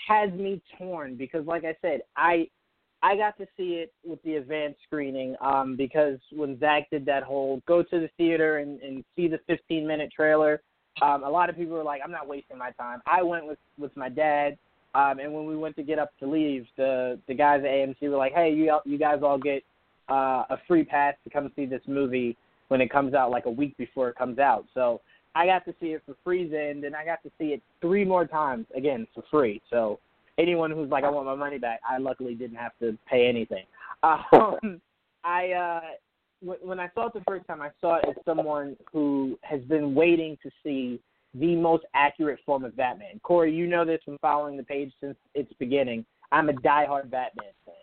has 0.09 0.33
me 0.33 0.61
torn 0.79 1.17
because, 1.17 1.47
like 1.47 1.65
I 1.65 1.77
said, 1.81 2.01
I 2.17 2.49
I 3.03 3.17
got 3.17 3.37
to 3.39 3.47
see 3.57 3.75
it 3.75 3.93
with 4.05 4.23
the 4.23 4.37
advanced 4.37 4.81
screening 4.87 5.37
um, 5.41 5.77
because 5.77 6.19
when 6.33 6.59
Zack 6.59 6.91
did 6.91 7.05
that 7.07 7.23
whole 7.23 7.63
go 7.67 7.83
to 7.83 8.01
the 8.01 8.09
theater 8.17 8.59
and, 8.59 8.81
and 8.81 9.05
see 9.15 9.29
the 9.29 9.39
15 9.47 9.87
minute 9.87 10.11
trailer, 10.15 10.61
um, 11.03 11.25
a 11.25 11.29
lot 11.29 11.51
of 11.51 11.57
people 11.57 11.77
were 11.77 11.85
like, 11.85 12.01
I'm 12.05 12.11
not 12.11 12.27
wasting 12.27 12.59
my 12.59 12.71
time. 12.73 13.01
I 13.07 13.23
went 13.23 13.47
with 13.47 13.59
with 13.79 13.95
my 13.97 14.09
dad, 14.09 14.57
um, 14.95 15.19
and 15.19 15.33
when 15.33 15.47
we 15.47 15.57
went 15.57 15.77
to 15.77 15.83
get 15.83 15.99
up 15.99 16.11
to 16.21 16.27
leave, 16.27 16.67
the 16.77 17.19
the 17.29 17.35
guys 17.35 17.61
at 17.61 17.71
AMC 17.71 18.01
were 18.03 18.17
like, 18.17 18.33
Hey, 18.33 18.53
you 18.53 18.77
you 18.85 18.99
guys 18.99 19.21
all 19.23 19.39
get 19.39 19.63
uh, 20.09 20.45
a 20.49 20.59
free 20.67 20.85
pass 20.85 21.15
to 21.25 21.31
come 21.31 21.51
see 21.55 21.67
this 21.67 21.83
movie 21.87 22.37
when 22.69 22.81
it 22.81 22.91
comes 22.91 23.15
out, 23.15 23.31
like 23.31 23.47
a 23.47 23.51
week 23.51 23.77
before 23.77 24.09
it 24.09 24.17
comes 24.17 24.39
out. 24.39 24.65
So 24.75 25.01
I 25.35 25.47
got 25.47 25.65
to 25.67 25.75
see 25.81 25.89
it 25.89 26.03
for 26.07 26.17
free 26.25 26.49
then, 26.49 26.83
and 26.85 26.97
I 26.97 27.05
got 27.05 27.23
to 27.25 27.31
see 27.39 27.49
it 27.49 27.63
three 27.81 28.05
more 28.05 28.27
times 28.27 28.67
again 28.75 29.07
for 29.15 29.23
free. 29.31 29.61
So 29.71 30.01
anyone 30.39 30.71
who's 30.71 30.91
like, 30.91 31.05
I 31.05 31.11
want 31.11 31.27
my 31.27 31.35
money 31.35 31.59
back, 31.59 31.81
I 31.89 31.99
luckily 31.99 32.35
didn't 32.35 32.57
have 32.57 32.73
to 32.81 32.97
pay 33.09 33.29
anything. 33.29 33.65
Um, 34.03 34.81
I 35.25 35.53
uh, 35.53 35.81
when 36.63 36.79
I 36.79 36.89
saw 36.95 37.07
it 37.07 37.15
the 37.15 37.23
first 37.27 37.47
time, 37.47 37.63
I 37.63 37.71
saw 37.81 37.97
it 37.97 38.05
as 38.09 38.15
someone 38.25 38.77
who 38.93 39.39
has 39.43 39.61
been 39.63 39.95
waiting 39.95 40.37
to 40.43 40.51
see 40.63 41.01
the 41.35 41.57
most 41.57 41.85
accurate 41.95 42.39
form 42.45 42.65
of 42.65 42.77
Batman. 42.77 43.21
Corey, 43.23 43.55
you 43.55 43.67
know 43.67 43.85
this 43.85 44.01
from 44.05 44.19
following 44.19 44.57
the 44.57 44.63
page 44.63 44.93
since 45.01 45.17
its 45.35 45.53
beginning. 45.59 46.05
I'm 46.31 46.49
a 46.49 46.53
diehard 46.53 47.11
Batman 47.11 47.53
fan. 47.65 47.75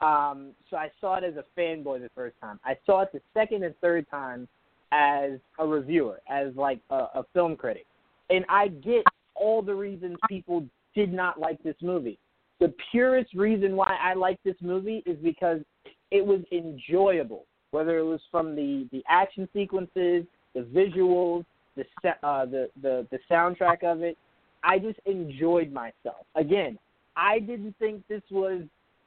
Um, 0.00 0.52
so 0.70 0.76
I 0.76 0.90
saw 1.00 1.16
it 1.16 1.24
as 1.24 1.34
a 1.36 1.44
fanboy 1.58 2.00
the 2.00 2.10
first 2.14 2.36
time. 2.40 2.60
I 2.64 2.76
saw 2.86 3.02
it 3.02 3.10
the 3.12 3.20
second 3.34 3.64
and 3.64 3.74
third 3.80 4.08
time 4.08 4.48
as 4.92 5.32
a 5.58 5.66
reviewer, 5.66 6.20
as 6.30 6.54
like 6.54 6.80
a, 6.90 6.94
a 6.94 7.24
film 7.34 7.56
critic, 7.56 7.86
and 8.30 8.44
I 8.48 8.68
get 8.68 9.02
all 9.34 9.60
the 9.60 9.74
reasons 9.74 10.16
people 10.28 10.64
did 10.98 11.12
not 11.12 11.38
like 11.38 11.62
this 11.62 11.76
movie. 11.80 12.18
The 12.58 12.74
purest 12.90 13.32
reason 13.32 13.76
why 13.76 13.96
I 14.02 14.14
like 14.14 14.42
this 14.44 14.56
movie 14.60 15.04
is 15.06 15.16
because 15.22 15.60
it 16.10 16.26
was 16.26 16.40
enjoyable, 16.50 17.44
whether 17.70 17.98
it 17.98 18.02
was 18.02 18.20
from 18.32 18.56
the 18.56 18.88
the 18.90 19.04
action 19.08 19.48
sequences, 19.52 20.24
the 20.54 20.62
visuals, 20.74 21.44
the 21.76 21.84
uh, 22.24 22.46
the 22.46 22.68
the 22.82 23.06
the 23.12 23.18
soundtrack 23.30 23.84
of 23.84 24.02
it. 24.02 24.18
I 24.64 24.80
just 24.80 24.98
enjoyed 25.06 25.72
myself. 25.72 26.26
Again, 26.34 26.80
I 27.16 27.38
didn't 27.38 27.76
think 27.78 28.02
this 28.08 28.22
was 28.28 28.62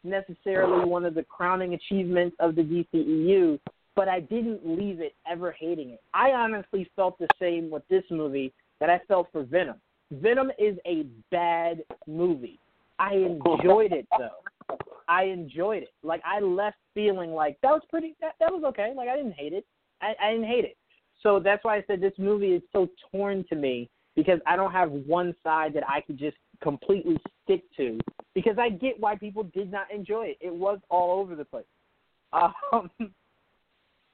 necessarily 0.06 0.86
one 0.86 1.04
of 1.04 1.14
the 1.14 1.24
crowning 1.24 1.74
achievements 1.74 2.38
of 2.40 2.56
the 2.56 2.62
DCEU, 2.62 3.60
but 3.98 4.08
I 4.08 4.22
didn't 4.22 4.66
leave 4.66 5.02
it 5.02 5.14
ever 5.30 5.52
hating 5.52 5.90
it. 5.90 6.02
I 6.14 6.32
honestly 6.32 6.90
felt 6.96 7.20
the 7.20 7.28
same 7.38 7.70
with 7.70 7.84
this 7.90 8.06
movie 8.10 8.54
that 8.80 8.90
I 8.90 9.02
felt 9.10 9.28
for 9.34 9.44
Venom. 9.44 9.76
Venom 10.12 10.52
is 10.60 10.78
a 10.86 11.06
bad 11.32 11.84
movie. 12.08 12.60
I 13.00 13.16
enjoyed 13.16 13.94
it 13.94 14.08
though. 14.18 14.78
I 15.08 15.24
enjoyed 15.24 15.84
it. 15.84 15.94
Like 16.04 16.22
I 16.26 16.40
left 16.40 16.78
feeling 16.94 17.32
like 17.32 17.58
that 17.62 17.72
was 17.72 17.82
pretty. 17.90 18.16
That, 18.22 18.36
that 18.40 18.52
was 18.52 18.64
okay. 18.66 18.94
Like 18.96 19.10
I 19.10 19.16
didn't 19.16 19.34
hate 19.34 19.54
it. 19.54 19.66
I, 20.02 20.14
I 20.22 20.32
didn't 20.32 20.48
hate 20.48 20.66
it. 20.66 20.78
So 21.24 21.40
that's 21.40 21.64
why 21.64 21.78
I 21.78 21.84
said 21.88 22.02
this 22.02 22.14
movie 22.18 22.54
is 22.54 22.62
so 22.74 22.90
torn 23.12 23.46
to 23.50 23.56
me 23.56 23.90
because 24.16 24.40
I 24.46 24.56
don't 24.56 24.72
have 24.72 24.92
one 24.92 25.36
side 25.44 25.74
that 25.74 25.84
I 25.88 26.02
could 26.02 26.18
just 26.18 26.38
completely 26.62 27.18
stick 27.44 27.64
to 27.78 28.00
because 28.34 28.58
I 28.60 28.70
get 28.70 29.00
why 29.00 29.16
people 29.16 29.44
did 29.44 29.72
not 29.72 29.92
enjoy 29.94 30.28
it. 30.28 30.38
It 30.42 30.54
was 30.54 30.80
all 30.90 31.20
over 31.20 31.36
the 31.36 31.46
place. 31.46 31.66
Um, 32.74 32.90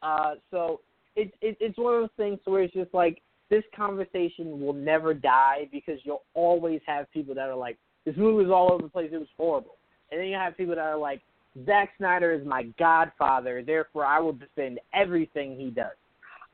uh, 0.02 0.36
so 0.50 0.82
it's 1.16 1.32
it, 1.42 1.58
it's 1.60 1.78
one 1.78 1.96
of 1.96 2.02
those 2.02 2.10
things 2.18 2.40
where 2.46 2.64
it's 2.64 2.74
just 2.74 2.94
like 2.94 3.22
this 3.50 3.64
conversation 3.76 4.60
will 4.60 4.74
never 4.74 5.14
die 5.14 5.70
because 5.72 6.00
you'll 6.04 6.24
always 6.34 6.82
have 6.86 7.12
people 7.12 7.34
that 7.36 7.50
are 7.50 7.56
like, 7.56 7.78
this 8.06 8.16
movie 8.18 8.44
was 8.44 8.52
all 8.52 8.72
over 8.72 8.84
the 8.84 8.90
place, 8.90 9.10
it 9.12 9.18
was 9.18 9.28
horrible. 9.38 9.76
And 10.12 10.20
then 10.20 10.28
you 10.28 10.36
have 10.36 10.58
people 10.58 10.76
that 10.76 10.82
are 10.82 10.98
like, 10.98 11.22
Zack 11.66 11.90
Snyder 11.98 12.34
is 12.34 12.46
my 12.46 12.64
godfather, 12.78 13.64
therefore 13.64 14.06
I 14.06 14.20
will 14.20 14.34
defend 14.34 14.80
everything 14.94 15.58
he 15.58 15.70
does. 15.70 15.96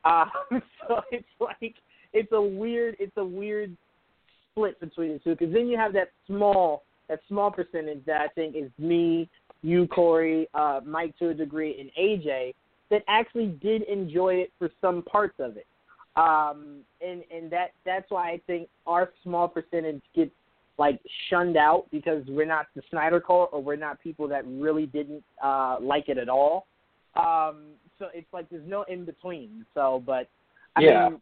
Uh, 0.04 0.26
so 0.88 1.00
it's 1.10 1.26
like 1.40 1.74
it's 2.12 2.32
a 2.32 2.40
weird 2.40 2.96
it's 2.98 3.16
a 3.16 3.24
weird 3.24 3.76
split 4.50 4.78
between 4.80 5.12
the 5.12 5.18
two 5.18 5.30
because 5.30 5.52
then 5.52 5.66
you 5.66 5.76
have 5.76 5.92
that 5.92 6.10
small 6.26 6.84
that 7.08 7.20
small 7.28 7.50
percentage 7.50 8.04
that 8.06 8.20
I 8.20 8.28
think 8.28 8.56
is 8.56 8.70
me, 8.78 9.28
you, 9.62 9.86
Corey, 9.88 10.48
uh, 10.54 10.80
Mike 10.86 11.18
to 11.18 11.28
a 11.28 11.34
degree, 11.34 11.76
and 11.78 11.90
AJ 12.00 12.54
that 12.90 13.02
actually 13.08 13.48
did 13.62 13.82
enjoy 13.82 14.34
it 14.34 14.52
for 14.58 14.70
some 14.80 15.02
parts 15.02 15.34
of 15.38 15.56
it. 15.56 15.66
Um, 16.16 16.80
and 17.00 17.22
and 17.34 17.50
that 17.50 17.72
that's 17.84 18.10
why 18.10 18.30
I 18.30 18.40
think 18.46 18.68
our 18.86 19.10
small 19.22 19.48
percentage 19.48 20.02
gets 20.14 20.30
like 20.78 21.00
shunned 21.28 21.56
out 21.56 21.86
because 21.90 22.24
we're 22.28 22.46
not 22.46 22.66
the 22.74 22.82
Snyder 22.90 23.20
Cult 23.20 23.50
or 23.52 23.62
we're 23.62 23.76
not 23.76 24.00
people 24.00 24.28
that 24.28 24.44
really 24.46 24.86
didn't 24.86 25.24
uh, 25.42 25.76
like 25.80 26.08
it 26.08 26.18
at 26.18 26.28
all. 26.28 26.66
Um, 27.16 27.74
so 27.98 28.06
it's 28.12 28.32
like 28.32 28.48
there's 28.50 28.66
no 28.66 28.82
in 28.84 29.04
between. 29.04 29.64
So, 29.74 30.02
but 30.04 30.28
I 30.76 30.80
yeah. 30.80 31.08
mean, 31.08 31.20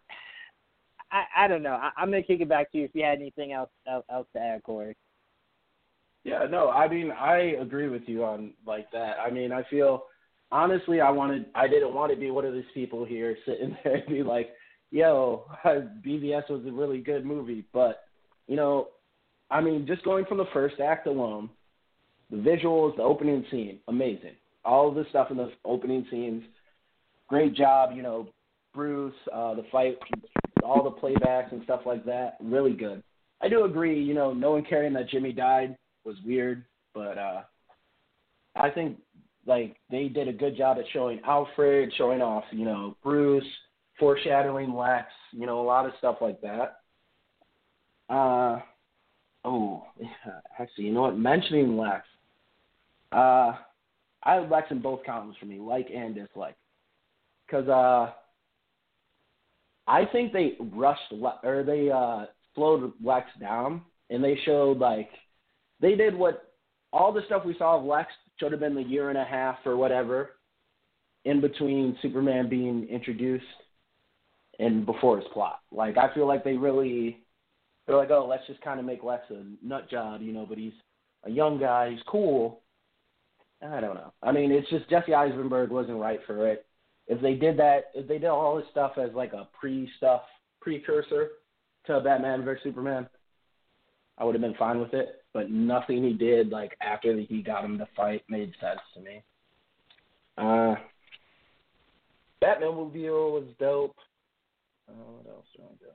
I 1.10 1.44
I 1.44 1.48
don't 1.48 1.62
know. 1.62 1.74
I, 1.74 1.90
I'm 1.96 2.10
gonna 2.10 2.22
kick 2.22 2.40
it 2.40 2.48
back 2.48 2.72
to 2.72 2.78
you 2.78 2.84
if 2.84 2.90
you 2.94 3.04
had 3.04 3.18
anything 3.18 3.52
else 3.52 3.70
else, 3.86 4.04
else 4.10 4.26
to 4.34 4.40
add, 4.40 4.62
Corey. 4.62 4.96
Yeah, 6.24 6.46
no, 6.48 6.70
I 6.70 6.88
mean 6.88 7.10
I 7.10 7.56
agree 7.60 7.88
with 7.88 8.02
you 8.06 8.24
on 8.24 8.52
like 8.66 8.90
that. 8.92 9.16
I 9.24 9.30
mean 9.30 9.52
I 9.52 9.64
feel 9.64 10.04
honestly 10.50 11.00
I 11.00 11.10
wanted 11.10 11.46
I 11.54 11.68
didn't 11.68 11.94
want 11.94 12.12
to 12.12 12.18
be 12.18 12.30
one 12.30 12.44
of 12.44 12.54
these 12.54 12.64
people 12.74 13.04
here 13.04 13.36
sitting 13.44 13.76
there 13.84 13.96
and 13.96 14.08
be 14.08 14.22
like, 14.22 14.50
yo, 14.92 15.46
BVS 15.64 16.48
was 16.48 16.64
a 16.66 16.70
really 16.70 16.98
good 16.98 17.26
movie, 17.26 17.64
but 17.72 18.04
you 18.46 18.54
know, 18.54 18.88
I 19.50 19.60
mean, 19.60 19.86
just 19.86 20.04
going 20.04 20.24
from 20.26 20.38
the 20.38 20.46
first 20.52 20.78
act 20.78 21.06
alone, 21.06 21.50
the 22.30 22.36
visuals, 22.36 22.96
the 22.96 23.02
opening 23.02 23.44
scene, 23.50 23.80
amazing. 23.88 24.36
All 24.64 24.88
of 24.88 24.94
the 24.94 25.04
stuff 25.10 25.30
in 25.30 25.36
the 25.36 25.50
opening 25.64 26.06
scenes, 26.10 26.44
great 27.28 27.54
job. 27.54 27.90
You 27.94 28.02
know, 28.02 28.28
Bruce, 28.72 29.14
uh, 29.32 29.54
the 29.54 29.64
fight, 29.72 29.98
all 30.62 30.84
the 30.84 30.90
playbacks 30.90 31.52
and 31.52 31.64
stuff 31.64 31.80
like 31.84 32.04
that, 32.06 32.36
really 32.40 32.72
good. 32.72 33.02
I 33.40 33.48
do 33.48 33.64
agree. 33.64 34.02
You 34.02 34.14
know, 34.14 34.32
no 34.32 34.52
one 34.52 34.64
caring 34.64 34.92
that 34.92 35.08
Jimmy 35.08 35.32
died 35.32 35.76
was 36.04 36.16
weird, 36.24 36.64
but 36.94 37.18
uh, 37.18 37.42
I 38.54 38.70
think 38.70 38.98
like 39.46 39.76
they 39.90 40.08
did 40.08 40.28
a 40.28 40.32
good 40.32 40.56
job 40.56 40.78
at 40.78 40.84
showing 40.92 41.20
Alfred, 41.26 41.92
showing 41.98 42.22
off, 42.22 42.44
you 42.52 42.64
know, 42.64 42.96
Bruce, 43.02 43.44
foreshadowing 44.02 44.74
Lex, 44.74 45.06
you 45.30 45.46
know, 45.46 45.60
a 45.60 45.62
lot 45.62 45.86
of 45.86 45.92
stuff 45.98 46.16
like 46.20 46.40
that. 46.40 46.78
Uh, 48.10 48.58
oh, 49.44 49.84
yeah, 50.00 50.08
actually, 50.58 50.86
you 50.86 50.92
know 50.92 51.02
what? 51.02 51.16
Mentioning 51.16 51.76
Lex, 51.76 52.04
uh, 53.12 53.52
I 54.24 54.34
have 54.34 54.50
Lex 54.50 54.72
in 54.72 54.80
both 54.82 55.04
columns 55.06 55.36
for 55.38 55.46
me, 55.46 55.60
like 55.60 55.86
and 55.94 56.16
dislike, 56.16 56.56
because 57.46 57.68
uh, 57.68 58.10
I 59.86 60.04
think 60.06 60.32
they 60.32 60.56
rushed 60.58 61.12
Le- 61.12 61.38
or 61.44 61.62
they 61.62 61.88
uh 61.88 62.26
slowed 62.56 62.92
Lex 63.00 63.28
down, 63.40 63.82
and 64.10 64.22
they 64.22 64.36
showed 64.44 64.78
like 64.78 65.10
they 65.80 65.94
did 65.94 66.12
what 66.12 66.54
all 66.92 67.12
the 67.12 67.22
stuff 67.26 67.44
we 67.44 67.56
saw 67.56 67.78
of 67.78 67.84
Lex 67.84 68.10
should 68.40 68.50
have 68.50 68.60
been 68.60 68.74
the 68.74 68.82
year 68.82 69.10
and 69.10 69.18
a 69.18 69.24
half 69.24 69.58
or 69.64 69.76
whatever 69.76 70.30
in 71.24 71.40
between 71.40 71.96
Superman 72.02 72.48
being 72.48 72.88
introduced 72.90 73.44
and 74.62 74.86
before 74.86 75.16
his 75.18 75.26
plot. 75.32 75.60
Like 75.70 75.98
I 75.98 76.12
feel 76.14 76.26
like 76.26 76.44
they 76.44 76.56
really 76.56 77.18
they're 77.86 77.96
like, 77.96 78.10
oh, 78.10 78.26
let's 78.28 78.46
just 78.46 78.60
kind 78.60 78.78
of 78.78 78.86
make 78.86 79.02
Lex 79.02 79.24
a 79.30 79.42
nut 79.66 79.90
job, 79.90 80.22
you 80.22 80.32
know, 80.32 80.46
but 80.48 80.58
he's 80.58 80.72
a 81.24 81.30
young 81.30 81.58
guy, 81.58 81.90
he's 81.90 82.02
cool. 82.06 82.60
I 83.60 83.80
don't 83.80 83.94
know. 83.94 84.12
I 84.22 84.32
mean, 84.32 84.50
it's 84.50 84.68
just 84.70 84.88
Jesse 84.90 85.14
Eisenberg 85.14 85.70
wasn't 85.70 85.98
right 85.98 86.20
for 86.26 86.48
it. 86.48 86.66
If 87.06 87.20
they 87.20 87.34
did 87.34 87.56
that, 87.58 87.90
if 87.94 88.08
they 88.08 88.18
did 88.18 88.28
all 88.28 88.56
this 88.56 88.66
stuff 88.70 88.92
as 88.98 89.10
like 89.14 89.32
a 89.32 89.48
pre 89.58 89.88
stuff 89.96 90.22
precursor 90.60 91.30
to 91.86 92.00
Batman 92.00 92.44
vs 92.44 92.62
Superman, 92.62 93.08
I 94.18 94.24
would 94.24 94.34
have 94.34 94.42
been 94.42 94.54
fine 94.54 94.80
with 94.80 94.94
it. 94.94 95.24
But 95.32 95.50
nothing 95.50 96.04
he 96.04 96.12
did 96.12 96.50
like 96.50 96.76
after 96.80 97.16
he 97.16 97.42
got 97.42 97.64
him 97.64 97.78
to 97.78 97.88
fight 97.96 98.22
made 98.28 98.52
sense 98.60 98.80
to 98.94 99.00
me. 99.00 99.22
Uh, 100.38 100.74
Batman 102.40 102.74
Mobile 102.74 103.32
was 103.32 103.44
dope. 103.58 103.96
Uh, 104.92 105.12
what 105.12 105.26
else 105.26 105.46
do 105.56 105.62
I? 105.62 105.92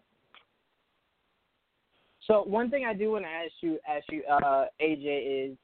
So 2.28 2.44
one 2.44 2.70
thing 2.70 2.86
I 2.86 2.94
do 2.94 3.12
want 3.12 3.24
to 3.24 3.30
ask 3.30 3.54
you, 3.62 3.80
ask 3.88 4.06
you, 4.12 4.22
uh, 4.30 4.66
AJ, 4.82 5.52
is 5.52 5.58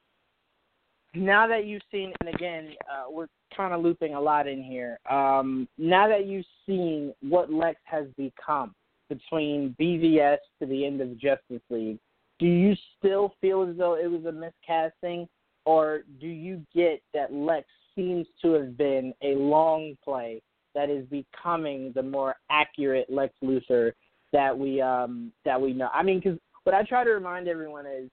now 1.14 1.46
that 1.46 1.66
you've 1.66 1.82
seen, 1.92 2.12
and 2.20 2.34
again, 2.34 2.70
uh, 2.90 3.10
we're 3.10 3.26
kind 3.54 3.74
of 3.74 3.82
looping 3.82 4.14
a 4.14 4.20
lot 4.20 4.48
in 4.48 4.62
here. 4.62 4.98
Um, 5.10 5.68
now 5.76 6.08
that 6.08 6.26
you've 6.26 6.46
seen 6.66 7.12
what 7.20 7.52
Lex 7.52 7.78
has 7.84 8.06
become 8.16 8.74
between 9.10 9.76
BVS 9.78 10.38
to 10.60 10.66
the 10.66 10.86
end 10.86 11.02
of 11.02 11.18
Justice 11.18 11.62
League, 11.68 11.98
do 12.38 12.46
you 12.46 12.74
still 12.98 13.34
feel 13.40 13.62
as 13.62 13.76
though 13.76 13.94
it 13.94 14.10
was 14.10 14.24
a 14.24 14.32
miscasting, 14.32 15.28
or 15.66 16.02
do 16.18 16.26
you 16.26 16.62
get 16.74 17.02
that 17.12 17.32
Lex 17.32 17.66
seems 17.94 18.26
to 18.42 18.52
have 18.52 18.76
been 18.76 19.12
a 19.22 19.34
long 19.34 19.96
play 20.02 20.42
that 20.74 20.90
is 20.90 21.06
becoming 21.06 21.92
the 21.94 22.02
more 22.02 22.36
accurate 22.50 23.06
Lex 23.10 23.34
Luthor 23.42 23.92
that 24.32 24.56
we 24.56 24.80
um 24.80 25.32
that 25.44 25.60
we 25.60 25.72
know. 25.72 25.88
I 25.92 26.02
mean, 26.02 26.20
because 26.20 26.38
what 26.64 26.74
I 26.74 26.82
try 26.82 27.04
to 27.04 27.10
remind 27.10 27.48
everyone 27.48 27.86
is 27.86 28.10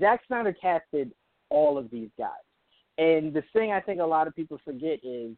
Zack 0.00 0.22
Snyder 0.26 0.54
casted 0.54 1.12
all 1.50 1.76
of 1.76 1.90
these 1.90 2.10
guys, 2.18 2.30
and 2.98 3.34
the 3.34 3.42
thing 3.52 3.72
I 3.72 3.80
think 3.80 4.00
a 4.00 4.04
lot 4.04 4.26
of 4.26 4.34
people 4.34 4.58
forget 4.64 4.98
is 5.02 5.32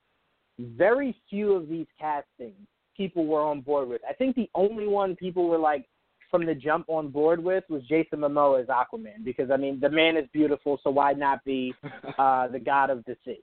very 0.59 1.17
few 1.29 1.53
of 1.53 1.69
these 1.69 1.87
castings 1.99 2.67
people 2.97 3.27
were 3.27 3.41
on 3.41 3.61
board 3.61 3.89
with. 3.89 4.01
I 4.09 4.13
think 4.13 4.37
the 4.37 4.49
only 4.55 4.87
one 4.87 5.17
people 5.17 5.49
were 5.49 5.59
like 5.59 5.87
from 6.31 6.47
the 6.47 6.55
jump 6.55 6.87
on 6.89 7.09
board 7.09 7.43
with 7.43 7.65
was 7.69 7.83
Jason 7.85 8.21
Momoa 8.21 8.63
as 8.63 8.67
Aquaman 8.69 9.25
because 9.25 9.51
I 9.51 9.57
mean 9.57 9.79
the 9.81 9.91
man 9.91 10.17
is 10.17 10.29
beautiful, 10.33 10.81
so 10.83 10.91
why 10.91 11.13
not 11.13 11.45
be 11.45 11.75
uh, 12.19 12.49
the 12.49 12.59
god 12.59 12.91
of 12.91 13.05
the 13.05 13.17
sea? 13.25 13.41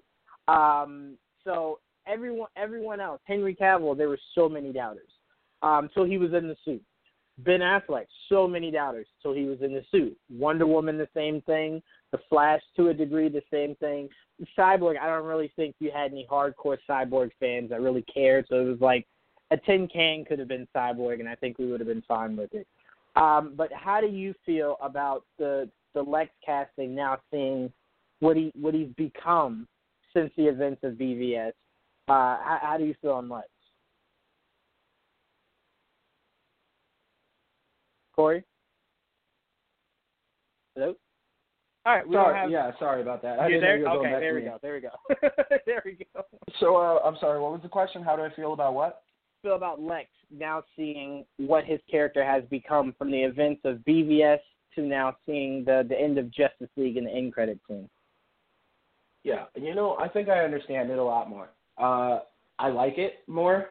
Um, 0.48 1.18
so 1.44 1.80
everyone 2.08 2.50
everyone 2.56 3.00
else, 3.00 3.22
Henry 3.26 3.56
Cavill, 3.56 3.98
there 3.98 4.10
were 4.10 4.20
so 4.36 4.48
many 4.50 4.72
doubters. 4.72 5.10
Um, 5.62 5.90
so 5.94 6.04
he 6.04 6.18
was 6.18 6.34
in 6.34 6.48
the 6.48 6.56
suit. 6.66 6.82
Ben 7.40 7.62
Affleck, 7.62 8.06
so 8.30 8.48
many 8.48 8.72
doubters, 8.72 9.08
so 9.24 9.34
he 9.34 9.46
was 9.46 9.62
in 9.62 9.74
the 9.74 9.84
suit. 9.92 10.18
Wonder 10.30 10.68
Woman, 10.68 10.98
the 10.98 11.08
same 11.16 11.42
thing. 11.42 11.82
The 12.12 12.20
Flash, 12.30 12.62
to 12.76 12.90
a 12.90 12.94
degree, 12.94 13.30
the 13.30 13.42
same 13.52 13.76
thing. 13.76 14.10
Cyborg, 14.58 15.00
I 15.00 15.08
don't 15.08 15.26
really 15.26 15.52
think 15.56 15.76
you 15.80 15.92
had 15.92 16.12
any 16.12 16.28
hardcore 16.30 16.78
Cyborg 16.90 17.32
fans 17.40 17.70
that 17.70 17.82
really 17.82 18.04
cared. 18.14 18.46
So 18.50 18.60
it 18.60 18.66
was 18.66 18.82
like 18.82 19.08
a 19.52 19.58
tin 19.58 19.88
can 19.88 20.26
could 20.26 20.40
have 20.40 20.48
been 20.48 20.68
Cyborg, 20.76 21.20
and 21.20 21.30
I 21.30 21.36
think 21.36 21.58
we 21.58 21.68
would 21.68 21.80
have 21.80 21.88
been 21.88 22.04
fine 22.08 22.36
with 22.36 22.54
it. 22.54 22.68
Um, 23.16 23.54
but 23.56 23.72
how 23.74 24.02
do 24.02 24.08
you 24.08 24.34
feel 24.46 24.78
about 24.82 25.24
the 25.38 25.70
the 25.94 26.02
Lex 26.02 26.32
casting 26.46 26.96
now, 26.96 27.18
seeing 27.32 27.72
what 28.20 28.38
he 28.38 28.52
what 28.56 28.74
he's 28.74 28.94
become 28.98 29.68
since 30.14 30.32
the 30.38 30.48
events 30.48 30.84
of 30.84 30.94
BVS? 30.94 31.52
Uh, 32.12 32.36
how, 32.44 32.60
how 32.62 32.78
do 32.78 32.84
you 32.84 32.94
feel 33.02 33.12
on 33.12 33.30
Lex? 33.30 33.48
Corey? 38.14 38.44
Hello? 40.76 40.94
All 41.86 41.96
right, 41.96 42.06
we 42.06 42.16
sorry, 42.16 42.38
have. 42.38 42.52
yeah, 42.52 42.72
sorry 42.80 43.02
about 43.02 43.22
that. 43.22 43.40
I 43.40 43.48
You're 43.48 43.62
didn't 43.62 43.62
know 43.62 43.68
there? 43.68 43.78
you 43.78 43.86
going 43.86 44.14
okay, 44.14 44.20
there 44.20 44.36
we 44.36 44.42
go. 44.42 44.58
There 44.62 44.74
we 44.74 44.82
go. 44.82 45.30
there 45.66 45.82
we 45.86 46.06
go. 46.14 46.24
So 46.60 46.76
uh, 46.76 47.00
I'm 47.06 47.16
sorry. 47.22 47.40
What 47.40 47.54
was 47.54 47.62
the 47.64 47.70
question? 47.70 48.04
How 48.04 48.18
do 48.18 48.24
I 48.24 48.34
feel 48.36 48.52
about 48.52 48.74
what? 48.74 49.04
Feel 49.42 49.56
about 49.56 49.82
Lex 49.82 50.10
now 50.30 50.64
seeing 50.76 51.24
what 51.38 51.64
his 51.64 51.80
character 51.90 52.26
has 52.26 52.44
become 52.50 52.94
from 52.98 53.10
the 53.10 53.22
events 53.22 53.62
of 53.64 53.78
BVS 53.88 54.40
to 54.76 54.82
now 54.82 55.16
seeing 55.26 55.64
the 55.64 55.86
the 55.88 56.00
end 56.00 56.18
of 56.18 56.30
Justice 56.30 56.70
League 56.76 56.98
and 56.98 57.08
the 57.08 57.12
end 57.12 57.34
credit 57.34 57.58
scene. 57.70 57.90
Yeah, 59.24 59.46
you 59.56 59.74
know, 59.74 59.96
I 59.98 60.10
think 60.10 60.28
I 60.28 60.44
understand 60.44 60.92
it 60.92 61.00
a 61.00 61.04
lot 61.04 61.30
more. 61.30 61.52
Uh, 61.82 62.20
I 62.60 62.70
like 62.70 62.98
it 62.98 63.24
more, 63.28 63.70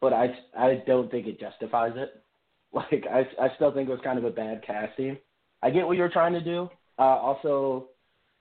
but 0.00 0.12
I 0.12 0.34
I 0.56 0.82
don't 0.86 1.10
think 1.10 1.26
it 1.26 1.40
justifies 1.40 1.92
it. 1.96 2.10
Like 2.70 3.04
I 3.10 3.20
I 3.42 3.48
still 3.56 3.72
think 3.72 3.88
it 3.88 3.92
was 3.92 4.00
kind 4.04 4.18
of 4.18 4.26
a 4.26 4.30
bad 4.30 4.62
casting. 4.62 5.16
I 5.62 5.70
get 5.70 5.86
what 5.86 5.96
you're 5.96 6.10
trying 6.10 6.34
to 6.34 6.40
do. 6.42 6.68
Uh, 6.98 7.02
also, 7.02 7.86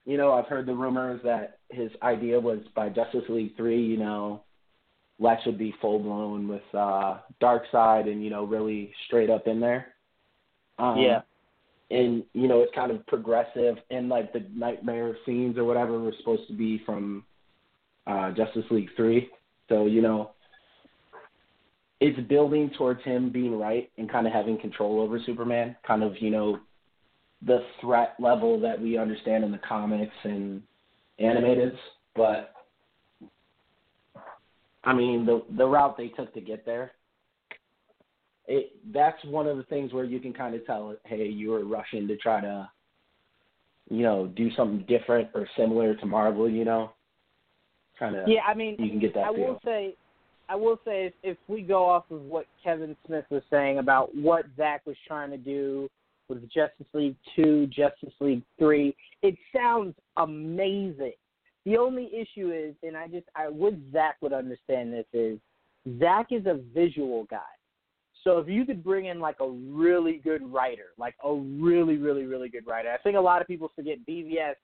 you 0.06 0.18
know, 0.18 0.34
I've 0.34 0.48
heard 0.48 0.66
the 0.66 0.74
rumors 0.76 1.22
that 1.24 1.60
his 1.70 1.92
idea 2.04 2.38
was 2.38 2.60
by 2.76 2.90
Justice 2.90 3.24
League 3.30 3.56
three, 3.56 3.82
you 3.82 3.96
know, 3.96 4.44
Lex 5.20 5.46
would 5.46 5.58
be 5.58 5.74
full 5.80 6.00
blown 6.00 6.48
with 6.50 6.62
uh 6.74 7.20
Darkseid 7.42 8.12
and 8.12 8.22
you 8.22 8.30
know 8.30 8.44
really 8.44 8.92
straight 9.08 9.30
up 9.30 9.48
in 9.48 9.62
there. 9.62 9.94
Um, 10.78 10.98
Yeah. 11.00 11.22
and 11.90 12.24
you 12.34 12.50
know 12.50 12.62
it's 12.62 12.76
kind 12.76 12.92
of 12.92 13.06
progressive 13.08 13.78
and 13.92 14.10
like 14.10 14.34
the 14.34 14.44
nightmare 14.54 15.16
scenes 15.26 15.58
or 15.58 15.64
whatever 15.64 15.98
were 16.00 16.14
supposed 16.20 16.48
to 16.48 16.54
be 16.54 16.80
from 16.86 17.24
uh 18.08 18.32
Justice 18.32 18.66
League 18.72 18.90
3 18.96 19.30
so 19.70 19.86
you 19.86 20.02
know 20.02 20.32
it's 22.00 22.20
building 22.28 22.70
towards 22.78 23.04
him 23.04 23.32
being 23.32 23.58
right 23.58 23.90
and 23.98 24.10
kind 24.10 24.28
of 24.28 24.34
having 24.34 24.60
control 24.60 25.02
over 25.02 25.20
Superman 25.26 25.76
kind 25.86 26.04
of 26.04 26.14
you 26.20 26.30
know 26.30 26.60
the 27.46 27.60
threat 27.82 28.16
level 28.20 28.60
that 28.60 28.82
we 28.82 28.98
understand 28.98 29.44
in 29.44 29.52
the 29.52 29.60
comics 29.60 30.16
and 30.24 30.62
animated 31.20 31.74
but 32.16 32.54
I 34.84 34.94
mean 34.94 35.26
the 35.26 35.44
the 35.58 35.66
route 35.66 35.98
they 35.98 36.08
took 36.10 36.34
to 36.34 36.42
get 36.42 36.66
there 36.66 36.92
it 38.48 38.72
that's 38.94 39.24
one 39.26 39.48
of 39.48 39.58
the 39.58 39.64
things 39.64 39.94
where 39.94 40.06
you 40.06 40.20
can 40.20 40.34
kind 40.34 40.56
of 40.56 40.66
tell 40.66 40.96
hey 41.06 41.28
you 41.28 41.52
were 41.52 41.66
rushing 41.66 42.08
to 42.08 42.18
try 42.18 42.42
to 42.42 42.70
you 43.90 44.04
know 44.04 44.28
do 44.36 44.50
something 44.56 44.86
different 44.88 45.30
or 45.34 45.48
similar 45.58 45.96
to 45.96 46.06
marvel 46.06 46.50
you 46.50 46.66
know 46.66 46.92
kind 47.98 48.16
of 48.16 48.28
Yeah, 48.28 48.42
I 48.48 48.54
mean, 48.54 48.76
you 48.80 48.90
can 48.90 49.00
get 49.00 49.14
that 49.14 49.26
I 49.26 49.34
feel 49.34 49.46
will 49.46 49.60
say, 49.64 49.96
I 50.50 50.56
will 50.56 50.80
say, 50.86 51.08
if, 51.08 51.14
if 51.24 51.38
we 51.48 51.62
go 51.62 51.86
off 51.86 52.06
of 52.12 52.22
what 52.22 52.46
Kevin 52.64 52.96
Smith 53.06 53.26
was 53.30 53.44
saying 53.50 53.80
about 53.80 54.16
what 54.16 54.46
Zack 54.56 54.86
was 54.86 54.96
trying 55.08 55.32
to 55.32 55.38
do 55.38 55.90
with 56.30 56.42
Justice 56.44 56.88
League 56.94 57.16
Two, 57.36 57.68
Justice 57.68 58.14
League 58.20 58.44
Three, 58.58 58.96
it 59.22 59.36
sounds 59.56 59.96
amazing. 60.18 61.14
The 61.66 61.78
only 61.78 62.10
issue 62.14 62.52
is, 62.52 62.76
and 62.82 62.96
I 62.96 63.08
just, 63.08 63.28
I 63.36 63.50
wish 63.50 63.76
Zack 63.92 64.18
would 64.22 64.34
understand 64.34 64.94
this 64.94 65.06
is, 65.12 65.38
Zack 66.00 66.28
is 66.32 66.46
a 66.46 66.62
visual 66.74 67.26
guy. 67.30 67.40
So 68.24 68.40
if 68.40 68.48
you 68.48 68.66
could 68.66 68.84
bring 68.84 69.06
in 69.06 69.20
like 69.20 69.38
a 69.40 69.50
really 69.50 70.22
good 70.24 70.42
writer, 70.52 70.88
like 70.98 71.16
a 71.24 71.34
really, 71.34 71.98
really, 71.98 72.26
really 72.26 72.50
good 72.50 72.68
writer, 72.68 72.90
I 72.92 72.98
think 72.98 73.16
a 73.16 73.22
lot 73.22 73.42
of 73.42 73.48
people 73.48 73.72
forget 73.76 73.98
BVS 74.08 74.56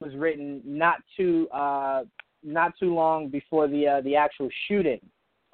was 0.00 0.14
written 0.16 0.60
not 0.64 0.96
too 1.16 1.48
uh, 1.50 2.04
not 2.44 2.72
too 2.78 2.94
long 2.94 3.28
before 3.28 3.66
the 3.68 3.86
uh, 3.86 4.00
the 4.02 4.14
actual 4.16 4.48
shooting 4.68 5.00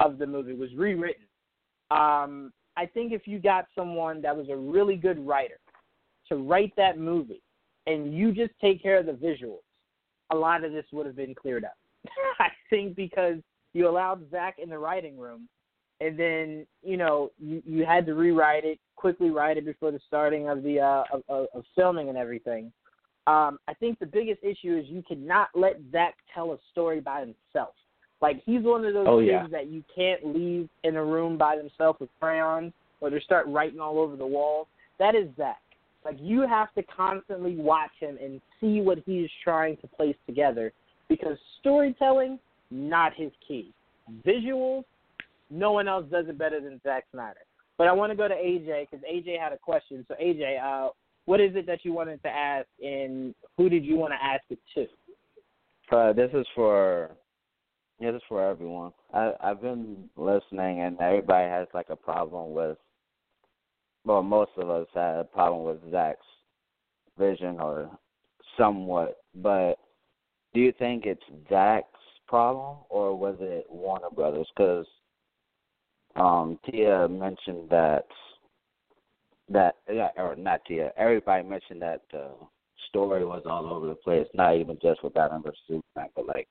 of 0.01 0.19
the 0.19 0.27
movie 0.27 0.55
was 0.55 0.71
rewritten. 0.75 1.25
Um, 1.91 2.53
I 2.77 2.87
think 2.87 3.13
if 3.13 3.27
you 3.27 3.39
got 3.39 3.67
someone 3.75 4.23
that 4.23 4.37
was 4.37 4.49
a 4.49 4.57
really 4.57 4.97
good 4.97 5.25
writer 5.27 5.59
to 6.29 6.37
write 6.37 6.73
that 6.77 6.99
movie, 6.99 7.43
and 7.87 8.15
you 8.15 8.33
just 8.33 8.53
take 8.61 8.83
care 8.83 8.99
of 8.99 9.07
the 9.07 9.13
visuals, 9.13 9.63
a 10.31 10.37
lot 10.37 10.65
of 10.65 10.73
this 10.73 10.87
would 10.93 11.07
have 11.07 11.17
been 11.17 11.35
cleared 11.35 11.65
up. 11.65 11.77
I 12.39 12.49
think 12.69 12.97
because 12.97 13.37
you 13.73 13.89
allowed 13.89 14.31
Zack 14.31 14.57
in 14.63 14.69
the 14.69 14.79
writing 14.79 15.19
room, 15.19 15.49
and 16.01 16.19
then 16.19 16.67
you 16.83 16.97
know 16.97 17.31
you, 17.39 17.63
you 17.65 17.85
had 17.85 18.07
to 18.07 18.15
rewrite 18.15 18.65
it, 18.65 18.79
quickly 18.97 19.31
write 19.31 19.57
it 19.57 19.65
before 19.65 19.91
the 19.91 20.01
starting 20.07 20.49
of 20.49 20.63
the 20.63 20.81
uh, 20.81 21.05
of, 21.13 21.23
of, 21.29 21.47
of 21.55 21.65
filming 21.75 22.09
and 22.09 22.19
everything. 22.19 22.73
Um, 23.31 23.61
I 23.69 23.75
think 23.75 24.01
the 24.01 24.07
biggest 24.07 24.43
issue 24.43 24.77
is 24.77 24.87
you 24.89 25.05
cannot 25.07 25.51
let 25.55 25.81
Zack 25.93 26.17
tell 26.35 26.53
a 26.53 26.59
story 26.73 27.01
by 27.01 27.21
himself. 27.21 27.75
Like 28.21 28.43
he's 28.45 28.63
one 28.63 28.85
of 28.85 28.93
those 28.93 29.07
Oh, 29.09 29.21
kids 29.21 29.31
yeah. 29.31 29.47
that 29.53 29.69
you 29.69 29.85
can't 29.95 30.35
leave 30.35 30.69
in 30.83 30.97
a 30.97 31.05
room 31.05 31.39
by 31.39 31.57
themselves 31.57 32.01
with 32.01 32.11
crayons 32.21 32.73
or 33.01 33.09
they 33.09 33.21
start 33.21 33.47
writing 33.47 33.79
all 33.79 34.01
over 34.01 34.17
the 34.17 34.27
walls. 34.27 34.67
That 34.99 35.15
is 35.15 35.29
Zack. 35.37 35.63
Like 36.05 36.17
you 36.19 36.41
have 36.41 36.75
to 36.75 36.83
constantly 36.83 37.55
watch 37.57 37.93
him 38.01 38.19
and 38.21 38.41
see 38.61 38.81
what 38.81 38.99
he's 39.07 39.29
trying 39.45 39.77
to 39.79 39.87
place 39.87 40.17
together 40.27 40.73
because 41.09 41.37
storytelling 41.61 42.39
not 42.73 43.13
his 43.15 43.31
key. 43.47 43.73
Visuals, 44.27 44.85
no 45.51 45.71
one 45.71 45.87
else 45.87 46.05
does 46.11 46.27
it 46.29 46.37
better 46.37 46.61
than 46.61 46.81
Zack 46.83 47.05
Snyder. 47.13 47.41
But 47.79 47.87
I 47.87 47.93
want 47.93 48.11
to 48.11 48.17
go 48.17 48.27
to 48.29 48.35
AJ 48.35 48.89
because 48.91 49.05
AJ 49.11 49.39
had 49.39 49.53
a 49.53 49.59
question. 49.59 50.05
So 50.09 50.15
AJ, 50.21 50.59
uh, 50.63 50.91
what 51.31 51.41
is 51.41 51.53
it 51.55 51.65
that 51.65 51.85
you 51.85 51.93
wanted 51.93 52.21
to 52.25 52.29
ask, 52.29 52.67
and 52.83 53.33
who 53.57 53.69
did 53.69 53.85
you 53.85 53.97
want 53.97 54.13
to 54.13 54.17
ask 54.21 54.43
it 54.51 54.59
to? 54.75 55.97
Uh, 55.97 56.13
this 56.13 56.29
is 56.35 56.45
for 56.57 57.13
this 58.01 58.17
is 58.17 58.23
for 58.29 58.45
everyone. 58.45 58.91
I 59.15 59.31
I've 59.41 59.63
been 59.63 60.11
listening, 60.17 60.81
and 60.81 61.01
everybody 61.01 61.49
has 61.49 61.69
like 61.73 61.87
a 61.89 61.95
problem 61.95 62.53
with. 62.53 62.77
Well, 64.05 64.25
most 64.25 64.51
of 64.57 64.71
us 64.71 64.89
had 64.93 65.19
a 65.19 65.25
problem 65.25 65.63
with 65.63 65.93
Zack's 65.93 66.19
vision, 67.17 67.61
or 67.61 67.89
somewhat. 68.59 69.19
But 69.37 69.75
do 70.53 70.59
you 70.59 70.73
think 70.81 71.07
it's 71.07 71.23
Zack's 71.49 71.85
problem, 72.27 72.79
or 72.89 73.17
was 73.17 73.37
it 73.39 73.67
Warner 73.71 74.11
Brothers? 74.13 74.49
Because 74.57 74.87
um, 76.17 76.59
Tia 76.69 77.07
mentioned 77.07 77.71
that 77.71 78.07
that 79.51 79.77
yeah, 79.93 80.09
or 80.17 80.37
not 80.37 80.65
Tia. 80.67 80.93
Everybody 80.97 81.47
mentioned 81.47 81.83
that 81.83 82.03
the 82.11 82.31
story 82.89 83.25
was 83.25 83.43
all 83.47 83.67
over 83.67 83.87
the 83.87 83.95
place. 83.95 84.27
Not 84.35 84.57
even 84.57 84.79
just 84.81 85.03
with 85.03 85.15
Batman 85.15 85.43
vs 85.43 85.59
Superman, 85.67 86.09
but 86.15 86.27
like 86.27 86.49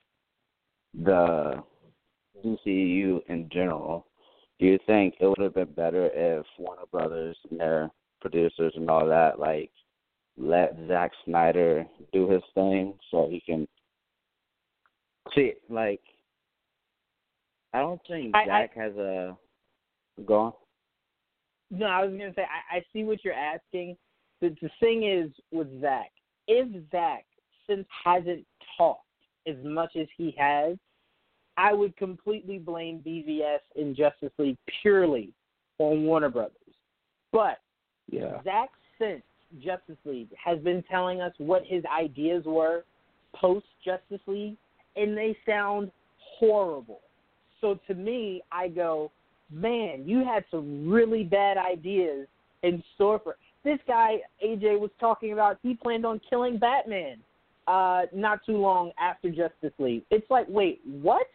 the 0.94 1.64
DCU 2.44 3.22
in 3.28 3.50
general. 3.52 4.06
Do 4.60 4.66
you 4.66 4.78
think 4.86 5.16
it 5.20 5.26
would 5.26 5.40
have 5.40 5.54
been 5.54 5.74
better 5.74 6.10
if 6.14 6.46
Warner 6.58 6.82
Brothers 6.92 7.38
and 7.50 7.60
their 7.60 7.90
producers 8.22 8.74
and 8.76 8.90
all 8.90 9.08
that 9.08 9.40
like 9.40 9.72
let 10.38 10.76
Zack 10.88 11.12
Snyder 11.26 11.86
do 12.12 12.30
his 12.30 12.42
thing 12.54 12.94
so 13.12 13.28
he 13.30 13.40
can 13.40 13.68
see 15.36 15.54
like 15.70 16.02
I 17.74 17.80
don't 17.80 18.02
think 18.08 18.36
I- 18.36 18.42
I- 18.42 18.46
Zack 18.46 18.76
has 18.76 18.96
a 18.98 19.38
go 20.26 20.40
on. 20.40 20.54
No, 21.72 21.86
I 21.86 22.04
was 22.04 22.12
gonna 22.12 22.34
say 22.36 22.44
I, 22.44 22.78
I 22.78 22.84
see 22.92 23.04
what 23.04 23.24
you're 23.24 23.34
asking. 23.34 23.96
The, 24.42 24.56
the 24.62 24.70
thing 24.80 25.04
is 25.04 25.32
with 25.52 25.68
Zack, 25.82 26.12
if 26.48 26.68
Zack 26.92 27.26
since 27.68 27.86
hasn't 28.04 28.46
talked 28.78 29.04
as 29.48 29.56
much 29.64 29.92
as 30.00 30.08
he 30.18 30.34
has, 30.38 30.78
I 31.58 31.74
would 31.74 31.96
completely 31.98 32.58
blame 32.58 33.04
BVS 33.06 33.60
in 33.76 33.96
Justice 33.96 34.32
League 34.38 34.58
purely 34.82 35.34
on 35.78 36.04
Warner 36.04 36.30
Brothers. 36.30 36.56
But 37.32 37.60
Yeah. 38.10 38.42
Zack 38.44 38.70
since 38.98 39.24
Justice 39.60 39.98
League 40.06 40.30
has 40.44 40.60
been 40.60 40.84
telling 40.90 41.22
us 41.22 41.34
what 41.38 41.64
his 41.66 41.84
ideas 41.86 42.44
were 42.46 42.84
post 43.36 43.66
Justice 43.84 44.22
League, 44.28 44.58
and 44.96 45.18
they 45.18 45.38
sound 45.46 45.92
horrible. 46.18 47.02
So 47.62 47.80
to 47.88 47.94
me, 47.94 48.42
I 48.52 48.68
go, 48.70 49.12
man, 49.52 50.04
you 50.06 50.24
had 50.24 50.46
some 50.52 50.90
really 50.90 51.24
bad 51.24 51.58
ideas 51.58 52.28
in 52.64 52.84
store 52.96 53.20
for 53.20 53.38
this 53.64 53.80
guy. 53.88 54.18
AJ 54.46 54.80
was 54.80 54.92
talking 55.00 55.34
about 55.34 55.58
he 55.64 55.74
planned 55.74 56.06
on 56.06 56.22
killing 56.30 56.58
Batman 56.58 57.18
uh, 57.68 58.04
not 58.14 58.40
too 58.46 58.58
long 58.58 58.92
after 59.00 59.30
Justice 59.30 59.74
League. 59.78 60.04
It's 60.10 60.30
like, 60.30 60.48
wait, 60.50 60.82
what? 60.86 61.28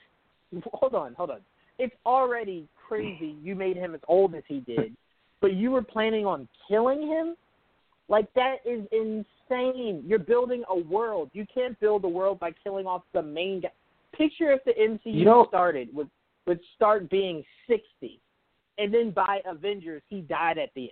Hold 0.73 0.95
on, 0.95 1.15
hold 1.15 1.31
on. 1.31 1.41
It's 1.79 1.95
already 2.07 2.69
crazy. 2.87 3.35
You 3.43 3.57
made 3.57 3.77
him 3.77 3.95
as 3.95 4.01
old 4.07 4.35
as 4.37 4.45
he 4.47 4.61
did, 4.61 4.95
but 5.41 5.55
you 5.55 5.73
were 5.73 5.83
planning 5.83 6.27
on 6.27 6.47
killing 6.69 7.09
him. 7.09 7.35
Like 8.09 8.33
that 8.35 8.57
is 8.65 8.87
insane. 8.93 10.05
You're 10.07 10.21
building 10.21 10.63
a 10.69 10.79
world. 10.79 11.31
You 11.33 11.47
can't 11.53 11.79
build 11.81 12.05
a 12.05 12.09
world 12.09 12.39
by 12.39 12.53
killing 12.63 12.87
off 12.87 13.03
the 13.13 13.23
main 13.23 13.61
guy. 13.63 13.73
Picture 14.17 14.53
if 14.53 14.63
the 14.65 14.73
MCU 14.73 15.13
You 15.19 15.25
know- 15.25 15.47
started 15.49 15.89
with 15.93 16.07
with 16.47 16.59
Stark 16.75 17.09
being 17.11 17.45
sixty, 17.69 18.21
and 18.79 18.93
then 18.93 19.11
by 19.11 19.41
Avengers 19.47 20.03
he 20.09 20.21
died 20.21 20.59
at 20.59 20.71
the 20.75 20.83
end. 20.83 20.91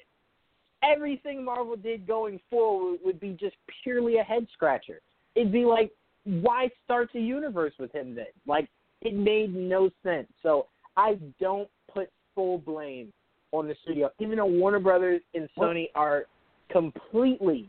Everything 0.83 1.45
Marvel 1.45 1.77
did 1.77 2.07
going 2.07 2.41
forward 2.51 2.99
would 3.05 3.21
be 3.21 3.37
just 3.39 3.55
purely 3.83 4.19
a 4.19 4.23
head 4.23 4.47
scratcher. 4.53 5.01
It'd 5.37 5.53
be 5.53 5.65
like, 5.65 5.93
why 6.25 6.71
start 6.85 7.11
the 7.15 7.21
universe 7.21 7.73
with 7.79 7.93
him 7.93 8.15
then? 8.15 8.27
Like 8.47 8.69
it 9.01 9.15
made 9.15 9.55
no 9.55 9.91
sense. 10.03 10.29
So 10.43 10.67
I 10.97 11.19
don't 11.41 11.69
put 11.93 12.11
full 12.35 12.59
blame 12.59 13.13
on 13.53 13.69
the 13.69 13.75
studio, 13.83 14.11
even 14.19 14.39
though 14.39 14.47
Warner 14.47 14.81
Brothers 14.81 15.21
and 15.35 15.49
Sony 15.59 15.89
are 15.95 16.25
completely 16.71 17.69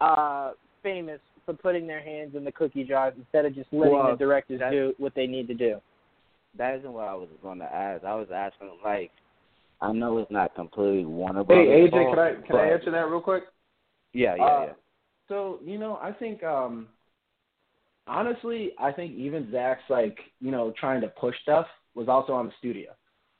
uh, 0.00 0.52
famous 0.82 1.20
for 1.46 1.54
putting 1.54 1.86
their 1.86 2.02
hands 2.02 2.34
in 2.36 2.44
the 2.44 2.52
cookie 2.52 2.84
jars 2.84 3.14
instead 3.16 3.44
of 3.44 3.54
just 3.54 3.72
letting 3.72 3.94
Well, 3.94 4.10
the 4.12 4.16
directors 4.16 4.60
do 4.70 4.94
what 4.98 5.14
they 5.14 5.26
need 5.26 5.48
to 5.48 5.54
do. 5.54 5.80
That 6.56 6.76
isn't 6.76 6.92
what 6.92 7.08
I 7.08 7.14
was 7.14 7.28
going 7.42 7.58
to 7.60 7.64
ask. 7.64 8.04
I 8.04 8.14
was 8.14 8.28
asking 8.34 8.70
like, 8.84 9.10
I 9.80 9.92
know 9.92 10.18
it's 10.18 10.30
not 10.30 10.54
completely 10.54 11.04
Warner 11.04 11.40
Hey, 11.40 11.46
Brothers. 11.46 11.66
AJ, 11.66 11.90
fault, 11.90 12.14
can 12.14 12.18
I 12.18 12.32
can 12.34 12.44
but- 12.50 12.56
I 12.60 12.70
answer 12.70 12.90
that 12.90 13.08
real 13.08 13.20
quick? 13.20 13.44
Yeah, 14.12 14.34
yeah, 14.36 14.44
Uh, 14.44 14.64
yeah. 14.66 14.72
So 15.28 15.58
you 15.64 15.78
know, 15.78 15.98
I 16.02 16.12
think 16.12 16.42
um, 16.44 16.88
honestly, 18.06 18.72
I 18.78 18.92
think 18.92 19.14
even 19.16 19.50
Zack's 19.50 19.82
like 19.88 20.18
you 20.40 20.50
know 20.50 20.72
trying 20.78 21.00
to 21.00 21.08
push 21.08 21.34
stuff 21.42 21.66
was 21.94 22.08
also 22.08 22.32
on 22.32 22.46
the 22.46 22.52
studio. 22.58 22.92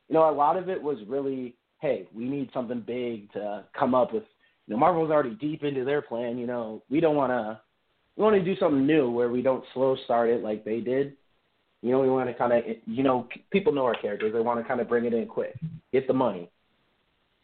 You 0.08 0.14
know, 0.14 0.28
a 0.28 0.32
lot 0.32 0.56
of 0.56 0.68
it 0.68 0.82
was 0.82 0.98
really, 1.06 1.54
hey, 1.80 2.06
we 2.14 2.24
need 2.24 2.50
something 2.52 2.80
big 2.80 3.32
to 3.32 3.64
come 3.78 3.94
up 3.94 4.12
with. 4.12 4.24
You 4.66 4.74
know, 4.74 4.78
Marvel's 4.80 5.10
already 5.10 5.34
deep 5.34 5.62
into 5.64 5.84
their 5.84 6.02
plan. 6.02 6.38
You 6.38 6.46
know, 6.46 6.82
we 6.90 7.00
don't 7.00 7.16
want 7.16 7.30
to. 7.30 7.60
We 8.16 8.22
want 8.22 8.36
to 8.36 8.44
do 8.44 8.58
something 8.58 8.86
new 8.86 9.10
where 9.10 9.30
we 9.30 9.40
don't 9.42 9.64
slow 9.72 9.96
start 10.04 10.28
it 10.30 10.42
like 10.42 10.64
they 10.64 10.80
did. 10.80 11.14
You 11.82 11.90
know, 11.90 12.00
we 12.00 12.08
want 12.08 12.28
to 12.28 12.34
kind 12.34 12.52
of, 12.52 12.62
you 12.86 13.02
know, 13.02 13.28
people 13.50 13.72
know 13.72 13.84
our 13.84 14.00
characters. 14.00 14.32
They 14.32 14.40
want 14.40 14.60
to 14.60 14.66
kind 14.66 14.80
of 14.80 14.88
bring 14.88 15.04
it 15.04 15.12
in 15.12 15.26
quick, 15.26 15.54
get 15.92 16.06
the 16.06 16.14
money. 16.14 16.48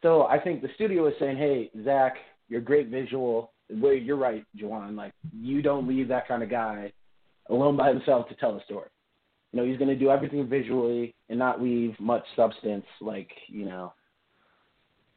So 0.03 0.27
I 0.27 0.39
think 0.39 0.63
the 0.63 0.69
studio 0.77 1.07
is 1.09 1.15
saying, 1.19 1.37
hey, 1.37 1.71
Zack, 1.85 2.15
you're 2.49 2.61
great 2.61 2.89
visual. 2.89 3.53
Well, 3.69 3.93
you're 3.93 4.17
right, 4.17 4.45
Juwan. 4.57 4.97
Like, 4.97 5.13
you 5.37 5.61
don't 5.61 5.89
leave 5.89 6.09
that 6.09 6.29
kind 6.29 6.43
of 6.43 6.51
guy 6.51 6.93
alone 7.51 7.77
by 7.77 7.89
himself 7.89 8.29
to 8.29 8.35
tell 8.37 8.57
a 8.57 8.65
story. 8.65 8.89
You 9.53 9.61
know, 9.61 9.67
he's 9.67 9.79
going 9.79 9.89
to 9.89 9.97
do 9.97 10.11
everything 10.11 10.49
visually 10.49 11.15
and 11.29 11.39
not 11.39 11.61
leave 11.61 11.99
much 11.99 12.23
substance, 12.37 12.87
like, 13.01 13.31
you 13.49 13.65
know, 13.65 13.93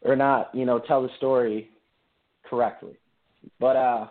or 0.01 0.15
not, 0.15 0.53
you 0.55 0.65
know, 0.65 0.79
tell 0.79 1.03
the 1.03 1.09
story 1.17 1.69
correctly. 2.43 2.97
But 3.59 3.75
uh 3.75 4.07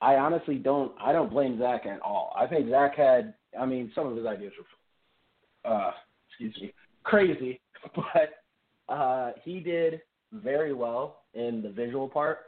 I 0.00 0.16
honestly 0.16 0.56
don't 0.56 0.92
I 1.00 1.12
don't 1.12 1.30
blame 1.30 1.58
Zack 1.58 1.86
at 1.86 2.00
all. 2.00 2.34
I 2.38 2.46
think 2.46 2.68
Zack 2.70 2.96
had 2.96 3.34
I 3.58 3.66
mean, 3.66 3.90
some 3.94 4.06
of 4.06 4.16
his 4.16 4.26
ideas 4.26 4.52
were 4.58 5.70
uh 5.70 5.92
excuse 6.28 6.54
me, 6.60 6.72
crazy, 7.02 7.60
but 7.94 8.92
uh 8.92 9.32
he 9.42 9.60
did 9.60 10.02
very 10.32 10.72
well 10.72 11.22
in 11.34 11.62
the 11.62 11.70
visual 11.70 12.08
part. 12.08 12.38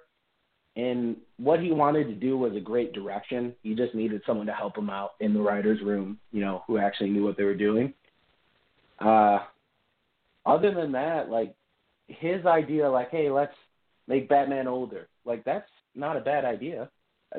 And 0.76 1.16
what 1.38 1.60
he 1.60 1.72
wanted 1.72 2.08
to 2.08 2.14
do 2.14 2.36
was 2.36 2.54
a 2.54 2.60
great 2.60 2.92
direction. 2.92 3.54
He 3.62 3.74
just 3.74 3.94
needed 3.94 4.20
someone 4.26 4.46
to 4.46 4.52
help 4.52 4.76
him 4.76 4.90
out 4.90 5.12
in 5.20 5.32
the 5.32 5.40
writer's 5.40 5.80
room, 5.80 6.18
you 6.32 6.40
know, 6.42 6.62
who 6.66 6.76
actually 6.76 7.10
knew 7.10 7.24
what 7.24 7.36
they 7.36 7.44
were 7.44 7.54
doing. 7.54 7.94
Uh 9.00 9.40
other 10.44 10.72
than 10.72 10.92
that, 10.92 11.28
like 11.28 11.54
his 12.08 12.46
idea 12.46 12.88
like, 12.88 13.10
hey, 13.10 13.30
let's 13.30 13.54
make 14.06 14.28
Batman 14.28 14.68
older. 14.68 15.08
Like 15.24 15.44
that's 15.44 15.68
not 15.94 16.16
a 16.16 16.20
bad 16.20 16.44
idea. 16.44 16.88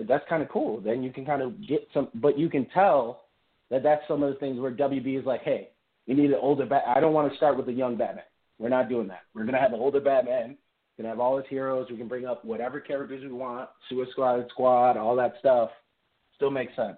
That's 0.08 0.26
kind 0.28 0.44
of 0.44 0.50
cool. 0.50 0.82
Then 0.82 1.02
you 1.02 1.12
can 1.12 1.26
kind 1.26 1.42
of 1.42 1.66
get 1.66 1.88
some, 1.94 2.10
but 2.16 2.38
you 2.38 2.50
can 2.50 2.66
tell 2.74 3.22
that 3.70 3.84
that's 3.84 4.02
some 4.08 4.24
of 4.24 4.34
the 4.34 4.40
things 4.40 4.60
where 4.60 4.72
WB 4.72 5.20
is 5.20 5.26
like, 5.26 5.42
hey, 5.42 5.70
we 6.08 6.14
need 6.14 6.32
an 6.32 6.40
older 6.42 6.66
Bat. 6.66 6.84
I 6.88 7.00
don't 7.00 7.14
want 7.14 7.30
to 7.32 7.38
start 7.38 7.58
with 7.58 7.68
a 7.68 7.74
young 7.74 7.98
Batman. 7.98 8.24
We're 8.60 8.70
not 8.70 8.90
doing 8.90 9.08
that. 9.10 9.22
We're 9.34 9.46
gonna 9.46 9.60
have 9.60 9.74
an 9.74 9.80
older 9.80 10.00
Batman. 10.00 10.58
We're 10.98 11.04
gonna 11.04 11.10
have 11.14 11.20
all 11.20 11.38
his 11.38 11.46
heroes. 11.50 11.88
We 11.92 11.98
can 11.98 12.08
bring 12.08 12.26
up 12.26 12.44
whatever 12.44 12.80
characters 12.80 13.22
we 13.24 13.32
want. 13.32 13.70
Suicide 13.90 14.12
Squad, 14.12 14.46
Squad, 14.50 14.98
all 14.98 15.16
that 15.18 15.36
stuff. 15.40 15.70
Still 16.36 16.50
makes 16.52 16.76
sense. 16.76 16.98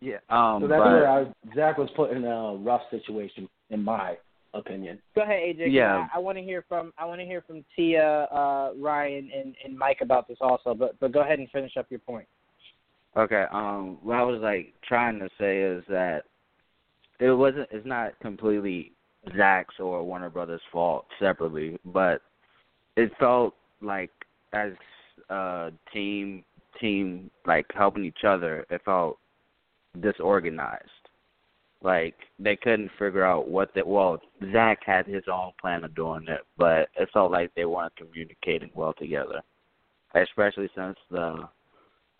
Yeah. 0.00 0.18
Um, 0.30 0.62
So 0.62 0.68
that's 0.68 0.80
but, 0.82 0.90
where 0.90 1.08
I, 1.08 1.26
Zack 1.54 1.78
was 1.78 1.88
put 1.96 2.10
in 2.10 2.24
a 2.24 2.54
rough 2.56 2.82
situation, 2.90 3.48
in 3.70 3.82
my 3.84 4.16
opinion. 4.54 4.98
Go 5.14 5.22
ahead, 5.22 5.40
AJ. 5.42 5.64
'cause 5.66 5.72
Yeah. 5.72 6.08
I, 6.12 6.16
I 6.16 6.18
want 6.18 6.38
to 6.38 6.42
hear 6.44 6.64
from 6.68 6.92
I 6.98 7.04
want 7.04 7.20
to 7.20 7.26
hear 7.26 7.42
from 7.42 7.64
Tia, 7.76 8.24
uh, 8.24 8.72
Ryan, 8.76 9.30
and, 9.34 9.54
and 9.64 9.78
Mike 9.78 9.98
about 10.00 10.26
this 10.26 10.38
also. 10.40 10.74
But 10.74 10.98
but 10.98 11.12
go 11.12 11.20
ahead 11.20 11.38
and 11.38 11.48
finish 11.50 11.76
up 11.76 11.86
your 11.90 12.00
point. 12.00 12.26
Okay. 13.16 13.44
Um, 13.52 13.98
what 14.02 14.16
I 14.16 14.22
was 14.22 14.40
like 14.40 14.74
trying 14.86 15.18
to 15.20 15.28
say 15.38 15.60
is 15.60 15.82
that 15.88 16.24
it 17.20 17.30
wasn't. 17.30 17.68
It's 17.70 17.86
not 17.86 18.18
completely 18.20 18.92
Zack's 19.36 19.74
or 19.80 20.02
Warner 20.04 20.30
Brothers' 20.30 20.60
fault 20.72 21.06
separately, 21.18 21.78
but 21.84 22.22
it 22.96 23.10
felt 23.18 23.54
like 23.80 24.10
as 24.52 24.72
a 25.30 25.70
team, 25.92 26.44
team 26.80 27.30
like 27.46 27.66
helping 27.74 28.04
each 28.04 28.24
other, 28.26 28.64
it 28.70 28.80
felt 28.84 29.18
disorganized. 30.00 30.84
Like 31.82 32.14
they 32.38 32.56
couldn't 32.56 32.90
figure 32.98 33.24
out 33.24 33.48
what 33.48 33.72
the 33.74 33.84
well. 33.84 34.20
Zack 34.52 34.80
had 34.84 35.06
his 35.06 35.24
own 35.32 35.52
plan 35.60 35.84
of 35.84 35.94
doing 35.94 36.26
it, 36.28 36.40
but 36.56 36.88
it 36.96 37.08
felt 37.12 37.30
like 37.30 37.52
they 37.54 37.64
weren't 37.64 37.94
communicating 37.96 38.70
well 38.74 38.94
together, 38.94 39.40
especially 40.14 40.68
since 40.74 40.96
the 41.10 41.48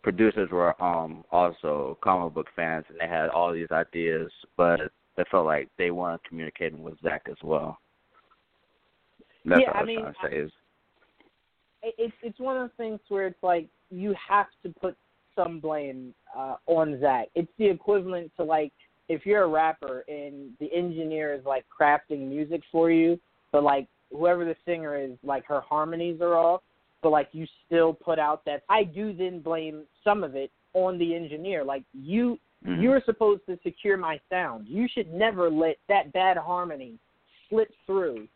producers 0.03 0.49
were 0.51 0.81
um 0.83 1.25
also 1.31 1.99
comic 2.03 2.35
book 2.35 2.47
fans 2.55 2.85
and 2.89 2.99
they 3.01 3.07
had 3.07 3.29
all 3.31 3.53
these 3.53 3.71
ideas, 3.71 4.31
but 4.57 4.81
it 4.81 5.27
felt 5.31 5.47
like 5.47 5.69
they 5.79 5.91
weren't 5.91 6.23
communicating 6.25 6.83
with 6.83 6.95
Zack 7.03 7.23
as 7.29 7.37
well. 7.43 7.79
That's 9.45 9.61
Yeah, 9.61 9.69
what 9.69 9.77
I 9.77 9.79
I 9.79 9.83
was 9.83 9.87
mean, 9.87 10.01
trying 10.01 10.13
to 10.13 10.19
say. 10.23 10.37
Is 10.37 10.53
it, 11.83 11.95
it's 11.99 12.15
it's 12.23 12.39
one 12.39 12.57
of 12.57 12.63
those 12.63 12.77
things 12.77 13.01
where 13.09 13.27
it's 13.27 13.43
like 13.43 13.69
you 13.91 14.15
have 14.29 14.47
to 14.63 14.73
put 14.81 14.97
some 15.35 15.61
blame 15.61 16.15
uh, 16.37 16.57
on 16.67 17.01
Zack. 17.01 17.29
It's 17.35 17.51
the 17.59 17.69
equivalent 17.69 18.31
to 18.37 18.45
like 18.45 18.73
if 19.09 19.25
you're 19.25 19.45
a 19.45 19.49
rapper 19.49 20.05
and 20.09 20.51
the 20.61 20.73
engineer 20.73 21.35
is 21.35 21.45
like 21.45 21.65
crafting 21.69 22.29
music 22.29 22.63
for 22.71 22.91
you, 22.91 23.19
but 23.53 23.63
like 23.63 23.89
whoever 24.13 24.45
the 24.45 24.57
singer 24.65 24.97
is, 24.97 25.13
like 25.23 25.45
her 25.47 25.61
harmonies 25.61 26.21
are 26.21 26.37
off, 26.37 26.61
but 27.03 27.11
like 27.11 27.29
you 27.33 27.47
still 27.67 27.93
put 27.93 28.19
out 28.19 28.45
that. 28.45 28.63
I 28.69 28.85
do 28.85 29.13
then 29.13 29.41
blame 29.41 29.83
some 30.05 30.25
of 30.25 30.35
it 30.35 30.51
on 30.75 30.99
the 30.99 31.15
engineer. 31.15 31.65
Like 31.65 31.85
you, 31.93 32.39
Mhm. 32.65 32.83
you're 32.83 33.01
supposed 33.03 33.47
to 33.47 33.59
secure 33.63 33.97
my 33.97 34.21
sound. 34.29 34.67
You 34.67 34.89
should 34.89 35.13
never 35.13 35.49
let 35.49 35.77
that 35.89 36.13
bad 36.13 36.37
harmony 36.37 36.99
slip 37.49 37.73
through 37.87 38.29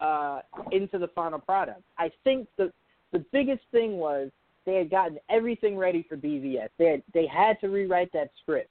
uh, 0.00 0.42
into 0.72 0.98
the 0.98 1.08
final 1.08 1.38
product. 1.38 1.82
I 1.96 2.10
think 2.24 2.48
the 2.56 2.72
the 3.10 3.20
biggest 3.32 3.62
thing 3.72 3.96
was 3.96 4.30
they 4.66 4.74
had 4.74 4.90
gotten 4.90 5.18
everything 5.30 5.78
ready 5.78 6.02
for 6.02 6.16
BVS. 6.16 6.68
They 6.76 6.86
had, 6.90 7.02
they 7.14 7.26
had 7.26 7.58
to 7.60 7.68
rewrite 7.68 8.12
that 8.12 8.30
script. 8.42 8.70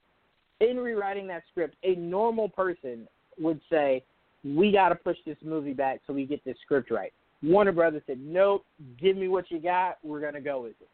In 0.59 0.77
rewriting 0.77 1.25
that 1.27 1.43
script, 1.49 1.75
a 1.83 1.95
normal 1.95 2.49
person 2.49 3.07
would 3.39 3.59
say, 3.69 4.03
"We 4.43 4.71
got 4.71 4.89
to 4.89 4.95
push 4.95 5.17
this 5.25 5.37
movie 5.43 5.73
back 5.73 6.01
so 6.05 6.13
we 6.13 6.25
get 6.25 6.43
this 6.45 6.57
script 6.59 6.91
right." 6.91 7.13
Warner 7.43 7.71
Brothers 7.71 8.03
said, 8.07 8.19
"Nope, 8.19 8.65
give 8.99 9.15
me 9.15 9.27
what 9.27 9.49
you 9.51 9.59
got. 9.59 9.97
We're 10.03 10.21
gonna 10.21 10.41
go 10.41 10.61
with 10.61 10.75
it." 10.81 10.89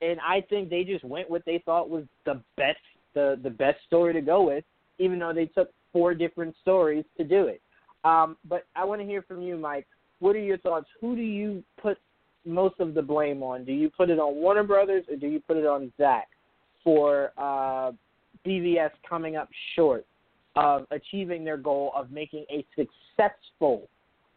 And 0.00 0.20
I 0.20 0.40
think 0.40 0.68
they 0.68 0.84
just 0.84 1.04
went 1.04 1.30
what 1.30 1.44
they 1.44 1.58
thought 1.58 1.88
was 1.88 2.04
the 2.24 2.40
best 2.56 2.80
the 3.14 3.38
the 3.42 3.50
best 3.50 3.78
story 3.86 4.12
to 4.12 4.20
go 4.20 4.42
with, 4.42 4.64
even 4.98 5.18
though 5.18 5.32
they 5.32 5.46
took 5.46 5.70
four 5.92 6.14
different 6.14 6.56
stories 6.62 7.04
to 7.18 7.24
do 7.24 7.46
it. 7.46 7.60
Um, 8.04 8.36
but 8.48 8.66
I 8.74 8.84
want 8.84 9.00
to 9.00 9.06
hear 9.06 9.22
from 9.22 9.42
you, 9.42 9.56
Mike. 9.56 9.86
What 10.20 10.34
are 10.36 10.40
your 10.40 10.58
thoughts? 10.58 10.86
Who 11.00 11.14
do 11.14 11.22
you 11.22 11.62
put 11.80 11.98
most 12.44 12.80
of 12.80 12.94
the 12.94 13.02
blame 13.02 13.42
on? 13.42 13.64
Do 13.64 13.72
you 13.72 13.90
put 13.90 14.10
it 14.10 14.18
on 14.18 14.34
Warner 14.36 14.64
Brothers 14.64 15.04
or 15.08 15.16
do 15.16 15.26
you 15.26 15.40
put 15.40 15.56
it 15.56 15.66
on 15.66 15.92
Zack 15.96 16.28
for 16.82 17.32
uh, 17.36 17.92
BVS 18.46 18.90
coming 19.08 19.36
up 19.36 19.48
short 19.76 20.04
of 20.56 20.86
achieving 20.90 21.44
their 21.44 21.56
goal 21.56 21.92
of 21.94 22.10
making 22.10 22.44
a 22.50 22.64
successful, 22.76 23.88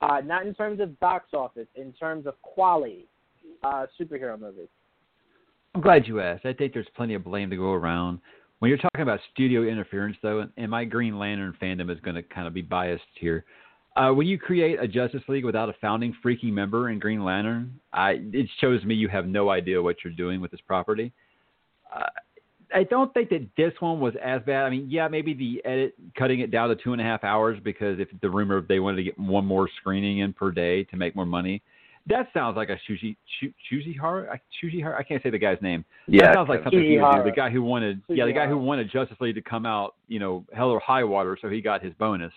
uh, 0.06 0.22
not 0.22 0.46
in 0.46 0.54
terms 0.54 0.80
of 0.80 1.00
box 1.00 1.30
office, 1.34 1.68
in 1.76 1.92
terms 1.94 2.28
of 2.28 2.40
quality, 2.42 3.08
uh, 3.64 3.86
superhero 4.00 4.40
movies. 4.40 4.68
I'm 5.74 5.82
glad 5.82 6.08
you 6.08 6.22
asked. 6.22 6.46
I 6.46 6.54
think 6.54 6.74
there's 6.74 6.88
plenty 6.96 7.16
of 7.16 7.24
blame 7.24 7.50
to 7.50 7.56
go 7.56 7.72
around. 7.72 8.20
When 8.60 8.70
you're 8.70 8.78
talking 8.78 9.02
about 9.02 9.20
studio 9.34 9.64
interference, 9.64 10.16
though, 10.22 10.48
and 10.58 10.72
my 10.72 10.86
Green 10.86 11.20
Lantern 11.20 11.56
fandom 11.62 11.92
is 11.92 12.00
going 12.00 12.16
to 12.16 12.24
kind 12.24 12.48
of 12.48 12.54
be 12.54 12.62
biased 12.62 13.04
here. 13.20 13.46
Uh, 13.96 14.12
when 14.12 14.28
you 14.28 14.38
create 14.38 14.80
a 14.80 14.88
Justice 14.88 15.24
League 15.28 15.46
without 15.46 15.70
a 15.70 15.74
founding 15.82 16.16
freaking 16.24 16.52
member 16.52 16.90
in 16.90 17.00
Green 17.00 17.24
Lantern, 17.24 17.80
I, 17.92 18.20
it 18.32 18.48
shows 18.60 18.84
me 18.84 18.94
you 18.94 19.08
have 19.08 19.26
no 19.26 19.50
idea 19.50 19.82
what 19.82 19.98
you're 20.04 20.14
doing 20.14 20.40
with 20.40 20.52
this 20.52 20.62
property. 20.68 21.12
Uh, 21.94 22.04
I 22.74 22.84
don't 22.84 23.14
think 23.14 23.30
that 23.30 23.48
this 23.58 23.74
one 23.80 24.00
was 24.00 24.14
as 24.24 24.42
bad. 24.46 24.64
I 24.64 24.70
mean, 24.70 24.88
yeah, 24.90 25.08
maybe 25.08 25.34
the 25.34 25.62
edit 25.66 25.96
cutting 26.18 26.40
it 26.40 26.52
down 26.52 26.70
to 26.70 26.76
two 26.76 26.94
and 26.94 27.02
a 27.02 27.04
half 27.04 27.24
hours 27.24 27.60
because 27.64 28.00
if 28.00 28.08
the 28.22 28.30
rumor 28.30 28.62
they 28.62 28.80
wanted 28.80 28.98
to 28.98 29.04
get 29.04 29.20
one 29.20 29.46
more 29.46 29.70
screening 29.80 30.20
in 30.20 30.34
per 30.34 30.52
day 30.52 30.84
to 30.86 30.98
make 30.98 31.16
more 31.16 31.26
money, 31.26 31.62
that 32.08 32.28
sounds 32.34 32.56
like 32.56 32.70
a 32.70 32.78
Shuji 32.90 33.16
Shuji 33.42 33.98
Har 33.98 34.40
Shuji 34.64 34.82
Har. 34.82 34.98
I 34.98 35.04
can't 35.04 35.22
say 35.24 35.30
the 35.30 35.40
guy's 35.40 35.62
name. 35.62 35.84
Yeah, 36.08 36.28
that 36.28 36.36
sounds 36.36 36.50
like 36.50 36.64
something 36.64 36.80
he 36.80 36.98
would 37.00 37.16
do. 37.16 37.24
The 37.24 37.36
guy 37.36 37.50
who 37.50 37.64
wanted, 37.64 38.02
yeah, 38.08 38.26
the 38.26 38.34
guy 38.34 38.48
who 38.48 38.58
wanted 38.58 38.92
Justice 38.92 39.18
League 39.20 39.36
to 39.36 39.42
come 39.42 39.66
out, 39.66 39.96
you 40.08 40.20
know, 40.20 40.46
hell 40.54 40.70
or 40.70 40.80
high 40.80 41.04
water, 41.04 41.38
so 41.42 41.50
he 41.50 41.62
got 41.62 41.84
his 41.84 41.94
bonus. 41.96 42.34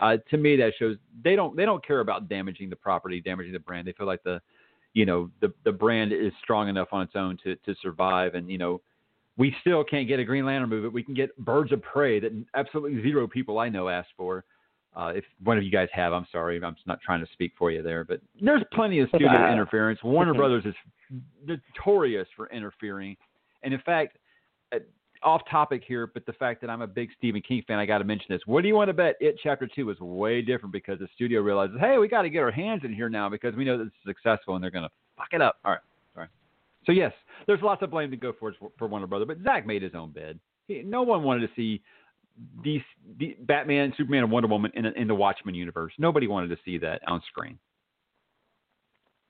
Uh, 0.00 0.18
to 0.30 0.36
me, 0.36 0.56
that 0.56 0.72
shows 0.78 0.96
they 1.24 1.34
don't 1.34 1.56
they 1.56 1.64
don't 1.64 1.84
care 1.86 2.00
about 2.00 2.28
damaging 2.28 2.68
the 2.68 2.76
property, 2.76 3.20
damaging 3.20 3.52
the 3.52 3.58
brand. 3.58 3.88
They 3.88 3.92
feel 3.92 4.06
like 4.06 4.22
the, 4.22 4.40
you 4.92 5.06
know, 5.06 5.30
the 5.40 5.52
the 5.64 5.72
brand 5.72 6.12
is 6.12 6.32
strong 6.42 6.68
enough 6.68 6.88
on 6.92 7.02
its 7.02 7.16
own 7.16 7.38
to 7.44 7.56
to 7.56 7.74
survive, 7.80 8.34
and 8.34 8.50
you 8.50 8.58
know, 8.58 8.82
we 9.36 9.54
still 9.60 9.84
can't 9.84 10.08
get 10.08 10.18
a 10.18 10.24
Green 10.24 10.46
Lantern 10.46 10.68
movie. 10.68 10.88
We 10.88 11.02
can 11.02 11.14
get 11.14 11.36
Birds 11.38 11.72
of 11.72 11.82
Prey 11.82 12.20
that 12.20 12.32
absolutely 12.54 13.02
zero 13.02 13.28
people 13.28 13.58
I 13.58 13.68
know 13.68 13.88
asked 13.88 14.12
for. 14.16 14.44
Uh, 14.96 15.12
if 15.14 15.24
one 15.44 15.58
of 15.58 15.62
you 15.62 15.70
guys 15.70 15.88
have, 15.92 16.14
I'm 16.14 16.26
sorry, 16.32 16.56
I'm 16.62 16.74
not 16.86 17.00
trying 17.02 17.20
to 17.20 17.30
speak 17.32 17.52
for 17.58 17.70
you 17.70 17.82
there, 17.82 18.02
but 18.02 18.20
there's 18.40 18.62
plenty 18.72 19.00
of 19.00 19.08
studio 19.08 19.52
interference. 19.52 20.02
Warner 20.02 20.32
Brothers 20.32 20.64
is 20.64 20.74
notorious 21.46 22.26
for 22.34 22.48
interfering, 22.48 23.14
and 23.62 23.74
in 23.74 23.80
fact, 23.80 24.16
uh, 24.74 24.78
off 25.22 25.42
topic 25.50 25.82
here, 25.86 26.06
but 26.06 26.24
the 26.24 26.32
fact 26.32 26.62
that 26.62 26.70
I'm 26.70 26.80
a 26.80 26.86
big 26.86 27.10
Stephen 27.18 27.42
King 27.42 27.62
fan, 27.68 27.78
I 27.78 27.84
got 27.84 27.98
to 27.98 28.04
mention 28.04 28.26
this. 28.30 28.40
What 28.46 28.62
do 28.62 28.68
you 28.68 28.74
want 28.74 28.88
to 28.88 28.94
bet? 28.94 29.16
It 29.20 29.38
Chapter 29.42 29.66
Two 29.66 29.90
is 29.90 30.00
way 30.00 30.40
different 30.40 30.72
because 30.72 30.98
the 30.98 31.08
studio 31.14 31.42
realizes, 31.42 31.76
hey, 31.78 31.98
we 31.98 32.08
got 32.08 32.22
to 32.22 32.30
get 32.30 32.38
our 32.38 32.50
hands 32.50 32.80
in 32.82 32.94
here 32.94 33.10
now 33.10 33.28
because 33.28 33.54
we 33.54 33.66
know 33.66 33.76
that 33.76 33.84
this 33.84 33.92
is 33.92 34.14
successful, 34.14 34.54
and 34.54 34.64
they're 34.64 34.70
going 34.70 34.84
to 34.84 34.90
fuck 35.18 35.28
it 35.32 35.42
up. 35.42 35.58
All 35.66 35.72
right. 35.72 35.80
So 36.86 36.92
yes, 36.92 37.12
there's 37.46 37.60
lots 37.62 37.82
of 37.82 37.90
blame 37.90 38.10
to 38.10 38.16
go 38.16 38.32
for 38.38 38.52
for 38.78 38.86
Warner 38.86 39.06
Brother, 39.06 39.26
but 39.26 39.38
Zack 39.42 39.66
made 39.66 39.82
his 39.82 39.94
own 39.94 40.12
bed. 40.12 40.38
He, 40.68 40.82
no 40.82 41.02
one 41.02 41.22
wanted 41.22 41.40
to 41.40 41.52
see 41.54 41.82
these 42.62 42.82
the 43.18 43.36
Batman, 43.40 43.92
Superman, 43.96 44.22
and 44.22 44.32
Wonder 44.32 44.48
Woman 44.48 44.70
in, 44.74 44.86
in 44.86 45.08
the 45.08 45.14
Watchmen 45.14 45.54
universe. 45.54 45.92
Nobody 45.98 46.26
wanted 46.26 46.48
to 46.48 46.58
see 46.64 46.78
that 46.78 47.00
on 47.06 47.20
screen. 47.28 47.58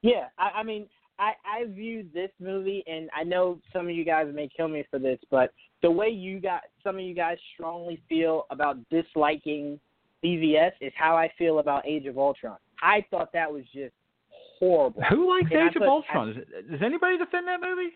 Yeah, 0.02 0.26
I, 0.38 0.60
I 0.60 0.62
mean, 0.62 0.86
I 1.18 1.32
I 1.44 1.64
viewed 1.66 2.12
this 2.12 2.30
movie, 2.40 2.84
and 2.86 3.08
I 3.16 3.24
know 3.24 3.58
some 3.72 3.86
of 3.86 3.94
you 3.94 4.04
guys 4.04 4.26
may 4.34 4.48
kill 4.54 4.68
me 4.68 4.84
for 4.90 4.98
this, 4.98 5.18
but 5.30 5.52
the 5.82 5.90
way 5.90 6.08
you 6.08 6.40
got 6.40 6.62
some 6.82 6.96
of 6.96 7.02
you 7.02 7.14
guys 7.14 7.38
strongly 7.54 8.02
feel 8.08 8.44
about 8.50 8.76
disliking 8.90 9.80
BVS 10.24 10.72
is 10.80 10.92
how 10.96 11.16
I 11.16 11.30
feel 11.38 11.58
about 11.58 11.86
Age 11.86 12.06
of 12.06 12.18
Ultron. 12.18 12.56
I 12.82 13.04
thought 13.10 13.32
that 13.32 13.50
was 13.50 13.64
just 13.72 13.94
horrible. 14.58 15.02
Who 15.10 15.28
likes 15.28 15.50
And 15.50 15.68
Age 15.68 15.76
of 15.76 15.82
Ultron? 15.82 16.34
Does, 16.34 16.44
does 16.70 16.82
anybody 16.82 17.18
defend 17.18 17.46
that 17.48 17.60
movie? 17.60 17.92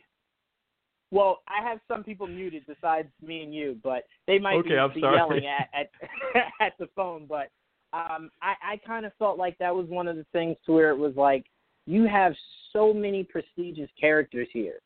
Well, 1.10 1.40
I 1.48 1.66
have 1.66 1.78
some 1.88 2.04
people 2.04 2.26
muted 2.26 2.64
besides 2.66 3.08
me 3.20 3.42
and 3.42 3.54
you, 3.54 3.78
but 3.82 4.04
they 4.26 4.38
might 4.38 4.54
Okay, 4.56 4.78
be, 4.94 5.00
be 5.00 5.00
yelling 5.00 5.46
at 5.46 5.68
at, 5.74 5.90
at 6.60 6.72
the 6.78 6.88
phone. 6.94 7.26
But 7.28 7.50
um, 7.92 8.30
I, 8.42 8.54
I 8.72 8.80
kind 8.86 9.04
of 9.04 9.12
felt 9.18 9.38
like 9.38 9.58
that 9.58 9.74
was 9.74 9.86
one 9.88 10.06
of 10.06 10.16
the 10.16 10.26
things 10.32 10.56
to 10.66 10.72
where 10.72 10.90
it 10.90 10.98
was 10.98 11.14
like 11.16 11.46
you 11.86 12.06
have 12.06 12.34
so 12.72 12.94
many 12.94 13.24
prestigious 13.24 13.90
characters 14.00 14.46
here, 14.52 14.80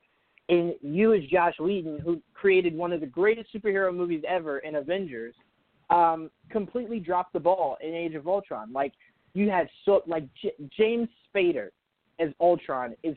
and 0.49 0.75
you 0.81 1.13
as 1.13 1.23
Josh 1.31 1.59
Whedon, 1.61 2.01
who 2.01 2.23
created 2.33 2.75
one 2.75 2.93
of 2.93 3.01
the 3.01 3.07
greatest 3.07 3.53
superhero 3.55 3.95
movies 3.95 4.23
ever 4.27 4.61
in 4.61 4.77
Avengers, 4.77 5.35
um, 5.91 6.31
completely 6.51 7.01
dropped 7.01 7.35
the 7.35 7.41
ball 7.41 7.77
in 7.83 7.95
Age 7.95 8.15
of 8.15 8.27
Ultron. 8.27 8.73
Like 8.73 8.93
you 9.35 9.51
had 9.51 9.69
so 9.85 10.03
like 10.07 10.25
J- 10.41 10.55
James 10.77 11.09
Spader 11.35 11.69
as 12.19 12.31
Ultron 12.41 12.95
is 13.03 13.17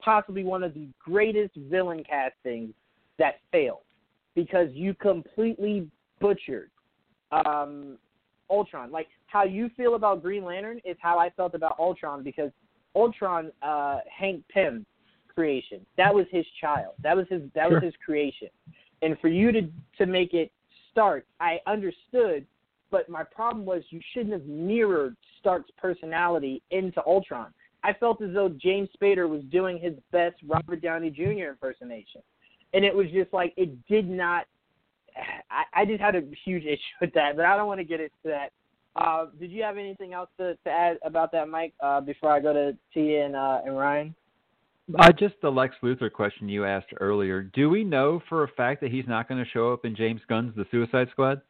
possibly 0.00 0.44
one 0.44 0.62
of 0.62 0.74
the 0.74 0.88
greatest 0.98 1.54
villain 1.70 2.04
castings 2.04 2.74
that 3.18 3.36
failed 3.52 3.84
because 4.34 4.68
you 4.72 4.94
completely 4.94 5.88
butchered 6.20 6.70
um, 7.30 7.98
Ultron. 8.50 8.90
Like 8.90 9.08
how 9.26 9.44
you 9.44 9.70
feel 9.76 9.94
about 9.94 10.22
Green 10.22 10.44
Lantern 10.44 10.80
is 10.84 10.96
how 11.00 11.18
I 11.18 11.30
felt 11.30 11.54
about 11.54 11.78
Ultron 11.78 12.22
because 12.22 12.50
Ultron, 12.94 13.50
uh, 13.62 13.98
Hank 14.10 14.44
Pym 14.52 14.84
creation. 15.34 15.84
That 15.96 16.14
was 16.14 16.26
his 16.30 16.44
child. 16.60 16.94
That 17.02 17.16
was 17.16 17.26
his. 17.30 17.42
That 17.54 17.68
Sure. 17.68 17.80
was 17.80 17.84
his 17.84 17.94
creation. 18.04 18.48
And 19.00 19.18
for 19.20 19.28
you 19.28 19.52
to 19.52 19.62
to 19.98 20.06
make 20.06 20.34
it 20.34 20.52
Stark, 20.90 21.24
I 21.40 21.60
understood. 21.66 22.46
But 22.92 23.08
my 23.08 23.24
problem 23.24 23.64
was 23.64 23.82
you 23.88 24.00
shouldn't 24.12 24.34
have 24.34 24.44
mirrored 24.46 25.16
Stark's 25.40 25.70
personality 25.78 26.62
into 26.70 27.02
Ultron. 27.04 27.52
I 27.82 27.94
felt 27.94 28.22
as 28.22 28.32
though 28.32 28.50
James 28.50 28.90
Spader 29.00 29.28
was 29.28 29.42
doing 29.50 29.80
his 29.80 29.94
best 30.12 30.36
Robert 30.46 30.82
Downey 30.82 31.10
Jr. 31.10 31.48
impersonation, 31.48 32.20
and 32.74 32.84
it 32.84 32.94
was 32.94 33.06
just 33.12 33.32
like 33.32 33.54
it 33.56 33.70
did 33.88 34.08
not. 34.08 34.44
I, 35.50 35.82
I 35.82 35.84
just 35.84 36.00
had 36.00 36.14
a 36.14 36.22
huge 36.44 36.64
issue 36.66 36.78
with 37.00 37.12
that, 37.14 37.34
but 37.34 37.46
I 37.46 37.56
don't 37.56 37.66
want 37.66 37.80
to 37.80 37.84
get 37.84 38.00
into 38.00 38.12
that. 38.24 38.50
Uh, 38.94 39.26
did 39.40 39.50
you 39.50 39.62
have 39.62 39.78
anything 39.78 40.12
else 40.12 40.28
to, 40.38 40.54
to 40.64 40.70
add 40.70 40.98
about 41.02 41.32
that, 41.32 41.48
Mike? 41.48 41.72
Uh, 41.80 42.02
before 42.02 42.30
I 42.30 42.40
go 42.40 42.52
to 42.52 42.76
Tia 42.92 43.24
and 43.24 43.34
uh, 43.34 43.62
and 43.64 43.76
Ryan. 43.76 44.14
Uh, 44.98 45.12
just 45.12 45.34
the 45.40 45.50
Lex 45.50 45.74
Luthor 45.82 46.12
question 46.12 46.48
you 46.48 46.66
asked 46.66 46.92
earlier. 47.00 47.42
Do 47.42 47.70
we 47.70 47.84
know 47.84 48.20
for 48.28 48.44
a 48.44 48.48
fact 48.48 48.82
that 48.82 48.90
he's 48.90 49.06
not 49.08 49.28
going 49.28 49.42
to 49.42 49.50
show 49.50 49.72
up 49.72 49.86
in 49.86 49.96
James 49.96 50.20
Gunn's 50.28 50.54
The 50.54 50.66
Suicide 50.70 51.08
Squad? 51.10 51.40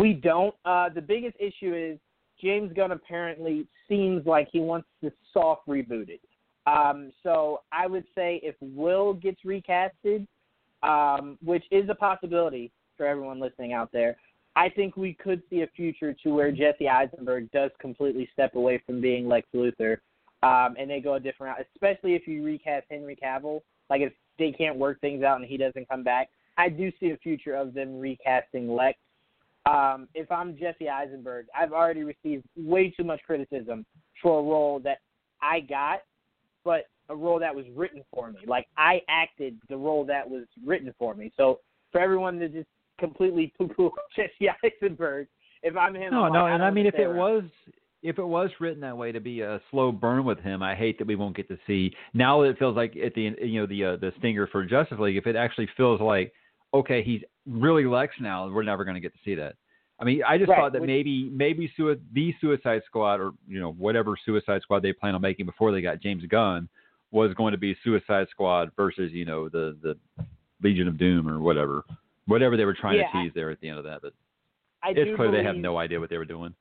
We 0.00 0.14
don't. 0.14 0.54
Uh, 0.64 0.88
the 0.88 1.02
biggest 1.02 1.36
issue 1.38 1.74
is 1.74 1.98
James 2.40 2.72
Gunn 2.74 2.92
apparently 2.92 3.66
seems 3.86 4.24
like 4.24 4.48
he 4.50 4.58
wants 4.58 4.88
to 5.04 5.12
soft 5.30 5.68
reboot 5.68 6.08
it. 6.08 6.22
Um, 6.66 7.12
so 7.22 7.60
I 7.70 7.86
would 7.86 8.04
say 8.14 8.40
if 8.42 8.54
Will 8.62 9.12
gets 9.12 9.40
recasted, 9.44 10.26
um, 10.82 11.36
which 11.44 11.64
is 11.70 11.90
a 11.90 11.94
possibility 11.94 12.72
for 12.96 13.04
everyone 13.04 13.40
listening 13.40 13.74
out 13.74 13.92
there, 13.92 14.16
I 14.56 14.70
think 14.70 14.96
we 14.96 15.12
could 15.12 15.42
see 15.50 15.62
a 15.62 15.66
future 15.76 16.14
to 16.22 16.30
where 16.30 16.50
Jesse 16.50 16.88
Eisenberg 16.88 17.50
does 17.50 17.70
completely 17.78 18.26
step 18.32 18.54
away 18.54 18.82
from 18.86 19.02
being 19.02 19.28
Lex 19.28 19.46
Luthor, 19.54 19.98
um, 20.42 20.76
and 20.78 20.88
they 20.88 21.00
go 21.00 21.14
a 21.14 21.20
different 21.20 21.58
route. 21.58 21.66
Especially 21.74 22.14
if 22.14 22.26
you 22.26 22.42
recast 22.42 22.86
Henry 22.90 23.18
Cavill, 23.22 23.60
like 23.90 24.00
if 24.00 24.14
they 24.38 24.50
can't 24.50 24.78
work 24.78 24.98
things 25.02 25.22
out 25.22 25.38
and 25.38 25.46
he 25.46 25.58
doesn't 25.58 25.90
come 25.90 26.02
back, 26.02 26.30
I 26.56 26.70
do 26.70 26.90
see 26.98 27.10
a 27.10 27.18
future 27.18 27.54
of 27.54 27.74
them 27.74 28.00
recasting 28.00 28.66
Lex 28.66 28.98
um, 29.66 30.08
if 30.14 30.30
I'm 30.30 30.56
Jesse 30.56 30.88
Eisenberg, 30.88 31.46
I've 31.58 31.72
already 31.72 32.02
received 32.02 32.44
way 32.56 32.90
too 32.90 33.04
much 33.04 33.20
criticism 33.26 33.84
for 34.22 34.40
a 34.40 34.42
role 34.42 34.80
that 34.80 34.98
I 35.42 35.60
got, 35.60 36.00
but 36.64 36.86
a 37.08 37.16
role 37.16 37.38
that 37.40 37.54
was 37.54 37.66
written 37.74 38.02
for 38.12 38.30
me. 38.30 38.40
Like 38.46 38.66
I 38.76 39.02
acted 39.08 39.58
the 39.68 39.76
role 39.76 40.04
that 40.06 40.28
was 40.28 40.44
written 40.64 40.94
for 40.98 41.14
me. 41.14 41.32
So 41.36 41.60
for 41.92 42.00
everyone 42.00 42.38
to 42.38 42.48
just 42.48 42.68
completely 42.98 43.52
poo-poo 43.58 43.90
Jesse 44.16 44.48
Eisenberg, 44.64 45.26
if 45.62 45.76
I'm 45.76 45.94
him, 45.94 46.12
No, 46.12 46.24
I'm 46.24 46.32
no, 46.32 46.42
like, 46.42 46.52
and 46.52 46.60
don't 46.60 46.68
I 46.68 46.70
mean, 46.70 46.86
if 46.86 46.94
it 46.94 47.02
around. 47.02 47.16
was 47.16 47.44
if 48.02 48.18
it 48.18 48.24
was 48.24 48.48
written 48.60 48.80
that 48.80 48.96
way 48.96 49.12
to 49.12 49.20
be 49.20 49.42
a 49.42 49.60
slow 49.70 49.92
burn 49.92 50.24
with 50.24 50.38
him, 50.38 50.62
I 50.62 50.74
hate 50.74 50.96
that 50.98 51.06
we 51.06 51.16
won't 51.16 51.36
get 51.36 51.48
to 51.48 51.58
see. 51.66 51.92
Now 52.14 52.42
it 52.42 52.58
feels 52.58 52.74
like 52.74 52.96
at 52.96 53.14
the 53.14 53.34
you 53.42 53.60
know 53.60 53.66
the 53.66 53.84
uh, 53.84 53.96
the 53.96 54.12
stinger 54.18 54.46
for 54.46 54.64
Justice 54.64 54.98
League, 54.98 55.16
if 55.16 55.26
it 55.26 55.36
actually 55.36 55.68
feels 55.76 56.00
like 56.00 56.32
okay, 56.72 57.02
he's 57.02 57.20
really 57.50 57.84
Lex 57.84 58.14
now, 58.20 58.48
we're 58.48 58.62
never 58.62 58.84
going 58.84 58.94
to 58.94 59.00
get 59.00 59.12
to 59.12 59.18
see 59.24 59.34
that. 59.34 59.56
I 59.98 60.04
mean, 60.04 60.22
I 60.26 60.38
just 60.38 60.48
Right, 60.48 60.56
thought 60.58 60.72
that 60.72 60.80
which- 60.80 60.88
maybe 60.88 61.28
maybe 61.30 61.70
sui- 61.76 62.00
the 62.12 62.34
Suicide 62.40 62.82
Squad 62.86 63.20
or 63.20 63.32
you 63.46 63.60
know 63.60 63.72
whatever 63.72 64.16
Suicide 64.24 64.62
Squad 64.62 64.80
they 64.82 64.92
plan 64.94 65.14
on 65.14 65.20
making 65.20 65.44
before 65.46 65.72
they 65.72 65.82
got 65.82 66.00
James 66.00 66.24
Gunn 66.26 66.68
was 67.10 67.34
going 67.34 67.52
to 67.52 67.58
be 67.58 67.76
Suicide 67.84 68.28
Squad 68.30 68.70
versus 68.76 69.12
you 69.12 69.24
know 69.26 69.48
the 69.48 69.76
the 69.82 70.24
Legion 70.62 70.88
of 70.88 70.96
Doom 70.96 71.28
or 71.28 71.40
whatever 71.40 71.82
whatever 72.26 72.56
they 72.56 72.64
were 72.64 72.74
trying 72.74 72.98
Yeah, 72.98 73.10
to 73.12 73.22
tease 73.24 73.32
there 73.34 73.50
at 73.50 73.60
the 73.60 73.68
end 73.68 73.78
of 73.78 73.84
that. 73.84 74.00
But 74.00 74.14
I 74.82 74.90
it's 74.90 75.00
do 75.10 75.16
clear 75.16 75.30
they 75.30 75.42
have 75.42 75.56
no 75.56 75.76
idea 75.76 76.00
what 76.00 76.08
they 76.08 76.16
were 76.18 76.24
doing. 76.24 76.54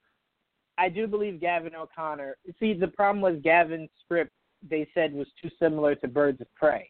I 0.77 0.89
do 0.89 1.07
believe 1.07 1.39
Gavin 1.39 1.75
O'Connor. 1.75 2.35
See, 2.59 2.73
the 2.73 2.87
problem 2.87 3.21
was 3.21 3.39
Gavin's 3.43 3.89
script. 4.03 4.31
They 4.69 4.87
said 4.93 5.13
was 5.13 5.27
too 5.41 5.49
similar 5.59 5.95
to 5.95 6.07
Birds 6.07 6.41
of 6.41 6.53
Prey, 6.55 6.89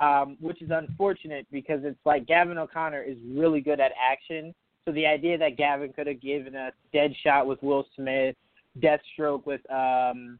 um, 0.00 0.36
which 0.40 0.60
is 0.62 0.70
unfortunate 0.70 1.46
because 1.52 1.80
it's 1.84 1.98
like 2.04 2.26
Gavin 2.26 2.58
O'Connor 2.58 3.02
is 3.02 3.16
really 3.26 3.60
good 3.60 3.80
at 3.80 3.92
action. 4.00 4.54
So 4.84 4.92
the 4.92 5.06
idea 5.06 5.38
that 5.38 5.56
Gavin 5.56 5.92
could 5.92 6.06
have 6.06 6.20
given 6.20 6.54
us 6.54 6.72
Deadshot 6.92 7.46
with 7.46 7.62
Will 7.62 7.86
Smith, 7.96 8.36
Deathstroke 8.80 9.46
with 9.46 9.60
um, 9.70 10.38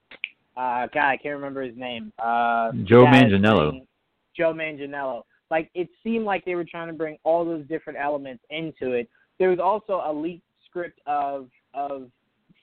uh, 0.57 0.87
God, 0.93 1.09
I 1.09 1.17
can't 1.17 1.35
remember 1.35 1.63
his 1.63 1.77
name. 1.77 2.13
Uh, 2.19 2.73
Joe 2.85 3.07
Manganiello. 3.07 3.87
Joe 4.37 4.53
Manganiello. 4.53 5.23
Like 5.51 5.71
it 5.75 5.89
seemed 6.03 6.25
like 6.25 6.45
they 6.45 6.55
were 6.55 6.65
trying 6.65 6.89
to 6.89 6.95
bring 6.95 7.19
all 7.25 7.45
those 7.45 7.67
different 7.67 7.99
elements 7.99 8.43
into 8.51 8.93
it. 8.93 9.09
There 9.39 9.51
was 9.51 9.59
also 9.59 10.03
a 10.05 10.13
leaked 10.13 10.45
script 10.69 11.01
of 11.07 11.49
of 11.75 12.11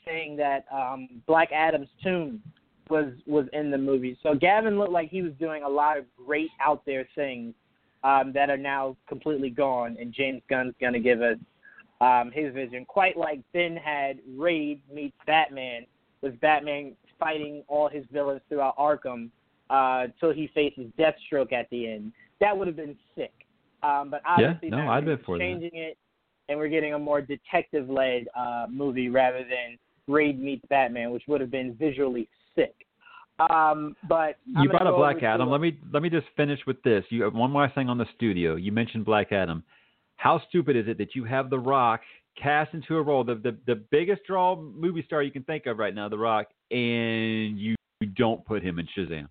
saying 0.06 0.36
that 0.38 0.66
um 0.74 1.08
Black 1.28 1.52
Adam's 1.52 1.90
tomb 2.04 2.42
was 2.92 3.14
was 3.26 3.46
in 3.54 3.72
the 3.72 3.78
movie. 3.78 4.18
So 4.22 4.36
Gavin 4.36 4.78
looked 4.78 4.92
like 4.92 5.10
he 5.10 5.22
was 5.22 5.32
doing 5.40 5.64
a 5.64 5.70
lot 5.70 5.98
of 5.98 6.06
great 6.16 6.52
out 6.60 6.84
there 6.86 7.08
things 7.16 7.56
um, 8.04 8.32
that 8.34 8.50
are 8.50 8.58
now 8.58 8.96
completely 9.08 9.50
gone, 9.50 9.98
and 10.00 10.14
James 10.14 10.42
Gunn's 10.50 10.76
going 10.80 10.94
to 10.94 11.00
give 11.00 11.22
us 11.22 11.38
um, 12.02 12.32
his 12.34 12.54
vision. 12.54 12.86
Quite 12.86 13.18
like 13.18 13.40
Ben 13.54 13.76
had 13.76 14.20
Raid 14.38 14.82
meets 14.94 15.16
Batman, 15.26 15.86
with 16.22 16.40
Batman 16.42 16.94
fighting 17.20 17.64
all 17.68 17.88
his 17.88 18.04
villains 18.12 18.42
throughout 18.50 18.76
Arkham 18.78 19.30
uh, 19.70 20.08
till 20.20 20.34
he 20.34 20.50
faces 20.54 20.92
Deathstroke 21.00 21.54
at 21.54 21.70
the 21.70 21.88
end. 21.88 22.12
That 22.40 22.58
would 22.58 22.68
have 22.68 22.76
been 22.76 22.98
sick. 23.16 23.34
Um, 23.84 24.10
but 24.12 24.22
obviously, 24.28 24.70
yeah, 24.70 24.84
no, 24.84 24.92
I'd 24.92 25.06
been 25.06 25.20
for 25.26 25.38
changing 25.38 25.72
it, 25.74 25.98
and 26.50 26.58
we're 26.58 26.70
getting 26.70 26.94
a 26.94 27.00
more 27.00 27.22
detective-led 27.22 28.28
uh, 28.38 28.66
movie 28.70 29.10
rather 29.10 29.40
than 29.40 29.78
Raid 30.08 30.42
meets 30.42 30.66
Batman, 30.70 31.12
which 31.12 31.24
would 31.28 31.42
have 31.42 31.52
been 31.52 31.76
visually 31.76 32.28
sick. 32.56 32.76
Um, 33.40 33.96
but 34.08 34.38
I'm 34.56 34.64
you 34.64 34.68
gonna 34.68 34.70
brought 34.70 34.88
up 34.88 34.96
Black 34.98 35.24
Adam. 35.24 35.50
Let 35.50 35.62
me 35.62 35.80
let 35.92 36.04
me 36.04 36.10
just 36.10 36.28
finish 36.38 36.60
with 36.68 36.82
this. 36.84 37.04
You 37.10 37.24
have 37.24 37.34
one 37.34 37.52
more 37.52 37.70
thing 37.70 37.90
on 37.90 37.98
the 37.98 38.06
studio. 38.16 38.56
You 38.56 38.72
mentioned 38.72 39.06
Black 39.06 39.32
Adam. 39.32 39.64
How 40.18 40.42
stupid 40.50 40.76
is 40.76 40.88
it 40.88 40.98
that 41.00 41.16
you 41.16 41.24
have 41.24 41.50
The 41.50 41.58
Rock 41.58 42.02
cast 42.42 42.74
into 42.74 42.98
a 42.98 43.02
role, 43.02 43.24
the 43.24 43.36
the, 43.36 43.58
the 43.66 43.76
biggest 43.90 44.22
draw 44.28 44.56
movie 44.56 45.04
star 45.06 45.24
you 45.24 45.32
can 45.32 45.44
think 45.44 45.66
of 45.66 45.80
right 45.80 45.96
now, 45.96 46.08
The 46.10 46.18
Rock, 46.18 46.48
and 46.70 47.60
you 47.60 47.76
don't 48.16 48.46
put 48.46 48.64
him 48.64 48.80
in 48.80 48.88
Shazam? 48.96 49.28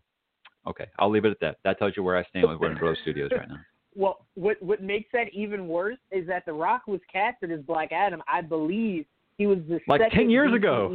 Okay, 0.66 0.86
I'll 0.98 1.10
leave 1.10 1.24
it 1.24 1.30
at 1.30 1.40
that. 1.40 1.58
That 1.64 1.78
tells 1.78 1.96
you 1.96 2.02
where 2.02 2.16
I 2.16 2.24
stand 2.24 2.48
with 2.48 2.60
Warner 2.60 2.78
Bros. 2.78 2.96
Studios 3.02 3.30
right 3.36 3.48
now. 3.48 3.56
Well, 3.96 4.24
what 4.34 4.56
what 4.62 4.80
makes 4.80 5.10
that 5.12 5.34
even 5.34 5.66
worse 5.66 5.98
is 6.12 6.24
that 6.28 6.46
The 6.46 6.52
Rock 6.52 6.82
was 6.86 7.00
casted 7.12 7.50
as 7.50 7.58
Black 7.62 7.90
Adam. 7.90 8.22
I 8.32 8.40
believe 8.40 9.04
he 9.36 9.48
was 9.48 9.58
the 9.68 9.80
Like 9.88 10.00
second 10.00 10.16
10 10.16 10.30
years 10.30 10.54
ago. 10.54 10.90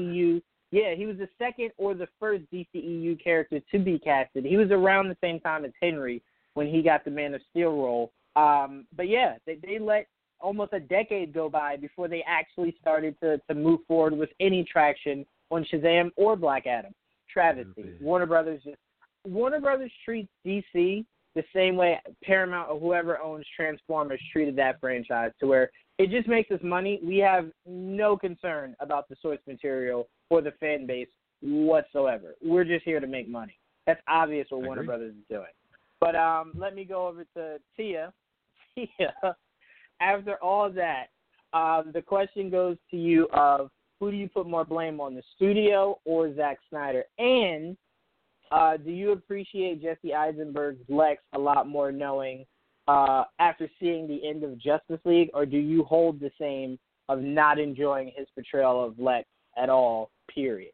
Yeah, 0.72 0.96
he 0.96 1.06
was 1.06 1.18
the 1.18 1.30
second 1.38 1.72
or 1.78 1.94
the 1.94 2.08
first 2.20 2.44
DCEU 2.52 3.24
character 3.24 3.60
to 3.72 3.80
be 3.80 4.00
casted. 4.00 4.46
He 4.46 4.58
was 4.58 4.72
around 4.72 5.10
the 5.10 5.18
same 5.22 5.40
time 5.40 5.64
as 5.64 5.72
Henry 5.82 6.22
when 6.56 6.68
he 6.68 6.82
got 6.82 7.06
the 7.06 7.12
Man 7.12 7.34
of 7.34 7.42
Steel 7.52 7.72
role. 7.72 8.12
Um, 8.36 8.86
but 8.96 9.08
yeah, 9.08 9.36
they, 9.46 9.58
they 9.64 9.80
let 9.80 10.08
almost 10.40 10.74
a 10.74 10.80
decade 10.80 11.34
go 11.34 11.50
by 11.50 11.78
before 11.78 12.08
they 12.08 12.24
actually 12.28 12.76
started 12.82 13.16
to, 13.22 13.40
to 13.48 13.56
move 13.56 13.82
forward 13.88 14.18
with 14.18 14.30
any 14.40 14.64
traction 14.64 15.26
on 15.52 15.66
Shazam 15.72 16.12
or 16.18 16.36
Black 16.36 16.68
Adam. 16.68 16.94
Travesty. 17.32 17.96
Warner 18.00 18.26
Brothers 18.26 18.62
just 18.64 18.78
Warner 19.26 19.60
Brothers 19.60 19.92
treats 20.04 20.30
DC 20.46 21.06
the 21.36 21.44
same 21.54 21.76
way 21.76 22.00
Paramount 22.24 22.70
or 22.70 22.80
whoever 22.80 23.20
owns 23.20 23.46
Transformers 23.56 24.22
treated 24.32 24.56
that 24.56 24.80
franchise, 24.80 25.32
to 25.40 25.48
where 25.48 25.70
it 25.98 26.10
just 26.10 26.28
makes 26.28 26.52
us 26.52 26.60
money. 26.62 27.00
We 27.04 27.18
have 27.20 27.50
no 27.66 28.18
concern 28.18 28.76
about 28.80 29.08
the 29.10 29.16
source 29.22 29.40
material 29.48 30.08
or 30.30 30.42
the 30.42 30.52
fan 30.60 30.86
base 30.86 31.08
whatsoever. 31.42 32.36
We're 32.44 32.66
just 32.66 32.84
here 32.84 33.00
to 33.00 33.08
make 33.08 33.30
money. 33.30 33.58
That's 33.88 34.02
obvious 34.08 34.48
what 34.50 34.64
I 34.64 34.68
Warner 34.68 34.82
agree. 34.82 34.88
Brothers 34.88 35.14
is 35.16 35.24
doing. 35.30 35.46
But 36.00 36.16
um, 36.16 36.52
let 36.56 36.76
me 36.76 36.84
go 36.84 37.08
over 37.08 37.26
to 37.36 37.58
Tia. 37.78 38.12
Tia, 38.76 39.36
after 40.02 40.36
all 40.44 40.70
that, 40.72 41.08
um, 41.54 41.92
the 41.94 42.02
question 42.02 42.50
goes 42.50 42.78
to 42.92 42.98
you 42.98 43.28
of 43.34 43.70
who 44.00 44.12
do 44.12 44.18
you 44.18 44.28
put 44.28 44.48
more 44.48 44.66
blame 44.66 45.00
on, 45.00 45.16
the 45.16 45.24
studio 45.36 46.00
or 46.04 46.36
Zack 46.36 46.58
Snyder? 46.70 47.06
And 47.18 47.78
uh, 48.52 48.78
do 48.78 48.92
you 48.92 49.14
appreciate 49.14 49.82
Jesse 49.82 50.14
Eisenberg's 50.14 50.84
Lex 50.90 51.22
a 51.34 51.40
lot 51.40 51.68
more 51.68 51.92
knowing 51.92 52.46
uh, 52.88 53.24
after 53.40 53.70
seeing 53.80 54.08
the 54.08 54.28
end 54.28 54.44
of 54.44 54.58
Justice 54.58 55.00
League, 55.06 55.30
or 55.34 55.46
do 55.46 55.58
you 55.58 55.84
hold 55.84 56.20
the 56.20 56.32
same 56.40 56.78
of 57.10 57.22
not 57.22 57.60
enjoying 57.60 58.12
his 58.16 58.28
portrayal 58.36 58.84
of 58.84 58.98
Lex 59.00 59.28
at 59.58 59.70
all, 59.70 60.12
period? 60.34 60.72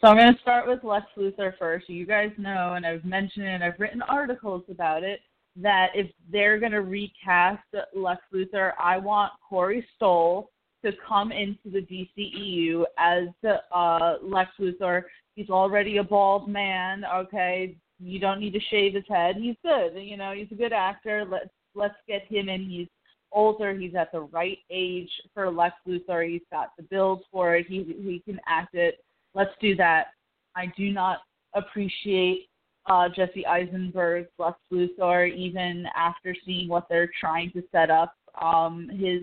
So 0.00 0.08
I'm 0.08 0.18
going 0.18 0.34
to 0.34 0.40
start 0.40 0.66
with 0.66 0.84
Lex 0.84 1.06
Luthor 1.16 1.56
first. 1.58 1.88
You 1.88 2.04
guys 2.04 2.30
know, 2.36 2.74
and 2.74 2.84
I've 2.84 3.04
mentioned 3.04 3.46
and 3.46 3.64
I've 3.64 3.78
written 3.78 4.02
articles 4.02 4.62
about 4.68 5.02
it, 5.02 5.20
that 5.56 5.90
if 5.94 6.10
they're 6.30 6.58
going 6.58 6.72
to 6.72 6.82
recast 6.82 7.62
Lex 7.94 8.20
Luthor, 8.32 8.72
I 8.78 8.98
want 8.98 9.32
Corey 9.48 9.86
Stoll 9.96 10.50
to 10.84 10.92
come 11.06 11.32
into 11.32 11.70
the 11.70 11.80
DCEU 11.80 12.84
as 12.98 13.28
uh, 13.74 14.14
Lex 14.22 14.50
Luthor. 14.60 15.04
He's 15.36 15.48
already 15.48 15.96
a 15.96 16.04
bald 16.04 16.48
man, 16.48 17.04
okay? 17.04 17.76
You 17.98 18.18
don't 18.18 18.40
need 18.40 18.52
to 18.52 18.60
shave 18.70 18.94
his 18.94 19.04
head. 19.08 19.36
He's 19.36 19.56
good. 19.62 19.92
You 19.96 20.16
know, 20.16 20.32
he's 20.32 20.50
a 20.50 20.56
good 20.56 20.72
actor. 20.72 21.24
Let's 21.30 21.50
let's 21.74 21.94
get 22.06 22.22
him 22.26 22.48
in. 22.48 22.64
He's 22.68 22.88
older. 23.32 23.74
He's 23.74 23.94
at 23.94 24.12
the 24.12 24.20
right 24.20 24.58
age 24.70 25.10
for 25.32 25.50
Lex 25.50 25.74
Luthor. 25.86 26.28
He's 26.28 26.42
got 26.50 26.70
the 26.76 26.84
build 26.84 27.24
for 27.30 27.56
it. 27.56 27.66
He 27.68 27.82
he 27.82 28.22
can 28.24 28.40
act 28.46 28.74
it. 28.74 29.04
Let's 29.34 29.52
do 29.60 29.74
that. 29.76 30.08
I 30.56 30.72
do 30.76 30.90
not 30.90 31.18
appreciate 31.54 32.48
uh, 32.86 33.08
Jesse 33.08 33.46
Eisenberg's 33.46 34.28
Lex 34.38 34.58
Luthor, 34.72 35.34
even 35.34 35.86
after 35.96 36.34
seeing 36.44 36.68
what 36.68 36.86
they're 36.88 37.10
trying 37.20 37.50
to 37.52 37.62
set 37.72 37.90
up. 37.90 38.14
Um, 38.40 38.88
his 38.92 39.22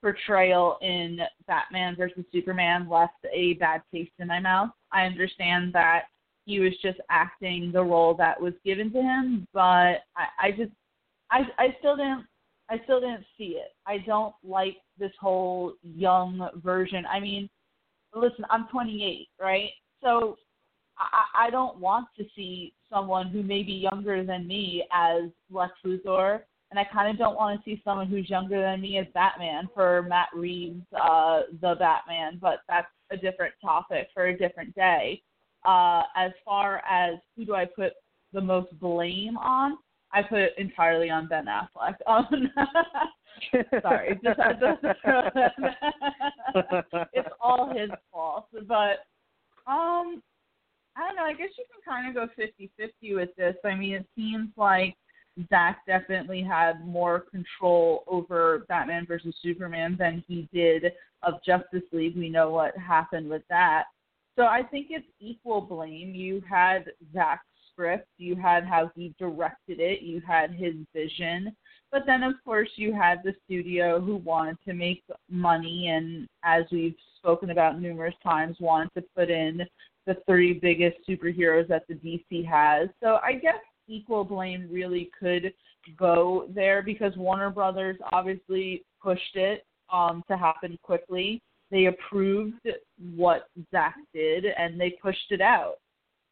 portrayal 0.00 0.78
in 0.82 1.18
Batman 1.46 1.96
versus 1.96 2.24
Superman 2.30 2.88
left 2.88 3.14
a 3.32 3.54
bad 3.54 3.82
taste 3.92 4.12
in 4.18 4.28
my 4.28 4.38
mouth. 4.38 4.70
I 4.92 5.04
understand 5.04 5.72
that 5.72 6.04
he 6.44 6.60
was 6.60 6.72
just 6.82 6.98
acting 7.10 7.72
the 7.72 7.82
role 7.82 8.14
that 8.14 8.40
was 8.40 8.52
given 8.64 8.92
to 8.92 9.00
him, 9.00 9.46
but 9.52 10.02
I, 10.16 10.26
I 10.42 10.50
just 10.50 10.72
I 11.30 11.42
I 11.58 11.76
still 11.78 11.96
didn't 11.96 12.26
I 12.70 12.80
still 12.84 13.00
didn't 13.00 13.24
see 13.36 13.58
it. 13.60 13.74
I 13.86 13.98
don't 13.98 14.34
like 14.42 14.76
this 14.98 15.12
whole 15.20 15.74
young 15.82 16.48
version. 16.62 17.04
I 17.06 17.20
mean, 17.20 17.48
listen, 18.14 18.44
I'm 18.50 18.66
28, 18.68 19.28
right? 19.40 19.70
So 20.02 20.36
I, 20.98 21.46
I 21.46 21.50
don't 21.50 21.78
want 21.78 22.08
to 22.18 22.24
see 22.34 22.72
someone 22.90 23.28
who 23.28 23.42
may 23.42 23.62
be 23.62 23.72
younger 23.92 24.24
than 24.24 24.46
me 24.46 24.86
as 24.92 25.24
Lex 25.50 25.72
Luthor, 25.84 26.40
and 26.70 26.78
I 26.78 26.84
kind 26.84 27.10
of 27.10 27.18
don't 27.18 27.36
want 27.36 27.58
to 27.58 27.64
see 27.64 27.82
someone 27.84 28.06
who's 28.06 28.30
younger 28.30 28.60
than 28.60 28.80
me 28.80 28.98
as 28.98 29.06
Batman 29.12 29.68
for 29.74 30.02
Matt 30.08 30.28
Reeves, 30.34 30.82
uh, 31.00 31.42
the 31.60 31.74
Batman. 31.78 32.38
But 32.40 32.60
that's 32.68 32.88
a 33.10 33.16
different 33.16 33.54
topic 33.62 34.08
for 34.14 34.26
a 34.26 34.38
different 34.38 34.74
day. 34.74 35.22
Uh, 35.64 36.02
as 36.16 36.32
far 36.44 36.82
as 36.90 37.18
who 37.36 37.44
do 37.44 37.54
I 37.54 37.64
put 37.64 37.92
the 38.32 38.40
most 38.40 38.78
blame 38.80 39.36
on, 39.38 39.78
I 40.12 40.22
put 40.22 40.38
it 40.38 40.54
entirely 40.58 41.10
on 41.10 41.28
Ben 41.28 41.46
Affleck. 41.46 41.96
Um, 42.06 42.50
sorry, 43.82 44.18
just 44.22 44.38
had 44.38 44.60
to 44.60 44.78
throw 45.02 45.22
that. 45.34 47.08
it's 47.12 47.28
all 47.40 47.74
his 47.76 47.90
fault. 48.12 48.46
But 48.52 49.06
um, 49.66 50.22
I 50.96 51.06
don't 51.06 51.16
know. 51.16 51.24
I 51.24 51.32
guess 51.32 51.48
you 51.58 51.64
can 51.72 51.82
kind 51.84 52.08
of 52.08 52.14
go 52.14 52.32
fifty-fifty 52.36 53.14
with 53.14 53.30
this. 53.36 53.56
I 53.64 53.74
mean, 53.74 53.94
it 53.94 54.06
seems 54.14 54.50
like 54.56 54.94
Zack 55.48 55.80
definitely 55.86 56.42
had 56.42 56.86
more 56.86 57.20
control 57.20 58.04
over 58.06 58.64
Batman 58.68 59.04
versus 59.06 59.34
Superman 59.42 59.96
than 59.98 60.22
he 60.28 60.48
did 60.52 60.92
of 61.22 61.42
Justice 61.44 61.82
League. 61.92 62.16
We 62.16 62.28
know 62.28 62.50
what 62.50 62.76
happened 62.76 63.28
with 63.28 63.42
that. 63.48 63.84
So 64.36 64.44
I 64.44 64.62
think 64.62 64.88
it's 64.90 65.06
equal 65.20 65.60
blame. 65.60 66.14
You 66.14 66.42
had 66.48 66.86
Zack's 67.12 67.46
script, 67.72 68.08
you 68.18 68.36
had 68.36 68.64
how 68.64 68.90
he 68.94 69.14
directed 69.18 69.80
it, 69.80 70.02
you 70.02 70.20
had 70.26 70.52
his 70.52 70.74
vision, 70.94 71.54
but 71.90 72.02
then 72.06 72.22
of 72.22 72.34
course 72.44 72.68
you 72.76 72.92
had 72.92 73.20
the 73.22 73.34
studio 73.44 74.00
who 74.00 74.16
wanted 74.16 74.56
to 74.66 74.74
make 74.74 75.02
money 75.30 75.88
and 75.88 76.28
as 76.44 76.64
we've 76.70 76.94
spoken 77.18 77.50
about 77.50 77.80
numerous 77.80 78.14
times 78.22 78.56
wanted 78.60 78.90
to 78.94 79.04
put 79.16 79.30
in 79.30 79.62
the 80.06 80.16
three 80.26 80.52
biggest 80.52 80.96
superheroes 81.08 81.68
that 81.68 81.84
the 81.88 81.94
DC 81.94 82.46
has. 82.46 82.88
So 83.02 83.18
I 83.22 83.34
guess 83.34 83.54
equal 83.88 84.24
blame 84.24 84.68
really 84.70 85.10
could 85.18 85.52
go 85.98 86.46
there 86.54 86.82
because 86.82 87.16
Warner 87.16 87.50
Brothers 87.50 87.96
obviously 88.12 88.84
pushed 89.02 89.36
it 89.36 89.64
um, 89.92 90.22
to 90.28 90.36
happen 90.36 90.78
quickly. 90.82 91.42
They 91.70 91.86
approved 91.86 92.60
what 93.14 93.48
Zack 93.70 93.96
did 94.12 94.44
and 94.44 94.80
they 94.80 94.90
pushed 95.02 95.30
it 95.30 95.40
out. 95.40 95.76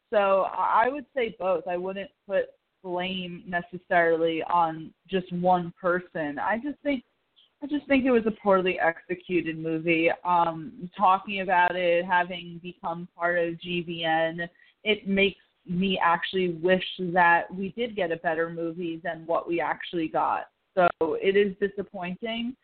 So 0.09 0.47
I 0.55 0.89
would 0.89 1.05
say 1.15 1.35
both. 1.39 1.67
I 1.67 1.77
wouldn't 1.77 2.11
put 2.27 2.45
blame 2.83 3.43
necessarily 3.47 4.43
on 4.43 4.93
just 5.09 5.31
one 5.33 5.73
person. 5.79 6.37
I 6.37 6.57
just 6.57 6.77
think 6.83 7.03
I 7.63 7.65
just 7.65 7.87
think 7.87 8.03
it 8.03 8.11
was 8.11 8.25
a 8.25 8.31
poorly 8.43 8.77
executed 8.77 9.57
movie. 9.57 10.09
Um, 10.25 10.89
talking 10.97 11.39
about 11.39 11.77
it, 11.77 12.03
having 12.05 12.59
become 12.61 13.07
part 13.17 13.39
of 13.39 13.53
GVN, 13.55 14.49
it 14.83 15.07
makes 15.07 15.39
me 15.65 15.97
actually 16.03 16.55
wish 16.55 16.83
that 17.13 17.43
we 17.53 17.69
did 17.69 17.95
get 17.95 18.11
a 18.11 18.17
better 18.17 18.49
movie 18.49 18.99
than 19.01 19.23
what 19.25 19.47
we 19.47 19.61
actually 19.61 20.09
got. 20.09 20.47
So 20.75 20.89
it 21.01 21.37
is 21.37 21.55
disappointing. 21.61 22.57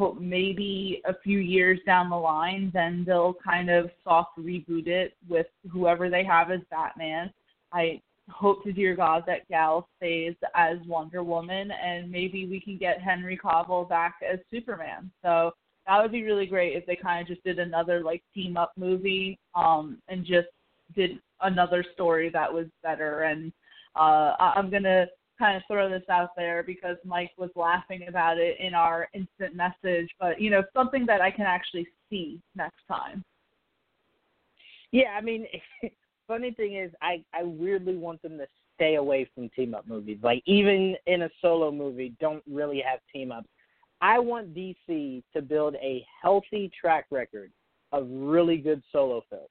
Hope 0.00 0.18
maybe 0.18 1.02
a 1.04 1.12
few 1.22 1.40
years 1.40 1.78
down 1.84 2.08
the 2.08 2.16
line, 2.16 2.70
then 2.72 3.04
they'll 3.06 3.34
kind 3.34 3.68
of 3.68 3.90
soft 4.02 4.30
reboot 4.38 4.86
it 4.86 5.12
with 5.28 5.46
whoever 5.70 6.08
they 6.08 6.24
have 6.24 6.50
as 6.50 6.60
Batman. 6.70 7.30
I 7.70 8.00
hope 8.30 8.64
to 8.64 8.72
dear 8.72 8.96
God 8.96 9.24
that 9.26 9.46
Gal 9.50 9.86
stays 9.98 10.34
as 10.54 10.78
Wonder 10.86 11.22
Woman, 11.22 11.70
and 11.70 12.10
maybe 12.10 12.46
we 12.46 12.60
can 12.60 12.78
get 12.78 13.02
Henry 13.02 13.36
Cavill 13.36 13.86
back 13.90 14.14
as 14.26 14.38
Superman. 14.50 15.10
So 15.22 15.52
that 15.86 16.00
would 16.00 16.12
be 16.12 16.22
really 16.22 16.46
great 16.46 16.76
if 16.76 16.86
they 16.86 16.96
kind 16.96 17.20
of 17.20 17.28
just 17.28 17.44
did 17.44 17.58
another 17.58 18.02
like 18.02 18.22
team 18.34 18.56
up 18.56 18.72
movie, 18.78 19.38
um, 19.54 19.98
and 20.08 20.24
just 20.24 20.48
did 20.96 21.18
another 21.42 21.84
story 21.92 22.30
that 22.30 22.50
was 22.50 22.68
better. 22.82 23.24
And 23.24 23.52
uh, 23.96 24.34
I- 24.40 24.54
I'm 24.56 24.70
gonna 24.70 25.08
kind 25.40 25.56
of 25.56 25.62
throw 25.66 25.88
this 25.88 26.08
out 26.08 26.30
there 26.36 26.62
because 26.62 26.96
Mike 27.04 27.32
was 27.38 27.50
laughing 27.56 28.06
about 28.08 28.38
it 28.38 28.56
in 28.60 28.74
our 28.74 29.08
instant 29.14 29.56
message, 29.56 30.08
but 30.20 30.40
you 30.40 30.50
know 30.50 30.62
something 30.72 31.06
that 31.06 31.20
I 31.20 31.30
can 31.30 31.46
actually 31.46 31.88
see 32.08 32.40
next 32.54 32.82
time. 32.86 33.24
Yeah, 34.92 35.16
I 35.16 35.20
mean, 35.20 35.46
funny 36.28 36.52
thing 36.52 36.76
is, 36.76 36.92
I 37.02 37.24
I 37.34 37.42
weirdly 37.42 37.96
want 37.96 38.22
them 38.22 38.38
to 38.38 38.46
stay 38.76 38.96
away 38.96 39.28
from 39.34 39.48
team 39.50 39.74
up 39.74 39.88
movies. 39.88 40.18
Like 40.22 40.42
even 40.46 40.94
in 41.06 41.22
a 41.22 41.30
solo 41.40 41.72
movie, 41.72 42.14
don't 42.20 42.44
really 42.48 42.82
have 42.86 43.00
team 43.12 43.32
ups. 43.32 43.48
I 44.02 44.18
want 44.18 44.54
DC 44.54 45.22
to 45.34 45.42
build 45.42 45.74
a 45.76 46.04
healthy 46.22 46.70
track 46.78 47.06
record 47.10 47.50
of 47.92 48.06
really 48.10 48.56
good 48.56 48.82
solo 48.92 49.22
films. 49.28 49.48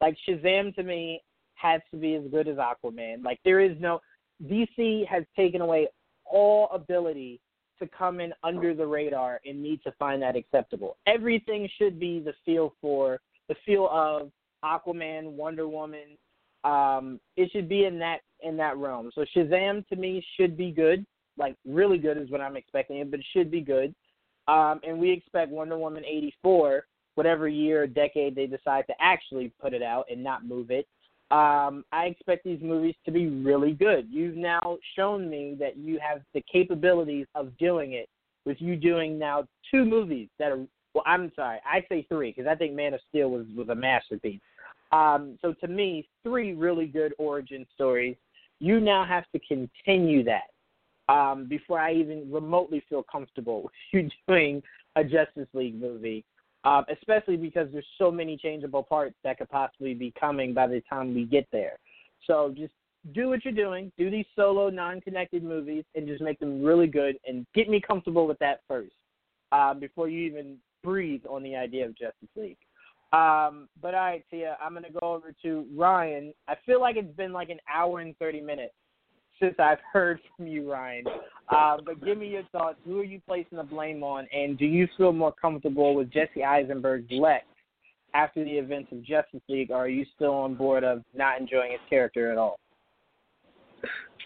Like 0.00 0.16
Shazam 0.28 0.74
to 0.76 0.82
me 0.82 1.22
has 1.54 1.82
to 1.90 1.98
be 1.98 2.14
as 2.14 2.22
good 2.30 2.48
as 2.48 2.56
Aquaman. 2.56 3.22
Like 3.22 3.38
there 3.44 3.60
is 3.60 3.76
no 3.80 4.00
DC 4.44 5.06
has 5.06 5.24
taken 5.36 5.60
away 5.60 5.88
all 6.24 6.68
ability 6.72 7.40
to 7.80 7.88
come 7.88 8.20
in 8.20 8.32
under 8.42 8.74
the 8.74 8.86
radar 8.86 9.40
and 9.44 9.60
me 9.60 9.80
to 9.84 9.92
find 9.92 10.22
that 10.22 10.36
acceptable. 10.36 10.96
Everything 11.06 11.68
should 11.78 11.98
be 11.98 12.20
the 12.20 12.34
feel 12.44 12.74
for 12.80 13.20
the 13.48 13.56
feel 13.66 13.88
of 13.90 14.30
Aquaman, 14.64 15.32
Wonder 15.32 15.66
Woman. 15.66 16.16
Um, 16.62 17.18
it 17.36 17.50
should 17.52 17.68
be 17.68 17.84
in 17.84 17.98
that 17.98 18.20
in 18.42 18.56
that 18.58 18.76
realm. 18.76 19.10
So 19.14 19.24
Shazam 19.34 19.86
to 19.88 19.96
me 19.96 20.24
should 20.36 20.56
be 20.56 20.70
good, 20.70 21.04
like 21.38 21.56
really 21.66 21.98
good 21.98 22.18
is 22.18 22.30
what 22.30 22.40
I'm 22.40 22.56
expecting 22.56 22.98
it, 22.98 23.10
but 23.10 23.20
it 23.20 23.26
should 23.32 23.50
be 23.50 23.60
good. 23.60 23.94
Um, 24.46 24.80
and 24.86 24.98
we 24.98 25.10
expect 25.10 25.50
Wonder 25.50 25.78
Woman 25.78 26.04
84, 26.04 26.84
whatever 27.14 27.48
year 27.48 27.82
or 27.82 27.86
decade 27.86 28.34
they 28.34 28.46
decide 28.46 28.84
to 28.88 28.94
actually 29.00 29.52
put 29.60 29.74
it 29.74 29.82
out 29.82 30.06
and 30.10 30.22
not 30.22 30.46
move 30.46 30.70
it. 30.70 30.86
Um, 31.30 31.84
I 31.92 32.06
expect 32.06 32.44
these 32.44 32.60
movies 32.60 32.96
to 33.04 33.12
be 33.12 33.28
really 33.28 33.72
good. 33.72 34.08
You've 34.10 34.36
now 34.36 34.78
shown 34.96 35.30
me 35.30 35.56
that 35.60 35.76
you 35.76 36.00
have 36.00 36.22
the 36.34 36.42
capabilities 36.52 37.26
of 37.34 37.56
doing 37.58 37.92
it 37.92 38.08
with 38.44 38.60
you 38.60 38.74
doing 38.74 39.18
now 39.18 39.46
two 39.70 39.84
movies 39.84 40.28
that 40.38 40.50
are 40.50 40.66
well, 40.92 41.04
I'm 41.06 41.30
sorry, 41.36 41.58
I 41.64 41.84
say 41.88 42.04
three 42.08 42.32
because 42.32 42.48
I 42.50 42.56
think 42.56 42.74
Man 42.74 42.94
of 42.94 43.00
Steel 43.08 43.30
was 43.30 43.46
was 43.56 43.68
a 43.68 43.74
masterpiece. 43.74 44.40
Um, 44.92 45.38
so 45.40 45.52
to 45.60 45.68
me, 45.68 46.08
three 46.24 46.52
really 46.52 46.86
good 46.86 47.14
origin 47.18 47.64
stories. 47.74 48.16
You 48.58 48.80
now 48.80 49.04
have 49.04 49.24
to 49.32 49.38
continue 49.38 50.24
that 50.24 50.50
um, 51.08 51.46
before 51.46 51.78
I 51.78 51.94
even 51.94 52.30
remotely 52.30 52.82
feel 52.88 53.04
comfortable 53.04 53.62
with 53.64 53.72
you 53.92 54.10
doing 54.26 54.62
a 54.96 55.04
Justice 55.04 55.48
League 55.52 55.80
movie. 55.80 56.24
Um, 56.62 56.84
especially 56.92 57.38
because 57.38 57.68
there's 57.72 57.86
so 57.96 58.10
many 58.10 58.36
changeable 58.36 58.82
parts 58.82 59.14
that 59.24 59.38
could 59.38 59.48
possibly 59.48 59.94
be 59.94 60.12
coming 60.20 60.52
by 60.52 60.66
the 60.66 60.82
time 60.90 61.14
we 61.14 61.24
get 61.24 61.46
there. 61.50 61.78
So 62.26 62.52
just 62.54 62.74
do 63.14 63.30
what 63.30 63.46
you're 63.46 63.54
doing, 63.54 63.90
do 63.96 64.10
these 64.10 64.26
solo, 64.36 64.68
non-connected 64.68 65.42
movies, 65.42 65.84
and 65.94 66.06
just 66.06 66.20
make 66.20 66.38
them 66.38 66.62
really 66.62 66.86
good, 66.86 67.16
and 67.26 67.46
get 67.54 67.70
me 67.70 67.80
comfortable 67.80 68.26
with 68.26 68.38
that 68.40 68.60
first 68.68 68.92
uh, 69.52 69.72
before 69.72 70.10
you 70.10 70.20
even 70.26 70.58
breathe 70.84 71.22
on 71.30 71.42
the 71.42 71.56
idea 71.56 71.86
of 71.86 71.96
Justice 71.96 72.28
League. 72.36 72.58
Um, 73.12 73.68
but 73.80 73.94
all 73.94 74.00
right, 74.00 74.24
Tia, 74.30 74.58
I'm 74.62 74.74
gonna 74.74 74.88
go 75.00 75.14
over 75.14 75.34
to 75.42 75.66
Ryan. 75.74 76.34
I 76.46 76.56
feel 76.66 76.80
like 76.80 76.96
it's 76.96 77.16
been 77.16 77.32
like 77.32 77.48
an 77.48 77.58
hour 77.72 78.00
and 78.00 78.16
thirty 78.18 78.40
minutes 78.40 78.74
since 79.40 79.54
I've 79.58 79.78
heard 79.92 80.20
from 80.36 80.46
you, 80.46 80.70
Ryan. 80.70 81.04
Uh, 81.48 81.78
but 81.84 82.04
give 82.04 82.18
me 82.18 82.28
your 82.28 82.44
thoughts. 82.52 82.78
Who 82.84 83.00
are 83.00 83.04
you 83.04 83.20
placing 83.26 83.58
the 83.58 83.64
blame 83.64 84.02
on, 84.02 84.26
and 84.32 84.56
do 84.56 84.66
you 84.66 84.86
feel 84.96 85.12
more 85.12 85.32
comfortable 85.32 85.94
with 85.94 86.12
Jesse 86.12 86.44
Eisenberg's 86.44 87.10
Lex 87.10 87.44
after 88.14 88.44
the 88.44 88.50
events 88.50 88.92
of 88.92 89.02
Justice 89.04 89.40
League, 89.48 89.70
or 89.70 89.78
are 89.78 89.88
you 89.88 90.04
still 90.14 90.34
on 90.34 90.54
board 90.54 90.84
of 90.84 91.02
not 91.14 91.40
enjoying 91.40 91.72
his 91.72 91.80
character 91.88 92.30
at 92.30 92.38
all? 92.38 92.58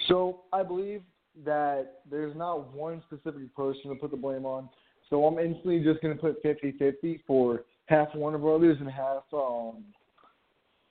So 0.08 0.40
I 0.52 0.62
believe 0.62 1.02
that 1.44 2.00
there's 2.10 2.36
not 2.36 2.74
one 2.74 3.02
specific 3.06 3.54
person 3.54 3.90
to 3.90 3.94
put 3.96 4.10
the 4.10 4.16
blame 4.16 4.44
on. 4.44 4.68
So 5.10 5.24
I'm 5.26 5.38
instantly 5.38 5.82
just 5.82 6.00
going 6.02 6.14
to 6.14 6.20
put 6.20 6.42
50-50 6.44 7.20
for 7.26 7.64
half 7.86 8.08
Warner 8.14 8.38
Brothers 8.38 8.78
and 8.80 8.90
half 8.90 9.22
um, 9.32 9.84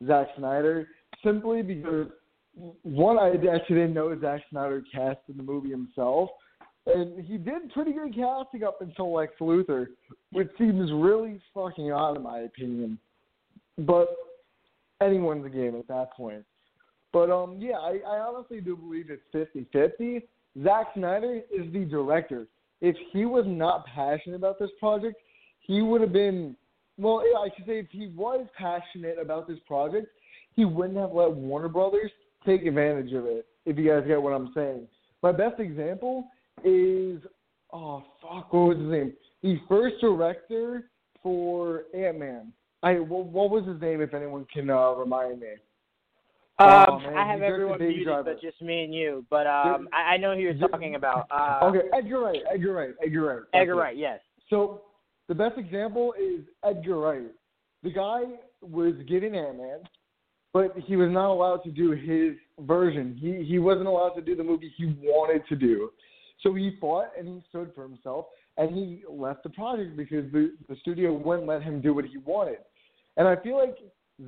Zack 0.06 0.28
Snyder, 0.38 0.88
simply 1.24 1.62
because 1.62 2.08
one, 2.56 3.18
I 3.18 3.30
actually 3.30 3.78
didn't 3.78 3.94
know 3.94 4.18
Zack 4.20 4.42
Snyder 4.50 4.84
cast 4.94 5.20
in 5.30 5.38
the 5.38 5.44
movie 5.44 5.72
himself, 5.72 6.30
and 6.86 7.26
he 7.26 7.38
did 7.38 7.72
pretty 7.74 7.94
good 7.94 8.14
casting 8.16 8.64
up 8.64 8.82
until 8.82 9.14
Lex 9.14 9.34
Luthor, 9.40 9.88
which 10.32 10.50
seems 10.58 10.92
really 10.92 11.42
fucking 11.54 11.92
odd 11.92 12.18
in 12.18 12.24
my 12.24 12.40
opinion. 12.40 13.00
But 13.78 14.10
anyone's 15.02 15.46
a 15.46 15.50
game 15.50 15.76
at 15.76 15.88
that 15.88 16.14
point. 16.14 16.44
But 17.12 17.30
um, 17.30 17.58
yeah, 17.60 17.78
I, 17.78 18.00
I 18.08 18.20
honestly 18.20 18.60
do 18.60 18.76
believe 18.76 19.10
it's 19.10 19.24
50-50. 19.74 20.24
Zack 20.64 20.88
Snyder 20.96 21.42
is 21.52 21.72
the 21.72 21.86
director. 21.86 22.48
If 22.82 22.96
he 23.12 23.26
was 23.26 23.46
not 23.48 23.86
passionate 23.86 24.36
about 24.36 24.60
this 24.60 24.70
project, 24.80 25.16
he 25.62 25.82
would 25.82 26.02
have 26.02 26.14
been. 26.14 26.56
Well, 26.98 27.24
I 27.40 27.50
should 27.56 27.66
say 27.66 27.80
if 27.80 27.88
he 27.90 28.08
was 28.16 28.46
passionate 28.56 29.18
about 29.20 29.48
this 29.48 29.58
project, 29.66 30.08
he 30.56 30.66
wouldn't 30.66 31.00
have 31.00 31.14
let 31.14 31.32
Warner 31.32 31.70
Brothers 31.70 32.12
take 32.46 32.66
advantage 32.66 33.14
of 33.14 33.26
it. 33.26 33.46
If 33.66 33.78
you 33.78 33.90
guys 33.90 34.04
get 34.08 34.22
what 34.22 34.34
I'm 34.34 34.52
saying. 34.54 34.88
My 35.22 35.32
best 35.32 35.60
example 35.60 36.28
is 36.64 37.22
oh 37.72 38.04
fuck, 38.22 38.52
what 38.52 38.76
was 38.76 38.78
his 38.78 38.88
name? 38.90 39.14
The 39.42 39.60
first 39.68 39.96
director 40.02 40.90
for 41.22 41.84
Ant 41.94 42.20
Man. 42.20 42.54
I 42.82 42.96
what, 42.96 43.50
was 43.50 43.66
his 43.66 43.82
name? 43.82 44.02
If 44.02 44.14
anyone 44.14 44.46
can 44.54 44.70
uh, 44.70 44.92
remind 44.92 45.40
me. 45.40 45.54
Um, 46.60 46.68
Oh, 46.70 47.02
I 47.16 47.26
have 47.26 47.42
everyone 47.42 47.80
muted, 47.80 48.04
Driver. 48.06 48.24
but 48.24 48.42
just 48.42 48.62
me 48.62 48.84
and 48.84 48.94
you. 48.94 49.26
But 49.30 49.48
um, 49.48 49.90
I, 49.92 50.14
I 50.14 50.18
know 50.18 50.36
who 50.36 50.42
you're 50.42 50.54
talking 50.54 50.96
about. 50.96 51.28
Uh, 51.32 51.66
okay, 51.66 51.88
Edgar 51.98 52.20
Wright. 52.20 52.42
Edgar 52.54 52.74
Wright. 52.74 52.94
Edgar 53.04 53.26
Wright. 53.26 53.44
Edgar 53.54 53.74
it. 53.74 53.76
Wright, 53.76 53.98
yes. 53.98 54.20
So 54.50 54.82
the 55.28 55.34
best 55.34 55.58
example 55.58 56.14
is 56.22 56.42
Edgar 56.64 57.00
Wright. 57.00 57.32
The 57.82 57.92
guy 57.92 58.24
was 58.62 58.94
given 59.08 59.34
Ant 59.34 59.58
Man, 59.58 59.80
but 60.54 60.78
he 60.78 60.96
was 60.96 61.10
not 61.12 61.30
allowed 61.30 61.64
to 61.64 61.72
do 61.72 61.92
his 61.92 62.36
version. 62.60 63.18
He 63.20 63.44
he 63.44 63.60
wasn't 63.60 63.88
allowed 63.88 64.12
to 64.12 64.22
do 64.22 64.36
the 64.36 64.44
movie 64.44 64.72
he 64.78 64.96
wanted 65.02 65.46
to 65.50 65.56
do. 65.56 65.90
So 66.42 66.54
he 66.54 66.78
fought 66.80 67.08
and 67.18 67.28
he 67.28 67.42
stood 67.50 67.72
for 67.74 67.84
himself 67.84 68.28
and 68.58 68.74
he 68.76 69.04
left 69.10 69.44
the 69.44 69.50
project 69.50 69.98
because 69.98 70.32
the, 70.32 70.54
the 70.70 70.76
studio 70.82 71.14
wouldn't 71.14 71.48
let 71.48 71.64
him 71.64 71.82
do 71.82 71.94
what 71.94 72.06
he 72.06 72.18
wanted. 72.20 72.60
And 73.18 73.28
I 73.28 73.36
feel 73.38 73.58
like 73.58 73.78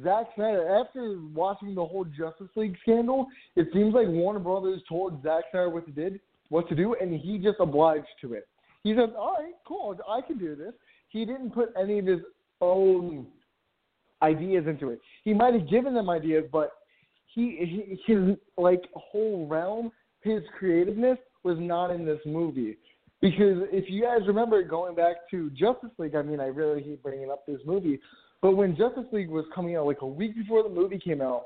Zack 0.03 0.27
Snyder, 0.35 0.79
after 0.79 1.19
watching 1.33 1.75
the 1.75 1.85
whole 1.85 2.05
Justice 2.05 2.49
League 2.55 2.75
scandal, 2.81 3.27
it 3.55 3.67
seems 3.71 3.93
like 3.93 4.07
Warner 4.07 4.39
Brothers 4.39 4.81
told 4.89 5.21
Zack 5.21 5.43
Snyder 5.51 5.69
what 5.69 5.85
to 5.85 5.91
did, 5.91 6.19
what 6.49 6.67
to 6.69 6.75
do, 6.75 6.95
and 6.99 7.19
he 7.19 7.37
just 7.37 7.57
obliged 7.59 8.07
to 8.21 8.33
it. 8.33 8.47
He 8.83 8.95
said, 8.95 9.13
"All 9.15 9.35
right, 9.39 9.53
cool, 9.67 9.97
I 10.07 10.21
can 10.21 10.37
do 10.37 10.55
this." 10.55 10.73
He 11.09 11.25
didn't 11.25 11.51
put 11.51 11.73
any 11.79 11.99
of 11.99 12.05
his 12.05 12.21
own 12.61 13.27
ideas 14.21 14.65
into 14.67 14.89
it. 14.89 14.99
He 15.23 15.33
might 15.33 15.53
have 15.53 15.69
given 15.69 15.93
them 15.93 16.09
ideas, 16.09 16.45
but 16.51 16.71
he, 17.33 17.97
he 18.05 18.13
his 18.13 18.37
like 18.57 18.83
whole 18.93 19.47
realm, 19.47 19.91
his 20.21 20.41
creativeness 20.57 21.17
was 21.43 21.57
not 21.59 21.91
in 21.91 22.05
this 22.05 22.19
movie. 22.25 22.77
Because 23.21 23.63
if 23.71 23.89
you 23.89 24.03
guys 24.03 24.27
remember 24.27 24.61
going 24.63 24.95
back 24.95 25.29
to 25.31 25.49
Justice 25.51 25.89
League, 25.97 26.15
I 26.15 26.21
mean, 26.21 26.39
I 26.39 26.45
really 26.47 26.83
hate 26.83 27.01
bringing 27.01 27.31
up 27.31 27.45
this 27.45 27.59
movie, 27.65 27.99
but 28.41 28.55
when 28.55 28.75
Justice 28.75 29.05
League 29.11 29.29
was 29.29 29.45
coming 29.53 29.75
out, 29.75 29.85
like 29.85 30.01
a 30.01 30.07
week 30.07 30.35
before 30.35 30.63
the 30.63 30.69
movie 30.69 30.99
came 30.99 31.21
out, 31.21 31.45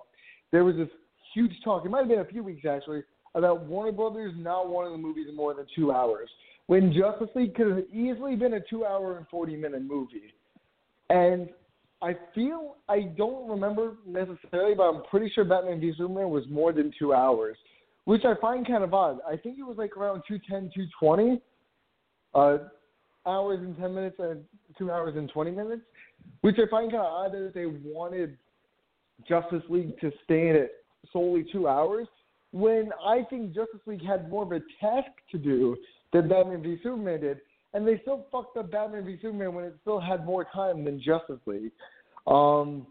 there 0.51 0.63
was 0.63 0.75
this 0.75 0.89
huge 1.33 1.53
talk. 1.63 1.85
It 1.85 1.89
might 1.89 1.99
have 1.99 2.07
been 2.09 2.19
a 2.19 2.25
few 2.25 2.43
weeks 2.43 2.65
actually 2.65 3.03
about 3.35 3.65
Warner 3.65 3.91
Brothers 3.91 4.33
not 4.35 4.67
wanting 4.67 4.91
the 4.91 4.97
movies 4.97 5.27
more 5.33 5.53
than 5.53 5.65
two 5.75 5.91
hours. 5.91 6.29
When 6.65 6.91
Justice 6.91 7.29
League 7.35 7.55
could 7.55 7.67
have 7.67 7.83
easily 7.93 8.35
been 8.35 8.53
a 8.53 8.59
two-hour 8.59 9.17
and 9.17 9.27
forty-minute 9.29 9.83
movie, 9.83 10.33
and 11.09 11.49
I 12.01 12.15
feel 12.33 12.77
I 12.87 13.01
don't 13.17 13.49
remember 13.49 13.97
necessarily, 14.05 14.73
but 14.75 14.83
I'm 14.83 15.03
pretty 15.09 15.31
sure 15.33 15.43
Batman 15.43 15.79
v 15.79 15.93
Superman 15.97 16.29
was 16.29 16.43
more 16.49 16.71
than 16.71 16.93
two 16.97 17.13
hours, 17.13 17.57
which 18.05 18.23
I 18.23 18.35
find 18.39 18.65
kind 18.65 18.83
of 18.83 18.93
odd. 18.93 19.19
I 19.27 19.35
think 19.35 19.59
it 19.59 19.63
was 19.63 19.77
like 19.77 19.97
around 19.97 20.23
210, 20.27 20.71
220 20.73 21.41
uh, 22.33 22.57
hours 23.25 23.59
and 23.59 23.77
10 23.77 23.93
minutes 23.93 24.15
and 24.19 24.43
two 24.77 24.91
hours 24.91 25.15
and 25.17 25.29
20 25.29 25.51
minutes, 25.51 25.81
which 26.41 26.55
I 26.57 26.69
find 26.69 26.91
kind 26.91 27.03
of 27.03 27.11
odd 27.11 27.31
that 27.33 27.51
they 27.53 27.65
wanted 27.65 28.37
Justice 29.27 29.63
League 29.69 29.99
to 29.99 30.11
stay 30.23 30.49
in 30.49 30.55
it 30.55 30.71
solely 31.11 31.45
two 31.51 31.67
hours 31.67 32.07
when 32.51 32.91
I 33.05 33.23
think 33.29 33.53
Justice 33.53 33.81
League 33.85 34.05
had 34.05 34.29
more 34.29 34.43
of 34.43 34.51
a 34.51 34.59
task 34.79 35.11
to 35.31 35.37
do 35.37 35.75
than 36.13 36.27
Batman 36.27 36.63
v 36.63 36.79
Superman 36.81 37.21
did, 37.21 37.39
and 37.73 37.87
they 37.87 37.99
still 38.01 38.25
fucked 38.31 38.57
up 38.57 38.71
Batman 38.71 39.05
v 39.05 39.17
Superman 39.21 39.53
when 39.53 39.65
it 39.65 39.75
still 39.81 39.99
had 39.99 40.25
more 40.25 40.45
time 40.53 40.83
than 40.83 40.99
Justice 41.01 41.39
League. 41.45 41.71
Um, 42.27 42.87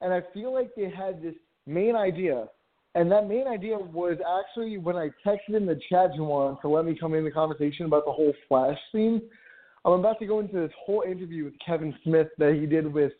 and 0.00 0.12
I 0.12 0.22
feel 0.34 0.52
like 0.52 0.70
they 0.76 0.90
had 0.90 1.22
this 1.22 1.34
main 1.66 1.96
idea 1.96 2.48
And 2.94 3.12
that 3.12 3.28
main 3.28 3.46
idea 3.46 3.78
was 3.78 4.16
actually 4.26 4.78
when 4.78 4.96
I 4.96 5.10
texted 5.24 5.54
in 5.56 5.66
the 5.66 5.78
chat 5.88 6.12
Juwan 6.18 6.60
to 6.62 6.68
let 6.68 6.84
me 6.84 6.96
come 6.98 7.14
in 7.14 7.24
the 7.24 7.30
conversation 7.30 7.86
about 7.86 8.04
the 8.04 8.12
whole 8.12 8.32
Flash 8.48 8.78
scene. 8.90 9.22
I'm 9.84 9.92
about 9.92 10.18
to 10.18 10.26
go 10.26 10.40
into 10.40 10.56
this 10.56 10.72
whole 10.84 11.02
interview 11.02 11.44
with 11.44 11.54
Kevin 11.64 11.94
Smith 12.02 12.28
that 12.38 12.54
he 12.54 12.66
did 12.66 12.92
with, 12.92 13.12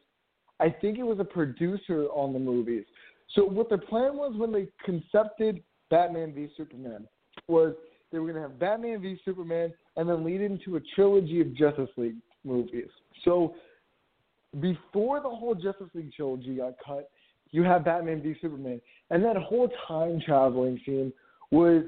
I 0.58 0.70
think 0.70 0.98
it 0.98 1.04
was 1.04 1.20
a 1.20 1.24
producer 1.24 2.06
on 2.06 2.32
the 2.32 2.38
movies. 2.38 2.84
So 3.34 3.44
what 3.44 3.68
their 3.68 3.78
plan 3.78 4.16
was 4.16 4.34
when 4.36 4.52
they 4.52 4.68
concepted 4.84 5.62
Batman 5.90 6.32
v 6.34 6.48
Superman 6.56 7.06
was 7.46 7.74
they 8.10 8.18
were 8.18 8.32
going 8.32 8.42
to 8.42 8.48
have 8.48 8.58
Batman 8.58 9.00
v 9.00 9.16
Superman 9.24 9.72
and 9.98 10.08
then 10.08 10.24
lead 10.24 10.40
into 10.40 10.76
a 10.76 10.80
trilogy 10.94 11.40
of 11.40 11.54
Justice 11.54 11.90
League 11.96 12.16
movies. 12.44 12.88
So 13.24 13.54
before 14.60 15.20
the 15.20 15.28
whole 15.28 15.54
Justice 15.54 15.88
League 15.92 16.12
trilogy 16.14 16.56
got 16.56 16.74
cut, 16.84 17.10
you 17.50 17.64
have 17.64 17.84
Batman 17.84 18.22
v 18.22 18.34
Superman, 18.40 18.80
and 19.10 19.24
that 19.24 19.36
whole 19.36 19.68
time 19.86 20.22
traveling 20.24 20.80
scene 20.86 21.12
was 21.50 21.82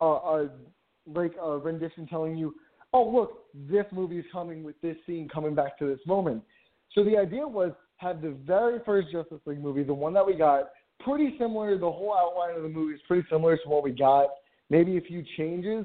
a, 0.00 0.06
a 0.06 0.50
like 1.14 1.32
a 1.40 1.58
rendition 1.58 2.06
telling 2.06 2.36
you, 2.36 2.54
oh 2.94 3.08
look, 3.10 3.44
this 3.68 3.84
movie 3.92 4.18
is 4.18 4.24
coming 4.32 4.64
with 4.64 4.80
this 4.80 4.96
scene 5.06 5.28
coming 5.28 5.54
back 5.54 5.78
to 5.78 5.86
this 5.86 6.00
moment. 6.06 6.42
So 6.92 7.04
the 7.04 7.18
idea 7.18 7.46
was 7.46 7.72
have 7.98 8.22
the 8.22 8.34
very 8.46 8.78
first 8.86 9.12
Justice 9.12 9.40
League 9.44 9.62
movie, 9.62 9.82
the 9.82 9.92
one 9.92 10.14
that 10.14 10.24
we 10.24 10.34
got, 10.34 10.70
pretty 11.00 11.36
similar. 11.38 11.76
The 11.76 11.90
whole 11.90 12.16
outline 12.16 12.56
of 12.56 12.62
the 12.62 12.68
movie 12.68 12.94
is 12.94 13.00
pretty 13.06 13.26
similar 13.30 13.56
to 13.58 13.68
what 13.68 13.84
we 13.84 13.90
got. 13.90 14.28
Maybe 14.70 14.96
a 14.96 15.00
few 15.02 15.22
changes. 15.36 15.84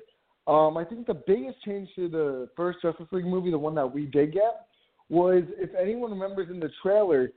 Um, 0.50 0.78
I 0.78 0.84
think 0.84 1.06
the 1.06 1.14
biggest 1.14 1.64
change 1.64 1.90
to 1.96 2.10
the 2.10 2.50
first 2.58 2.80
Justice 2.82 3.06
League 3.12 3.26
movie, 3.26 3.52
the 3.52 3.58
one 3.60 3.76
that 3.76 3.94
we 3.94 4.08
did 4.08 4.34
get, 4.34 4.66
was 5.08 5.44
if 5.60 5.70
anyone 5.80 6.10
remembers 6.10 6.50
in 6.50 6.60
the 6.60 6.72
trailer, 6.82 7.32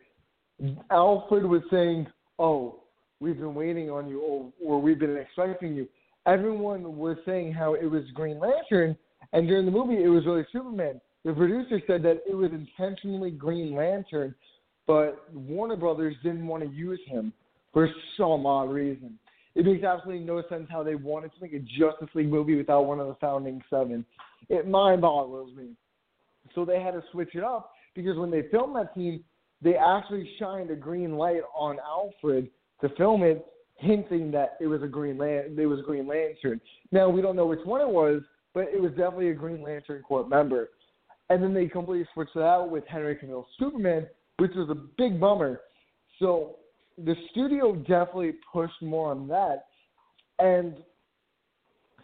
Alfred 0.90 1.44
was 1.44 1.60
saying, 1.70 2.06
"Oh, 2.38 2.80
we've 3.20 3.36
been 3.36 3.54
waiting 3.54 3.90
on 3.90 4.08
you," 4.08 4.22
or, 4.22 4.50
or 4.64 4.80
"We've 4.80 4.98
been 4.98 5.18
expecting 5.18 5.74
you." 5.74 5.86
Everyone 6.24 6.96
was 6.96 7.18
saying 7.26 7.52
how 7.52 7.74
it 7.74 7.84
was 7.84 8.04
Green 8.14 8.38
Lantern, 8.38 8.96
and 9.34 9.46
during 9.46 9.66
the 9.66 9.72
movie, 9.72 10.02
it 10.02 10.08
was 10.08 10.24
really 10.24 10.46
Superman. 10.50 10.98
The 11.26 11.34
producer 11.34 11.82
said 11.86 12.02
that 12.04 12.22
it 12.26 12.34
was 12.34 12.50
intentionally 12.52 13.30
Green 13.30 13.74
Lantern, 13.74 14.34
but 14.86 15.30
Warner 15.34 15.76
Brothers 15.76 16.16
didn't 16.22 16.46
want 16.46 16.62
to 16.62 16.70
use 16.70 17.00
him 17.06 17.34
for 17.74 17.90
some 18.16 18.46
odd 18.46 18.70
reason. 18.70 19.18
It 19.54 19.66
makes 19.66 19.84
absolutely 19.84 20.24
no 20.24 20.42
sense 20.48 20.66
how 20.70 20.82
they 20.82 20.94
wanted 20.94 21.32
to 21.34 21.40
make 21.40 21.52
a 21.52 21.58
Justice 21.58 22.08
League 22.14 22.30
movie 22.30 22.56
without 22.56 22.86
one 22.86 23.00
of 23.00 23.08
the 23.08 23.16
founding 23.16 23.62
seven. 23.68 24.04
It 24.48 24.66
mind 24.66 25.02
boggles 25.02 25.54
me. 25.54 25.70
So 26.54 26.64
they 26.64 26.80
had 26.80 26.92
to 26.92 27.02
switch 27.12 27.34
it 27.34 27.44
up 27.44 27.72
because 27.94 28.16
when 28.16 28.30
they 28.30 28.42
filmed 28.50 28.76
that 28.76 28.92
scene, 28.94 29.22
they 29.60 29.74
actually 29.76 30.28
shined 30.38 30.70
a 30.70 30.76
green 30.76 31.16
light 31.16 31.42
on 31.54 31.78
Alfred 31.80 32.48
to 32.80 32.88
film 32.96 33.22
it, 33.22 33.46
hinting 33.76 34.30
that 34.32 34.56
it 34.60 34.66
was 34.66 34.82
a 34.82 34.86
Green 34.86 35.18
Lan- 35.18 35.56
it 35.58 35.66
was 35.66 35.80
a 35.80 35.82
Green 35.82 36.06
Lantern. 36.06 36.60
Now 36.90 37.08
we 37.08 37.22
don't 37.22 37.36
know 37.36 37.46
which 37.46 37.64
one 37.64 37.80
it 37.80 37.88
was, 37.88 38.22
but 38.54 38.68
it 38.72 38.80
was 38.80 38.90
definitely 38.92 39.30
a 39.30 39.34
Green 39.34 39.62
Lantern 39.62 40.02
Corps 40.02 40.26
member. 40.26 40.70
And 41.30 41.42
then 41.42 41.54
they 41.54 41.66
completely 41.66 42.06
switched 42.12 42.36
it 42.36 42.42
out 42.42 42.70
with 42.70 42.84
Henry 42.86 43.16
Cavill's 43.16 43.46
Superman, 43.58 44.06
which 44.38 44.52
was 44.54 44.68
a 44.70 44.74
big 44.74 45.20
bummer. 45.20 45.60
So 46.18 46.56
the 47.04 47.14
studio 47.30 47.74
definitely 47.74 48.34
pushed 48.52 48.80
more 48.82 49.10
on 49.10 49.28
that. 49.28 49.66
And 50.38 50.76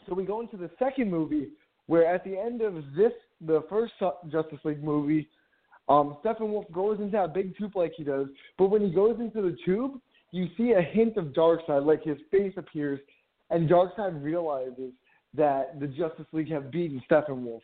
so 0.06 0.14
we 0.14 0.24
go 0.24 0.40
into 0.40 0.56
the 0.56 0.70
second 0.78 1.10
movie, 1.10 1.48
where 1.86 2.06
at 2.06 2.24
the 2.24 2.38
end 2.38 2.62
of 2.62 2.74
this, 2.96 3.12
the 3.40 3.62
first 3.68 3.92
Justice 4.30 4.58
League 4.64 4.82
movie, 4.82 5.28
um, 5.88 6.18
Steppenwolf 6.24 6.70
goes 6.72 6.98
into 6.98 7.12
that 7.12 7.32
big 7.32 7.56
tube 7.56 7.74
like 7.74 7.92
he 7.96 8.04
does, 8.04 8.26
but 8.58 8.66
when 8.66 8.82
he 8.82 8.90
goes 8.90 9.16
into 9.20 9.40
the 9.40 9.56
tube, 9.64 10.00
you 10.32 10.48
see 10.56 10.72
a 10.72 10.82
hint 10.82 11.16
of 11.16 11.26
Darkseid, 11.26 11.86
like 11.86 12.02
his 12.02 12.18
face 12.30 12.52
appears, 12.56 13.00
and 13.50 13.68
Darkseid 13.68 14.22
realizes 14.22 14.92
that 15.34 15.80
the 15.80 15.86
Justice 15.86 16.26
League 16.32 16.50
have 16.50 16.70
beaten 16.70 17.02
Steppenwolf. 17.10 17.60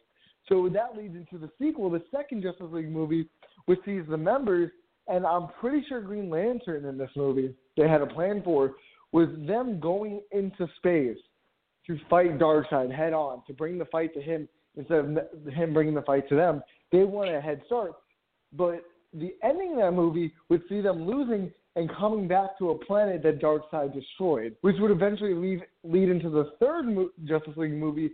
So 0.48 0.68
that 0.68 0.96
leads 0.96 1.14
into 1.14 1.38
the 1.38 1.50
sequel, 1.58 1.90
the 1.90 2.02
second 2.10 2.42
Justice 2.42 2.68
League 2.70 2.90
movie, 2.90 3.28
which 3.66 3.80
sees 3.84 4.02
the 4.08 4.16
members, 4.16 4.70
and 5.08 5.26
I'm 5.26 5.48
pretty 5.60 5.84
sure 5.88 6.00
Green 6.00 6.30
Lantern 6.30 6.84
in 6.84 6.98
this 6.98 7.10
movie 7.16 7.54
they 7.76 7.88
had 7.88 8.00
a 8.00 8.06
plan 8.06 8.42
for 8.42 8.74
was 9.12 9.28
them 9.46 9.78
going 9.80 10.20
into 10.32 10.68
space 10.76 11.18
to 11.86 11.98
fight 12.08 12.38
Darkseid 12.38 12.94
head 12.94 13.12
on, 13.12 13.42
to 13.46 13.52
bring 13.52 13.78
the 13.78 13.84
fight 13.86 14.14
to 14.14 14.20
him 14.20 14.48
instead 14.76 14.98
of 14.98 15.52
him 15.52 15.72
bringing 15.72 15.94
the 15.94 16.02
fight 16.02 16.28
to 16.28 16.34
them. 16.34 16.62
They 16.90 17.04
wanted 17.04 17.34
a 17.34 17.40
head 17.40 17.62
start, 17.66 17.92
but 18.52 18.82
the 19.12 19.34
ending 19.42 19.72
of 19.72 19.78
that 19.78 19.92
movie 19.92 20.32
would 20.48 20.62
see 20.68 20.80
them 20.80 21.06
losing 21.06 21.52
and 21.76 21.90
coming 21.96 22.28
back 22.28 22.56
to 22.58 22.70
a 22.70 22.78
planet 22.84 23.22
that 23.22 23.40
Darkseid 23.40 23.92
destroyed, 23.92 24.56
which 24.60 24.76
would 24.78 24.90
eventually 24.90 25.34
lead 25.34 25.62
lead 25.82 26.08
into 26.08 26.30
the 26.30 26.52
third 26.60 26.86
mo- 26.86 27.10
Justice 27.24 27.56
League 27.56 27.72
movie, 27.72 28.10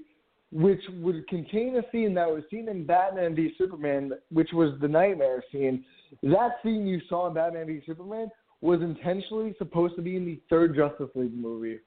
which 0.52 0.80
would 1.00 1.26
contain 1.28 1.76
a 1.76 1.82
scene 1.92 2.14
that 2.14 2.28
was 2.28 2.42
seen 2.50 2.68
in 2.68 2.84
Batman 2.84 3.36
v 3.36 3.54
Superman, 3.56 4.12
which 4.30 4.50
was 4.52 4.78
the 4.80 4.88
nightmare 4.88 5.44
scene. 5.52 5.84
That 6.22 6.56
scene 6.62 6.86
you 6.86 7.00
saw 7.08 7.28
in 7.28 7.34
Batman 7.34 7.66
v 7.66 7.82
Superman 7.86 8.30
was 8.60 8.80
intentionally 8.82 9.54
supposed 9.58 9.96
to 9.96 10.02
be 10.02 10.16
in 10.16 10.26
the 10.26 10.40
third 10.50 10.74
Justice 10.74 11.08
League 11.14 11.36
movie. 11.36 11.78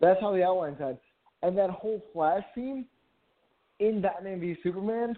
That's 0.00 0.20
how 0.20 0.32
the 0.32 0.44
outlines 0.44 0.78
had. 0.78 0.98
And 1.42 1.56
that 1.56 1.70
whole 1.70 2.04
Flash 2.12 2.44
scene 2.54 2.84
in 3.78 4.02
Batman 4.02 4.40
v 4.40 4.56
Superman 4.62 5.16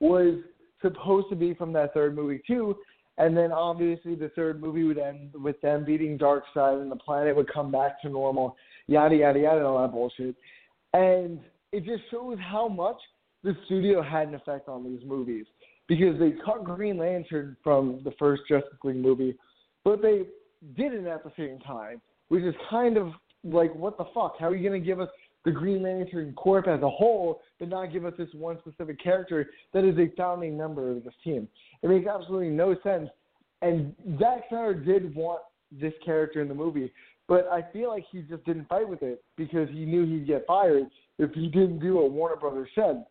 was 0.00 0.38
supposed 0.80 1.28
to 1.30 1.36
be 1.36 1.54
from 1.54 1.72
that 1.72 1.92
third 1.92 2.14
movie 2.14 2.40
too. 2.46 2.76
And 3.18 3.36
then 3.36 3.50
obviously 3.50 4.14
the 4.14 4.28
third 4.30 4.60
movie 4.60 4.84
would 4.84 4.98
end 4.98 5.32
with 5.34 5.60
them 5.60 5.84
beating 5.84 6.16
Darkseid 6.16 6.80
and 6.80 6.90
the 6.90 6.96
planet 6.96 7.34
would 7.34 7.52
come 7.52 7.72
back 7.72 8.00
to 8.02 8.08
normal, 8.08 8.56
yada 8.86 9.16
yada 9.16 9.40
yada, 9.40 9.64
all 9.64 9.82
that 9.82 9.90
bullshit. 9.90 10.36
And 10.94 11.40
it 11.72 11.84
just 11.84 12.02
shows 12.10 12.38
how 12.40 12.68
much 12.68 12.96
the 13.44 13.56
studio 13.66 14.02
had 14.02 14.28
an 14.28 14.34
effect 14.34 14.68
on 14.68 14.84
these 14.84 15.06
movies 15.06 15.46
because 15.86 16.18
they 16.18 16.32
cut 16.44 16.64
Green 16.64 16.98
Lantern 16.98 17.56
from 17.62 18.00
the 18.04 18.12
first 18.18 18.42
Justice 18.48 18.78
League 18.84 18.96
movie, 18.96 19.36
but 19.84 20.02
they 20.02 20.22
did 20.76 20.92
it 20.92 21.06
at 21.06 21.24
the 21.24 21.32
same 21.36 21.58
time, 21.60 22.00
which 22.28 22.42
is 22.42 22.54
kind 22.68 22.96
of 22.96 23.12
like 23.44 23.74
what 23.74 23.96
the 23.96 24.04
fuck? 24.14 24.34
How 24.38 24.48
are 24.48 24.56
you 24.56 24.68
gonna 24.68 24.80
give 24.80 25.00
us 25.00 25.08
the 25.44 25.52
Green 25.52 25.82
Lantern 25.82 26.34
Corps 26.34 26.68
as 26.68 26.82
a 26.82 26.90
whole, 26.90 27.40
but 27.58 27.68
not 27.68 27.92
give 27.92 28.04
us 28.04 28.14
this 28.18 28.28
one 28.32 28.58
specific 28.58 29.02
character 29.02 29.48
that 29.72 29.84
is 29.84 29.96
a 29.98 30.14
founding 30.16 30.56
member 30.56 30.90
of 30.90 31.04
this 31.04 31.14
team? 31.22 31.48
It 31.82 31.88
makes 31.88 32.06
absolutely 32.06 32.50
no 32.50 32.74
sense. 32.82 33.08
And 33.62 33.94
Zack 34.18 34.44
Snyder 34.48 34.74
did 34.74 35.14
want 35.14 35.42
this 35.70 35.92
character 36.04 36.42
in 36.42 36.48
the 36.48 36.54
movie, 36.54 36.92
but 37.28 37.46
I 37.52 37.62
feel 37.72 37.88
like 37.88 38.04
he 38.10 38.22
just 38.22 38.44
didn't 38.44 38.68
fight 38.68 38.88
with 38.88 39.02
it 39.02 39.22
because 39.36 39.68
he 39.68 39.84
knew 39.84 40.06
he'd 40.06 40.26
get 40.26 40.44
fired 40.46 40.86
if 41.18 41.32
he 41.32 41.48
didn't 41.48 41.80
do 41.80 41.96
what 41.96 42.10
Warner 42.10 42.36
Brothers 42.36 42.68
said. 42.74 43.04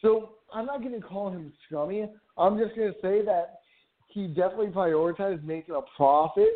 So 0.00 0.30
I'm 0.52 0.66
not 0.66 0.82
going 0.82 1.00
to 1.00 1.06
call 1.06 1.30
him 1.30 1.52
scummy. 1.66 2.06
I'm 2.36 2.58
just 2.58 2.76
going 2.76 2.92
to 2.92 2.98
say 3.00 3.24
that 3.24 3.60
he 4.08 4.28
definitely 4.28 4.68
prioritized 4.68 5.44
making 5.44 5.74
a 5.74 5.82
profit 5.96 6.48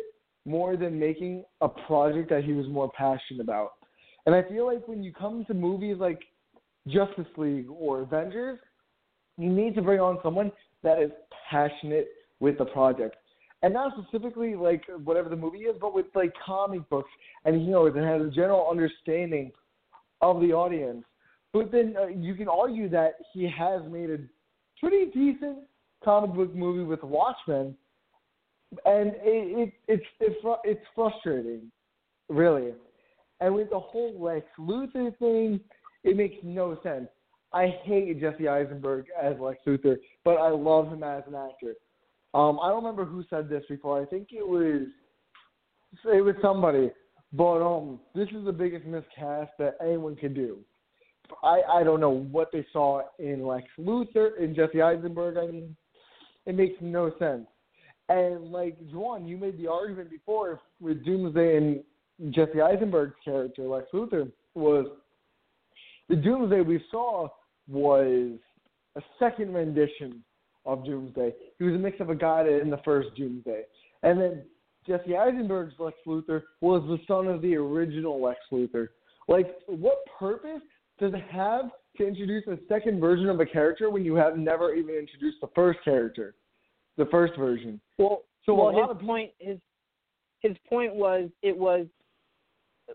more 0.45 0.75
than 0.75 0.99
making 0.99 1.43
a 1.61 1.69
project 1.69 2.29
that 2.29 2.43
he 2.43 2.53
was 2.53 2.67
more 2.67 2.91
passionate 2.91 3.41
about. 3.41 3.73
And 4.25 4.33
I 4.33 4.43
feel 4.43 4.65
like 4.65 4.87
when 4.87 5.03
you 5.03 5.13
come 5.13 5.45
to 5.45 5.53
movies 5.53 5.97
like 5.99 6.19
Justice 6.87 7.27
League 7.37 7.67
or 7.69 8.01
Avengers, 8.01 8.59
you 9.37 9.49
need 9.49 9.75
to 9.75 9.81
bring 9.81 9.99
on 9.99 10.19
someone 10.23 10.51
that 10.83 11.01
is 11.01 11.11
passionate 11.49 12.07
with 12.39 12.57
the 12.57 12.65
project. 12.65 13.15
And 13.61 13.73
not 13.73 13.93
specifically 13.97 14.55
like 14.55 14.83
whatever 15.03 15.29
the 15.29 15.35
movie 15.35 15.59
is, 15.59 15.77
but 15.79 15.93
with 15.93 16.07
like 16.15 16.33
comic 16.45 16.87
books 16.89 17.09
and 17.45 17.65
you 17.65 17.71
know, 17.71 17.89
that 17.89 18.03
has 18.03 18.21
a 18.21 18.29
general 18.29 18.67
understanding 18.69 19.51
of 20.21 20.41
the 20.41 20.53
audience. 20.53 21.03
But 21.53 21.71
then 21.71 21.95
uh, 21.99 22.07
you 22.07 22.35
can 22.35 22.47
argue 22.47 22.89
that 22.89 23.15
he 23.33 23.43
has 23.43 23.81
made 23.89 24.09
a 24.09 24.17
pretty 24.79 25.05
decent 25.11 25.59
comic 26.03 26.33
book 26.33 26.55
movie 26.55 26.83
with 26.83 27.03
Watchmen, 27.03 27.75
and 28.85 29.11
it, 29.17 29.19
it 29.23 29.73
it's 29.87 30.05
it's 30.19 30.35
it's 30.63 30.85
frustrating, 30.95 31.71
really. 32.29 32.73
And 33.39 33.53
with 33.53 33.69
the 33.69 33.79
whole 33.79 34.19
Lex 34.19 34.45
Luthor 34.57 35.17
thing, 35.19 35.59
it 36.03 36.17
makes 36.17 36.37
no 36.43 36.77
sense. 36.81 37.07
I 37.53 37.67
hate 37.83 38.19
Jesse 38.19 38.47
Eisenberg 38.47 39.05
as 39.21 39.35
Lex 39.39 39.59
Luthor, 39.67 39.97
but 40.25 40.37
I 40.37 40.49
love 40.49 40.87
him 40.87 41.03
as 41.03 41.23
an 41.27 41.35
actor. 41.35 41.75
Um, 42.33 42.59
I 42.59 42.69
don't 42.69 42.83
remember 42.83 43.05
who 43.05 43.23
said 43.29 43.47
this 43.47 43.63
before. 43.69 44.01
I 44.01 44.05
think 44.05 44.29
it 44.31 44.47
was 44.47 44.87
it 46.11 46.21
was 46.21 46.35
somebody, 46.41 46.91
but 47.33 47.61
um, 47.61 47.99
this 48.13 48.29
is 48.29 48.45
the 48.45 48.51
biggest 48.51 48.85
miscast 48.85 49.51
that 49.59 49.75
anyone 49.81 50.15
can 50.15 50.33
do. 50.33 50.59
I 51.41 51.61
I 51.69 51.83
don't 51.83 51.99
know 51.99 52.27
what 52.31 52.51
they 52.51 52.65
saw 52.71 53.01
in 53.17 53.45
Lex 53.45 53.65
Luthor 53.79 54.37
in 54.39 54.53
Jesse 54.55 54.81
Eisenberg. 54.81 55.37
I 55.37 55.47
mean, 55.51 55.75
it 56.45 56.55
makes 56.55 56.75
no 56.81 57.11
sense. 57.17 57.47
And 58.09 58.51
like 58.51 58.77
Juwan, 58.91 59.27
you 59.27 59.37
made 59.37 59.57
the 59.57 59.67
argument 59.67 60.09
before 60.09 60.59
with 60.79 61.03
Doomsday 61.05 61.57
and 61.57 61.83
Jesse 62.33 62.61
Eisenberg's 62.61 63.15
character, 63.23 63.63
Lex 63.63 63.87
Luthor, 63.93 64.31
was 64.53 64.87
the 66.09 66.15
Doomsday 66.15 66.61
we 66.61 66.83
saw 66.91 67.27
was 67.67 68.37
a 68.95 69.01
second 69.19 69.53
rendition 69.53 70.23
of 70.65 70.85
Doomsday. 70.85 71.33
He 71.57 71.63
was 71.63 71.75
a 71.75 71.77
mix 71.77 71.99
of 71.99 72.09
a 72.09 72.15
guy 72.15 72.45
in 72.61 72.69
the 72.69 72.79
first 72.85 73.09
Doomsday. 73.15 73.63
And 74.03 74.19
then 74.19 74.43
Jesse 74.85 75.15
Eisenberg's 75.15 75.73
Lex 75.79 75.97
Luthor 76.05 76.43
was 76.61 76.83
the 76.87 76.99
son 77.07 77.27
of 77.27 77.41
the 77.41 77.55
original 77.55 78.21
Lex 78.21 78.39
Luthor. 78.51 78.89
Like, 79.27 79.55
what 79.67 80.05
purpose 80.19 80.61
does 80.99 81.13
it 81.13 81.23
have 81.29 81.65
to 81.97 82.07
introduce 82.07 82.45
a 82.47 82.57
second 82.67 82.99
version 82.99 83.29
of 83.29 83.39
a 83.39 83.45
character 83.45 83.89
when 83.89 84.03
you 84.03 84.15
have 84.15 84.37
never 84.37 84.73
even 84.73 84.95
introduced 84.95 85.37
the 85.41 85.49
first 85.55 85.79
character, 85.83 86.35
the 86.97 87.05
first 87.05 87.35
version? 87.37 87.79
Well, 87.97 88.23
So 88.45 88.53
well, 88.53 88.69
his 88.71 88.81
people- 88.81 88.95
point 89.07 89.31
his 89.39 89.59
his 90.41 90.57
point 90.67 90.93
was 90.93 91.29
it 91.41 91.57
was 91.57 91.87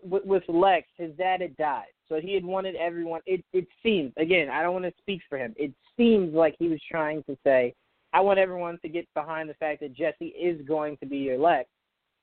with, 0.03 0.23
with 0.23 0.43
Lex, 0.47 0.87
his 0.97 1.15
dad 1.15 1.41
had 1.41 1.57
died, 1.57 1.87
so 2.07 2.19
he 2.21 2.35
had 2.35 2.45
wanted 2.45 2.75
everyone. 2.75 3.21
It 3.25 3.43
it 3.53 3.67
seems 3.81 4.13
again, 4.17 4.49
I 4.49 4.61
don't 4.61 4.73
want 4.73 4.85
to 4.85 4.93
speak 5.01 5.21
for 5.27 5.37
him. 5.39 5.55
It 5.57 5.73
seems 5.97 6.33
like 6.35 6.55
he 6.59 6.67
was 6.67 6.79
trying 6.89 7.23
to 7.23 7.35
say, 7.43 7.73
I 8.13 8.21
want 8.21 8.37
everyone 8.37 8.77
to 8.83 8.89
get 8.89 9.11
behind 9.15 9.49
the 9.49 9.55
fact 9.55 9.79
that 9.81 9.93
Jesse 9.93 10.27
is 10.27 10.61
going 10.67 10.97
to 10.97 11.07
be 11.07 11.17
your 11.17 11.39
Lex. 11.39 11.67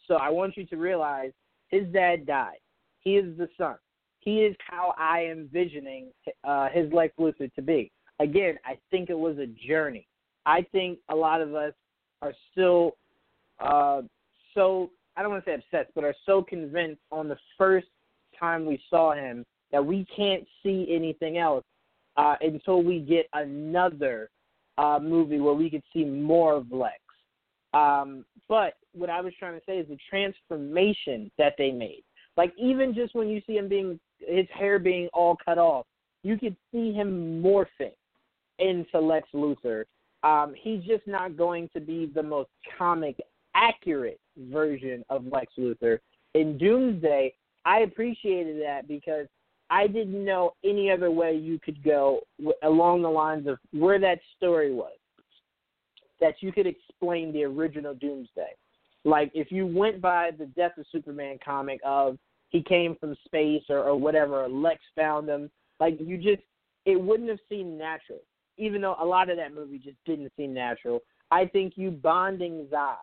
So 0.08 0.14
I 0.14 0.30
want 0.30 0.56
you 0.56 0.66
to 0.66 0.76
realize 0.76 1.32
his 1.68 1.84
dad 1.92 2.26
died. 2.26 2.58
He 3.00 3.16
is 3.16 3.36
the 3.36 3.48
son. 3.58 3.76
He 4.20 4.40
is 4.40 4.56
how 4.58 4.94
I 4.98 5.20
am 5.20 5.38
envisioning 5.38 6.08
uh, 6.44 6.68
his 6.68 6.92
Lex 6.92 7.14
Luthor 7.18 7.52
to 7.54 7.62
be. 7.62 7.92
Again, 8.18 8.58
I 8.64 8.78
think 8.90 9.10
it 9.10 9.18
was 9.18 9.38
a 9.38 9.46
journey. 9.46 10.06
I 10.46 10.62
think 10.72 10.98
a 11.10 11.14
lot 11.14 11.40
of 11.40 11.54
us 11.54 11.72
are 12.22 12.32
still 12.52 12.96
uh, 13.60 14.02
so 14.56 14.90
I 15.16 15.22
don't 15.22 15.30
want 15.30 15.44
to 15.44 15.50
say 15.50 15.54
obsessed, 15.54 15.92
but 15.94 16.04
are 16.04 16.14
so 16.24 16.42
convinced 16.42 17.00
on 17.12 17.28
the 17.28 17.38
first 17.56 17.86
time 18.38 18.66
we 18.66 18.80
saw 18.90 19.12
him 19.12 19.44
that 19.72 19.84
we 19.84 20.06
can't 20.14 20.44
see 20.62 20.86
anything 20.90 21.38
else 21.38 21.64
uh, 22.16 22.36
until 22.40 22.82
we 22.82 23.00
get 23.00 23.26
another 23.32 24.30
uh, 24.78 24.98
movie 25.00 25.40
where 25.40 25.54
we 25.54 25.70
could 25.70 25.82
see 25.92 26.04
more 26.04 26.54
of 26.54 26.70
Lex. 26.70 26.98
Um, 27.72 28.24
but 28.48 28.74
what 28.96 29.10
I 29.10 29.20
was 29.20 29.32
trying 29.38 29.54
to 29.54 29.64
say 29.66 29.78
is 29.78 29.88
the 29.88 29.98
transformation 30.08 31.30
that 31.38 31.54
they 31.58 31.70
made. 31.70 32.02
Like 32.36 32.52
even 32.58 32.94
just 32.94 33.14
when 33.14 33.28
you 33.28 33.40
see 33.46 33.54
him 33.54 33.68
being 33.68 33.98
his 34.18 34.46
hair 34.52 34.78
being 34.78 35.08
all 35.12 35.36
cut 35.44 35.58
off, 35.58 35.86
you 36.22 36.38
could 36.38 36.56
see 36.72 36.92
him 36.92 37.42
morphing 37.42 37.92
into 38.58 38.98
Lex 38.98 39.28
Luthor. 39.34 39.84
Um, 40.22 40.54
he's 40.58 40.82
just 40.82 41.06
not 41.06 41.36
going 41.36 41.68
to 41.74 41.80
be 41.80 42.10
the 42.14 42.22
most 42.22 42.50
comic 42.78 43.16
accurate 43.54 44.20
version 44.50 45.04
of 45.08 45.24
Lex 45.30 45.52
Luthor. 45.58 45.98
In 46.34 46.58
Doomsday, 46.58 47.32
I 47.64 47.80
appreciated 47.80 48.60
that 48.62 48.88
because 48.88 49.26
I 49.70 49.86
didn't 49.86 50.24
know 50.24 50.52
any 50.64 50.90
other 50.90 51.10
way 51.10 51.34
you 51.34 51.58
could 51.58 51.82
go 51.82 52.20
along 52.62 53.02
the 53.02 53.08
lines 53.08 53.46
of 53.46 53.58
where 53.72 53.98
that 53.98 54.20
story 54.36 54.72
was. 54.72 54.92
That 56.20 56.34
you 56.40 56.50
could 56.50 56.66
explain 56.66 57.32
the 57.32 57.44
original 57.44 57.94
Doomsday. 57.94 58.54
Like 59.06 59.30
if 59.34 59.52
you 59.52 59.68
went 59.68 60.00
by 60.00 60.32
the 60.36 60.46
Death 60.46 60.72
of 60.78 60.84
Superman 60.90 61.38
comic 61.42 61.80
of 61.84 62.18
he 62.48 62.60
came 62.60 62.96
from 62.96 63.16
space 63.24 63.62
or, 63.68 63.78
or 63.78 63.96
whatever, 63.96 64.48
Lex 64.48 64.80
found 64.96 65.28
him, 65.28 65.48
like 65.78 65.96
you 66.00 66.18
just 66.18 66.42
it 66.84 67.00
wouldn't 67.00 67.28
have 67.28 67.38
seemed 67.48 67.78
natural. 67.78 68.18
Even 68.58 68.80
though 68.80 68.96
a 69.00 69.04
lot 69.04 69.30
of 69.30 69.36
that 69.36 69.54
movie 69.54 69.78
just 69.78 69.96
didn't 70.06 70.32
seem 70.36 70.52
natural. 70.52 71.00
I 71.30 71.46
think 71.46 71.74
you 71.76 71.92
bonding 71.92 72.66
Zod 72.72 72.96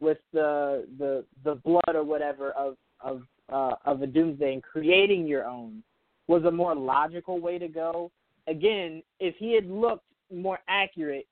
with 0.00 0.18
the 0.32 0.86
the 0.98 1.22
the 1.44 1.56
blood 1.56 1.94
or 1.94 2.02
whatever 2.02 2.52
of 2.52 2.76
of 3.02 3.22
uh, 3.52 3.74
of 3.84 4.00
a 4.00 4.06
doomsday 4.06 4.54
and 4.54 4.62
creating 4.62 5.26
your 5.26 5.44
own 5.44 5.82
was 6.28 6.44
a 6.44 6.50
more 6.50 6.74
logical 6.74 7.40
way 7.40 7.58
to 7.58 7.68
go. 7.68 8.10
Again, 8.46 9.02
if 9.20 9.36
he 9.36 9.54
had 9.54 9.66
looked 9.66 10.06
more 10.32 10.60
accurate, 10.66 11.26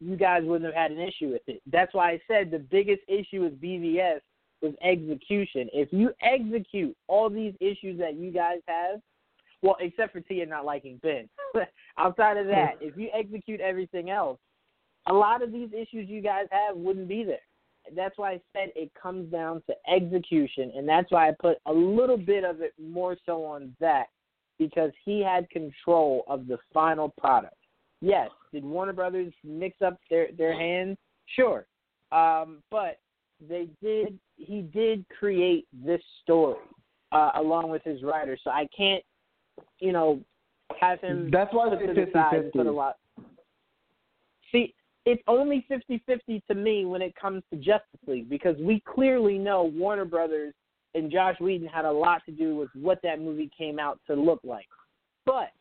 you 0.00 0.16
guys 0.16 0.42
wouldn't 0.44 0.72
have 0.72 0.80
had 0.80 0.90
an 0.90 1.00
issue 1.00 1.30
with 1.30 1.42
it. 1.46 1.60
That's 1.70 1.92
why 1.94 2.12
I 2.12 2.20
said 2.28 2.50
the 2.50 2.58
biggest 2.58 3.02
issue 3.08 3.42
with 3.42 3.60
BVS 3.60 4.20
was 4.62 4.74
execution. 4.82 5.68
If 5.72 5.88
you 5.92 6.10
execute 6.22 6.96
all 7.06 7.30
these 7.30 7.54
issues 7.60 7.98
that 7.98 8.14
you 8.14 8.30
guys 8.30 8.58
have, 8.66 9.00
well, 9.62 9.76
except 9.80 10.12
for 10.12 10.20
Tia 10.20 10.46
not 10.46 10.64
liking 10.64 11.00
Ben, 11.02 11.28
outside 11.98 12.36
of 12.36 12.46
that, 12.46 12.74
if 12.80 12.96
you 12.96 13.08
execute 13.12 13.60
everything 13.60 14.10
else, 14.10 14.38
a 15.06 15.12
lot 15.12 15.42
of 15.42 15.52
these 15.52 15.70
issues 15.72 16.08
you 16.08 16.20
guys 16.20 16.46
have 16.50 16.76
wouldn't 16.76 17.08
be 17.08 17.24
there 17.24 17.40
that's 17.94 18.18
why 18.18 18.32
I 18.32 18.40
said 18.52 18.70
it 18.74 18.90
comes 19.00 19.30
down 19.30 19.62
to 19.66 19.74
execution, 19.90 20.72
and 20.76 20.88
that's 20.88 21.10
why 21.10 21.28
I 21.28 21.32
put 21.38 21.58
a 21.66 21.72
little 21.72 22.16
bit 22.16 22.44
of 22.44 22.60
it 22.60 22.72
more 22.80 23.16
so 23.24 23.44
on 23.44 23.74
Zack 23.78 24.08
because 24.58 24.90
he 25.04 25.22
had 25.22 25.48
control 25.50 26.24
of 26.28 26.46
the 26.46 26.58
final 26.72 27.10
product. 27.18 27.54
Yes, 28.00 28.30
did 28.52 28.64
Warner 28.64 28.92
Brothers 28.92 29.32
mix 29.44 29.82
up 29.82 29.98
their 30.10 30.28
their 30.36 30.56
hands? 30.58 30.96
Sure, 31.26 31.66
um, 32.12 32.62
but 32.70 32.98
they 33.48 33.68
did. 33.82 34.18
He 34.36 34.62
did 34.62 35.04
create 35.18 35.66
this 35.72 36.00
story 36.22 36.58
uh, 37.12 37.32
along 37.36 37.70
with 37.70 37.82
his 37.84 38.02
writer, 38.02 38.38
so 38.42 38.50
I 38.50 38.68
can't, 38.76 39.02
you 39.80 39.92
know, 39.92 40.20
have 40.80 41.00
him. 41.00 41.30
That's 41.32 41.52
why 41.52 41.68
put 41.68 41.80
they 41.80 41.86
to 41.86 41.94
the 41.94 42.06
side 42.12 42.34
a 42.34 42.58
50-50. 42.58 42.74
lot. 42.74 42.96
See, 44.52 44.74
it's 45.04 45.22
only 45.26 45.66
50-50 45.70 46.42
to 46.46 46.54
me 46.54 46.84
when 46.84 47.02
it 47.02 47.14
comes 47.16 47.42
to 47.52 47.56
Justice 47.56 48.00
League 48.06 48.28
because 48.28 48.56
we 48.60 48.80
clearly 48.80 49.38
know 49.38 49.64
Warner 49.64 50.04
Brothers 50.04 50.54
and 50.94 51.10
Josh 51.10 51.36
Whedon 51.40 51.66
had 51.66 51.84
a 51.84 51.92
lot 51.92 52.22
to 52.26 52.32
do 52.32 52.56
with 52.56 52.68
what 52.74 53.00
that 53.02 53.20
movie 53.20 53.50
came 53.56 53.78
out 53.78 54.00
to 54.06 54.14
look 54.14 54.40
like. 54.44 54.66
But 55.24 55.52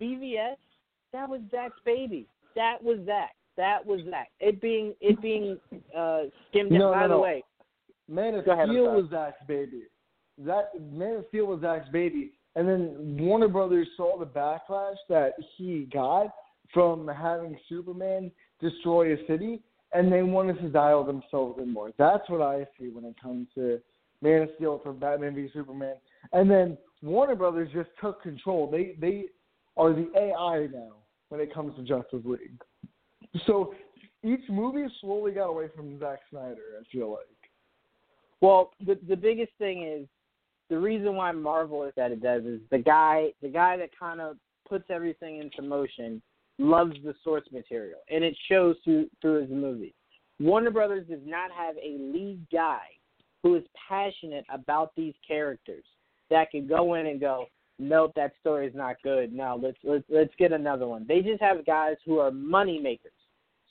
BVS, 0.00 0.56
that 1.12 1.28
was 1.28 1.40
Zack's 1.50 1.80
baby. 1.84 2.26
That 2.54 2.82
was 2.82 2.98
Zack. 3.06 3.34
That 3.56 3.84
was 3.84 4.00
Zack. 4.08 4.28
It 4.40 4.60
being 4.60 4.94
it 5.00 5.20
being 5.20 5.58
uh 5.96 6.22
skimmed 6.48 6.72
No, 6.72 6.92
By 6.92 7.02
no, 7.02 7.08
the 7.08 7.14
no. 7.14 7.20
way, 7.20 7.44
Man 8.08 8.34
of 8.34 8.44
Go 8.44 8.52
ahead, 8.52 8.68
Steel 8.68 8.86
sorry. 8.86 9.02
was 9.02 9.10
Zack's 9.10 9.46
baby. 9.46 9.82
That 10.38 10.70
Man 10.92 11.16
of 11.16 11.24
Steel 11.28 11.46
was 11.46 11.60
Zack's 11.60 11.88
baby, 11.90 12.32
and 12.54 12.68
then 12.68 13.16
Warner 13.20 13.48
Brothers 13.48 13.88
saw 13.96 14.18
the 14.18 14.26
backlash 14.26 14.96
that 15.08 15.32
he 15.56 15.88
got 15.92 16.28
from 16.72 17.08
having 17.08 17.58
Superman 17.68 18.30
destroy 18.60 19.14
a 19.14 19.26
city, 19.26 19.60
and 19.92 20.12
they 20.12 20.22
wanted 20.22 20.60
to 20.60 20.68
dial 20.68 21.04
themselves 21.04 21.58
in 21.60 21.72
more. 21.72 21.90
That's 21.98 22.28
what 22.28 22.42
I 22.42 22.66
see 22.78 22.88
when 22.88 23.04
it 23.04 23.14
comes 23.20 23.48
to 23.54 23.80
Man 24.20 24.42
of 24.42 24.50
Steel 24.56 24.80
for 24.82 24.92
Batman 24.92 25.34
v 25.34 25.48
Superman. 25.52 25.94
And 26.32 26.50
then 26.50 26.76
Warner 27.02 27.36
Brothers 27.36 27.70
just 27.72 27.90
took 28.00 28.22
control. 28.22 28.70
They 28.70 28.94
they 29.00 29.26
are 29.78 29.92
the 29.92 30.10
AI 30.16 30.66
now 30.72 30.96
when 31.28 31.40
it 31.40 31.52
comes 31.52 31.74
to 31.76 31.82
Justice 31.82 32.22
League. 32.24 32.60
So 33.46 33.74
each 34.24 34.40
movie 34.48 34.86
slowly 35.00 35.32
got 35.32 35.46
away 35.46 35.68
from 35.74 35.98
Zack 35.98 36.20
Snyder. 36.30 36.80
I 36.80 36.84
feel 36.90 37.10
like. 37.10 37.20
Well, 38.40 38.72
the 38.84 38.98
the 39.08 39.16
biggest 39.16 39.52
thing 39.58 39.84
is 39.84 40.06
the 40.70 40.78
reason 40.78 41.14
why 41.14 41.32
Marvel 41.32 41.84
is 41.84 41.92
that 41.96 42.10
it 42.10 42.22
does 42.22 42.44
is 42.44 42.60
the 42.70 42.78
guy 42.78 43.28
the 43.42 43.48
guy 43.48 43.76
that 43.76 43.90
kind 43.98 44.20
of 44.20 44.36
puts 44.68 44.84
everything 44.90 45.38
into 45.40 45.62
motion 45.62 46.20
loves 46.58 46.94
the 47.04 47.14
source 47.22 47.44
material, 47.52 48.00
and 48.10 48.24
it 48.24 48.36
shows 48.50 48.76
through 48.84 49.08
through 49.20 49.42
his 49.42 49.50
movies. 49.50 49.92
Warner 50.40 50.70
Brothers 50.70 51.06
does 51.08 51.20
not 51.24 51.50
have 51.50 51.76
a 51.76 51.98
lead 51.98 52.46
guy 52.52 52.82
who 53.42 53.56
is 53.56 53.64
passionate 53.88 54.44
about 54.52 54.92
these 54.96 55.14
characters 55.26 55.84
that 56.30 56.50
can 56.50 56.66
go 56.66 56.94
in 56.94 57.06
and 57.06 57.20
go, 57.20 57.46
nope, 57.78 58.12
that 58.16 58.32
story 58.40 58.66
is 58.66 58.74
not 58.74 58.96
good. 59.02 59.32
No, 59.32 59.58
let's 59.60 59.78
let's 59.84 60.04
let's 60.08 60.32
get 60.38 60.52
another 60.52 60.86
one. 60.86 61.04
They 61.06 61.20
just 61.20 61.40
have 61.40 61.64
guys 61.66 61.96
who 62.04 62.18
are 62.18 62.30
money 62.30 62.78
makers. 62.78 63.12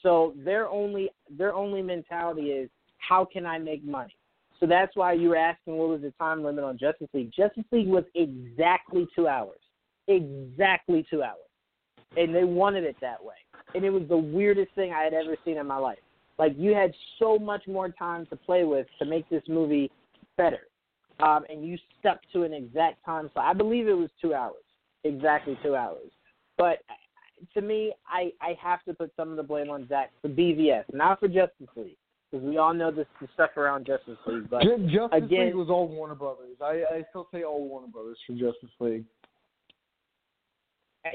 So 0.02 0.34
their 0.44 0.68
only 0.68 1.10
their 1.30 1.54
only 1.54 1.82
mentality 1.82 2.52
is 2.52 2.70
how 2.98 3.26
can 3.26 3.46
I 3.46 3.58
make 3.58 3.84
money? 3.84 4.16
So 4.60 4.66
that's 4.66 4.96
why 4.96 5.14
you 5.14 5.30
were 5.30 5.38
asking 5.38 5.78
what 5.78 5.90
was 5.90 6.02
the 6.02 6.12
time 6.12 6.44
limit 6.44 6.64
on 6.64 6.78
Justice 6.78 7.10
League. 7.14 7.32
Justice 7.36 7.66
League 7.72 7.88
was 7.88 8.04
exactly 8.16 9.08
two 9.16 9.28
hours. 9.28 9.60
Exactly 10.08 11.06
two 11.10 11.22
hours. 11.22 11.38
And 12.16 12.34
they 12.34 12.44
wanted 12.44 12.84
it 12.84 12.96
that 13.02 13.24
way. 13.24 13.36
And 13.76 13.86
it 13.86 13.92
was 13.92 14.04
the 14.08 14.18
weirdest 14.18 14.74
thing 14.74 14.94
I 14.94 15.04
had 15.04 15.14
ever 15.14 15.36
seen 15.46 15.58
in 15.58 15.68
my 15.68 15.78
life. 15.78 16.00
Like 16.40 16.54
you 16.58 16.74
had 16.74 16.94
so 17.20 17.38
much 17.38 17.68
more 17.68 17.90
time 17.90 18.26
to 18.28 18.36
play 18.36 18.64
with 18.64 18.88
to 19.00 19.06
make 19.06 19.30
this 19.30 19.44
movie 19.48 19.92
better. 20.38 20.62
Um, 21.20 21.46
and 21.50 21.66
you 21.66 21.78
stuck 22.00 22.20
to 22.34 22.44
an 22.44 22.54
exact 22.54 23.04
time 23.04 23.30
slot. 23.34 23.46
I 23.46 23.54
believe 23.54 23.88
it 23.88 23.94
was 23.94 24.10
two 24.22 24.34
hours. 24.34 24.64
Exactly 25.04 25.58
two 25.64 25.76
hours. 25.76 26.12
But 26.58 26.80
to 27.54 27.62
me, 27.62 27.94
I, 28.08 28.32
I 28.42 28.56
have 28.62 28.84
to 28.84 28.94
put 28.94 29.12
some 29.16 29.32
of 29.32 29.38
the 29.38 29.44
blame 29.44 29.70
on 29.70 29.88
Zack 29.88 30.12
for 30.22 30.30
BVS, 30.30 30.84
not 30.94 31.20
for 31.20 31.28
Justice 31.28 31.68
League. 31.76 31.98
Because 32.32 32.46
we 32.46 32.58
all 32.58 32.74
know 32.74 32.92
this 32.92 33.08
the 33.22 33.28
stuff 33.34 33.52
around 33.58 33.86
Justice 33.86 34.18
League. 34.28 34.50
But 34.50 34.62
Ju- 34.64 34.78
Justice 34.92 35.10
again- 35.14 35.46
League 35.48 35.56
was 35.56 35.70
all 35.70 35.88
Warner 35.88 36.16
Brothers. 36.16 36.58
I, 36.62 36.84
I 36.94 37.06
still 37.10 37.28
say 37.34 37.44
all 37.44 37.68
Warner 37.68 37.88
Brothers 37.88 38.18
for 38.28 38.34
Justice 38.34 38.70
League. 38.80 39.06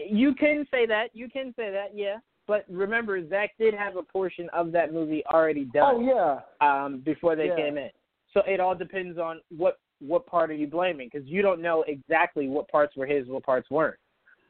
You 0.08 0.34
can 0.34 0.66
say 0.70 0.86
that. 0.86 1.08
You 1.12 1.28
can 1.28 1.52
say 1.56 1.70
that, 1.70 1.88
yeah. 1.94 2.16
But 2.46 2.64
remember, 2.68 3.26
Zack 3.28 3.50
did 3.58 3.74
have 3.74 3.96
a 3.96 4.02
portion 4.02 4.48
of 4.54 4.72
that 4.72 4.92
movie 4.92 5.22
already 5.32 5.64
done. 5.66 5.94
Oh 5.96 6.40
yeah, 6.60 6.76
um, 6.84 7.00
before 7.04 7.36
they 7.36 7.48
Yeah. 7.48 7.56
came 7.56 7.76
in. 7.76 7.90
So 8.32 8.40
it 8.46 8.58
all 8.58 8.74
depends 8.74 9.18
on 9.18 9.40
what 9.54 9.78
what 10.06 10.26
part 10.26 10.50
are 10.50 10.54
you 10.54 10.66
blaming 10.66 11.08
because 11.12 11.26
you 11.28 11.42
don't 11.42 11.60
know 11.60 11.84
exactly 11.86 12.48
what 12.48 12.68
parts 12.68 12.96
were 12.96 13.06
his, 13.06 13.26
what 13.26 13.44
parts 13.44 13.70
weren't. 13.70 13.96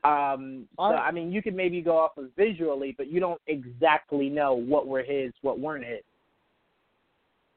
Um, 0.05 0.67
so 0.77 0.83
I- 0.83 1.13
mean, 1.13 1.31
you 1.31 1.43
could 1.43 1.55
maybe 1.55 1.81
go 1.81 1.97
off 1.97 2.17
of 2.17 2.31
visually, 2.37 2.95
but 2.97 3.07
you 3.07 3.21
don't 3.21 3.41
exactly 3.47 4.29
know 4.29 4.55
what 4.55 4.87
were 4.87 5.03
his, 5.03 5.33
what 5.43 5.61
weren't 5.61 5.85
his. 5.85 6.03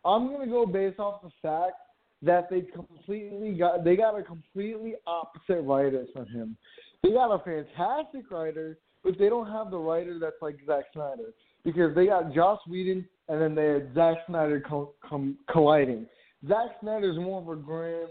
I'm 0.03 0.31
gonna 0.31 0.45
go 0.47 0.67
based 0.67 0.99
off 0.99 1.23
the 1.23 1.31
fact 1.41 1.73
that 2.22 2.49
they 2.49 2.61
completely 2.61 3.53
got 3.53 3.84
they 3.84 3.95
got 3.95 4.17
a 4.17 4.23
completely 4.23 4.95
opposite 5.07 5.61
writer 5.61 6.05
from 6.13 6.27
him. 6.27 6.55
They 7.01 7.11
got 7.11 7.31
a 7.31 7.39
fantastic 7.39 8.30
writer, 8.30 8.77
but 9.03 9.17
they 9.17 9.30
don't 9.30 9.49
have 9.51 9.72
the 9.72 9.77
writer 9.77 10.19
that's 10.19 10.41
like 10.41 10.57
Zack 10.67 10.85
Snyder 10.93 11.34
because 11.63 11.95
they 11.95 12.05
got 12.05 12.34
Joss 12.34 12.59
Whedon 12.67 13.07
and 13.27 13.41
then 13.41 13.55
they 13.55 13.65
had 13.65 13.93
Zack 13.95 14.17
Snyder 14.27 14.61
co- 14.61 14.93
com- 15.07 15.38
colliding. 15.51 16.05
Zack 16.47 16.77
Snyder 16.81 17.11
is 17.11 17.17
more 17.17 17.41
of 17.41 17.47
a 17.47 17.55
grim, 17.61 18.07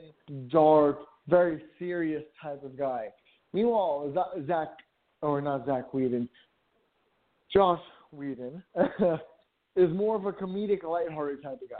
dark, 0.48 0.98
very 1.28 1.62
serious 1.78 2.24
type 2.43 2.62
of 2.65 2.77
guy. 2.77 3.09
Meanwhile, 3.52 4.12
Zack 4.47 4.69
or 5.23 5.40
not 5.40 5.66
Zack 5.66 5.94
Whedon, 5.94 6.28
Josh 7.52 7.81
Whedon 8.12 8.62
is 9.77 9.90
more 9.93 10.16
of 10.16 10.27
a 10.27 10.32
comedic, 10.32 10.82
lighthearted 10.82 11.43
type 11.43 11.61
of 11.62 11.70
guy. 11.70 11.77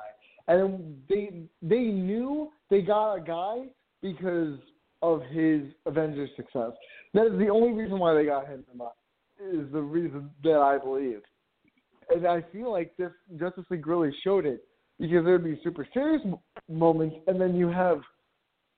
And 0.47 1.02
they 1.09 1.43
they 1.62 1.85
knew 1.85 2.51
they 2.70 2.82
got 2.82 3.14
a 3.14 3.20
guy 3.20 3.64
because 4.02 4.59
of 5.02 5.22
his 5.31 5.62
Avengers 5.86 6.31
success. 6.36 6.72
That 7.14 7.26
is 7.26 7.39
the 7.39 7.48
only 7.48 7.72
reason 7.72 7.98
why 7.98 8.14
they 8.14 8.26
got 8.26 8.47
him. 8.47 8.64
Is 9.40 9.66
the 9.72 9.81
reason 9.81 10.31
that 10.44 10.59
I 10.59 10.78
believe, 10.78 11.20
and 12.09 12.24
I 12.26 12.43
feel 12.52 12.70
like 12.70 12.97
this 12.97 13.10
Justice 13.39 13.64
League 13.68 13.86
really 13.86 14.14
showed 14.22 14.47
it 14.47 14.64
because 14.98 15.24
there'd 15.24 15.44
be 15.44 15.60
super 15.62 15.86
serious 15.92 16.22
moments, 16.68 17.16
and 17.26 17.40
then 17.40 17.54
you 17.54 17.68
have 17.68 18.00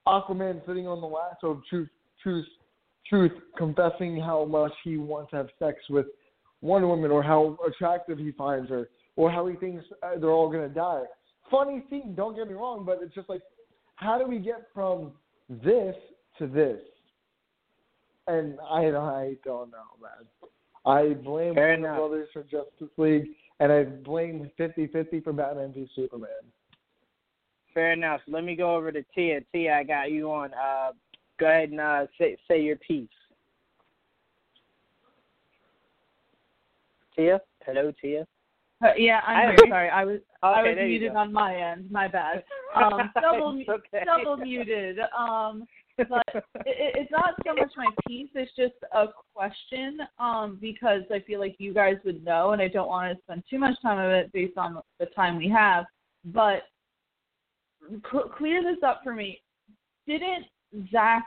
Aquaman 0.06 0.64
sitting 0.66 0.86
on 0.86 1.01
the 1.01 1.06
lasso 1.06 1.48
of 1.48 1.60
truth, 1.68 1.88
truth, 2.22 2.47
truth, 3.09 3.32
confessing 3.56 4.20
how 4.20 4.44
much 4.44 4.72
he 4.84 4.97
wants 4.97 5.30
to 5.30 5.36
have 5.36 5.48
sex 5.59 5.78
with 5.90 6.06
Wonder 6.62 6.86
Woman, 6.88 7.10
or 7.10 7.22
how 7.22 7.56
attractive 7.66 8.18
he 8.18 8.32
finds 8.32 8.70
her, 8.70 8.88
or 9.16 9.30
how 9.30 9.47
he 9.47 9.56
thinks 9.56 9.84
uh, 10.02 10.18
they're 10.18 10.30
all 10.30 10.51
gonna 10.51 10.68
die. 10.68 11.02
Funny 11.51 11.84
scene, 11.90 12.14
don't 12.16 12.34
get 12.34 12.48
me 12.48 12.55
wrong, 12.55 12.84
but 12.84 12.98
it's 13.02 13.14
just 13.14 13.28
like, 13.28 13.43
how 13.97 14.18
do 14.18 14.26
we 14.26 14.38
get 14.38 14.66
from 14.74 15.12
this 15.48 15.94
to 16.38 16.47
this? 16.47 16.80
And 18.26 18.59
I, 18.68 18.86
I 18.86 19.36
don't 19.44 19.70
know, 19.70 19.86
man. 20.02 20.26
I 20.84 21.14
blame 21.14 21.55
Warner. 21.55 21.94
Brothers 21.97 22.28
for 22.32 22.43
Justice 22.43 22.88
League, 22.97 23.28
and 23.61 23.73
I 23.73 23.85
blame 23.85 24.51
50-50 24.59 25.24
for 25.24 25.33
Batman 25.33 25.73
v 25.73 25.89
Superman. 25.95 26.28
Fair 27.73 27.93
enough. 27.93 28.20
Let 28.27 28.45
me 28.45 28.57
go 28.57 28.74
over 28.74 28.91
to 28.91 29.05
Tia. 29.15 29.41
Tia, 29.53 29.74
I 29.74 29.85
got 29.85 30.11
you 30.11 30.31
on. 30.31 30.53
Uh, 30.55 30.93
go 31.39 31.47
ahead 31.47 31.70
and 31.70 31.81
uh, 31.81 32.07
say 32.19 32.37
say 32.49 32.62
your 32.62 32.77
piece. 32.77 33.09
Tia, 37.15 37.41
hello, 37.66 37.93
Tia. 38.01 38.27
Uh, 38.83 38.89
yeah, 38.97 39.20
I'm 39.27 39.49
I- 39.49 39.53
here. 39.53 39.66
Sorry, 39.69 39.89
I 39.91 40.05
was 40.05 40.20
I 40.43 40.62
was 40.62 40.77
muted 40.77 41.15
on 41.16 41.33
my 41.33 41.55
end. 41.55 41.91
My 41.91 42.09
bad. 42.09 42.45
Um, 42.74 43.11
double 43.23 43.62
okay. 43.70 44.05
double 44.05 44.37
muted. 44.37 44.99
Um, 45.19 45.66
but 45.97 46.23
it, 46.35 46.44
it- 46.66 46.94
it's 46.97 47.10
not 47.10 47.35
so 47.47 47.55
much 47.55 47.73
my 47.77 47.89
piece; 48.06 48.28
it's 48.35 48.52
just 48.56 48.74
a 48.93 49.06
question. 49.35 49.98
Um, 50.18 50.59
because 50.60 51.02
I 51.12 51.20
feel 51.20 51.40
like 51.40 51.56
you 51.59 51.73
guys 51.73 51.97
would 52.05 52.24
know, 52.24 52.52
and 52.52 52.62
I 52.62 52.68
don't 52.68 52.89
want 52.89 53.16
to 53.16 53.23
spend 53.23 53.43
too 53.48 53.59
much 53.59 53.81
time 53.82 53.98
of 53.98 54.10
it 54.10 54.32
based 54.32 54.59
on 54.59 54.81
the 54.98 55.06
time 55.06 55.36
we 55.36 55.48
have. 55.48 55.85
But 56.24 56.62
cl- 58.10 58.28
clear 58.28 58.62
this 58.62 58.82
up 58.85 59.01
for 59.02 59.14
me. 59.14 59.40
Didn't 60.06 60.47
Zack 60.90 61.24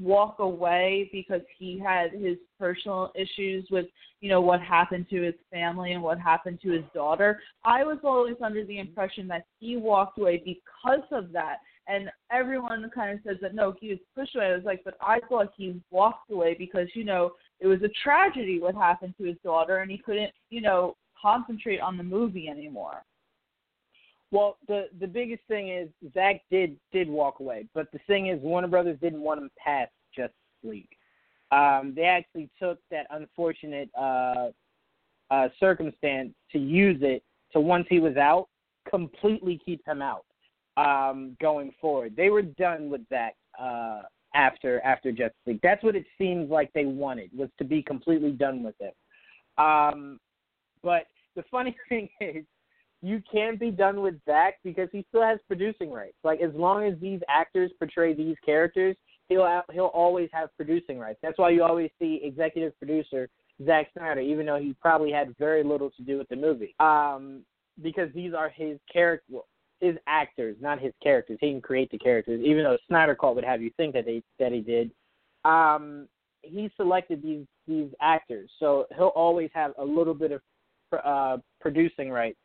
walk 0.00 0.38
away 0.40 1.08
because 1.12 1.42
he 1.58 1.78
had 1.78 2.10
his 2.12 2.36
personal 2.58 3.12
issues 3.14 3.66
with 3.70 3.86
you 4.20 4.28
know 4.28 4.40
what 4.40 4.60
happened 4.60 5.06
to 5.08 5.22
his 5.22 5.34
family 5.50 5.92
and 5.92 6.02
what 6.02 6.18
happened 6.18 6.58
to 6.60 6.70
his 6.72 6.82
daughter 6.92 7.40
i 7.64 7.84
was 7.84 7.98
always 8.02 8.34
under 8.44 8.64
the 8.64 8.80
impression 8.80 9.28
that 9.28 9.44
he 9.60 9.76
walked 9.76 10.18
away 10.18 10.42
because 10.44 11.04
of 11.12 11.30
that 11.30 11.58
and 11.88 12.10
everyone 12.30 12.88
kind 12.94 13.12
of 13.12 13.20
says 13.26 13.36
that 13.40 13.54
no 13.54 13.74
he 13.80 13.90
was 13.90 13.98
pushed 14.14 14.34
away. 14.36 14.46
I 14.46 14.56
was 14.56 14.64
like 14.64 14.82
but 14.84 14.96
i 15.00 15.20
thought 15.28 15.52
he 15.56 15.80
walked 15.90 16.30
away 16.30 16.54
because 16.58 16.88
you 16.94 17.04
know 17.04 17.32
it 17.60 17.66
was 17.66 17.82
a 17.82 17.90
tragedy 18.02 18.60
what 18.60 18.74
happened 18.74 19.14
to 19.18 19.24
his 19.24 19.36
daughter 19.44 19.78
and 19.78 19.90
he 19.90 19.98
couldn't 19.98 20.32
you 20.50 20.60
know 20.60 20.96
concentrate 21.20 21.80
on 21.80 21.96
the 21.96 22.02
movie 22.02 22.48
anymore. 22.48 23.02
Well, 24.32 24.58
the 24.66 24.88
the 25.00 25.06
biggest 25.06 25.42
thing 25.48 25.70
is 25.70 25.88
Zack 26.12 26.42
did 26.50 26.76
did 26.92 27.08
walk 27.08 27.40
away, 27.40 27.66
but 27.74 27.90
the 27.92 28.00
thing 28.06 28.28
is 28.28 28.40
Warner 28.42 28.68
Brothers 28.68 28.98
didn't 29.00 29.22
want 29.22 29.40
him 29.40 29.50
past 29.56 29.92
Justice 30.14 30.34
League. 30.62 30.88
Um, 31.52 31.92
they 31.94 32.02
actually 32.02 32.50
took 32.60 32.78
that 32.90 33.06
unfortunate 33.10 33.88
uh, 33.96 34.48
uh, 35.30 35.48
circumstance 35.60 36.32
to 36.52 36.58
use 36.58 36.98
it 37.02 37.22
to 37.52 37.60
once 37.60 37.86
he 37.88 38.00
was 38.00 38.16
out, 38.16 38.48
completely 38.90 39.60
keep 39.64 39.86
him 39.86 40.02
out 40.02 40.24
um, 40.76 41.36
going 41.40 41.72
forward. 41.80 42.14
They 42.16 42.30
were 42.30 42.42
done 42.42 42.90
with 42.90 43.02
Zack 43.08 43.34
uh, 43.60 44.02
after 44.34 44.80
after 44.80 45.10
Justice 45.10 45.34
League. 45.46 45.60
That's 45.62 45.82
what 45.82 45.96
it 45.96 46.04
seems 46.18 46.50
like 46.50 46.72
they 46.72 46.84
wanted 46.84 47.30
was 47.36 47.48
to 47.58 47.64
be 47.64 47.82
completely 47.82 48.32
done 48.32 48.62
with 48.62 48.74
it. 48.80 48.94
Um, 49.58 50.18
but 50.82 51.06
the 51.34 51.44
funny 51.50 51.76
thing 51.88 52.08
is 52.20 52.44
you 53.02 53.22
can't 53.30 53.60
be 53.60 53.70
done 53.70 54.00
with 54.00 54.14
Zack 54.24 54.54
because 54.64 54.88
he 54.92 55.04
still 55.08 55.22
has 55.22 55.38
producing 55.46 55.90
rights. 55.90 56.16
Like 56.24 56.40
as 56.40 56.52
long 56.54 56.84
as 56.84 56.98
these 57.00 57.20
actors 57.28 57.70
portray 57.78 58.14
these 58.14 58.36
characters, 58.44 58.96
he'll 59.28 59.62
he'll 59.72 59.86
always 59.86 60.28
have 60.32 60.48
producing 60.56 60.98
rights. 60.98 61.18
That's 61.22 61.38
why 61.38 61.50
you 61.50 61.62
always 61.62 61.90
see 61.98 62.20
executive 62.22 62.76
producer 62.78 63.28
Zack 63.64 63.88
Snyder, 63.96 64.20
even 64.20 64.46
though 64.46 64.58
he 64.58 64.74
probably 64.80 65.10
had 65.10 65.36
very 65.38 65.64
little 65.64 65.90
to 65.90 66.02
do 66.02 66.18
with 66.18 66.28
the 66.28 66.36
movie, 66.36 66.74
um, 66.78 67.42
because 67.82 68.10
these 68.14 68.34
are 68.34 68.50
his 68.50 68.78
character, 68.92 69.38
his 69.80 69.96
actors, 70.06 70.56
not 70.60 70.80
his 70.80 70.92
characters. 71.02 71.38
He 71.40 71.50
can 71.50 71.60
create 71.60 71.90
the 71.90 71.98
characters, 71.98 72.40
even 72.44 72.64
though 72.64 72.78
Snyder 72.88 73.14
Cut 73.14 73.34
would 73.34 73.44
have 73.44 73.62
you 73.62 73.70
think 73.76 73.94
that 73.94 74.06
they 74.06 74.22
that 74.38 74.52
he 74.52 74.60
did. 74.60 74.90
Um, 75.44 76.08
he 76.42 76.70
selected 76.76 77.22
these 77.22 77.46
these 77.66 77.90
actors, 78.00 78.50
so 78.58 78.86
he'll 78.96 79.08
always 79.08 79.50
have 79.54 79.72
a 79.78 79.84
little 79.84 80.14
bit 80.14 80.32
of 80.32 80.40
uh, 81.04 81.38
producing 81.60 82.10
rights. 82.10 82.38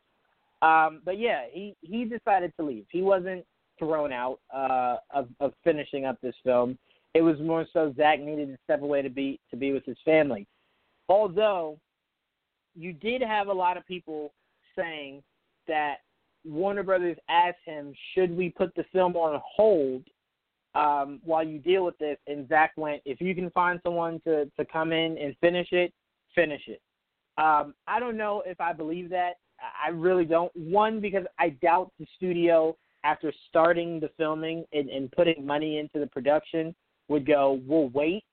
Um, 0.60 1.00
but 1.04 1.18
yeah, 1.18 1.44
he 1.50 1.74
he 1.80 2.04
decided 2.04 2.52
to 2.58 2.66
leave. 2.66 2.86
He 2.90 3.02
wasn't 3.02 3.44
thrown 3.78 4.12
out 4.12 4.38
uh, 4.54 4.96
of 5.10 5.28
of 5.40 5.52
finishing 5.64 6.04
up 6.04 6.18
this 6.20 6.34
film. 6.44 6.78
It 7.14 7.22
was 7.22 7.38
more 7.40 7.66
so 7.72 7.92
Zack 7.96 8.20
needed 8.20 8.48
to 8.48 8.58
step 8.64 8.82
away 8.82 9.02
to 9.02 9.10
be 9.10 9.40
to 9.50 9.56
be 9.56 9.72
with 9.72 9.84
his 9.84 9.98
family. 10.04 10.46
Although 11.08 11.78
you 12.74 12.92
did 12.92 13.22
have 13.22 13.48
a 13.48 13.52
lot 13.52 13.76
of 13.76 13.86
people 13.86 14.32
saying 14.76 15.22
that 15.68 15.96
Warner 16.44 16.82
Brothers 16.82 17.16
asked 17.28 17.64
him, 17.64 17.94
"Should 18.14 18.36
we 18.36 18.50
put 18.50 18.74
the 18.74 18.84
film 18.92 19.16
on 19.16 19.40
hold 19.44 20.02
um, 20.74 21.20
while 21.24 21.44
you 21.44 21.58
deal 21.58 21.84
with 21.84 21.98
this?" 21.98 22.18
And 22.26 22.48
Zack 22.48 22.72
went, 22.76 23.02
"If 23.04 23.20
you 23.20 23.34
can 23.34 23.50
find 23.50 23.80
someone 23.82 24.20
to 24.24 24.46
to 24.46 24.64
come 24.64 24.92
in 24.92 25.18
and 25.18 25.36
finish 25.40 25.68
it, 25.72 25.92
finish 26.34 26.62
it." 26.68 26.80
Um, 27.38 27.74
I 27.86 27.98
don't 27.98 28.16
know 28.16 28.42
if 28.44 28.60
I 28.60 28.72
believe 28.72 29.08
that. 29.10 29.34
I 29.82 29.90
really 29.90 30.24
don't. 30.24 30.54
One, 30.54 31.00
because 31.00 31.24
I 31.38 31.50
doubt 31.50 31.92
the 31.98 32.06
studio, 32.16 32.76
after 33.04 33.32
starting 33.48 34.00
the 34.00 34.10
filming 34.16 34.64
and, 34.72 34.88
and 34.88 35.10
putting 35.12 35.46
money 35.46 35.78
into 35.78 35.98
the 35.98 36.06
production, 36.06 36.74
would 37.08 37.26
go, 37.26 37.60
we'll 37.66 37.88
wait. 37.90 38.24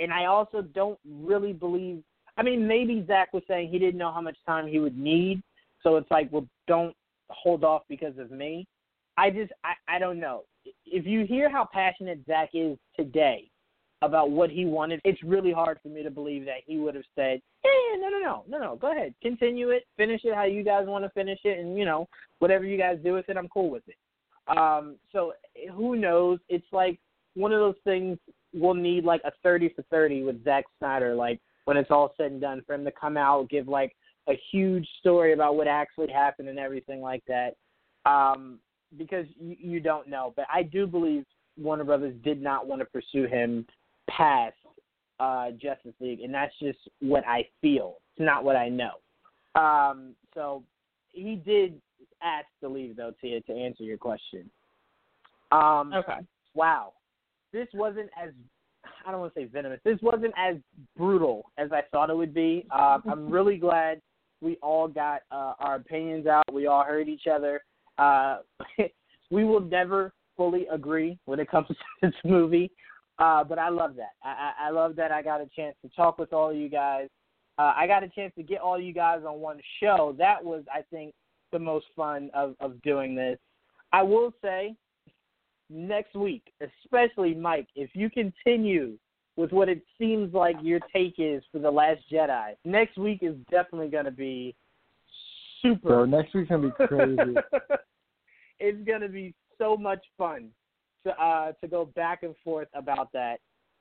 And 0.00 0.12
I 0.12 0.26
also 0.26 0.62
don't 0.62 0.98
really 1.08 1.52
believe. 1.52 2.02
I 2.36 2.42
mean, 2.42 2.66
maybe 2.66 3.04
Zack 3.06 3.32
was 3.32 3.42
saying 3.48 3.70
he 3.70 3.78
didn't 3.78 3.98
know 3.98 4.12
how 4.12 4.20
much 4.20 4.36
time 4.44 4.66
he 4.66 4.78
would 4.78 4.98
need, 4.98 5.42
so 5.82 5.96
it's 5.96 6.10
like, 6.10 6.30
well, 6.30 6.46
don't 6.66 6.94
hold 7.28 7.64
off 7.64 7.82
because 7.88 8.18
of 8.18 8.30
me. 8.30 8.66
I 9.16 9.30
just, 9.30 9.52
I, 9.64 9.96
I 9.96 9.98
don't 9.98 10.20
know. 10.20 10.44
If 10.84 11.06
you 11.06 11.24
hear 11.24 11.50
how 11.50 11.68
passionate 11.72 12.20
Zack 12.26 12.50
is 12.52 12.76
today 12.96 13.50
about 14.02 14.30
what 14.30 14.50
he 14.50 14.66
wanted, 14.66 15.00
it's 15.04 15.22
really 15.22 15.52
hard 15.52 15.78
for 15.82 15.88
me 15.88 16.02
to 16.02 16.10
believe 16.10 16.44
that 16.44 16.60
he 16.66 16.76
would 16.78 16.94
have 16.94 17.04
said, 17.14 17.40
"Yeah, 17.64 17.98
no, 17.98 18.08
no, 18.08 18.18
no, 18.18 18.44
no, 18.48 18.58
no, 18.58 18.76
go 18.76 18.92
ahead, 18.92 19.14
continue 19.22 19.70
it, 19.70 19.84
finish 19.96 20.20
it 20.24 20.34
how 20.34 20.44
you 20.44 20.62
guys 20.62 20.86
want 20.86 21.04
to 21.04 21.10
finish 21.10 21.38
it, 21.44 21.58
and 21.58 21.78
you 21.78 21.84
know, 21.84 22.08
whatever 22.40 22.64
you 22.64 22.76
guys 22.76 22.98
do 23.02 23.14
with 23.14 23.28
it, 23.28 23.36
I'm 23.36 23.48
cool 23.48 23.70
with 23.70 23.84
it." 23.86 23.96
Um, 24.48 24.96
so 25.12 25.32
who 25.72 25.96
knows? 25.96 26.38
It's 26.48 26.66
like 26.72 26.98
one 27.34 27.52
of 27.52 27.60
those 27.60 27.76
things 27.84 28.18
we'll 28.52 28.74
need 28.74 29.04
like 29.04 29.22
a 29.24 29.32
thirty 29.42 29.70
for 29.70 29.82
thirty 29.82 30.22
with 30.22 30.44
Zack 30.44 30.64
Snyder, 30.78 31.14
like 31.14 31.40
when 31.64 31.76
it's 31.76 31.90
all 31.90 32.14
said 32.16 32.32
and 32.32 32.40
done, 32.40 32.62
for 32.66 32.74
him 32.74 32.84
to 32.84 32.92
come 32.92 33.16
out 33.16 33.48
give 33.48 33.68
like 33.68 33.94
a 34.28 34.38
huge 34.50 34.86
story 35.00 35.32
about 35.32 35.56
what 35.56 35.68
actually 35.68 36.10
happened 36.10 36.48
and 36.48 36.58
everything 36.58 37.00
like 37.00 37.22
that. 37.28 37.54
Um, 38.04 38.58
because 38.96 39.26
you, 39.38 39.56
you 39.58 39.80
don't 39.80 40.08
know, 40.08 40.32
but 40.36 40.46
I 40.52 40.62
do 40.62 40.86
believe 40.86 41.24
Warner 41.58 41.84
Brothers 41.84 42.14
did 42.22 42.40
not 42.40 42.66
want 42.66 42.80
to 42.80 42.86
pursue 42.86 43.26
him 43.26 43.66
past 44.08 44.54
uh, 45.18 45.50
Justice 45.52 45.94
League, 46.00 46.20
and 46.20 46.32
that's 46.32 46.54
just 46.60 46.78
what 47.00 47.26
I 47.26 47.48
feel. 47.60 47.96
It's 48.16 48.24
not 48.24 48.44
what 48.44 48.56
I 48.56 48.68
know. 48.68 48.92
Um, 49.60 50.14
so 50.34 50.62
he 51.12 51.36
did 51.36 51.80
ask 52.22 52.46
to 52.60 52.68
leave, 52.68 52.96
though, 52.96 53.12
Tia, 53.20 53.40
to 53.42 53.52
answer 53.52 53.82
your 53.82 53.98
question. 53.98 54.48
Um, 55.50 55.92
okay 55.92 56.20
wow, 56.56 56.94
this 57.52 57.68
wasn't 57.74 58.10
as 58.20 58.30
I 59.06 59.12
don't 59.12 59.20
want 59.20 59.34
to 59.34 59.40
say 59.40 59.44
venomous. 59.44 59.78
This 59.84 59.98
wasn't 60.02 60.34
as 60.36 60.56
brutal 60.96 61.52
as 61.58 61.70
I 61.70 61.82
thought 61.92 62.10
it 62.10 62.16
would 62.16 62.34
be. 62.34 62.66
Um, 62.76 63.02
I'm 63.08 63.30
really 63.30 63.56
glad 63.56 64.00
we 64.40 64.56
all 64.62 64.88
got 64.88 65.22
uh, 65.30 65.54
our 65.58 65.76
opinions 65.76 66.26
out. 66.26 66.44
We 66.52 66.66
all 66.66 66.84
heard 66.84 67.08
each 67.08 67.26
other, 67.26 67.62
Uh, 67.98 68.38
we 69.30 69.44
will 69.44 69.60
never 69.60 70.12
fully 70.36 70.66
agree 70.70 71.18
when 71.24 71.40
it 71.40 71.50
comes 71.50 71.68
to 71.68 71.74
this 72.02 72.14
movie, 72.24 72.70
uh, 73.18 73.42
but 73.44 73.58
I 73.58 73.70
love 73.70 73.96
that. 73.96 74.12
I, 74.22 74.52
I, 74.66 74.70
love 74.70 74.96
that 74.96 75.10
I 75.10 75.22
got 75.22 75.40
a 75.40 75.48
chance 75.56 75.74
to 75.82 75.88
talk 75.96 76.18
with 76.18 76.32
all 76.32 76.50
of 76.50 76.56
you 76.56 76.68
guys. 76.68 77.08
Uh, 77.58 77.72
I 77.74 77.86
got 77.86 78.04
a 78.04 78.08
chance 78.08 78.34
to 78.36 78.42
get 78.42 78.60
all 78.60 78.78
you 78.78 78.92
guys 78.92 79.22
on 79.26 79.40
one 79.40 79.58
show. 79.80 80.14
That 80.18 80.44
was, 80.44 80.62
I 80.72 80.82
think, 80.90 81.14
the 81.52 81.58
most 81.58 81.86
fun 81.96 82.30
of, 82.34 82.54
of 82.60 82.80
doing 82.82 83.14
this. 83.14 83.38
I 83.92 84.02
will 84.02 84.34
say, 84.42 84.76
next 85.70 86.14
week, 86.14 86.52
especially 86.60 87.34
Mike, 87.34 87.68
if 87.74 87.90
you 87.94 88.10
continue 88.10 88.98
with 89.36 89.52
what 89.52 89.68
it 89.68 89.82
seems 89.98 90.32
like 90.32 90.56
your 90.62 90.80
take 90.92 91.14
is 91.18 91.42
for 91.52 91.58
The 91.58 91.70
Last 91.70 92.00
Jedi, 92.10 92.54
next 92.64 92.96
week 92.96 93.20
is 93.22 93.34
definitely 93.50 93.88
going 93.88 94.06
to 94.06 94.10
be 94.10 94.54
super. 95.62 95.88
Bro, 95.88 96.04
next 96.06 96.34
week's 96.34 96.48
gonna 96.48 96.68
be 96.68 96.86
crazy. 96.86 97.34
it's 98.58 98.86
going 98.86 99.02
to 99.02 99.08
be 99.08 99.34
so 99.58 99.76
much 99.76 100.04
fun 100.16 100.48
to 101.04 101.10
uh, 101.22 101.52
to 101.60 101.68
go 101.68 101.84
back 101.84 102.22
and 102.22 102.34
forth 102.42 102.68
about 102.74 103.12
that, 103.12 103.38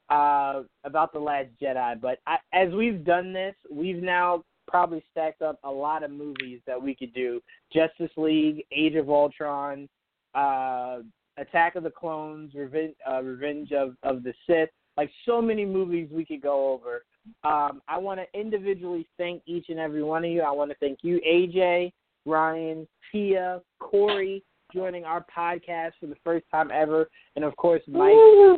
uh, 0.09 0.63
about 0.83 1.13
The 1.13 1.19
Last 1.19 1.49
Jedi. 1.61 1.99
But 1.99 2.19
I, 2.27 2.37
as 2.53 2.73
we've 2.73 3.03
done 3.03 3.33
this, 3.33 3.55
we've 3.71 4.01
now 4.01 4.43
probably 4.67 5.03
stacked 5.11 5.41
up 5.41 5.59
a 5.63 5.71
lot 5.71 6.03
of 6.03 6.11
movies 6.11 6.59
that 6.67 6.81
we 6.81 6.95
could 6.95 7.13
do: 7.13 7.41
Justice 7.73 8.11
League, 8.17 8.63
Age 8.71 8.95
of 8.95 9.09
Ultron, 9.09 9.87
uh, 10.33 10.99
Attack 11.37 11.75
of 11.75 11.83
the 11.83 11.91
Clones, 11.91 12.53
Revenge, 12.53 12.95
uh, 13.09 13.21
Revenge 13.21 13.71
of, 13.71 13.95
of 14.03 14.23
the 14.23 14.33
Sith. 14.47 14.69
Like 14.97 15.11
so 15.25 15.41
many 15.41 15.65
movies 15.65 16.09
we 16.11 16.25
could 16.25 16.41
go 16.41 16.71
over. 16.73 17.03
Um, 17.43 17.81
I 17.87 17.97
want 17.97 18.19
to 18.19 18.39
individually 18.39 19.07
thank 19.17 19.41
each 19.45 19.65
and 19.69 19.79
every 19.79 20.03
one 20.03 20.23
of 20.23 20.31
you. 20.31 20.41
I 20.41 20.51
want 20.51 20.71
to 20.71 20.77
thank 20.79 20.99
you, 21.01 21.19
AJ, 21.27 21.91
Ryan, 22.25 22.87
Tia, 23.11 23.61
Corey, 23.79 24.43
joining 24.73 25.05
our 25.05 25.25
podcast 25.35 25.91
for 25.99 26.07
the 26.07 26.15
first 26.23 26.45
time 26.51 26.69
ever, 26.71 27.09
and 27.35 27.43
of 27.43 27.55
course, 27.55 27.81
Mike. 27.87 28.13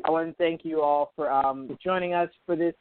I 0.05 0.09
want 0.09 0.29
to 0.29 0.35
thank 0.37 0.63
you 0.63 0.81
all 0.81 1.11
for 1.15 1.31
um, 1.31 1.77
joining 1.83 2.13
us 2.13 2.29
for 2.45 2.55
this 2.55 2.73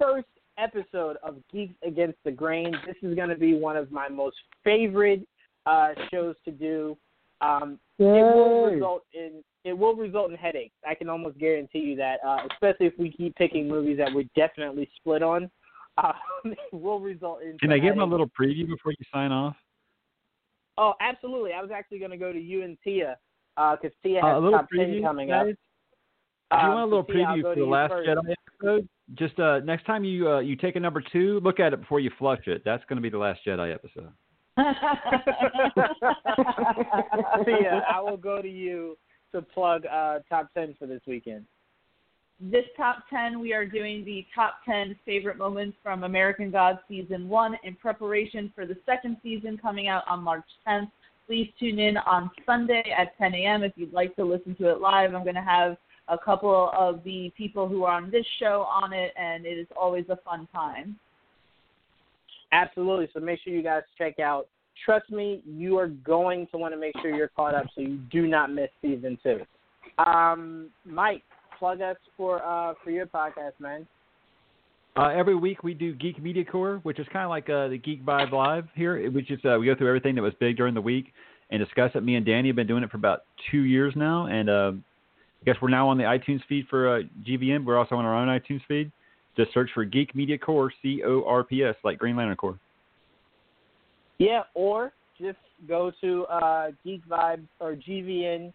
first 0.00 0.26
episode 0.58 1.16
of 1.22 1.36
Geeks 1.52 1.74
Against 1.86 2.18
the 2.24 2.30
Grain. 2.30 2.74
This 2.86 2.96
is 3.02 3.14
going 3.14 3.28
to 3.28 3.36
be 3.36 3.54
one 3.54 3.76
of 3.76 3.90
my 3.90 4.08
most 4.08 4.36
favorite 4.62 5.26
uh, 5.66 5.90
shows 6.10 6.36
to 6.44 6.50
do. 6.50 6.96
Um, 7.40 7.78
it 7.98 8.04
will 8.04 8.66
result 8.66 9.02
in 9.12 9.42
it 9.64 9.72
will 9.76 9.94
result 9.94 10.30
in 10.30 10.36
headaches. 10.36 10.74
I 10.86 10.94
can 10.94 11.08
almost 11.08 11.38
guarantee 11.38 11.78
you 11.80 11.96
that, 11.96 12.18
uh, 12.26 12.38
especially 12.52 12.86
if 12.86 12.92
we 12.98 13.10
keep 13.10 13.34
picking 13.36 13.66
movies 13.68 13.96
that 13.98 14.10
we're 14.14 14.28
definitely 14.36 14.88
split 14.96 15.22
on. 15.22 15.50
Uh, 15.96 16.12
it 16.44 16.58
will 16.72 17.00
result 17.00 17.40
in. 17.42 17.56
Can 17.58 17.72
I 17.72 17.78
give 17.78 17.94
them 17.94 18.02
a 18.02 18.04
little 18.06 18.28
preview 18.28 18.66
before 18.68 18.92
you 18.92 19.04
sign 19.12 19.32
off? 19.32 19.56
Oh, 20.76 20.94
absolutely. 21.00 21.52
I 21.52 21.62
was 21.62 21.70
actually 21.70 21.98
going 22.00 22.10
to 22.10 22.16
go 22.16 22.32
to 22.32 22.38
you 22.40 22.62
and 22.62 22.76
Tia 22.82 23.16
because 23.56 23.92
Tia 24.02 24.20
Uh, 24.20 24.26
has 24.26 24.36
a 24.36 24.40
little 24.40 24.58
top 24.58 24.68
ten 24.70 24.80
preview, 24.80 25.02
coming 25.02 25.28
guys. 25.28 25.52
up. 25.52 25.56
If 26.52 26.62
you 26.62 26.68
Um, 26.68 26.74
want 26.74 26.80
a 26.80 26.84
little 26.96 27.04
preview 27.04 27.42
go 27.42 27.54
for 27.54 27.60
the 27.60 27.66
Last 27.66 27.90
first. 27.90 28.08
Jedi 28.08 28.34
episode, 28.60 28.88
just 29.14 29.38
uh, 29.38 29.60
next 29.60 29.84
time 29.86 30.04
you 30.04 30.28
uh, 30.30 30.40
you 30.40 30.56
take 30.56 30.76
a 30.76 30.80
number 30.80 31.00
two, 31.12 31.40
look 31.40 31.60
at 31.60 31.72
it 31.72 31.80
before 31.80 32.00
you 32.00 32.10
flush 32.18 32.46
it. 32.48 32.62
That's 32.64 32.84
going 32.86 32.96
to 32.96 33.02
be 33.02 33.08
the 33.08 33.18
Last 33.18 33.40
Jedi 33.46 33.72
episode. 33.72 34.10
Tia, 37.44 37.82
I 37.90 38.00
will 38.00 38.16
go 38.16 38.40
to 38.40 38.48
you 38.48 38.96
to 39.32 39.42
plug 39.42 39.84
uh, 39.86 40.20
top 40.28 40.48
ten 40.54 40.74
for 40.78 40.86
this 40.86 41.00
weekend. 41.06 41.44
this 42.40 42.64
top 42.76 43.04
10, 43.10 43.40
we 43.40 43.52
are 43.52 43.64
doing 43.66 44.04
the 44.04 44.24
top 44.34 44.54
10 44.66 44.96
favorite 45.04 45.38
moments 45.38 45.76
from 45.82 46.04
American 46.04 46.50
Gods 46.50 46.78
Season 46.88 47.28
1 47.28 47.56
in 47.64 47.74
preparation 47.76 48.52
for 48.54 48.66
the 48.66 48.76
second 48.86 49.16
season 49.22 49.56
coming 49.56 49.88
out 49.88 50.04
on 50.08 50.22
March 50.22 50.44
10th. 50.66 50.90
Please 51.26 51.50
tune 51.58 51.78
in 51.78 51.96
on 51.96 52.30
Sunday 52.44 52.84
at 52.96 53.16
10 53.18 53.34
a.m. 53.34 53.62
if 53.62 53.72
you'd 53.76 53.92
like 53.92 54.14
to 54.16 54.24
listen 54.24 54.54
to 54.56 54.70
it 54.70 54.80
live. 54.80 55.14
I'm 55.14 55.22
going 55.22 55.34
to 55.36 55.40
have 55.40 55.76
a 56.08 56.18
couple 56.18 56.70
of 56.76 57.02
the 57.02 57.32
people 57.36 57.66
who 57.66 57.84
are 57.84 57.96
on 57.96 58.10
this 58.10 58.26
show 58.38 58.66
on 58.70 58.92
it, 58.92 59.12
and 59.16 59.46
it 59.46 59.58
is 59.58 59.66
always 59.74 60.04
a 60.10 60.16
fun 60.16 60.46
time. 60.52 60.98
Absolutely. 62.54 63.08
So 63.12 63.20
make 63.20 63.40
sure 63.42 63.52
you 63.52 63.62
guys 63.62 63.82
check 63.98 64.20
out. 64.20 64.46
Trust 64.84 65.10
me, 65.10 65.42
you 65.44 65.76
are 65.78 65.88
going 65.88 66.46
to 66.52 66.58
want 66.58 66.72
to 66.72 66.78
make 66.78 66.92
sure 67.00 67.14
you're 67.14 67.28
caught 67.28 67.54
up 67.54 67.66
so 67.74 67.80
you 67.80 67.98
do 68.10 68.26
not 68.26 68.52
miss 68.52 68.68
season 68.80 69.18
two. 69.22 69.40
Um, 70.02 70.70
Mike, 70.84 71.22
plug 71.58 71.80
us 71.80 71.96
for 72.16 72.44
uh 72.44 72.74
for 72.82 72.90
your 72.90 73.06
podcast, 73.06 73.52
man. 73.58 73.86
Uh, 74.96 75.08
every 75.08 75.34
week 75.34 75.64
we 75.64 75.74
do 75.74 75.92
Geek 75.94 76.22
Media 76.22 76.44
Corps, 76.44 76.78
which 76.84 77.00
is 77.00 77.06
kind 77.12 77.24
of 77.24 77.30
like 77.30 77.50
uh, 77.50 77.66
the 77.66 77.78
Geek 77.78 78.04
Vibe 78.04 78.30
Live 78.30 78.68
here, 78.76 79.10
which 79.10 79.28
is 79.30 79.40
uh, 79.44 79.56
we 79.58 79.66
go 79.66 79.74
through 79.74 79.88
everything 79.88 80.14
that 80.14 80.22
was 80.22 80.34
big 80.38 80.56
during 80.56 80.74
the 80.74 80.80
week 80.80 81.12
and 81.50 81.58
discuss 81.64 81.90
it. 81.96 82.04
Me 82.04 82.14
and 82.14 82.24
Danny 82.24 82.48
have 82.48 82.56
been 82.56 82.68
doing 82.68 82.84
it 82.84 82.90
for 82.90 82.96
about 82.96 83.24
two 83.50 83.62
years 83.62 83.92
now, 83.96 84.26
and 84.26 84.48
uh, 84.48 84.72
I 84.72 85.44
guess 85.44 85.56
we're 85.60 85.68
now 85.68 85.88
on 85.88 85.98
the 85.98 86.04
iTunes 86.04 86.40
feed 86.48 86.66
for 86.70 86.98
uh, 86.98 87.02
GVN. 87.26 87.64
We're 87.64 87.76
also 87.76 87.96
on 87.96 88.04
our 88.04 88.14
own 88.14 88.28
iTunes 88.28 88.60
feed. 88.68 88.92
Just 89.36 89.52
search 89.52 89.70
for 89.74 89.84
Geek 89.84 90.14
Media 90.14 90.38
Corps, 90.38 90.72
C 90.82 91.02
O 91.04 91.24
R 91.26 91.44
P 91.44 91.62
S, 91.62 91.74
like 91.84 91.98
Green 91.98 92.16
Lantern 92.16 92.36
Corps. 92.36 92.58
Yeah, 94.18 94.42
or 94.54 94.92
just 95.20 95.38
go 95.68 95.92
to 96.00 96.24
uh 96.24 96.70
Geek 96.84 97.06
Vibes 97.08 97.46
or 97.60 97.74
GVN 97.74 98.52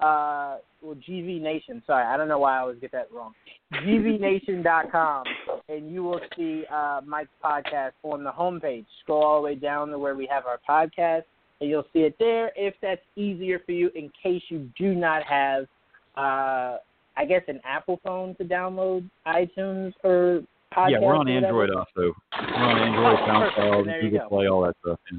uh 0.00 0.58
well 0.82 0.96
GV 1.08 1.40
Nation. 1.40 1.82
Sorry, 1.86 2.04
I 2.04 2.16
don't 2.16 2.28
know 2.28 2.38
why 2.38 2.56
I 2.56 2.60
always 2.60 2.78
get 2.80 2.92
that 2.92 3.08
wrong. 3.12 3.32
GVNation.com 3.72 5.24
and 5.68 5.92
you 5.92 6.02
will 6.02 6.20
see 6.36 6.64
uh 6.72 7.00
Mike's 7.06 7.30
podcast 7.44 7.92
on 8.02 8.24
the 8.24 8.30
homepage. 8.30 8.86
Scroll 9.02 9.22
all 9.22 9.36
the 9.40 9.44
way 9.44 9.54
down 9.54 9.88
to 9.88 9.98
where 9.98 10.14
we 10.14 10.28
have 10.30 10.44
our 10.46 10.58
podcast 10.68 11.24
and 11.60 11.68
you'll 11.68 11.86
see 11.92 12.00
it 12.00 12.16
there 12.18 12.52
if 12.56 12.74
that's 12.80 13.02
easier 13.16 13.60
for 13.64 13.72
you 13.72 13.90
in 13.94 14.10
case 14.22 14.42
you 14.48 14.68
do 14.78 14.94
not 14.94 15.22
have 15.22 15.66
uh 16.16 16.78
I 17.16 17.24
guess 17.24 17.42
an 17.48 17.60
Apple 17.64 18.00
phone 18.04 18.34
to 18.36 18.44
download 18.44 19.08
iTunes 19.26 19.92
or 20.04 20.42
podcast. 20.74 20.90
yeah, 20.92 20.98
we're 21.00 21.14
on. 21.16 21.28
Android 21.28 21.70
also. 21.70 21.88
We're 21.96 22.54
on 22.54 22.78
Android, 22.78 23.18
Oh, 23.18 23.26
perfect. 23.26 23.58
SoundCloud, 23.58 24.02
you 24.02 24.10
Google 24.10 24.18
go. 24.20 24.28
Play, 24.36 24.46
all 24.48 24.60
that 24.62 24.76
stuff. 24.82 24.98
yeah. 25.12 25.18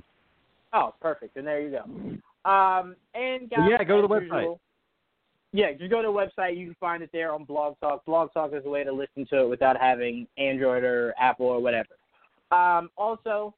Oh, 0.74 0.94
perfect. 1.02 1.36
And 1.38 1.46
there 1.46 1.60
you 1.62 1.70
go. 1.72 2.50
Um, 2.50 2.96
and 3.14 3.50
guys, 3.50 3.60
yeah, 3.70 3.84
go 3.84 4.02
to 4.02 4.08
the 4.08 4.14
as 4.16 4.22
website. 4.24 4.40
usual- 4.42 4.60
yeah, 5.54 5.74
just 5.74 5.92
go 5.92 6.02
to 6.02 6.08
the 6.08 6.14
website. 6.42 6.56
You 6.58 6.68
can 6.68 6.76
find 6.80 7.04
it 7.04 7.10
there 7.12 7.34
on 7.34 7.44
Blog 7.44 7.76
Talk. 7.82 8.06
Blog 8.06 8.32
Talk 8.34 8.54
is 8.54 8.66
a 8.66 8.70
way 8.70 8.86
to 8.86 8.92
listen 8.94 9.28
to 9.32 9.42
it 9.42 9.50
without 9.50 9.76
having 9.80 10.26
Android 10.38 10.84
or 10.86 11.14
Apple 11.20 11.46
or 11.48 11.60
whatever. 11.62 11.90
Um, 12.54 12.90
also, 12.98 13.54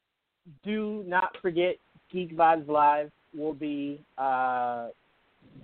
do 0.64 1.03
not 1.05 1.38
forget 1.39 1.76
Geek 2.11 2.35
Vibes 2.35 2.68
Live 2.68 3.11
will 3.38 3.53
be 3.53 4.01
uh, 4.18 4.88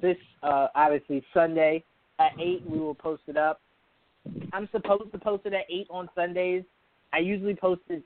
this 0.04 0.18
uh, 0.44 0.68
obviously 0.76 1.24
Sunday 1.34 1.84
at 2.20 2.32
eight. 2.40 2.64
We 2.70 2.80
will 2.80 2.96
post 2.96 3.24
it 3.28 3.38
up. 3.38 3.62
I'm 4.54 4.68
supposed 4.72 5.12
to 5.12 5.18
post 5.18 5.46
it 5.46 5.54
at 5.54 5.66
eight 5.70 5.88
on 5.90 6.10
Sundays. 6.16 6.64
I 7.14 7.20
usually 7.20 7.56
post 7.56 7.82
it 7.90 8.04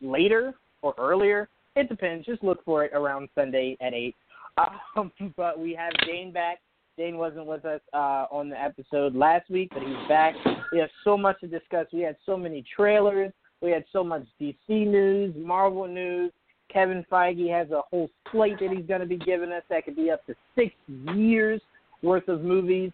later 0.00 0.54
or 0.82 0.94
earlier. 0.98 1.48
It 1.76 1.88
depends. 1.88 2.26
Just 2.26 2.42
look 2.42 2.64
for 2.64 2.84
it 2.84 2.92
around 2.92 3.28
Sunday 3.34 3.76
at 3.80 3.94
eight. 3.94 4.16
Um, 4.96 5.10
but 5.34 5.58
we 5.58 5.74
have 5.74 5.92
Dane 6.06 6.30
back. 6.30 6.58
Dane 6.98 7.16
wasn't 7.16 7.46
with 7.46 7.64
us 7.64 7.80
uh, 7.94 8.26
on 8.30 8.50
the 8.50 8.60
episode 8.60 9.14
last 9.14 9.48
week, 9.48 9.70
but 9.72 9.82
he's 9.82 10.08
back. 10.08 10.34
We 10.70 10.78
have 10.78 10.90
so 11.04 11.16
much 11.16 11.40
to 11.40 11.46
discuss. 11.46 11.86
We 11.90 12.00
had 12.02 12.16
so 12.26 12.36
many 12.36 12.62
trailers. 12.76 13.32
We 13.62 13.70
had 13.70 13.86
so 13.92 14.04
much 14.04 14.24
DC 14.38 14.58
news, 14.68 15.34
Marvel 15.38 15.88
news. 15.88 16.32
Kevin 16.70 17.04
Feige 17.10 17.50
has 17.50 17.70
a 17.70 17.80
whole 17.90 18.10
slate 18.30 18.58
that 18.60 18.70
he's 18.70 18.86
going 18.86 19.00
to 19.00 19.06
be 19.06 19.16
giving 19.16 19.52
us 19.52 19.62
that 19.70 19.84
could 19.84 19.96
be 19.96 20.10
up 20.10 20.24
to 20.26 20.34
six 20.54 20.74
years 21.14 21.60
worth 22.02 22.28
of 22.28 22.42
movies. 22.42 22.92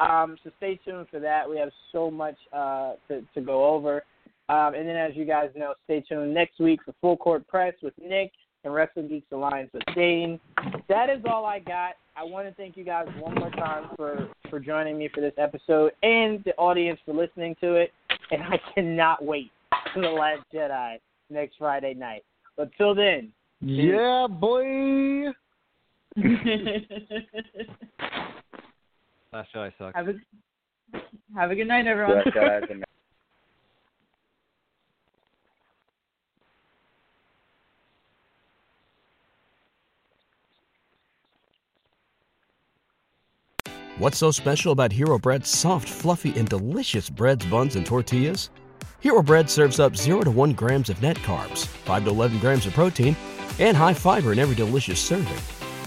Um, 0.00 0.36
so 0.42 0.50
stay 0.56 0.80
tuned 0.84 1.06
for 1.10 1.20
that. 1.20 1.48
We 1.48 1.58
have 1.58 1.70
so 1.92 2.10
much 2.10 2.36
uh, 2.52 2.94
to, 3.08 3.22
to 3.34 3.40
go 3.40 3.66
over. 3.66 4.02
Um, 4.48 4.74
and 4.74 4.88
then, 4.88 4.96
as 4.96 5.12
you 5.14 5.24
guys 5.24 5.50
know, 5.54 5.74
stay 5.84 6.00
tuned 6.00 6.34
next 6.34 6.58
week 6.58 6.80
for 6.84 6.92
Full 7.00 7.16
Court 7.16 7.46
Press 7.46 7.74
with 7.82 7.94
Nick 8.02 8.32
and 8.64 8.74
Wrestling 8.74 9.08
Geeks 9.08 9.30
Alliance 9.32 9.70
with 9.72 9.84
Dane. 9.94 10.40
That 10.88 11.08
is 11.08 11.22
all 11.28 11.44
I 11.44 11.60
got. 11.60 11.94
I 12.16 12.24
want 12.24 12.48
to 12.48 12.54
thank 12.54 12.76
you 12.76 12.84
guys 12.84 13.06
one 13.18 13.34
more 13.36 13.50
time 13.50 13.90
for, 13.96 14.28
for 14.48 14.58
joining 14.58 14.98
me 14.98 15.08
for 15.14 15.20
this 15.20 15.34
episode 15.38 15.92
and 16.02 16.42
the 16.44 16.54
audience 16.56 16.98
for 17.04 17.14
listening 17.14 17.54
to 17.60 17.74
it. 17.74 17.92
And 18.30 18.42
I 18.42 18.58
cannot 18.74 19.24
wait 19.24 19.50
for 19.94 20.02
The 20.02 20.08
Last 20.08 20.42
Jedi 20.52 20.98
next 21.30 21.56
Friday 21.58 21.94
night. 21.94 22.24
But 22.56 22.70
till 22.76 22.94
then, 22.94 23.32
Yeah, 23.60 24.26
boy. 24.28 25.28
Last 29.32 29.54
Jedi 29.54 29.72
sucks. 29.78 29.94
have 29.94 30.08
a 30.08 30.14
have 31.36 31.50
a 31.52 31.54
good 31.54 31.68
night, 31.68 31.86
everyone. 31.86 32.16
Last 32.16 32.26
Jedi 32.28 32.58
is 32.58 32.70
amazing. 32.70 32.84
What's 43.98 44.18
so 44.18 44.30
special 44.30 44.72
about 44.72 44.92
Hero 44.92 45.18
Bread's 45.18 45.50
soft, 45.50 45.86
fluffy, 45.86 46.36
and 46.38 46.48
delicious 46.48 47.10
breads, 47.10 47.44
buns, 47.46 47.76
and 47.76 47.84
tortillas? 47.84 48.48
Hero 49.00 49.22
Bread 49.22 49.48
serves 49.50 49.78
up 49.78 49.94
0 49.94 50.22
to 50.22 50.30
1 50.30 50.52
grams 50.54 50.88
of 50.88 51.00
net 51.02 51.18
carbs, 51.18 51.66
5 51.66 52.04
to 52.04 52.10
11 52.10 52.38
grams 52.38 52.66
of 52.66 52.72
protein, 52.72 53.14
and 53.58 53.76
high 53.76 53.94
fiber 53.94 54.32
in 54.32 54.38
every 54.38 54.54
delicious 54.54 54.98
serving. 54.98 55.59